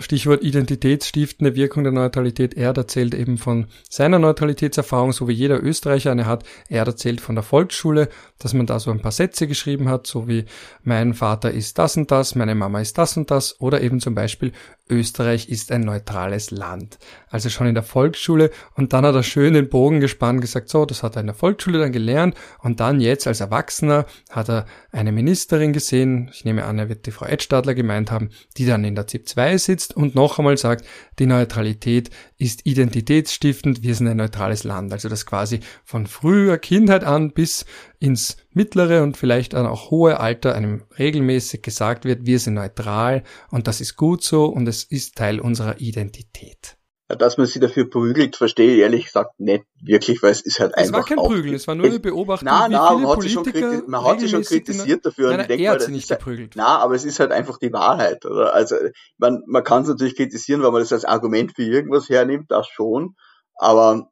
Stichwort 0.00 0.42
identitätsstiftende 0.42 1.54
Wirkung 1.54 1.84
der 1.84 1.92
Neutralität. 1.92 2.54
Er 2.54 2.74
erzählt 2.74 3.14
eben 3.14 3.36
von 3.36 3.66
seiner 3.90 4.18
Neutralitätserfahrung, 4.18 5.12
so 5.12 5.28
wie 5.28 5.34
jeder 5.34 5.62
Österreicher 5.62 6.10
eine 6.10 6.24
hat. 6.24 6.44
Er 6.68 6.86
erzählt 6.86 7.20
von 7.20 7.34
der 7.34 7.44
Volksschule, 7.44 8.08
dass 8.38 8.54
man 8.54 8.66
da 8.66 8.80
so 8.80 8.90
ein 8.90 9.00
paar 9.00 9.12
Sätze 9.12 9.46
geschrieben 9.46 9.90
hat, 9.90 10.06
so 10.06 10.28
wie 10.28 10.46
mein 10.82 11.12
Vater 11.12 11.50
ist 11.50 11.78
das 11.78 11.96
und 11.96 12.10
das, 12.10 12.34
meine 12.34 12.54
Mama 12.54 12.80
ist 12.80 12.96
das 12.96 13.16
und 13.18 13.30
das, 13.30 13.60
oder 13.60 13.82
eben 13.82 14.00
zum 14.00 14.14
Beispiel 14.14 14.52
Österreich 14.88 15.48
ist 15.48 15.72
ein 15.72 15.80
neutrales 15.80 16.50
Land. 16.50 16.98
Also 17.28 17.48
schon 17.48 17.66
in 17.66 17.74
der 17.74 17.82
Volksschule 17.82 18.50
und 18.74 18.92
dann 18.92 19.04
hat 19.04 19.14
er 19.14 19.22
schön 19.22 19.54
den 19.54 19.68
Bogen 19.68 20.00
gespannt, 20.00 20.40
gesagt, 20.40 20.68
so, 20.68 20.86
das 20.86 21.02
hat 21.02 21.16
er 21.16 21.20
in 21.20 21.26
der 21.26 21.34
Volksschule 21.34 21.78
dann 21.78 21.92
gelernt 21.92 22.36
und 22.62 22.80
dann 22.80 23.00
jetzt 23.00 23.26
als 23.26 23.40
Erwachsener 23.40 24.06
hat 24.30 24.48
er 24.48 24.66
eine 24.92 25.12
Ministerin 25.12 25.72
gesehen, 25.72 26.30
ich 26.32 26.44
nehme 26.44 26.64
an, 26.64 26.78
er 26.78 26.88
wird 26.88 27.06
die 27.06 27.10
Frau 27.10 27.26
Edstadler 27.26 27.74
gemeint 27.74 28.10
haben, 28.10 28.30
die 28.56 28.66
dann 28.66 28.84
in 28.84 28.94
der 28.94 29.06
ZIP 29.06 29.28
2 29.28 29.58
sitzt 29.66 29.94
und 29.94 30.14
noch 30.14 30.38
einmal 30.38 30.56
sagt, 30.56 30.86
die 31.18 31.26
Neutralität 31.26 32.10
ist 32.38 32.64
identitätsstiftend, 32.64 33.82
wir 33.82 33.94
sind 33.94 34.08
ein 34.08 34.16
neutrales 34.16 34.64
Land. 34.64 34.92
Also 34.92 35.08
das 35.08 35.26
quasi 35.26 35.60
von 35.84 36.06
früher 36.06 36.56
Kindheit 36.58 37.04
an 37.04 37.32
bis 37.32 37.66
ins 37.98 38.38
mittlere 38.52 39.02
und 39.02 39.16
vielleicht 39.16 39.52
dann 39.52 39.66
auch 39.66 39.90
hohe 39.90 40.18
Alter 40.20 40.54
einem 40.54 40.84
regelmäßig 40.98 41.62
gesagt 41.62 42.04
wird, 42.04 42.24
wir 42.24 42.38
sind 42.38 42.54
neutral 42.54 43.22
und 43.50 43.66
das 43.66 43.80
ist 43.80 43.96
gut 43.96 44.22
so 44.22 44.46
und 44.46 44.66
es 44.66 44.84
ist 44.84 45.16
Teil 45.16 45.40
unserer 45.40 45.80
Identität. 45.80 46.78
Dass 47.08 47.38
man 47.38 47.46
sie 47.46 47.60
dafür 47.60 47.88
prügelt, 47.88 48.34
verstehe 48.34 48.74
ich 48.74 48.80
ehrlich 48.80 49.04
gesagt 49.04 49.38
nicht 49.38 49.64
wirklich, 49.80 50.20
weil 50.24 50.32
es 50.32 50.40
ist 50.40 50.58
halt 50.58 50.72
es 50.72 50.88
einfach. 50.88 50.88
Es 50.88 50.92
war 50.92 51.04
kein 51.04 51.18
auch, 51.20 51.28
Prügeln, 51.28 51.54
es 51.54 51.68
war 51.68 51.76
nur 51.76 51.86
eine 51.86 52.00
Beobachtung. 52.00 52.46
Nein, 52.46 52.72
nein, 52.72 53.02
man 53.02 53.06
hat, 53.06 53.22
sie 53.22 53.28
schon, 53.28 53.44
man 53.86 54.04
hat 54.04 54.18
sie 54.18 54.28
schon 54.28 54.42
kritisiert 54.42 55.06
dafür. 55.06 55.28
Nein, 55.28 55.36
und 55.36 55.40
ich 55.42 55.46
denke 55.46 55.64
er 55.64 55.72
hat 55.72 55.82
sie 55.82 55.92
nicht 55.92 56.10
halt, 56.10 56.18
geprügelt. 56.18 56.54
Na, 56.56 56.78
aber 56.78 56.96
es 56.96 57.04
ist 57.04 57.20
halt 57.20 57.30
einfach 57.30 57.58
die 57.58 57.72
Wahrheit, 57.72 58.26
oder? 58.26 58.52
Also, 58.54 58.74
man, 59.18 59.40
man 59.46 59.62
kann 59.62 59.82
es 59.82 59.88
natürlich 59.88 60.16
kritisieren, 60.16 60.62
weil 60.62 60.72
man 60.72 60.80
das 60.80 60.92
als 60.92 61.04
Argument 61.04 61.52
für 61.54 61.62
irgendwas 61.62 62.08
hernimmt, 62.08 62.50
das 62.50 62.66
schon. 62.66 63.14
Aber 63.54 64.10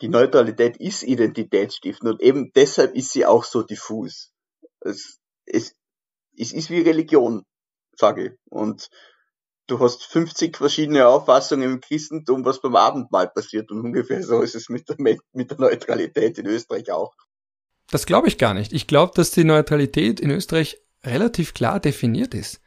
die 0.00 0.08
Neutralität 0.08 0.76
ist 0.76 1.02
identitätsstiftend 1.02 2.10
und 2.10 2.22
eben 2.22 2.52
deshalb 2.54 2.94
ist 2.94 3.12
sie 3.12 3.24
auch 3.24 3.44
so 3.44 3.62
diffus. 3.62 4.32
Es, 4.80 5.18
es, 5.46 5.74
es 6.36 6.52
ist 6.52 6.70
wie 6.70 6.80
Religion, 6.80 7.44
sage 7.96 8.26
ich. 8.26 8.32
Und 8.50 8.88
du 9.66 9.80
hast 9.80 10.04
50 10.04 10.56
verschiedene 10.56 11.06
Auffassungen 11.06 11.70
im 11.70 11.80
Christentum, 11.80 12.44
was 12.44 12.60
beim 12.60 12.76
Abendmahl 12.76 13.28
passiert. 13.28 13.70
Und 13.70 13.80
ungefähr 13.80 14.22
so 14.22 14.40
ist 14.40 14.54
es 14.54 14.68
mit 14.68 14.88
der, 14.88 14.96
mit 14.98 15.50
der 15.50 15.58
Neutralität 15.58 16.38
in 16.38 16.46
Österreich 16.46 16.90
auch. 16.90 17.14
Das 17.90 18.06
glaube 18.06 18.28
ich 18.28 18.38
gar 18.38 18.54
nicht. 18.54 18.72
Ich 18.72 18.86
glaube, 18.86 19.12
dass 19.14 19.30
die 19.30 19.44
Neutralität 19.44 20.20
in 20.20 20.30
Österreich 20.30 20.78
relativ 21.04 21.54
klar 21.54 21.80
definiert 21.80 22.34
ist. 22.34 22.60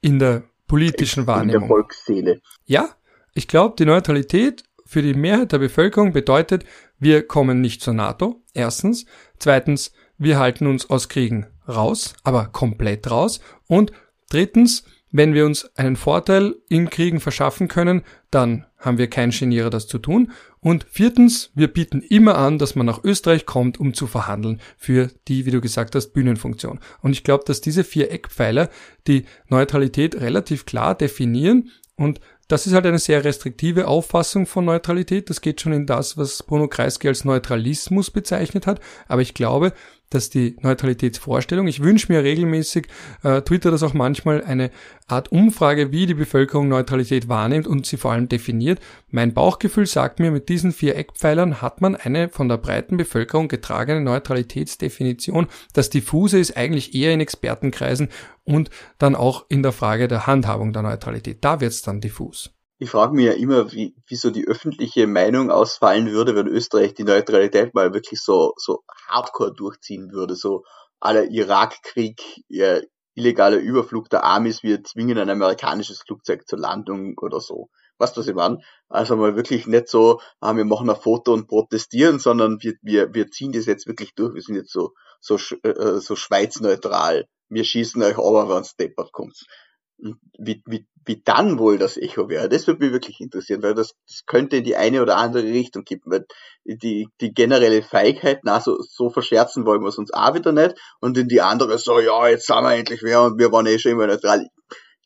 In 0.00 0.18
der 0.18 0.44
politischen 0.66 1.20
in 1.20 1.26
Wahrnehmung. 1.26 1.54
In 1.54 1.60
der 1.60 1.68
Volksseele. 1.68 2.40
Ja, 2.64 2.96
ich 3.34 3.48
glaube, 3.48 3.76
die 3.78 3.84
Neutralität 3.84 4.64
für 4.84 5.02
die 5.02 5.14
Mehrheit 5.14 5.52
der 5.52 5.58
Bevölkerung 5.58 6.12
bedeutet, 6.12 6.64
wir 6.98 7.26
kommen 7.26 7.60
nicht 7.60 7.82
zur 7.82 7.94
NATO. 7.94 8.42
Erstens. 8.54 9.06
Zweitens, 9.38 9.92
wir 10.16 10.38
halten 10.38 10.66
uns 10.66 10.88
aus 10.88 11.08
Kriegen 11.08 11.46
raus, 11.68 12.14
aber 12.24 12.46
komplett 12.46 13.10
raus. 13.10 13.40
Und 13.66 13.92
drittens, 14.30 14.84
wenn 15.16 15.32
wir 15.32 15.46
uns 15.46 15.74
einen 15.76 15.96
Vorteil 15.96 16.56
in 16.68 16.90
Kriegen 16.90 17.20
verschaffen 17.20 17.68
können, 17.68 18.02
dann 18.30 18.66
haben 18.78 18.98
wir 18.98 19.08
kein 19.08 19.30
Genierer, 19.30 19.70
das 19.70 19.86
zu 19.86 19.98
tun. 19.98 20.32
Und 20.60 20.86
viertens, 20.90 21.50
wir 21.54 21.68
bieten 21.68 22.02
immer 22.02 22.36
an, 22.36 22.58
dass 22.58 22.74
man 22.74 22.86
nach 22.86 23.02
Österreich 23.02 23.46
kommt, 23.46 23.80
um 23.80 23.94
zu 23.94 24.06
verhandeln 24.06 24.60
für 24.76 25.10
die, 25.28 25.46
wie 25.46 25.50
du 25.50 25.60
gesagt 25.60 25.94
hast, 25.94 26.08
Bühnenfunktion. 26.08 26.80
Und 27.00 27.12
ich 27.12 27.24
glaube, 27.24 27.44
dass 27.46 27.60
diese 27.60 27.82
vier 27.82 28.10
Eckpfeiler 28.10 28.68
die 29.06 29.24
Neutralität 29.48 30.20
relativ 30.20 30.66
klar 30.66 30.94
definieren 30.94 31.70
und 31.96 32.20
das 32.48 32.66
ist 32.66 32.74
halt 32.74 32.86
eine 32.86 32.98
sehr 33.00 33.24
restriktive 33.24 33.88
Auffassung 33.88 34.46
von 34.46 34.64
Neutralität. 34.64 35.30
Das 35.30 35.40
geht 35.40 35.60
schon 35.60 35.72
in 35.72 35.86
das, 35.86 36.16
was 36.16 36.44
Bruno 36.44 36.68
Kreisky 36.68 37.08
als 37.08 37.24
Neutralismus 37.24 38.10
bezeichnet 38.12 38.68
hat. 38.68 38.80
Aber 39.08 39.20
ich 39.20 39.34
glaube, 39.34 39.72
dass 40.10 40.30
die 40.30 40.56
Neutralitätsvorstellung, 40.60 41.66
ich 41.66 41.82
wünsche 41.82 42.12
mir 42.12 42.22
regelmäßig, 42.22 42.88
äh, 43.22 43.42
Twitter 43.42 43.70
das 43.70 43.82
auch 43.82 43.94
manchmal, 43.94 44.42
eine 44.44 44.70
Art 45.06 45.30
Umfrage, 45.32 45.92
wie 45.92 46.06
die 46.06 46.14
Bevölkerung 46.14 46.68
Neutralität 46.68 47.28
wahrnimmt 47.28 47.66
und 47.66 47.86
sie 47.86 47.96
vor 47.96 48.12
allem 48.12 48.28
definiert. 48.28 48.80
Mein 49.10 49.34
Bauchgefühl 49.34 49.86
sagt 49.86 50.20
mir, 50.20 50.30
mit 50.30 50.48
diesen 50.48 50.72
vier 50.72 50.96
Eckpfeilern 50.96 51.62
hat 51.62 51.80
man 51.80 51.96
eine 51.96 52.28
von 52.28 52.48
der 52.48 52.58
breiten 52.58 52.96
Bevölkerung 52.96 53.48
getragene 53.48 54.00
Neutralitätsdefinition. 54.00 55.48
Das 55.72 55.90
Diffuse 55.90 56.38
ist 56.38 56.56
eigentlich 56.56 56.94
eher 56.94 57.12
in 57.12 57.20
Expertenkreisen 57.20 58.08
und 58.44 58.70
dann 58.98 59.14
auch 59.14 59.46
in 59.48 59.62
der 59.62 59.72
Frage 59.72 60.08
der 60.08 60.26
Handhabung 60.26 60.72
der 60.72 60.82
Neutralität. 60.82 61.38
Da 61.40 61.60
wird 61.60 61.72
es 61.72 61.82
dann 61.82 62.00
diffus 62.00 62.55
ich 62.78 62.90
frage 62.90 63.14
mich 63.14 63.26
ja 63.26 63.32
immer, 63.32 63.72
wie, 63.72 63.94
wie 64.06 64.16
so 64.16 64.30
die 64.30 64.46
öffentliche 64.46 65.06
Meinung 65.06 65.50
ausfallen 65.50 66.10
würde, 66.10 66.34
wenn 66.34 66.46
Österreich 66.46 66.94
die 66.94 67.04
Neutralität 67.04 67.74
mal 67.74 67.94
wirklich 67.94 68.20
so, 68.20 68.52
so 68.56 68.82
hardcore 69.08 69.54
durchziehen 69.54 70.12
würde, 70.12 70.36
so 70.36 70.64
aller 71.00 71.24
Irakkrieg, 71.24 72.20
ja, 72.48 72.80
illegaler 73.14 73.56
Überflug 73.56 74.10
der 74.10 74.24
Amis, 74.24 74.62
wir 74.62 74.84
zwingen 74.84 75.16
ein 75.18 75.30
amerikanisches 75.30 76.02
Flugzeug 76.02 76.46
zur 76.46 76.58
Landung 76.58 77.16
oder 77.18 77.40
so. 77.40 77.70
Was 77.98 78.14
was 78.14 78.28
ich 78.28 78.34
meine? 78.34 78.58
Also 78.90 79.16
mal 79.16 79.36
wirklich 79.36 79.66
nicht 79.66 79.88
so, 79.88 80.20
ah, 80.40 80.54
wir 80.54 80.66
machen 80.66 80.90
ein 80.90 80.96
Foto 80.96 81.32
und 81.32 81.48
protestieren, 81.48 82.18
sondern 82.18 82.58
wir, 82.60 82.74
wir, 82.82 83.14
wir 83.14 83.30
ziehen 83.30 83.52
das 83.52 83.64
jetzt 83.64 83.86
wirklich 83.86 84.14
durch. 84.14 84.34
Wir 84.34 84.42
sind 84.42 84.56
jetzt 84.56 84.70
so, 84.70 84.92
so, 85.18 85.36
äh, 85.62 85.98
so 86.00 86.14
schweizneutral. 86.14 87.26
Wir 87.48 87.64
schießen 87.64 88.02
euch 88.02 88.18
aber, 88.18 88.50
wenn 88.50 88.60
es 88.60 88.76
deppert 88.76 89.12
kommt 89.12 89.46
wie, 89.98 90.62
wie, 90.66 90.86
wie 91.04 91.22
dann 91.24 91.58
wohl 91.58 91.78
das 91.78 91.96
Echo 91.96 92.28
wäre, 92.28 92.48
das 92.48 92.66
würde 92.66 92.84
mich 92.84 92.92
wirklich 92.92 93.20
interessieren, 93.20 93.62
weil 93.62 93.74
das, 93.74 93.94
das 94.06 94.26
könnte 94.26 94.58
in 94.58 94.64
die 94.64 94.76
eine 94.76 95.02
oder 95.02 95.16
andere 95.16 95.44
Richtung 95.44 95.84
kippen, 95.84 96.12
weil 96.12 96.26
die, 96.64 97.08
die 97.20 97.32
generelle 97.32 97.82
Feigheit, 97.82 98.40
na, 98.44 98.60
so, 98.60 98.80
so 98.82 99.10
verscherzen 99.10 99.64
wollen 99.66 99.82
wir 99.82 99.88
es 99.88 99.98
uns 99.98 100.12
auch 100.12 100.34
wieder 100.34 100.52
nicht, 100.52 100.76
und 101.00 101.16
in 101.16 101.28
die 101.28 101.40
andere 101.40 101.78
so, 101.78 102.00
ja, 102.00 102.28
jetzt 102.28 102.46
sind 102.46 102.62
wir 102.62 102.74
endlich 102.74 103.02
wer 103.02 103.22
und 103.22 103.38
wir 103.38 103.52
waren 103.52 103.66
eh 103.66 103.78
schon 103.78 103.92
immer 103.92 104.06
neutral. 104.06 104.46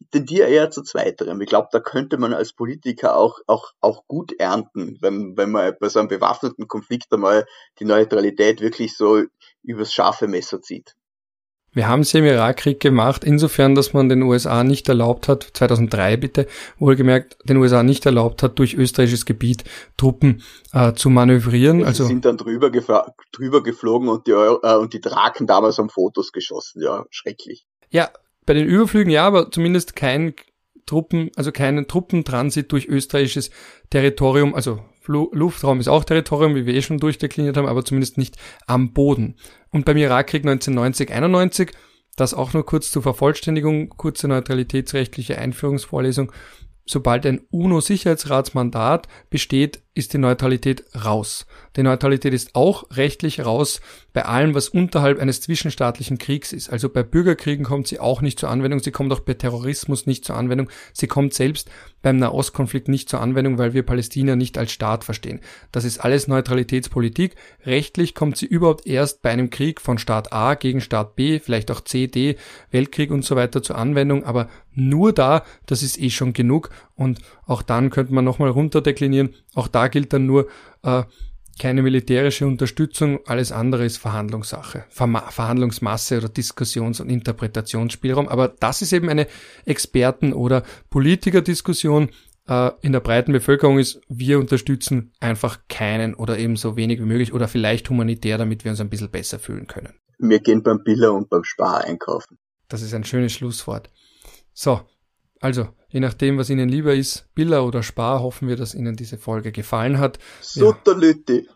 Ich 0.01 0.09
tendiere 0.11 0.49
eher 0.49 0.70
zu 0.70 0.82
zweiterem. 0.82 1.41
Ich 1.43 1.49
glaube, 1.49 1.68
da 1.70 1.78
könnte 1.78 2.16
man 2.16 2.32
als 2.32 2.55
Politiker 2.55 3.16
auch, 3.16 3.38
auch, 3.47 3.72
auch 3.80 4.07
gut 4.09 4.32
ernten, 4.41 4.97
wenn, 5.03 5.36
wenn 5.36 5.51
man 5.51 5.76
bei 5.78 5.88
so 5.88 5.99
einem 5.99 6.09
bewaffneten 6.09 6.66
Konflikt 6.66 7.12
einmal 7.12 7.47
die 7.78 7.84
Neutralität 7.84 8.62
wirklich 8.62 8.97
so 8.97 9.22
übers 9.62 9.93
scharfe 9.93 10.26
Messer 10.26 10.62
zieht. 10.62 10.97
Wir 11.72 11.86
haben 11.86 12.00
es 12.00 12.12
im 12.14 12.24
Irakkrieg 12.24 12.80
gemacht, 12.80 13.22
insofern, 13.22 13.74
dass 13.74 13.92
man 13.92 14.08
den 14.08 14.22
USA 14.22 14.64
nicht 14.64 14.88
erlaubt 14.88 15.28
hat, 15.28 15.46
2003 15.52 16.16
bitte, 16.16 16.46
wohlgemerkt, 16.78 17.36
den 17.48 17.58
USA 17.58 17.82
nicht 17.82 18.04
erlaubt 18.06 18.42
hat, 18.42 18.58
durch 18.58 18.74
österreichisches 18.74 19.24
Gebiet 19.24 19.64
Truppen 19.96 20.42
äh, 20.72 20.94
zu 20.94 21.10
manövrieren. 21.10 21.84
Also 21.84 22.04
Sie 22.04 22.08
sind 22.08 22.24
dann 22.24 22.36
drüber, 22.36 22.70
drüber 23.32 23.62
geflogen 23.62 24.08
und 24.08 24.26
die, 24.26 24.32
äh, 24.32 24.76
und 24.76 24.92
die 24.92 25.00
Draken 25.00 25.46
damals 25.46 25.78
haben 25.78 25.90
Fotos 25.90 26.32
geschossen, 26.32 26.82
ja, 26.82 27.04
schrecklich. 27.10 27.66
Ja, 27.90 28.10
bei 28.46 28.54
den 28.54 28.66
Überflügen 28.66 29.12
ja, 29.12 29.26
aber 29.26 29.52
zumindest 29.52 29.94
kein 29.94 30.34
Truppen, 30.86 31.30
also 31.36 31.52
keinen 31.52 31.86
Truppentransit 31.86 32.72
durch 32.72 32.88
österreichisches 32.88 33.50
Territorium, 33.90 34.56
also 34.56 34.80
Luftraum 35.07 35.80
ist 35.80 35.88
auch 35.88 36.05
Territorium, 36.05 36.55
wie 36.55 36.66
wir 36.66 36.74
eh 36.74 36.82
schon 36.82 36.98
durchdekliniert 36.98 37.57
haben, 37.57 37.66
aber 37.66 37.84
zumindest 37.84 38.18
nicht 38.18 38.36
am 38.66 38.92
Boden. 38.92 39.36
Und 39.70 39.84
beim 39.84 39.96
Irakkrieg 39.96 40.44
1990-91, 40.44 41.72
das 42.16 42.34
auch 42.34 42.53
nur 42.53 42.66
kurz 42.66 42.90
zur 42.90 43.03
Vervollständigung, 43.03 43.88
kurze 43.90 44.28
neutralitätsrechtliche 44.28 45.38
Einführungsvorlesung, 45.38 46.32
sobald 46.91 47.24
ein 47.24 47.41
UNO-Sicherheitsratsmandat 47.51 49.07
besteht, 49.30 49.82
ist 49.95 50.12
die 50.12 50.18
Neutralität 50.18 50.84
raus. 51.05 51.47
Die 51.76 51.82
Neutralität 51.82 52.32
ist 52.32 52.55
auch 52.55 52.84
rechtlich 52.93 53.45
raus 53.45 53.80
bei 54.12 54.24
allem, 54.24 54.55
was 54.55 54.68
unterhalb 54.68 55.18
eines 55.18 55.41
zwischenstaatlichen 55.41 56.18
Kriegs 56.18 56.53
ist. 56.53 56.70
Also 56.70 56.88
bei 56.88 57.03
Bürgerkriegen 57.03 57.64
kommt 57.64 57.88
sie 57.88 58.01
auch 58.01 58.22
nicht 58.22 58.38
zur 58.38 58.51
Anwendung, 58.51 58.80
sie 58.80 58.93
kommt 58.93 59.12
auch 59.12 59.20
bei 59.20 59.34
Terrorismus 59.34 60.07
nicht 60.07 60.24
zur 60.24 60.36
Anwendung, 60.36 60.68
sie 60.93 61.07
kommt 61.07 61.34
selbst 61.34 61.70
beim 62.03 62.16
Nahostkonflikt 62.16 62.88
nicht 62.88 63.09
zur 63.09 63.20
Anwendung, 63.20 63.59
weil 63.59 63.74
wir 63.74 63.82
Palästina 63.82 64.36
nicht 64.36 64.59
als 64.59 64.72
Staat 64.72 65.05
verstehen. 65.05 65.41
Das 65.70 65.84
ist 65.84 65.99
alles 65.99 66.28
Neutralitätspolitik. 66.28 67.34
Rechtlich 67.66 68.14
kommt 68.14 68.36
sie 68.36 68.47
überhaupt 68.47 68.86
erst 68.86 69.22
bei 69.22 69.30
einem 69.30 69.51
Krieg 69.51 69.80
von 69.80 69.99
Staat 69.99 70.32
A 70.32 70.55
gegen 70.55 70.80
Staat 70.80 71.14
B, 71.16 71.41
vielleicht 71.41 71.70
auch 71.70 71.82
C, 71.82 72.07
D, 72.07 72.36
Weltkrieg 72.70 73.11
und 73.11 73.24
so 73.24 73.36
weiter 73.36 73.62
zur 73.62 73.76
Anwendung, 73.76 74.24
aber 74.24 74.49
nur 74.74 75.12
da, 75.12 75.44
das 75.66 75.82
ist 75.82 76.00
eh 76.00 76.10
schon 76.10 76.32
genug 76.32 76.70
und 76.94 77.20
auch 77.46 77.62
dann 77.62 77.90
könnte 77.90 78.14
man 78.14 78.24
nochmal 78.24 78.50
runterdeklinieren, 78.50 79.34
auch 79.54 79.68
da 79.68 79.88
gilt 79.88 80.12
dann 80.12 80.26
nur, 80.26 80.48
äh, 80.82 81.02
keine 81.60 81.82
militärische 81.82 82.46
Unterstützung, 82.46 83.20
alles 83.26 83.52
andere 83.52 83.84
ist 83.84 83.98
Verhandlungssache, 83.98 84.86
Verhandlungsmasse 84.88 86.16
oder 86.16 86.30
Diskussions- 86.30 87.00
und 87.00 87.10
Interpretationsspielraum. 87.10 88.28
Aber 88.28 88.48
das 88.48 88.80
ist 88.80 88.94
eben 88.94 89.10
eine 89.10 89.26
Experten- 89.66 90.32
oder 90.32 90.62
Politikerdiskussion. 90.88 92.08
Äh, 92.49 92.70
in 92.80 92.92
der 92.92 93.00
breiten 93.00 93.32
Bevölkerung 93.32 93.78
ist, 93.78 94.00
wir 94.08 94.38
unterstützen 94.38 95.12
einfach 95.20 95.58
keinen 95.68 96.14
oder 96.14 96.38
eben 96.38 96.57
so 96.57 96.76
wenig 96.76 96.99
wie 96.99 97.04
möglich 97.04 97.34
oder 97.34 97.46
vielleicht 97.46 97.90
humanitär, 97.90 98.38
damit 98.38 98.64
wir 98.64 98.70
uns 98.70 98.80
ein 98.80 98.88
bisschen 98.88 99.11
besser 99.11 99.38
fühlen 99.38 99.66
können. 99.66 99.92
Wir 100.18 100.40
gehen 100.40 100.62
beim 100.62 100.82
Biller 100.82 101.12
und 101.12 101.28
beim 101.28 101.45
Spar 101.45 101.84
einkaufen. 101.84 102.38
Das 102.68 102.80
ist 102.80 102.95
ein 102.95 103.04
schönes 103.04 103.32
Schlusswort. 103.32 103.90
So, 104.62 104.82
also, 105.41 105.68
je 105.88 106.00
nachdem, 106.00 106.37
was 106.37 106.50
Ihnen 106.50 106.68
lieber 106.68 106.95
ist, 106.95 107.34
Billa 107.34 107.62
oder 107.62 107.82
Spar, 107.82 108.20
hoffen 108.20 108.46
wir, 108.46 108.57
dass 108.57 108.74
Ihnen 108.74 108.95
diese 108.95 109.16
Folge 109.16 109.53
gefallen 109.53 109.99
hat. 109.99 110.18
Sutterlütti. 110.42 111.46
Ja, 111.46 111.53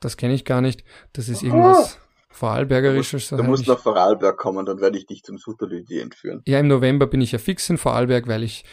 das 0.00 0.16
kenne 0.16 0.32
ich 0.32 0.46
gar 0.46 0.62
nicht. 0.62 0.82
Das 1.12 1.28
ist 1.28 1.42
irgendwas 1.42 1.98
ah. 1.98 2.06
Vorarlbergerisches. 2.30 3.28
Du 3.28 3.42
musst 3.42 3.66
nach 3.66 3.78
Vorarlberg 3.78 4.38
kommen, 4.38 4.64
dann 4.64 4.80
werde 4.80 4.96
ich 4.96 5.04
dich 5.04 5.22
zum 5.22 5.36
Sutterlütti 5.36 6.00
entführen. 6.00 6.40
Ja, 6.46 6.58
im 6.58 6.68
November 6.68 7.06
bin 7.06 7.20
ich 7.20 7.32
ja 7.32 7.38
fix 7.38 7.68
in 7.68 7.76
Vorarlberg, 7.76 8.26
weil 8.26 8.42
ich 8.42 8.64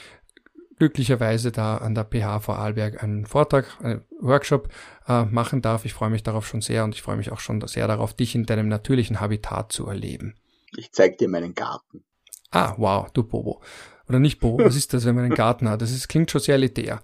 glücklicherweise 0.78 1.52
da 1.52 1.76
an 1.76 1.94
der 1.94 2.06
PH 2.06 2.40
Vorarlberg 2.40 3.04
einen 3.04 3.26
Vortrag, 3.26 3.66
einen 3.82 4.06
Workshop 4.22 4.70
äh, 5.10 5.26
machen 5.26 5.62
darf. 5.62 5.84
Ich 5.84 5.94
freue 5.94 6.10
mich 6.10 6.24
darauf 6.24 6.48
schon 6.48 6.62
sehr 6.62 6.86
und 6.86 6.96
ich 6.96 7.02
freue 7.02 7.18
mich 7.18 7.34
auch 7.34 7.42
schon 7.42 7.60
sehr 7.68 7.90
darauf, 7.90 8.14
dich 8.14 8.34
in 8.34 8.46
deinem 8.46 8.70
natürlichen 8.70 9.20
Habitat 9.20 9.74
zu 9.74 9.88
erleben. 9.88 10.36
Ich 10.78 10.94
zeig 10.94 11.18
dir 11.18 11.28
meinen 11.28 11.54
Garten. 11.54 12.06
Ah, 12.58 12.74
wow, 12.78 13.08
du 13.12 13.22
Bobo. 13.22 13.62
Oder 14.10 14.20
nicht 14.20 14.40
Bobo, 14.40 14.64
was 14.64 14.76
ist 14.76 14.92
das, 14.94 15.06
wenn 15.06 15.14
man 15.14 15.26
einen 15.26 15.36
Garten 15.36 15.70
hat? 15.70 15.82
Das 15.82 15.92
ist, 15.92 16.08
klingt 16.08 16.32
schon 16.32 16.42
sehr 16.42 16.56
elitär. 16.56 17.02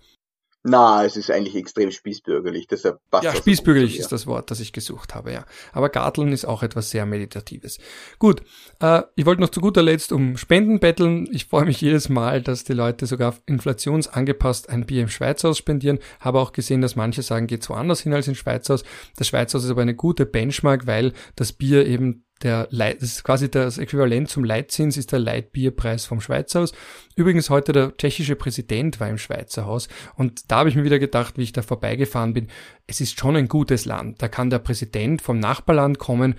Na, 0.66 1.04
es 1.04 1.18
ist 1.18 1.30
eigentlich 1.30 1.58
extrem 1.58 1.92
spießbürgerlich, 1.92 2.68
deshalb 2.68 2.98
passt 3.12 3.26
Ja, 3.26 3.36
spießbürgerlich 3.36 4.00
ist 4.00 4.14
das 4.14 4.26
Wort, 4.28 4.50
das 4.50 4.62
ich 4.62 4.72
gesucht 4.72 5.14
habe, 5.14 5.34
ja. 5.34 5.46
Aber 5.74 5.90
Garteln 5.90 6.32
ist 6.32 6.46
auch 6.46 6.64
etwas 6.64 6.90
sehr 6.90 7.06
Meditatives. 7.06 7.80
Gut, 8.18 8.42
äh, 8.80 9.04
ich 9.16 9.26
wollte 9.26 9.42
noch 9.42 9.50
zu 9.50 9.60
guter 9.60 9.84
Letzt 9.84 10.14
um 10.14 10.38
Spenden 10.38 10.80
betteln. 10.80 11.28
Ich 11.34 11.46
freue 11.46 11.66
mich 11.66 11.82
jedes 11.82 12.08
Mal, 12.08 12.42
dass 12.42 12.64
die 12.64 12.74
Leute 12.74 13.06
sogar 13.06 13.36
inflationsangepasst 13.46 14.70
ein 14.70 14.86
Bier 14.86 15.02
im 15.02 15.10
Schweizhaus 15.10 15.58
spendieren. 15.58 16.00
Habe 16.22 16.40
auch 16.40 16.54
gesehen, 16.54 16.82
dass 16.82 16.96
manche 16.96 17.24
sagen, 17.24 17.46
geht 17.46 17.68
woanders 17.70 18.00
hin 18.00 18.14
als 18.14 18.30
in 18.30 18.36
Schweizhaus. 18.36 18.86
Das 19.18 19.28
Schweizhaus 19.28 19.66
ist 19.66 19.70
aber 19.70 19.82
eine 19.82 19.96
gute 19.96 20.26
Benchmark, 20.26 20.88
weil 20.88 21.12
das 21.36 21.52
Bier 21.52 21.86
eben 21.86 22.24
der 22.44 22.68
Leit, 22.70 23.02
das 23.02 23.14
ist 23.14 23.24
quasi 23.24 23.50
das 23.50 23.78
Äquivalent 23.78 24.30
zum 24.30 24.44
Leitzins, 24.44 24.98
ist 24.98 25.12
der 25.12 25.20
Leitbierpreis 25.20 26.06
vom 26.06 26.22
Schweizer 26.22 26.62
Haus. 26.62 26.74
Übrigens 27.16 27.50
heute 27.50 27.72
der 27.72 27.96
tschechische 27.98 28.36
Präsident 28.36 29.00
war 29.00 29.10
im 29.10 29.18
Schweizer 29.18 29.66
Haus 29.66 29.88
und 30.16 30.52
da 30.52 30.58
habe 30.58 30.70
ich 30.70 30.76
mir 30.76 30.84
wieder 30.84 31.00
gedacht, 31.00 31.38
wie 31.38 31.44
ich 31.44 31.54
da 31.54 31.62
vorbeigefahren 31.62 32.34
bin, 32.34 32.48
es 32.86 33.02
ist 33.02 33.20
schon 33.20 33.36
ein 33.36 33.48
gutes 33.48 33.86
Land. 33.86 34.22
Da 34.22 34.28
kann 34.28 34.50
der 34.50 34.60
Präsident 34.60 35.22
vom 35.22 35.40
Nachbarland 35.40 35.98
kommen, 36.00 36.36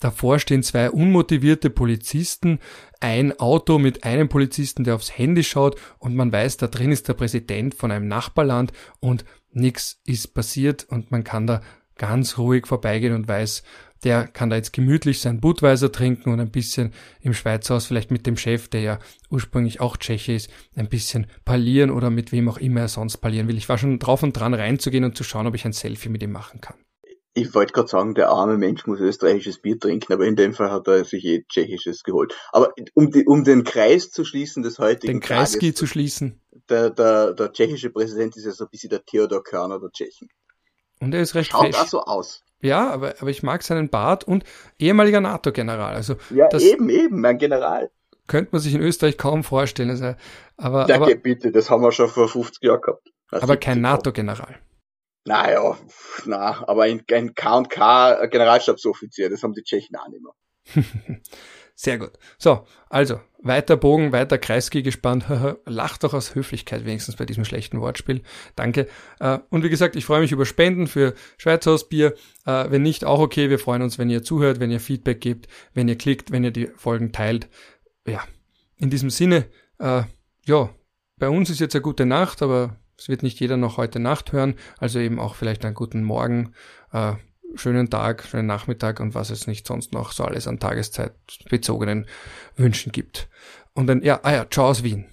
Davor 0.00 0.38
stehen 0.38 0.62
zwei 0.62 0.90
unmotivierte 0.90 1.70
Polizisten, 1.70 2.60
ein 3.00 3.36
Auto 3.40 3.78
mit 3.78 4.04
einem 4.04 4.28
Polizisten, 4.28 4.84
der 4.84 4.94
aufs 4.94 5.18
Handy 5.18 5.42
schaut 5.42 5.76
und 5.98 6.14
man 6.14 6.30
weiß, 6.30 6.56
da 6.56 6.68
drin 6.68 6.92
ist 6.92 7.08
der 7.08 7.14
Präsident 7.14 7.74
von 7.74 7.90
einem 7.90 8.06
Nachbarland 8.06 8.72
und 9.00 9.24
nichts 9.50 10.00
ist 10.04 10.34
passiert 10.34 10.84
und 10.88 11.10
man 11.10 11.24
kann 11.24 11.48
da 11.48 11.62
ganz 11.96 12.38
ruhig 12.38 12.68
vorbeigehen 12.68 13.12
und 13.12 13.26
weiß, 13.26 13.64
der 14.04 14.26
kann 14.28 14.50
da 14.50 14.56
jetzt 14.56 14.72
gemütlich 14.72 15.20
sein 15.20 15.40
Budweiser 15.40 15.90
trinken 15.90 16.30
und 16.32 16.40
ein 16.40 16.50
bisschen 16.50 16.92
im 17.20 17.34
Schweizerhaus 17.34 17.86
vielleicht 17.86 18.10
mit 18.10 18.26
dem 18.26 18.36
Chef, 18.36 18.68
der 18.68 18.80
ja 18.80 18.98
ursprünglich 19.30 19.80
auch 19.80 19.96
Tscheche 19.96 20.32
ist, 20.32 20.50
ein 20.76 20.88
bisschen 20.88 21.26
parlieren 21.44 21.90
oder 21.90 22.10
mit 22.10 22.32
wem 22.32 22.48
auch 22.48 22.58
immer 22.58 22.82
er 22.82 22.88
sonst 22.88 23.18
parlieren 23.18 23.48
will. 23.48 23.56
Ich 23.56 23.68
war 23.68 23.78
schon 23.78 23.98
drauf 23.98 24.22
und 24.22 24.32
dran 24.32 24.54
reinzugehen 24.54 25.04
und 25.04 25.16
zu 25.16 25.24
schauen, 25.24 25.46
ob 25.46 25.54
ich 25.54 25.64
ein 25.64 25.72
Selfie 25.72 26.08
mit 26.08 26.22
ihm 26.22 26.32
machen 26.32 26.60
kann. 26.60 26.76
Ich 27.34 27.54
wollte 27.54 27.72
gerade 27.72 27.88
sagen, 27.88 28.14
der 28.14 28.30
arme 28.30 28.58
Mensch 28.58 28.86
muss 28.86 28.98
österreichisches 28.98 29.60
Bier 29.60 29.78
trinken, 29.78 30.12
aber 30.12 30.26
in 30.26 30.34
dem 30.34 30.54
Fall 30.54 30.72
hat 30.72 30.88
er 30.88 31.04
sich 31.04 31.24
eh 31.24 31.44
tschechisches 31.48 32.02
geholt. 32.02 32.34
Aber 32.50 32.72
um, 32.94 33.12
die, 33.12 33.26
um 33.26 33.44
den 33.44 33.62
Kreis 33.62 34.10
zu 34.10 34.24
schließen 34.24 34.62
des 34.64 34.78
heutigen 34.78 35.12
Den 35.12 35.20
Kreiski 35.20 35.72
zu 35.72 35.86
schließen. 35.86 36.40
Der, 36.68 36.90
der, 36.90 37.34
der 37.34 37.52
tschechische 37.52 37.90
Präsident 37.90 38.36
ist 38.36 38.44
ja 38.44 38.50
so 38.50 38.64
ein 38.64 38.70
bisschen 38.70 38.90
der 38.90 39.04
Theodor 39.04 39.44
Körner 39.44 39.78
der 39.78 39.90
Tschechen. 39.90 40.28
Und 41.00 41.14
er 41.14 41.22
ist 41.22 41.34
recht 41.36 41.52
Schaut 41.52 41.66
fresh. 41.66 41.76
auch 41.76 41.86
so 41.86 42.00
aus. 42.02 42.42
Ja, 42.60 42.90
aber, 42.90 43.14
aber 43.20 43.30
ich 43.30 43.42
mag 43.42 43.62
seinen 43.62 43.88
Bart 43.88 44.24
und 44.24 44.44
ehemaliger 44.78 45.20
NATO-General. 45.20 45.94
Also 45.94 46.16
ja, 46.30 46.48
eben, 46.58 46.88
eben, 46.88 47.20
mein 47.20 47.38
General. 47.38 47.90
Könnte 48.26 48.50
man 48.52 48.60
sich 48.60 48.74
in 48.74 48.80
Österreich 48.80 49.16
kaum 49.16 49.44
vorstellen. 49.44 49.90
Also, 49.90 50.14
aber, 50.56 50.86
ja, 50.88 50.96
aber, 50.96 51.14
bitte, 51.14 51.52
das 51.52 51.70
haben 51.70 51.82
wir 51.82 51.92
schon 51.92 52.08
vor 52.08 52.28
50 52.28 52.62
Jahren 52.62 52.80
gehabt. 52.80 53.08
aber 53.30 53.56
kein 53.56 53.80
NATO-General. 53.80 54.56
Naja, 55.24 55.76
na, 56.24 56.64
aber 56.66 56.84
ein, 56.84 57.02
ein 57.12 57.34
K&K 57.34 58.26
Generalstabsoffizier, 58.26 59.28
das 59.28 59.42
haben 59.42 59.52
die 59.52 59.62
Tschechen 59.62 59.96
auch 59.96 60.08
nicht 60.08 60.22
mehr. 60.22 60.34
Sehr 61.80 61.96
gut. 61.96 62.10
So, 62.38 62.66
also, 62.90 63.20
weiter 63.40 63.76
Bogen, 63.76 64.10
weiter 64.10 64.36
Kreisky 64.36 64.82
gespannt. 64.82 65.26
Lach 65.64 65.96
doch 65.96 66.12
aus 66.12 66.34
Höflichkeit 66.34 66.84
wenigstens 66.84 67.14
bei 67.14 67.24
diesem 67.24 67.44
schlechten 67.44 67.80
Wortspiel. 67.80 68.22
Danke. 68.56 68.88
Äh, 69.20 69.38
und 69.50 69.62
wie 69.62 69.68
gesagt, 69.68 69.94
ich 69.94 70.04
freue 70.04 70.20
mich 70.20 70.32
über 70.32 70.44
Spenden 70.44 70.88
für 70.88 71.14
Schweizhausbier. 71.36 72.14
Äh, 72.46 72.70
wenn 72.70 72.82
nicht, 72.82 73.04
auch 73.04 73.20
okay. 73.20 73.48
Wir 73.48 73.60
freuen 73.60 73.82
uns, 73.82 73.96
wenn 73.96 74.10
ihr 74.10 74.24
zuhört, 74.24 74.58
wenn 74.58 74.72
ihr 74.72 74.80
Feedback 74.80 75.20
gebt, 75.20 75.46
wenn 75.72 75.86
ihr 75.86 75.96
klickt, 75.96 76.32
wenn 76.32 76.42
ihr 76.42 76.50
die 76.50 76.66
Folgen 76.74 77.12
teilt. 77.12 77.48
Ja, 78.08 78.24
in 78.76 78.90
diesem 78.90 79.10
Sinne, 79.10 79.44
äh, 79.78 80.02
ja, 80.46 80.70
bei 81.16 81.28
uns 81.28 81.48
ist 81.48 81.60
jetzt 81.60 81.76
eine 81.76 81.82
gute 81.82 82.06
Nacht, 82.06 82.42
aber 82.42 82.76
es 82.98 83.08
wird 83.08 83.22
nicht 83.22 83.38
jeder 83.38 83.56
noch 83.56 83.76
heute 83.76 84.00
Nacht 84.00 84.32
hören. 84.32 84.56
Also 84.78 84.98
eben 84.98 85.20
auch 85.20 85.36
vielleicht 85.36 85.64
einen 85.64 85.76
guten 85.76 86.02
Morgen 86.02 86.54
schönen 87.54 87.90
Tag, 87.90 88.24
schönen 88.24 88.46
Nachmittag 88.46 89.00
und 89.00 89.14
was 89.14 89.30
es 89.30 89.46
nicht 89.46 89.66
sonst 89.66 89.92
noch 89.92 90.12
so 90.12 90.24
alles 90.24 90.46
an 90.46 90.60
Tageszeitbezogenen 90.60 92.06
Wünschen 92.56 92.92
gibt. 92.92 93.28
Und 93.74 93.86
dann, 93.86 94.02
ja, 94.02 94.20
ah 94.22 94.32
ja, 94.32 94.46
ciao 94.50 94.68
aus 94.68 94.82
Wien. 94.82 95.06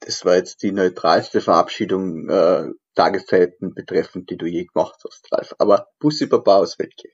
Das 0.00 0.24
war 0.24 0.36
jetzt 0.36 0.62
die 0.62 0.72
neutralste 0.72 1.40
Verabschiedung 1.40 2.28
äh, 2.28 2.66
Tageszeiten 2.94 3.74
betreffend, 3.74 4.30
die 4.30 4.36
du 4.36 4.46
je 4.46 4.66
gemacht 4.66 5.00
hast, 5.04 5.32
Ralf. 5.32 5.54
Aber 5.58 5.88
Bussi 5.98 6.26
Baba 6.26 6.58
aus 6.58 6.78
Weltke. 6.78 7.08